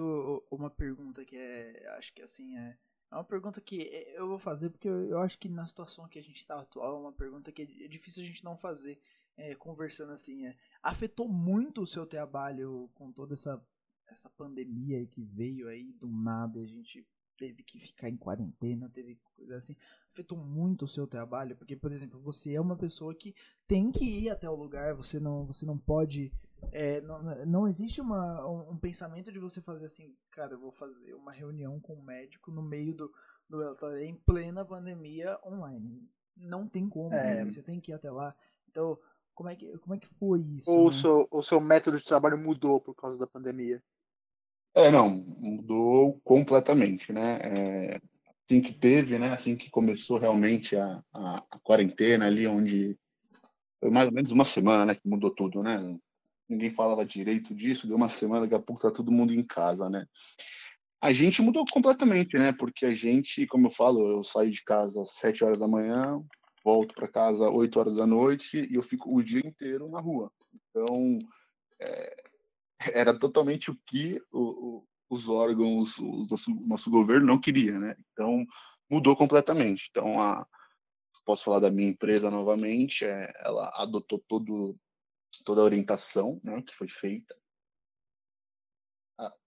uma 0.50 0.70
pergunta 0.70 1.24
que 1.26 1.36
é, 1.36 1.86
acho 1.98 2.14
que 2.14 2.22
assim 2.22 2.58
é, 2.58 2.78
é 3.12 3.16
uma 3.16 3.24
pergunta 3.24 3.60
que 3.62 3.78
eu 4.14 4.28
vou 4.28 4.38
fazer 4.38 4.70
porque 4.70 4.88
eu, 4.88 5.06
eu 5.10 5.20
acho 5.20 5.38
que 5.38 5.50
na 5.50 5.66
situação 5.66 6.08
que 6.08 6.20
a 6.20 6.24
gente 6.24 6.38
está 6.38 6.60
atual 6.60 6.98
é 6.98 7.00
uma 7.00 7.14
pergunta 7.14 7.52
que 7.52 7.62
é 7.62 7.88
difícil 7.88 8.24
a 8.24 8.26
gente 8.26 8.44
não 8.44 8.58
fazer 8.58 9.00
é, 9.36 9.54
conversando 9.56 10.12
assim. 10.12 10.46
É, 10.46 10.56
afetou 10.82 11.28
muito 11.28 11.82
o 11.82 11.88
seu 11.88 12.06
trabalho 12.06 12.90
com 12.96 13.12
toda 13.12 13.34
essa 13.34 13.62
essa 14.10 14.30
pandemia 14.30 15.06
que 15.06 15.22
veio 15.22 15.68
aí 15.68 15.92
do 15.92 16.08
nada, 16.08 16.62
a 16.62 16.66
gente 16.66 17.06
teve 17.38 17.62
que 17.62 17.78
ficar 17.80 18.10
em 18.10 18.16
quarentena, 18.16 18.90
teve 18.90 19.20
coisa 19.36 19.58
assim, 19.58 19.76
afetou 20.12 20.38
muito 20.38 20.86
o 20.86 20.88
seu 20.88 21.06
trabalho, 21.06 21.58
porque 21.58 21.76
por 21.76 21.92
exemplo, 21.92 22.20
você 22.22 22.54
é 22.54 22.62
uma 22.62 22.78
pessoa 22.78 23.14
que 23.14 23.36
tem 23.68 23.92
que 23.92 24.06
ir 24.06 24.30
até 24.30 24.50
o 24.50 24.56
lugar, 24.56 24.96
você 24.96 25.20
não, 25.20 25.46
você 25.46 25.66
não 25.66 25.78
pode 25.78 26.32
é, 26.72 27.02
não, 27.02 27.22
não 27.46 27.68
existe 27.68 28.02
uma, 28.02 28.46
um, 28.48 28.72
um, 28.72 28.78
pensamento 28.78 29.32
de 29.32 29.40
você 29.40 29.62
fazer 29.62 29.86
assim, 29.86 30.16
cara, 30.32 30.54
eu 30.54 30.60
vou 30.60 30.72
fazer 30.72 31.14
uma 31.14 31.32
reunião 31.32 31.80
com 31.80 31.94
o 31.94 32.00
um 32.00 32.04
médico 32.04 32.52
no 32.52 32.62
meio 32.62 32.94
do, 32.94 33.12
do 33.50 33.60
relatório 33.60 34.04
em 34.04 34.16
plena 34.16 34.66
pandemia 34.66 35.38
online. 35.46 36.08
Não 36.36 36.68
tem 36.68 36.88
como, 36.88 37.14
é. 37.14 37.44
você 37.46 37.62
tem 37.62 37.80
que 37.80 37.92
ir 37.92 37.96
até 37.96 38.12
lá. 38.12 38.36
Então, 38.70 38.98
Como 39.34 39.50
é 39.50 39.56
que, 39.56 39.78
como 39.80 39.96
é 39.96 39.98
que 39.98 40.08
foi 40.20 40.42
isso? 40.42 40.70
Ou 40.70 40.84
né? 40.84 40.90
o 40.90 40.92
seu, 40.92 41.28
o 41.32 41.44
seu 41.44 41.62
método 41.62 41.98
de 41.98 42.04
trabalho 42.04 42.38
mudou 42.38 42.80
por 42.80 42.96
causa 42.96 43.18
da 43.18 43.28
pandemia? 43.28 43.82
É, 44.74 44.92
não, 44.92 45.10
mudou 45.40 46.20
completamente, 46.24 47.12
né? 47.12 47.40
É, 47.42 48.02
assim 48.46 48.62
que 48.62 48.74
teve, 48.74 49.18
né? 49.18 49.34
Assim 49.34 49.56
que 49.56 49.70
começou 49.70 50.20
realmente 50.20 50.76
a, 50.76 51.04
a, 51.12 51.38
a, 51.50 51.60
quarentena 51.60 52.28
ali, 52.28 52.46
onde 52.46 52.96
foi 53.80 53.90
mais 53.90 54.08
ou 54.08 54.14
menos 54.14 54.32
uma 54.32 54.46
semana, 54.46 54.86
né? 54.86 54.94
Que 54.94 55.08
mudou 55.08 55.32
tudo, 55.32 55.64
né? 55.64 55.98
Ninguém 56.50 56.70
falava 56.70 57.06
direito 57.06 57.54
disso, 57.54 57.88
deu 57.88 57.98
uma 57.98 58.10
semana, 58.10 58.42
daqui 58.42 58.56
a 58.56 58.60
pouco 58.60 58.82
tá 58.82 58.92
todo 58.92 59.12
mundo 59.12 59.34
em 59.34 59.44
casa, 59.44 59.90
né? 59.90 60.06
A 61.02 61.14
gente 61.14 61.42
mudou 61.42 61.66
completamente, 61.72 62.38
né? 62.38 62.52
Porque 62.52 62.86
a 62.86 62.94
gente, 62.94 63.46
como 63.48 63.68
eu 63.68 63.72
falo, 63.72 64.10
eu 64.10 64.24
saio 64.24 64.50
de 64.50 64.64
casa 64.64 65.02
às 65.02 65.14
sete 65.14 65.44
horas 65.44 65.60
da 65.60 65.68
manhã, 65.68 66.24
volto 66.68 66.94
para 66.94 67.08
casa 67.08 67.48
às 67.48 67.56
8 67.56 67.80
horas 67.80 67.96
da 67.96 68.06
noite 68.06 68.68
e 68.70 68.76
eu 68.76 68.84
fico 68.84 69.16
o 69.16 69.24
dia 69.24 69.40
inteiro 69.40 69.88
na 69.90 70.02
rua. 70.02 70.30
Então, 70.54 71.18
é, 71.80 72.16
era 72.94 73.18
totalmente 73.18 73.72
o 73.72 73.80
que 73.86 74.22
o, 74.34 74.42
o, 74.42 74.88
os 75.10 75.30
órgãos, 75.30 75.98
o 75.98 76.26
nosso, 76.30 76.54
nosso, 76.68 76.92
governo 76.92 77.26
não 77.26 77.40
queria, 77.40 77.80
né? 77.80 77.96
Então, 78.12 78.46
mudou 78.92 79.16
completamente. 79.16 79.88
Então, 79.90 80.22
a, 80.22 80.46
posso 81.26 81.46
falar 81.46 81.60
da 81.60 81.72
minha 81.72 81.90
empresa 81.90 82.30
novamente, 82.30 83.06
é, 83.06 83.32
ela 83.46 83.72
adotou 83.76 84.22
todo, 84.28 84.74
toda 85.46 85.62
a 85.62 85.66
orientação 85.66 86.40
né, 86.44 86.62
que 86.62 86.76
foi 86.76 86.88
feita 86.88 87.36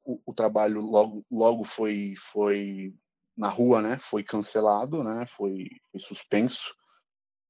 o, 0.05 0.21
o, 0.27 0.35
trabalho 0.35 0.81
logo, 0.81 1.25
logo 1.31 1.65
foi, 1.65 2.15
foi 2.17 2.95
na 3.37 3.49
rua, 3.49 3.81
né? 3.81 3.99
Foi 3.99 4.23
cancelado, 4.23 5.05
né? 5.05 5.25
Foi, 5.27 5.69
foi 5.91 6.01
suspenso. 6.01 6.75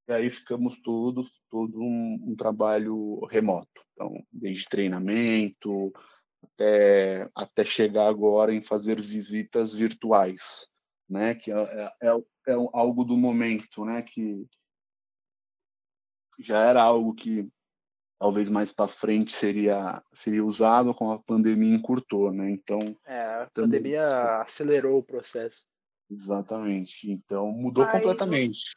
E 0.09 0.13
aí 0.13 0.31
ficamos 0.31 0.81
todos 0.83 1.41
todo 1.51 1.81
um, 1.81 2.19
um 2.29 2.37
trabalho 2.37 3.25
remoto. 3.31 3.81
Então, 3.93 4.13
desde 4.33 4.69
treinamento 4.69 5.93
até, 6.43 7.29
até 7.35 7.65
chegar 7.65 8.09
agora 8.09 8.53
em 8.53 8.63
fazer 8.63 9.01
visitas 9.01 9.75
virtuais, 9.75 10.69
né? 11.09 11.35
Que 11.35 11.53
é, 11.53 11.57
é, 11.57 12.09
é, 12.09 12.09
é 12.49 12.55
algo 12.73 13.05
do 13.05 13.17
momento, 13.17 13.85
né? 13.85 14.03
Que 14.03 14.47
já 16.39 16.59
era 16.59 16.83
algo 16.83 17.15
que 17.15 17.49
talvez 18.21 18.51
mais 18.51 18.71
para 18.71 18.87
frente 18.87 19.33
seria 19.33 20.01
seria 20.13 20.45
usado 20.45 20.93
com 20.95 21.11
a 21.11 21.19
pandemia 21.19 21.75
encurtou, 21.75 22.31
né? 22.31 22.51
Então 22.51 22.95
é, 23.07 23.19
a 23.19 23.47
também... 23.47 23.81
pandemia 23.81 24.43
acelerou 24.43 24.99
o 24.99 25.03
processo. 25.03 25.65
Exatamente. 26.11 27.11
Então 27.11 27.51
mudou 27.51 27.85
mas 27.85 27.95
completamente. 27.95 28.59
Você... 28.59 28.75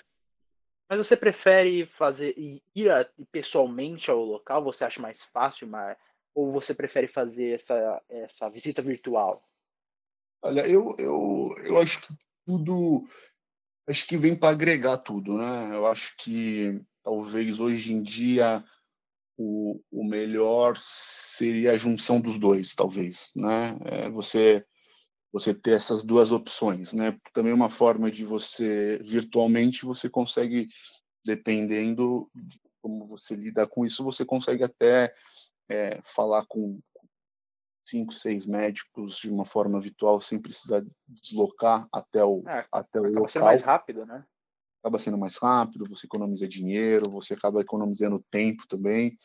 Mas 0.89 0.97
você 1.07 1.17
prefere 1.17 1.85
fazer 1.85 2.33
ir 2.37 2.89
a, 2.89 3.05
pessoalmente 3.31 4.09
ao 4.09 4.23
local? 4.23 4.63
Você 4.63 4.85
acha 4.85 5.01
mais 5.01 5.23
fácil, 5.23 5.67
mas 5.67 5.97
ou 6.33 6.51
você 6.51 6.73
prefere 6.73 7.07
fazer 7.07 7.55
essa 7.55 8.01
essa 8.09 8.49
visita 8.49 8.81
virtual? 8.81 9.41
Olha, 10.41 10.65
eu 10.65 10.95
eu, 10.97 11.49
eu 11.65 11.81
acho 11.81 11.99
que 11.99 12.13
tudo 12.45 13.05
acho 13.89 14.07
que 14.07 14.15
vem 14.15 14.37
para 14.37 14.51
agregar 14.51 14.99
tudo, 14.99 15.37
né? 15.37 15.75
Eu 15.75 15.85
acho 15.85 16.15
que 16.15 16.79
talvez 17.03 17.59
hoje 17.59 17.91
em 17.91 18.01
dia 18.01 18.63
o, 19.37 19.79
o 19.91 20.03
melhor 20.03 20.77
seria 20.77 21.71
a 21.71 21.77
junção 21.77 22.21
dos 22.21 22.39
dois, 22.39 22.75
talvez, 22.75 23.31
né? 23.35 23.77
É 23.85 24.09
você 24.09 24.65
você 25.31 25.51
ter 25.51 25.71
essas 25.71 26.03
duas 26.03 26.29
opções, 26.31 26.93
né? 26.93 27.17
Também 27.33 27.51
uma 27.51 27.69
forma 27.69 28.11
de 28.11 28.23
você 28.23 28.99
virtualmente 29.03 29.83
você 29.83 30.07
consegue, 30.07 30.67
dependendo 31.25 32.29
de 32.35 32.59
como 32.79 33.07
você 33.07 33.35
lida 33.35 33.65
com 33.65 33.83
isso, 33.83 34.03
você 34.03 34.23
consegue 34.23 34.63
até 34.63 35.11
é, 35.67 35.99
falar 36.03 36.45
com 36.45 36.79
cinco, 37.87 38.13
seis 38.13 38.45
médicos 38.45 39.17
de 39.17 39.29
uma 39.31 39.45
forma 39.45 39.79
virtual 39.79 40.21
sem 40.21 40.39
precisar 40.39 40.83
deslocar 41.07 41.87
até 41.91 42.23
o 42.23 42.43
é, 42.47 42.65
até 42.71 42.99
o 42.99 43.05
local. 43.05 43.27
Ser 43.27 43.39
mais 43.39 43.61
rápido, 43.61 44.05
né? 44.05 44.23
Acaba 44.83 44.99
sendo 44.99 45.17
mais 45.17 45.37
rápido, 45.37 45.87
você 45.87 46.05
economiza 46.05 46.45
dinheiro, 46.45 47.09
você 47.09 47.33
acaba 47.33 47.61
economizando 47.61 48.23
tempo 48.29 48.67
também. 48.67 49.17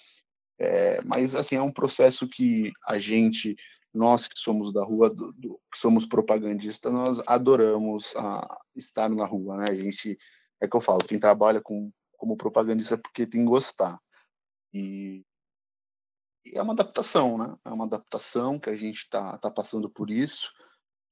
É, 0.56 1.02
mas 1.02 1.34
assim 1.34 1.56
é 1.56 1.62
um 1.62 1.72
processo 1.72 2.28
que 2.28 2.72
a 2.86 2.96
gente, 3.00 3.56
nós 3.92 4.28
que 4.28 4.38
somos 4.38 4.72
da 4.72 4.84
rua, 4.84 5.10
do, 5.10 5.32
do, 5.32 5.60
que 5.70 5.78
somos 5.78 6.06
propagandistas, 6.06 6.92
nós 6.92 7.20
adoramos 7.26 8.14
a, 8.16 8.58
estar 8.76 9.08
na 9.08 9.26
rua, 9.26 9.56
né? 9.56 9.66
A 9.68 9.74
gente 9.74 10.16
é 10.60 10.68
que 10.68 10.76
eu 10.76 10.80
falo, 10.80 11.04
quem 11.04 11.18
trabalha 11.18 11.60
com, 11.60 11.90
como 12.16 12.36
propagandista 12.36 12.94
é 12.94 12.98
porque 12.98 13.26
tem 13.26 13.40
que 13.40 13.50
gostar. 13.50 13.98
E, 14.72 15.24
e 16.46 16.56
é 16.56 16.62
uma 16.62 16.72
adaptação, 16.72 17.36
né? 17.36 17.56
É 17.64 17.70
uma 17.70 17.84
adaptação 17.84 18.60
que 18.60 18.70
a 18.70 18.76
gente 18.76 18.98
está 18.98 19.36
tá 19.38 19.50
passando 19.50 19.90
por 19.90 20.08
isso. 20.08 20.52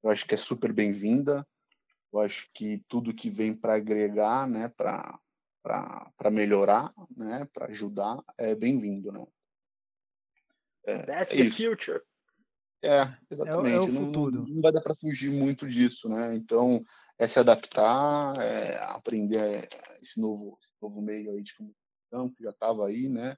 Eu 0.04 0.10
acho 0.10 0.24
que 0.24 0.34
é 0.34 0.38
super 0.38 0.72
bem-vinda. 0.72 1.46
Eu 2.16 2.20
acho 2.20 2.48
que 2.54 2.82
tudo 2.88 3.14
que 3.14 3.28
vem 3.28 3.54
para 3.54 3.74
agregar, 3.74 4.48
né, 4.48 4.68
para 4.68 5.20
para 5.62 6.30
melhorar, 6.30 6.94
né, 7.16 7.44
para 7.52 7.66
ajudar, 7.66 8.22
é 8.38 8.54
bem-vindo, 8.54 9.10
né? 9.10 9.26
É, 10.86 11.02
That's 11.02 11.32
é 11.32 11.36
the 11.36 11.42
isso. 11.42 11.56
future. 11.56 12.00
É, 12.80 13.00
exatamente. 13.28 13.74
É, 13.74 13.80
o, 13.80 13.82
é 13.82 13.90
o 13.90 13.92
futuro. 14.06 14.42
Não, 14.42 14.46
não, 14.46 14.62
vai 14.62 14.70
dar 14.70 14.80
para 14.80 14.94
fugir 14.94 15.28
muito 15.28 15.68
disso, 15.68 16.08
né? 16.08 16.36
Então, 16.36 16.84
é 17.18 17.26
se 17.26 17.40
adaptar, 17.40 18.40
é 18.40 18.76
aprender 18.84 19.68
esse 20.00 20.20
novo, 20.20 20.56
esse 20.62 20.70
novo 20.80 21.02
meio 21.02 21.32
aí 21.32 21.42
de 21.42 21.52
comunicação 21.56 22.32
que 22.32 22.44
já 22.44 22.50
estava 22.50 22.86
aí, 22.86 23.08
né? 23.08 23.36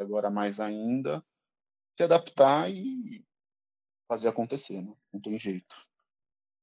Agora 0.00 0.28
mais 0.30 0.58
ainda, 0.58 1.24
se 1.96 2.02
adaptar 2.02 2.68
e 2.68 3.24
fazer 4.08 4.28
acontecer, 4.28 4.82
né? 4.82 4.92
Não 5.12 5.20
tem 5.20 5.38
jeito. 5.38 5.91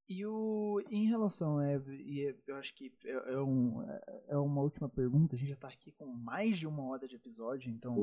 E 0.10 0.26
o, 0.26 0.82
em 0.90 1.06
relação, 1.06 1.62
é, 1.62 1.80
e 1.88 2.36
eu 2.48 2.56
acho 2.56 2.74
que 2.74 2.92
é, 3.06 3.34
é, 3.34 3.40
um, 3.40 3.86
é 4.28 4.36
uma 4.36 4.60
última 4.62 4.90
pergunta, 4.90 5.36
a 5.36 5.38
gente 5.38 5.50
já 5.50 5.54
está 5.54 5.68
aqui 5.68 5.92
com 5.92 6.08
mais 6.08 6.58
de 6.58 6.66
uma 6.66 6.84
hora 6.86 7.08
de 7.08 7.16
episódio, 7.16 7.70
então. 7.70 7.96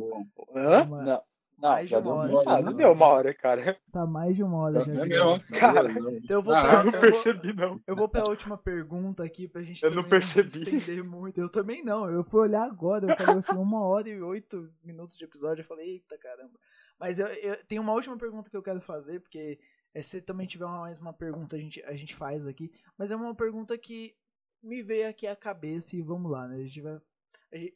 Hã? 0.55 0.85
Uma, 0.85 1.03
não. 1.03 1.23
Não, 1.59 1.71
mais 1.71 1.89
de 1.89 1.97
uma 1.97 2.15
hora. 2.15 2.31
Uma 2.31 2.39
hora. 2.39 2.63
não 2.63 2.73
deu 2.75 2.93
uma 2.93 3.07
hora, 3.07 3.35
cara. 3.35 3.81
Tá 3.91 4.07
mais 4.07 4.37
de 4.37 4.43
uma 4.45 4.59
hora 4.59 4.85
já. 4.85 4.93
É 4.93 5.07
mesmo, 5.07 5.59
cara. 5.59 5.91
Então 5.91 6.37
eu 6.37 6.43
vou 6.43 6.53
pra, 6.53 6.75
eu 6.75 6.85
não 6.85 6.93
percebi, 7.01 7.53
não. 7.55 7.81
Eu 7.87 7.97
vou 7.97 8.09
pra 8.09 8.29
última 8.29 8.59
pergunta 8.59 9.25
aqui 9.25 9.49
pra 9.49 9.63
gente 9.63 9.83
Eu 9.83 9.91
não 9.91 10.05
percebi. 10.05 10.49
estender 10.49 11.03
muito. 11.03 11.41
Eu 11.41 11.49
também 11.49 11.83
não. 11.83 12.11
Eu 12.11 12.23
fui 12.23 12.43
olhar 12.43 12.63
agora, 12.65 13.11
eu 13.11 13.17
falei 13.17 13.39
assim, 13.39 13.57
uma 13.57 13.83
hora 13.85 14.09
e 14.09 14.21
oito 14.21 14.71
minutos 14.85 15.17
de 15.17 15.25
episódio. 15.25 15.63
Eu 15.63 15.67
falei, 15.67 15.89
eita 15.93 16.19
caramba. 16.19 16.59
Mas 17.01 17.19
eu, 17.19 17.27
eu 17.27 17.57
tenho 17.65 17.83
uma 17.83 17.93
última 17.95 18.17
pergunta 18.19 18.51
que 18.51 18.57
eu 18.57 18.63
quero 18.63 18.81
fazer, 18.81 19.21
porque 19.21 19.59
é, 19.97 20.03
se 20.03 20.21
também 20.21 20.47
tiver 20.47 20.67
mais 20.67 21.01
uma 21.01 21.13
pergunta, 21.15 21.57
a 21.57 21.59
gente, 21.59 21.83
a 21.85 21.95
gente 21.97 22.15
faz 22.15 22.47
aqui. 22.47 22.71
Mas 22.99 23.11
é 23.11 23.17
uma 23.17 23.35
pergunta 23.35 23.79
que 23.79 24.15
me 24.63 24.83
veio 24.83 25.09
aqui 25.09 25.27
à 25.27 25.35
cabeça 25.35 25.97
e 25.97 26.03
vamos 26.03 26.31
lá, 26.31 26.47
né? 26.47 26.57
A 26.57 26.65
gente 26.65 26.83
vai, 26.83 27.01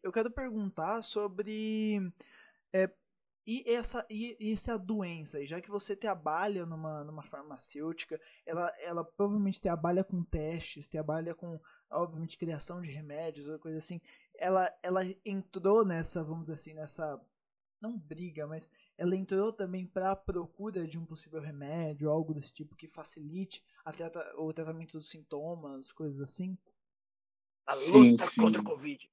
eu 0.03 0.13
quero 0.13 0.31
perguntar 0.31 1.01
sobre 1.01 2.13
é, 2.75 2.91
e 3.47 3.65
essa 3.67 4.07
e, 4.11 4.37
essa 4.53 4.79
doença, 4.79 5.43
já 5.47 5.63
que 5.63 5.71
você 5.71 5.97
trabalha 5.97 6.67
numa, 6.67 7.03
numa 7.05 7.23
farmacêutica, 7.23 8.21
ela, 8.45 8.71
ela 8.81 9.03
provavelmente 9.03 9.59
trabalha 9.59 10.05
com 10.05 10.23
testes, 10.23 10.89
trabalha 10.89 11.35
com, 11.35 11.59
obviamente, 11.91 12.37
criação 12.37 12.83
de 12.83 12.91
remédios 12.91 13.49
ou 13.49 13.59
coisa 13.59 13.79
assim. 13.79 13.99
Ela, 14.39 14.71
ela 14.83 15.01
entrou 15.25 15.87
nessa, 15.87 16.23
vamos 16.23 16.43
dizer 16.43 16.55
assim, 16.55 16.75
nessa 16.75 17.19
não 17.81 17.99
briga, 17.99 18.47
mas 18.47 18.71
ela 19.01 19.17
entrou 19.17 19.51
também 19.51 19.87
para 19.87 20.13
a 20.13 20.17
procura 20.17 20.87
de 20.87 20.99
um 20.99 21.07
possível 21.07 21.41
remédio, 21.41 22.11
algo 22.11 22.35
desse 22.35 22.53
tipo 22.53 22.77
que 22.77 22.87
facilite 22.87 23.65
trata, 23.97 24.21
o 24.37 24.53
tratamento 24.53 24.99
dos 24.99 25.09
sintomas, 25.09 25.91
coisas 25.91 26.21
assim. 26.21 26.59
A 27.67 27.75
luta 27.75 28.27
sim, 28.27 28.33
sim. 28.33 28.41
contra 28.43 28.61
o 28.61 28.65
Covid. 28.65 29.11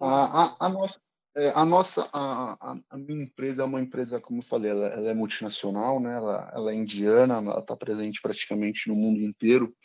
A, 0.00 0.44
a, 0.44 0.56
a 0.58 0.68
nossa, 0.70 1.00
é, 1.36 1.50
a, 1.50 1.64
nossa 1.66 2.08
a, 2.14 2.72
a, 2.88 2.96
minha 2.96 3.24
empresa 3.24 3.60
é 3.60 3.64
uma 3.66 3.82
empresa, 3.82 4.18
como 4.22 4.38
eu 4.38 4.42
falei, 4.42 4.70
ela, 4.70 4.86
ela 4.86 5.10
é 5.10 5.14
multinacional, 5.14 6.00
né? 6.00 6.16
ela, 6.16 6.50
ela 6.54 6.72
é 6.72 6.74
indiana, 6.74 7.34
ela 7.34 7.58
está 7.58 7.76
presente 7.76 8.22
praticamente 8.22 8.88
no 8.88 8.94
mundo 8.94 9.20
inteiro. 9.20 9.76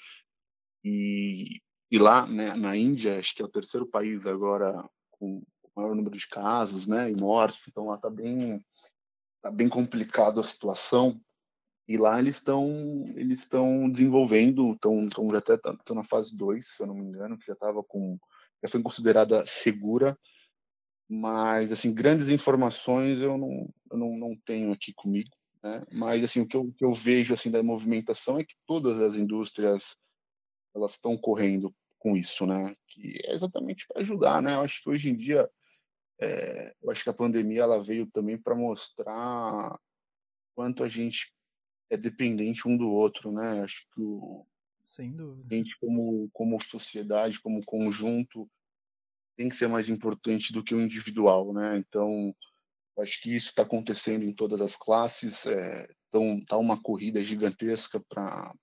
E, 0.81 1.59
e 1.91 1.99
lá, 1.99 2.25
né, 2.25 2.55
na 2.55 2.77
Índia, 2.77 3.19
acho 3.19 3.35
que 3.35 3.41
é 3.41 3.45
o 3.45 3.49
terceiro 3.49 3.85
país 3.85 4.25
agora 4.25 4.81
com 5.11 5.39
o 5.61 5.69
maior 5.75 5.93
número 5.93 6.17
de 6.17 6.27
casos 6.29 6.87
né, 6.87 7.11
e 7.11 7.15
mortes, 7.17 7.67
então 7.67 7.87
lá 7.87 7.95
está 7.95 8.09
bem 8.09 8.63
tá 9.41 9.51
bem 9.51 9.69
complicado 9.69 10.39
a 10.39 10.43
situação. 10.43 11.19
E 11.87 11.97
lá 11.97 12.19
eles 12.19 12.37
estão 12.37 13.03
eles 13.15 13.41
estão 13.41 13.89
desenvolvendo, 13.89 14.73
estão 14.73 15.09
já 15.31 15.37
até 15.39 15.55
estão 15.55 15.95
na 15.95 16.03
fase 16.03 16.35
2, 16.37 16.67
se 16.67 16.83
eu 16.83 16.87
não 16.87 16.93
me 16.93 17.05
engano, 17.05 17.37
que 17.37 17.47
já 17.47 17.53
estava 17.53 17.83
com 17.83 18.17
já 18.63 18.69
foi 18.69 18.81
considerada 18.83 19.45
segura, 19.47 20.17
mas 21.09 21.71
assim 21.71 21.93
grandes 21.93 22.29
informações 22.29 23.19
eu 23.19 23.37
não 23.37 23.73
eu 23.91 23.97
não, 23.97 24.17
não 24.17 24.35
tenho 24.45 24.71
aqui 24.71 24.93
comigo, 24.93 25.31
né? 25.63 25.83
Mas 25.91 26.23
assim 26.23 26.41
o 26.41 26.47
que 26.47 26.55
eu, 26.55 26.71
que 26.77 26.85
eu 26.85 26.93
vejo 26.93 27.33
assim 27.33 27.49
da 27.49 27.63
movimentação 27.63 28.37
é 28.37 28.43
que 28.43 28.53
todas 28.67 29.01
as 29.01 29.15
indústrias 29.15 29.95
elas 30.75 30.91
estão 30.91 31.17
correndo 31.17 31.73
com 31.97 32.15
isso, 32.15 32.45
né? 32.45 32.75
Que 32.87 33.19
é 33.25 33.33
exatamente 33.33 33.85
para 33.87 34.01
ajudar, 34.01 34.43
né? 34.43 34.53
Eu 34.53 34.61
acho 34.61 34.83
que 34.83 34.89
hoje 34.89 35.09
em 35.09 35.15
dia 35.15 35.49
é, 36.21 36.73
eu 36.81 36.91
acho 36.91 37.03
que 37.03 37.09
a 37.09 37.13
pandemia 37.13 37.61
ela 37.61 37.81
veio 37.81 38.05
também 38.07 38.37
para 38.37 38.55
mostrar 38.55 39.79
quanto 40.53 40.83
a 40.83 40.89
gente 40.89 41.33
é 41.89 41.97
dependente 41.97 42.67
um 42.67 42.77
do 42.77 42.89
outro, 42.89 43.31
né? 43.31 43.61
Acho 43.63 43.87
que 43.93 44.01
o, 44.01 44.45
sem 44.83 45.15
dúvida. 45.15 45.47
A 45.49 45.57
gente 45.57 45.77
como 45.79 46.29
como 46.33 46.61
sociedade, 46.61 47.39
como 47.39 47.63
conjunto, 47.65 48.49
tem 49.37 49.47
que 49.47 49.55
ser 49.55 49.67
mais 49.67 49.87
importante 49.87 50.51
do 50.51 50.63
que 50.63 50.75
o 50.75 50.81
individual, 50.81 51.53
né? 51.53 51.77
Então, 51.77 52.35
acho 52.99 53.21
que 53.21 53.33
isso 53.33 53.49
está 53.49 53.63
acontecendo 53.63 54.25
em 54.25 54.33
todas 54.33 54.59
as 54.59 54.75
classes. 54.75 55.45
É, 55.45 55.87
então, 56.07 56.43
tá 56.45 56.57
uma 56.57 56.81
corrida 56.81 57.23
gigantesca 57.23 57.99
para 58.09 58.53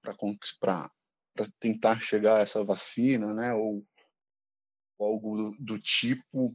para 1.34 1.48
tentar 1.60 2.00
chegar 2.00 2.38
a 2.38 2.40
essa 2.40 2.64
vacina, 2.64 3.32
né? 3.32 3.54
Ou, 3.54 3.86
ou 4.98 5.06
algo 5.06 5.36
do, 5.36 5.56
do 5.58 5.78
tipo 5.78 6.54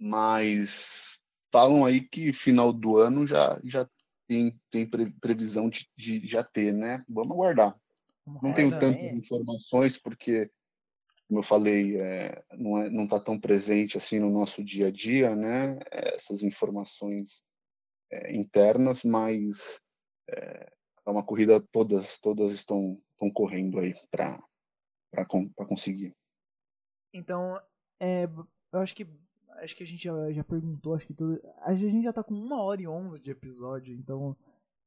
mas 0.00 1.20
falam 1.52 1.84
aí 1.84 2.00
que 2.00 2.32
final 2.32 2.72
do 2.72 2.96
ano 2.96 3.26
já, 3.26 3.60
já 3.64 3.88
tem, 4.26 4.58
tem 4.70 4.88
previsão 5.20 5.68
de, 5.68 5.86
de 5.96 6.26
já 6.26 6.42
ter, 6.42 6.72
né? 6.72 7.04
Vamos 7.08 7.32
aguardar. 7.32 7.78
Não 8.42 8.54
tenho 8.54 8.70
tantas 8.70 9.12
informações 9.12 9.98
porque, 9.98 10.50
como 11.26 11.40
eu 11.40 11.42
falei, 11.42 12.00
é, 12.00 12.42
não 12.56 12.78
é, 12.78 12.88
não 12.88 13.04
está 13.04 13.18
tão 13.18 13.38
presente 13.38 13.98
assim 13.98 14.20
no 14.20 14.30
nosso 14.30 14.62
dia 14.62 14.86
a 14.86 14.90
dia, 14.90 15.34
né? 15.34 15.78
Essas 15.90 16.42
informações 16.42 17.42
é, 18.10 18.34
internas, 18.34 19.04
mas 19.04 19.80
é, 20.28 20.72
é 21.06 21.10
uma 21.10 21.24
corrida 21.24 21.60
todas 21.72 22.18
todas 22.18 22.52
estão, 22.52 22.92
estão 23.12 23.30
correndo 23.32 23.78
aí 23.80 23.94
para 24.10 24.38
para 25.10 25.26
conseguir. 25.66 26.14
Então, 27.12 27.60
é, 27.98 28.28
eu 28.72 28.78
acho 28.78 28.94
que 28.94 29.04
acho 29.58 29.76
que 29.76 29.82
a 29.82 29.86
gente 29.86 30.04
já, 30.04 30.32
já 30.32 30.44
perguntou, 30.44 30.94
acho 30.94 31.06
que 31.06 31.14
tudo. 31.14 31.40
A 31.62 31.74
gente 31.74 32.04
já 32.04 32.12
tá 32.12 32.22
com 32.22 32.34
uma 32.34 32.62
hora 32.62 32.82
e 32.82 32.88
onze 32.88 33.20
de 33.20 33.30
episódio, 33.30 33.94
então 33.94 34.36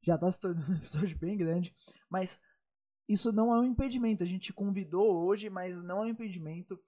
já 0.02 0.18
tá 0.18 0.30
se 0.30 0.40
tornando 0.40 0.69
um 0.72 0.76
episódio 0.76 1.18
bem 1.18 1.38
grande. 1.38 1.73
Mas 2.10 2.40
isso 3.07 3.31
não 3.31 3.53
é 3.53 3.60
um 3.60 3.65
impedimento. 3.65 4.23
A 4.23 4.27
gente 4.27 4.53
convidou 4.53 5.26
hoje, 5.26 5.49
mas 5.49 5.81
não 5.81 6.03
é 6.03 6.07
um 6.07 6.10
impedimento. 6.10 6.80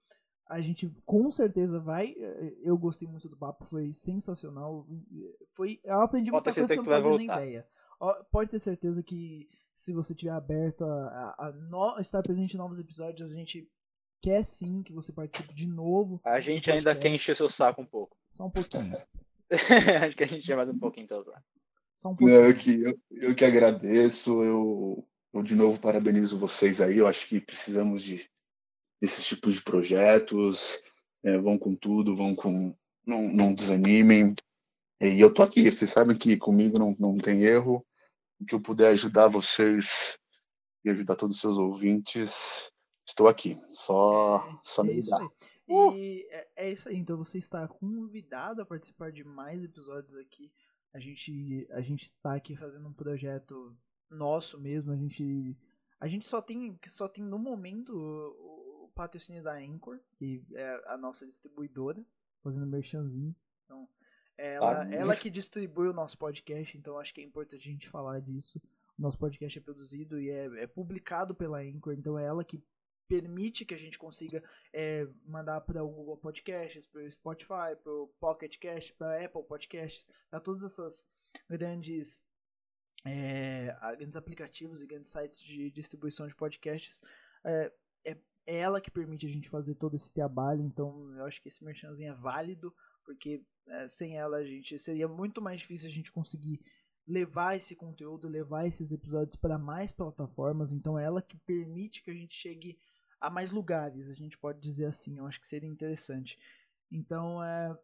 A 0.47 0.61
gente 0.61 0.89
com 1.05 1.29
certeza 1.31 1.79
vai. 1.79 2.15
Eu 2.61 2.77
gostei 2.77 3.07
muito 3.07 3.27
do 3.27 3.37
papo, 3.37 3.65
foi 3.65 3.91
sensacional. 3.91 4.87
Foi, 5.55 5.79
eu 5.83 6.01
aprendi 6.01 6.31
muita 6.31 6.53
coisa 6.53 6.73
que 6.73 6.79
eu 6.79 6.83
não 6.83 6.91
fazia 6.91 7.17
nem 7.17 7.27
ideia. 7.27 7.67
Pode 8.31 8.51
ter 8.51 8.59
certeza 8.59 9.01
que 9.01 9.49
se 9.73 9.91
você 9.93 10.13
estiver 10.13 10.31
aberto 10.31 10.85
a, 10.85 11.35
a, 11.37 11.47
a 11.47 11.51
no, 11.51 11.99
estar 11.99 12.21
presente 12.21 12.53
em 12.53 12.57
novos 12.57 12.79
episódios, 12.79 13.31
a 13.31 13.35
gente 13.35 13.69
quer 14.21 14.43
sim 14.43 14.81
que 14.83 14.93
você 14.93 15.11
participe 15.11 15.53
de 15.53 15.67
novo. 15.67 16.19
A 16.23 16.39
gente 16.39 16.69
ainda 16.71 16.95
quer 16.95 17.09
encher 17.09 17.35
seu 17.35 17.49
saco 17.49 17.81
um 17.81 17.85
pouco. 17.85 18.17
Só 18.29 18.45
um 18.45 18.49
pouquinho. 18.49 18.97
Acho 20.03 20.15
que 20.15 20.23
a 20.23 20.27
gente 20.27 20.45
quer 20.45 20.55
mais 20.55 20.69
um 20.69 20.77
pouquinho 20.77 21.07
seu 21.07 21.23
saco. 21.23 21.43
Só 21.95 22.09
um 22.09 22.15
pouquinho. 22.15 22.39
eu, 22.39 22.55
que, 22.55 22.81
eu, 22.81 22.99
eu 23.11 23.35
que 23.35 23.45
agradeço. 23.45 24.41
Eu, 24.43 25.07
eu 25.33 25.43
de 25.43 25.55
novo 25.55 25.79
parabenizo 25.79 26.37
vocês 26.37 26.81
aí. 26.81 26.97
Eu 26.97 27.07
acho 27.07 27.27
que 27.27 27.39
precisamos 27.39 28.01
de 28.01 28.29
desses 29.01 29.25
tipos 29.25 29.55
de 29.55 29.61
projetos. 29.61 30.81
É, 31.23 31.37
vão 31.37 31.57
com 31.57 31.75
tudo, 31.75 32.15
vão 32.15 32.35
com. 32.35 32.75
Não, 33.07 33.21
não 33.33 33.53
desanimem. 33.53 34.35
E 35.01 35.19
eu 35.19 35.33
tô 35.33 35.43
aqui. 35.43 35.71
Vocês 35.71 35.91
sabem 35.91 36.17
que 36.17 36.37
comigo 36.37 36.79
não, 36.79 36.95
não 36.99 37.17
tem 37.17 37.43
erro. 37.43 37.85
O 38.39 38.45
que 38.45 38.55
eu 38.55 38.61
puder 38.61 38.89
ajudar 38.89 39.27
vocês 39.27 40.17
e 40.83 40.89
ajudar 40.89 41.15
todos 41.15 41.37
os 41.37 41.41
seus 41.41 41.57
ouvintes, 41.57 42.71
Estou 43.05 43.27
aqui, 43.27 43.55
só, 43.71 44.47
é, 44.49 44.57
só 44.63 44.83
me 44.83 44.97
é 44.97 45.01
Uh! 45.67 45.93
E 45.95 46.27
é, 46.29 46.47
é, 46.55 46.71
isso 46.71 46.89
aí, 46.89 46.97
então 46.97 47.17
você 47.17 47.37
está 47.37 47.67
convidado 47.67 48.61
a 48.61 48.65
participar 48.65 49.11
de 49.11 49.23
mais 49.23 49.63
episódios 49.63 50.15
aqui. 50.15 50.51
A 50.93 50.99
gente 50.99 51.67
a 51.71 51.81
gente 51.81 52.03
está 52.03 52.35
aqui 52.35 52.55
fazendo 52.55 52.87
um 52.87 52.93
projeto 52.93 53.75
nosso 54.09 54.59
mesmo, 54.59 54.91
a 54.91 54.95
gente 54.95 55.57
a 55.99 56.07
gente 56.07 56.25
só 56.27 56.41
tem 56.41 56.77
só 56.87 57.07
tem 57.07 57.23
no 57.23 57.39
momento 57.39 57.95
o, 57.95 58.85
o 58.85 58.91
patrocínio 58.93 59.43
da 59.43 59.55
Anchor, 59.55 59.99
que 60.17 60.43
é 60.53 60.83
a 60.87 60.97
nossa 60.97 61.25
distribuidora, 61.25 62.05
fazendo 62.43 62.67
merchanzinho. 62.67 63.35
Então, 63.65 63.89
ela, 64.37 64.83
ah, 64.83 64.93
ela 64.93 65.15
que 65.15 65.29
distribui 65.29 65.87
o 65.87 65.93
nosso 65.93 66.17
podcast, 66.17 66.77
então 66.77 66.99
acho 66.99 67.13
que 67.13 67.21
é 67.21 67.23
importante 67.23 67.67
a 67.67 67.71
gente 67.71 67.89
falar 67.89 68.19
disso. 68.19 68.61
O 68.97 69.01
nosso 69.01 69.17
podcast 69.17 69.57
é 69.57 69.61
produzido 69.61 70.19
e 70.19 70.29
é, 70.29 70.63
é 70.63 70.67
publicado 70.67 71.33
pela 71.33 71.59
Anchor, 71.59 71.93
então 71.93 72.17
é 72.17 72.25
ela 72.25 72.43
que 72.43 72.63
permite 73.07 73.65
que 73.65 73.73
a 73.73 73.77
gente 73.77 73.97
consiga 73.97 74.43
é, 74.73 75.07
mandar 75.25 75.61
para 75.61 75.83
o 75.83 75.89
Google 75.89 76.17
Podcasts, 76.17 76.87
para 76.87 77.01
o 77.03 77.11
Spotify, 77.11 77.75
para 77.81 77.91
o 77.91 78.07
Pocket 78.19 78.57
Cast, 78.57 78.93
para 78.93 79.23
Apple 79.23 79.43
Podcasts, 79.43 80.09
para 80.29 80.39
todas 80.39 80.63
essas 80.63 81.07
grandes, 81.49 82.23
é, 83.05 83.75
grandes 83.97 84.15
aplicativos 84.15 84.81
e 84.81 84.87
grandes 84.87 85.11
sites 85.11 85.39
de 85.39 85.71
distribuição 85.71 86.27
de 86.27 86.35
podcasts. 86.35 87.01
É, 87.43 87.71
é, 88.05 88.17
é, 88.45 88.57
ela 88.57 88.81
que 88.81 88.91
permite 88.91 89.25
a 89.25 89.29
gente 89.29 89.49
fazer 89.49 89.75
todo 89.75 89.95
esse 89.95 90.13
trabalho, 90.13 90.61
então 90.61 91.13
eu 91.15 91.25
acho 91.25 91.41
que 91.41 91.47
esse 91.47 91.63
merchanzinho 91.63 92.11
é 92.11 92.15
válido, 92.15 92.73
porque 93.03 93.43
é, 93.67 93.87
sem 93.87 94.17
ela 94.17 94.37
a 94.37 94.45
gente 94.45 94.77
seria 94.79 95.07
muito 95.07 95.41
mais 95.41 95.61
difícil 95.61 95.89
a 95.89 95.93
gente 95.93 96.11
conseguir 96.11 96.59
levar 97.07 97.55
esse 97.55 97.75
conteúdo, 97.75 98.27
levar 98.27 98.65
esses 98.65 98.91
episódios 98.91 99.35
para 99.35 99.57
mais 99.57 99.91
plataformas. 99.91 100.71
Então, 100.71 100.97
é 100.97 101.03
ela 101.03 101.21
que 101.21 101.37
permite 101.37 102.03
que 102.03 102.09
a 102.09 102.13
gente 102.13 102.33
chegue 102.33 102.79
a 103.19 103.29
mais 103.29 103.51
lugares, 103.51 104.09
a 104.09 104.13
gente 104.13 104.37
pode 104.37 104.59
dizer 104.59 104.85
assim. 104.85 105.17
Eu 105.17 105.27
acho 105.27 105.39
que 105.39 105.47
seria 105.47 105.69
interessante. 105.69 106.37
Então, 106.91 107.43
é, 107.43 107.77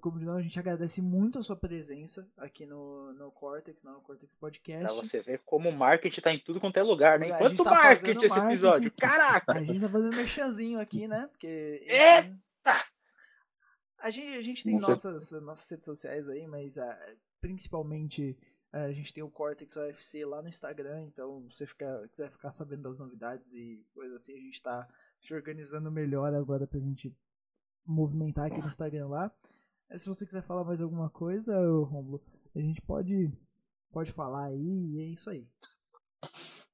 como 0.00 0.18
de 0.18 0.24
novo, 0.24 0.38
a 0.38 0.42
gente 0.42 0.58
agradece 0.58 1.00
muito 1.00 1.38
a 1.38 1.42
sua 1.42 1.56
presença 1.56 2.28
aqui 2.36 2.66
no, 2.66 3.12
no 3.14 3.30
Cortex, 3.30 3.84
no 3.84 4.00
Cortex 4.00 4.34
Podcast. 4.34 4.84
Pra 4.84 4.94
você 4.94 5.20
ver 5.20 5.40
como 5.44 5.68
o 5.68 5.76
marketing 5.76 6.20
tá 6.20 6.32
em 6.32 6.38
tudo 6.38 6.60
quanto 6.60 6.76
é 6.76 6.82
lugar, 6.82 7.18
né? 7.18 7.36
Quanto 7.36 7.64
tá 7.64 7.70
marketing 7.70 8.24
esse 8.24 8.28
marketing, 8.28 8.46
episódio? 8.48 8.92
Caraca! 8.92 9.52
A 9.52 9.62
gente 9.62 9.80
tá 9.80 9.88
fazendo 9.88 10.16
merchanzinho 10.16 10.80
aqui, 10.80 11.08
né? 11.08 11.26
Porque. 11.30 11.84
Eita! 11.86 12.84
A 13.98 14.10
gente, 14.10 14.36
a 14.36 14.42
gente 14.42 14.64
tem 14.64 14.78
nossas, 14.78 15.30
nossas 15.42 15.70
redes 15.70 15.84
sociais 15.84 16.28
aí, 16.28 16.46
mas 16.48 16.76
uh, 16.76 16.82
principalmente 17.40 18.36
é, 18.36 18.51
a 18.72 18.92
gente 18.92 19.12
tem 19.12 19.22
o 19.22 19.30
Cortex 19.30 19.76
UFC 19.76 20.24
lá 20.24 20.40
no 20.40 20.48
Instagram, 20.48 21.02
então 21.02 21.46
se 21.50 21.58
você 21.58 21.66
ficar, 21.66 22.08
quiser 22.08 22.30
ficar 22.30 22.50
sabendo 22.50 22.82
das 22.82 23.00
novidades 23.00 23.52
e 23.52 23.84
coisas 23.92 24.22
assim, 24.22 24.32
a 24.32 24.40
gente 24.40 24.54
está 24.54 24.88
se 25.20 25.34
organizando 25.34 25.90
melhor 25.90 26.34
agora 26.34 26.66
pra 26.66 26.80
gente 26.80 27.14
movimentar 27.86 28.46
aqui 28.46 28.60
no 28.60 28.66
Instagram 28.66 29.08
lá. 29.08 29.30
É, 29.90 29.98
se 29.98 30.08
você 30.08 30.24
quiser 30.24 30.42
falar 30.42 30.64
mais 30.64 30.80
alguma 30.80 31.10
coisa, 31.10 31.54
Romulo, 31.54 32.22
a 32.56 32.60
gente 32.60 32.80
pode, 32.80 33.30
pode 33.92 34.10
falar 34.10 34.46
aí 34.46 34.56
e 34.56 35.00
é 35.00 35.04
isso 35.04 35.28
aí. 35.28 35.46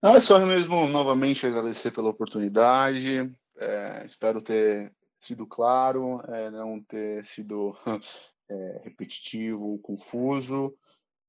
Não, 0.00 0.14
é 0.14 0.20
só 0.20 0.38
mesmo 0.38 0.86
novamente 0.88 1.46
agradecer 1.46 1.90
pela 1.90 2.10
oportunidade. 2.10 3.28
É, 3.56 4.04
espero 4.06 4.40
ter 4.40 4.94
sido 5.18 5.44
claro, 5.48 6.20
é, 6.28 6.48
não 6.50 6.80
ter 6.80 7.24
sido 7.24 7.76
é, 8.48 8.82
repetitivo, 8.84 9.80
confuso. 9.80 10.72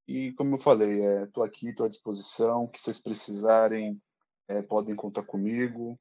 E 0.10 0.34
como 0.34 0.56
eu 0.56 0.60
falei, 0.60 1.06
estou 1.24 1.46
é, 1.46 1.48
aqui, 1.48 1.70
estou 1.70 1.86
à 1.86 1.90
disposição. 1.90 2.68
que 2.68 2.82
vocês 2.82 2.98
precisarem, 2.98 4.02
é, 4.48 4.60
podem 4.60 4.96
contar 4.96 5.22
comigo. 5.22 6.00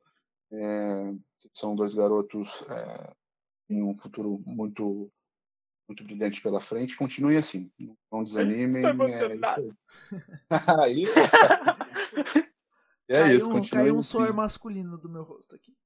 É, 0.51 1.13
são 1.53 1.77
dois 1.77 1.93
garotos 1.93 2.65
é, 2.71 3.13
em 3.69 3.83
um 3.83 3.95
futuro 3.95 4.43
muito 4.47 5.13
muito 5.87 6.05
brilhante 6.05 6.41
pela 6.41 6.59
frente. 6.59 6.97
Continuem 6.97 7.37
assim, 7.37 7.71
não 8.11 8.25
desanimem. 8.25 8.77
Estou 8.77 8.91
emocionado. 8.91 9.77
É 10.11 10.17
aí, 10.81 11.05
é 13.09 13.21
caiu 13.21 13.37
isso, 13.37 13.53
um, 13.53 13.63
Caiu 13.63 13.97
um 13.97 14.03
suor 14.03 14.33
masculino 14.33 14.97
do 14.97 15.11
meu 15.11 15.23
rosto 15.23 15.55
aqui. 15.55 15.77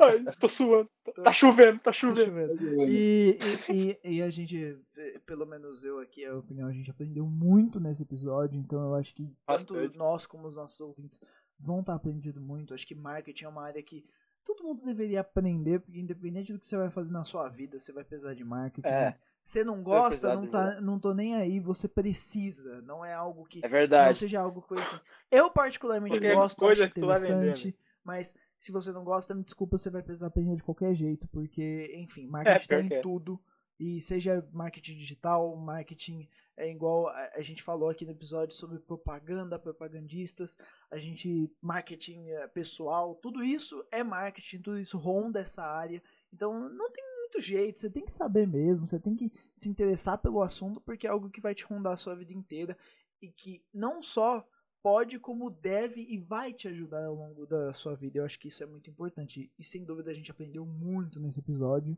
Ai, 0.00 0.24
estou 0.26 0.48
suando. 0.48 0.88
Tá 1.22 1.32
chovendo, 1.32 1.78
tá 1.78 1.92
chovendo. 1.92 2.32
Tá 2.32 2.56
chovendo. 2.56 2.82
E, 2.88 3.38
e, 3.68 3.98
e, 4.02 4.16
e, 4.16 4.22
a 4.22 4.30
gente, 4.30 4.78
pelo 5.26 5.44
menos 5.44 5.84
eu 5.84 5.98
aqui, 5.98 6.24
a 6.24 6.36
opinião, 6.36 6.68
a 6.68 6.72
gente 6.72 6.90
aprendeu 6.90 7.26
muito 7.26 7.78
nesse 7.78 8.02
episódio, 8.02 8.58
então 8.58 8.82
eu 8.82 8.94
acho 8.94 9.14
que 9.14 9.24
tanto 9.46 9.74
Bastante. 9.74 9.98
nós 9.98 10.26
como 10.26 10.48
os 10.48 10.56
nossos 10.56 10.80
ouvintes 10.80 11.20
vão 11.58 11.80
estar 11.80 11.94
aprendendo 11.94 12.40
muito. 12.40 12.72
Acho 12.72 12.86
que 12.86 12.94
marketing 12.94 13.44
é 13.44 13.48
uma 13.48 13.62
área 13.62 13.82
que 13.82 14.04
todo 14.44 14.64
mundo 14.64 14.84
deveria 14.84 15.20
aprender, 15.20 15.80
porque 15.80 15.98
independente 15.98 16.52
do 16.52 16.58
que 16.58 16.66
você 16.66 16.76
vai 16.76 16.90
fazer 16.90 17.10
na 17.10 17.24
sua 17.24 17.48
vida, 17.48 17.78
você 17.78 17.92
vai 17.92 18.04
precisar 18.04 18.34
de 18.34 18.44
marketing. 18.44 18.88
É. 18.88 19.16
Você 19.44 19.62
não 19.62 19.82
gosta, 19.82 20.34
não, 20.34 20.46
tá, 20.46 20.80
não 20.80 20.98
tô 20.98 21.12
nem 21.12 21.34
aí, 21.34 21.60
você 21.60 21.86
precisa. 21.86 22.80
Não 22.80 23.04
é 23.04 23.12
algo 23.12 23.44
que. 23.44 23.60
É 23.62 23.68
verdade. 23.68 24.08
Não 24.08 24.14
seja 24.14 24.40
algo 24.40 24.62
coisa 24.62 24.82
assim. 24.82 25.00
Eu, 25.30 25.50
particularmente, 25.50 26.14
porque 26.14 26.34
gosto, 26.34 26.58
coisa 26.58 26.84
acho 26.84 26.98
interessante, 26.98 27.76
mas 28.02 28.34
se 28.64 28.72
você 28.72 28.90
não 28.92 29.04
gosta, 29.04 29.34
me 29.34 29.44
desculpa, 29.44 29.76
você 29.76 29.90
vai 29.90 30.02
precisar 30.02 30.28
aprender 30.28 30.56
de 30.56 30.62
qualquer 30.62 30.94
jeito, 30.94 31.28
porque, 31.28 31.92
enfim, 31.96 32.26
marketing 32.26 32.72
é, 32.72 32.88
tem 32.88 32.96
é. 32.96 33.00
tudo. 33.02 33.38
E 33.78 34.00
seja 34.00 34.48
marketing 34.54 34.96
digital, 34.96 35.54
marketing 35.54 36.26
é 36.56 36.70
igual 36.70 37.08
a, 37.08 37.42
gente 37.42 37.62
falou 37.62 37.90
aqui 37.90 38.06
no 38.06 38.12
episódio 38.12 38.56
sobre 38.56 38.78
propaganda, 38.78 39.58
propagandistas, 39.58 40.56
a 40.90 40.96
gente 40.96 41.52
marketing 41.60 42.30
é, 42.30 42.46
pessoal, 42.46 43.16
tudo 43.16 43.44
isso 43.44 43.84
é 43.92 44.02
marketing, 44.02 44.62
tudo 44.62 44.78
isso 44.78 44.96
ronda 44.96 45.40
essa 45.40 45.62
área. 45.62 46.02
Então 46.32 46.66
não 46.70 46.90
tem 46.90 47.04
muito 47.18 47.40
jeito, 47.40 47.78
você 47.78 47.90
tem 47.90 48.06
que 48.06 48.12
saber 48.12 48.46
mesmo, 48.46 48.86
você 48.86 48.98
tem 48.98 49.14
que 49.14 49.30
se 49.54 49.68
interessar 49.68 50.16
pelo 50.16 50.40
assunto, 50.40 50.80
porque 50.80 51.06
é 51.06 51.10
algo 51.10 51.28
que 51.28 51.40
vai 51.42 51.54
te 51.54 51.64
rondar 51.64 51.92
a 51.92 51.98
sua 51.98 52.16
vida 52.16 52.32
inteira 52.32 52.78
e 53.20 53.30
que 53.30 53.62
não 53.74 54.00
só 54.00 54.48
pode, 54.84 55.18
como 55.18 55.48
deve 55.48 56.02
e 56.02 56.18
vai 56.18 56.52
te 56.52 56.68
ajudar 56.68 57.06
ao 57.06 57.14
longo 57.14 57.46
da 57.46 57.72
sua 57.72 57.96
vida. 57.96 58.18
Eu 58.18 58.24
acho 58.26 58.38
que 58.38 58.48
isso 58.48 58.62
é 58.62 58.66
muito 58.66 58.90
importante. 58.90 59.50
E 59.58 59.64
sem 59.64 59.82
dúvida 59.82 60.10
a 60.10 60.14
gente 60.14 60.30
aprendeu 60.30 60.66
muito 60.66 61.18
nesse 61.18 61.40
episódio. 61.40 61.96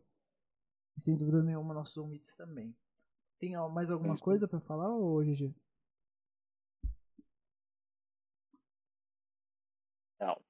E 0.96 1.00
sem 1.00 1.16
dúvida 1.16 1.42
nenhuma 1.42 1.74
nossos 1.74 1.96
ouvintes 1.96 2.36
também. 2.36 2.72
Tem 3.40 3.56
mais 3.72 3.90
alguma 3.90 4.16
coisa 4.16 4.46
para 4.46 4.60
falar, 4.60 4.88
ou 4.88 5.20
GG? 5.24 5.52
Não. 10.20 10.40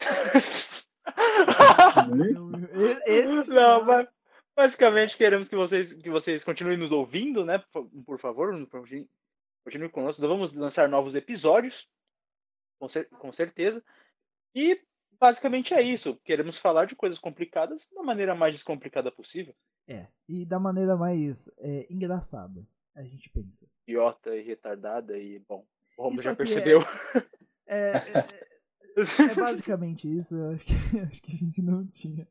Esse 3.04 3.50
não, 3.50 3.84
mas 3.84 4.08
basicamente 4.56 5.14
queremos 5.14 5.46
que 5.46 5.56
vocês, 5.56 5.92
que 5.92 6.08
vocês 6.08 6.42
continuem 6.42 6.78
nos 6.78 6.90
ouvindo, 6.90 7.44
né? 7.44 7.62
Por 8.06 8.18
favor, 8.18 8.56
continue 9.70 9.88
conosco. 9.88 10.20
Vamos 10.26 10.52
lançar 10.52 10.88
novos 10.88 11.14
episódios, 11.14 11.88
com, 12.78 12.88
cer 12.88 13.08
com 13.08 13.32
certeza. 13.32 13.82
E 14.54 14.80
basicamente 15.18 15.72
é 15.72 15.80
isso. 15.80 16.16
Queremos 16.24 16.58
falar 16.58 16.86
de 16.86 16.96
coisas 16.96 17.18
complicadas 17.18 17.88
da 17.94 18.02
maneira 18.02 18.34
mais 18.34 18.54
descomplicada 18.54 19.12
possível. 19.12 19.54
É, 19.86 20.08
e 20.28 20.44
da 20.44 20.58
maneira 20.58 20.96
mais 20.96 21.48
é, 21.58 21.86
engraçada, 21.88 22.66
a 22.94 23.02
gente 23.04 23.30
pensa. 23.30 23.66
Idiota 23.86 24.36
e 24.36 24.42
retardada 24.42 25.16
e, 25.16 25.38
bom, 25.38 25.64
o 25.96 26.02
Romulo 26.02 26.22
já 26.22 26.34
percebeu. 26.34 26.80
É, 27.72 27.92
é, 27.92 28.18
é, 28.18 29.30
é, 29.30 29.34
basicamente 29.36 30.12
isso. 30.12 30.34
Eu 30.34 30.50
acho 30.50 30.64
que, 30.64 30.72
acho 31.08 31.22
que 31.22 31.32
a 31.32 31.36
gente 31.36 31.62
não 31.62 31.86
tinha. 31.86 32.26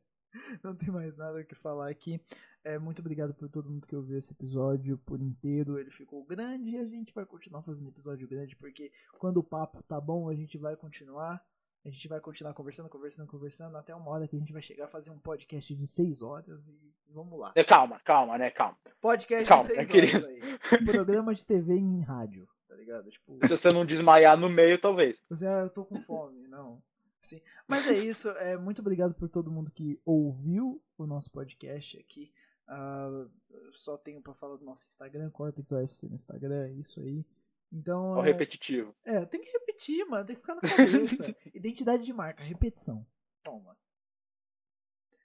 Não 0.62 0.76
tem 0.76 0.90
mais 0.90 1.16
nada 1.16 1.40
o 1.40 1.44
que 1.46 1.54
falar 1.54 1.88
aqui. 1.88 2.20
É, 2.62 2.78
muito 2.78 3.00
obrigado 3.00 3.32
por 3.32 3.48
todo 3.48 3.70
mundo 3.70 3.86
que 3.86 3.96
ouviu 3.96 4.18
esse 4.18 4.32
episódio 4.32 4.98
por 4.98 5.20
inteiro. 5.20 5.78
Ele 5.78 5.90
ficou 5.90 6.22
grande 6.24 6.70
e 6.70 6.78
a 6.78 6.84
gente 6.84 7.12
vai 7.12 7.24
continuar 7.24 7.62
fazendo 7.62 7.88
episódio 7.88 8.28
grande, 8.28 8.54
porque 8.54 8.92
quando 9.18 9.38
o 9.38 9.42
papo 9.42 9.82
tá 9.82 10.00
bom, 10.00 10.28
a 10.28 10.34
gente 10.34 10.58
vai 10.58 10.76
continuar. 10.76 11.42
A 11.82 11.88
gente 11.88 12.06
vai 12.08 12.20
continuar 12.20 12.52
conversando, 12.52 12.90
conversando, 12.90 13.26
conversando, 13.26 13.76
até 13.78 13.94
uma 13.94 14.10
hora 14.10 14.28
que 14.28 14.36
a 14.36 14.38
gente 14.38 14.52
vai 14.52 14.60
chegar 14.60 14.84
a 14.84 14.88
fazer 14.88 15.10
um 15.10 15.18
podcast 15.18 15.74
de 15.74 15.86
6 15.86 16.20
horas 16.20 16.68
e 16.68 16.94
vamos 17.08 17.40
lá. 17.40 17.52
É, 17.54 17.64
calma, 17.64 17.98
calma, 18.00 18.36
né? 18.36 18.50
Calma. 18.50 18.76
Podcast 19.00 19.48
calma, 19.48 19.66
de 19.66 19.86
6 19.86 19.88
né, 19.88 20.18
horas 20.18 20.24
aí. 20.26 20.58
Programa 20.84 21.32
de 21.32 21.46
TV 21.46 21.74
em 21.74 22.02
rádio, 22.02 22.46
tá 22.68 22.74
ligado? 22.76 23.08
Tipo, 23.08 23.38
Se 23.46 23.56
você 23.56 23.72
não 23.72 23.86
desmaiar 23.86 24.36
no 24.36 24.50
meio, 24.50 24.78
talvez. 24.78 25.22
Você, 25.30 25.46
ah, 25.46 25.60
eu 25.60 25.70
tô 25.70 25.86
com 25.86 25.98
fome, 26.02 26.46
não. 26.48 26.82
Sim. 27.22 27.40
Mas 27.66 27.86
é 27.86 27.96
isso, 27.96 28.28
é, 28.30 28.58
muito 28.58 28.80
obrigado 28.80 29.14
por 29.14 29.30
todo 29.30 29.50
mundo 29.50 29.70
que 29.70 29.98
ouviu 30.04 30.82
o 30.98 31.06
nosso 31.06 31.30
podcast 31.30 31.98
aqui. 31.98 32.30
Uh, 32.70 33.28
só 33.72 33.98
tenho 33.98 34.22
para 34.22 34.32
falar 34.32 34.56
do 34.56 34.64
nosso 34.64 34.86
Instagram, 34.86 35.28
Cortex 35.30 35.72
UFC 35.72 36.08
no 36.08 36.14
Instagram, 36.14 36.66
é 36.66 36.72
isso 36.72 37.00
aí. 37.00 37.26
Então, 37.72 38.22
é, 38.22 38.26
repetitivo. 38.26 38.94
É, 39.04 39.24
tem 39.26 39.40
que 39.40 39.50
repetir, 39.50 40.04
mano, 40.06 40.24
tem 40.24 40.36
que 40.36 40.40
ficar 40.40 40.54
na 40.54 40.60
cabeça. 40.62 41.36
Identidade 41.52 42.04
de 42.04 42.12
marca, 42.12 42.44
repetição. 42.44 43.04
Toma. 43.42 43.76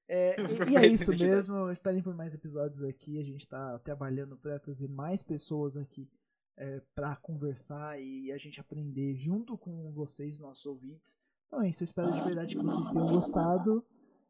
É, 0.07 0.35
e, 0.39 0.71
e, 0.71 0.77
é 0.77 0.87
isso 0.87 1.11
mesmo. 1.11 1.69
Esperem 1.71 2.01
por 2.01 2.15
mais 2.15 2.33
episódios 2.33 2.83
aqui. 2.83 3.19
A 3.19 3.23
gente 3.23 3.47
tá 3.47 3.79
trabalhando 3.79 4.37
para 4.37 4.59
trazer 4.59 4.87
mais 4.87 5.23
pessoas 5.23 5.77
aqui 5.77 6.09
é, 6.57 6.81
para 6.93 7.15
conversar 7.17 7.99
e 7.99 8.31
a 8.31 8.37
gente 8.37 8.59
aprender 8.59 9.15
junto 9.15 9.57
com 9.57 9.91
vocês, 9.91 10.39
nossos 10.39 10.65
ouvintes. 10.65 11.17
Então 11.47 11.61
é 11.61 11.69
isso. 11.69 11.83
Eu 11.83 11.85
espero 11.85 12.11
de 12.11 12.21
verdade 12.21 12.55
que 12.55 12.63
vocês 12.63 12.89
tenham 12.89 13.07
gostado. 13.07 13.85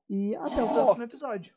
E 0.10 0.36
até 0.36 0.64
o 0.64 0.68
próximo 0.68 1.04
episódio. 1.04 1.56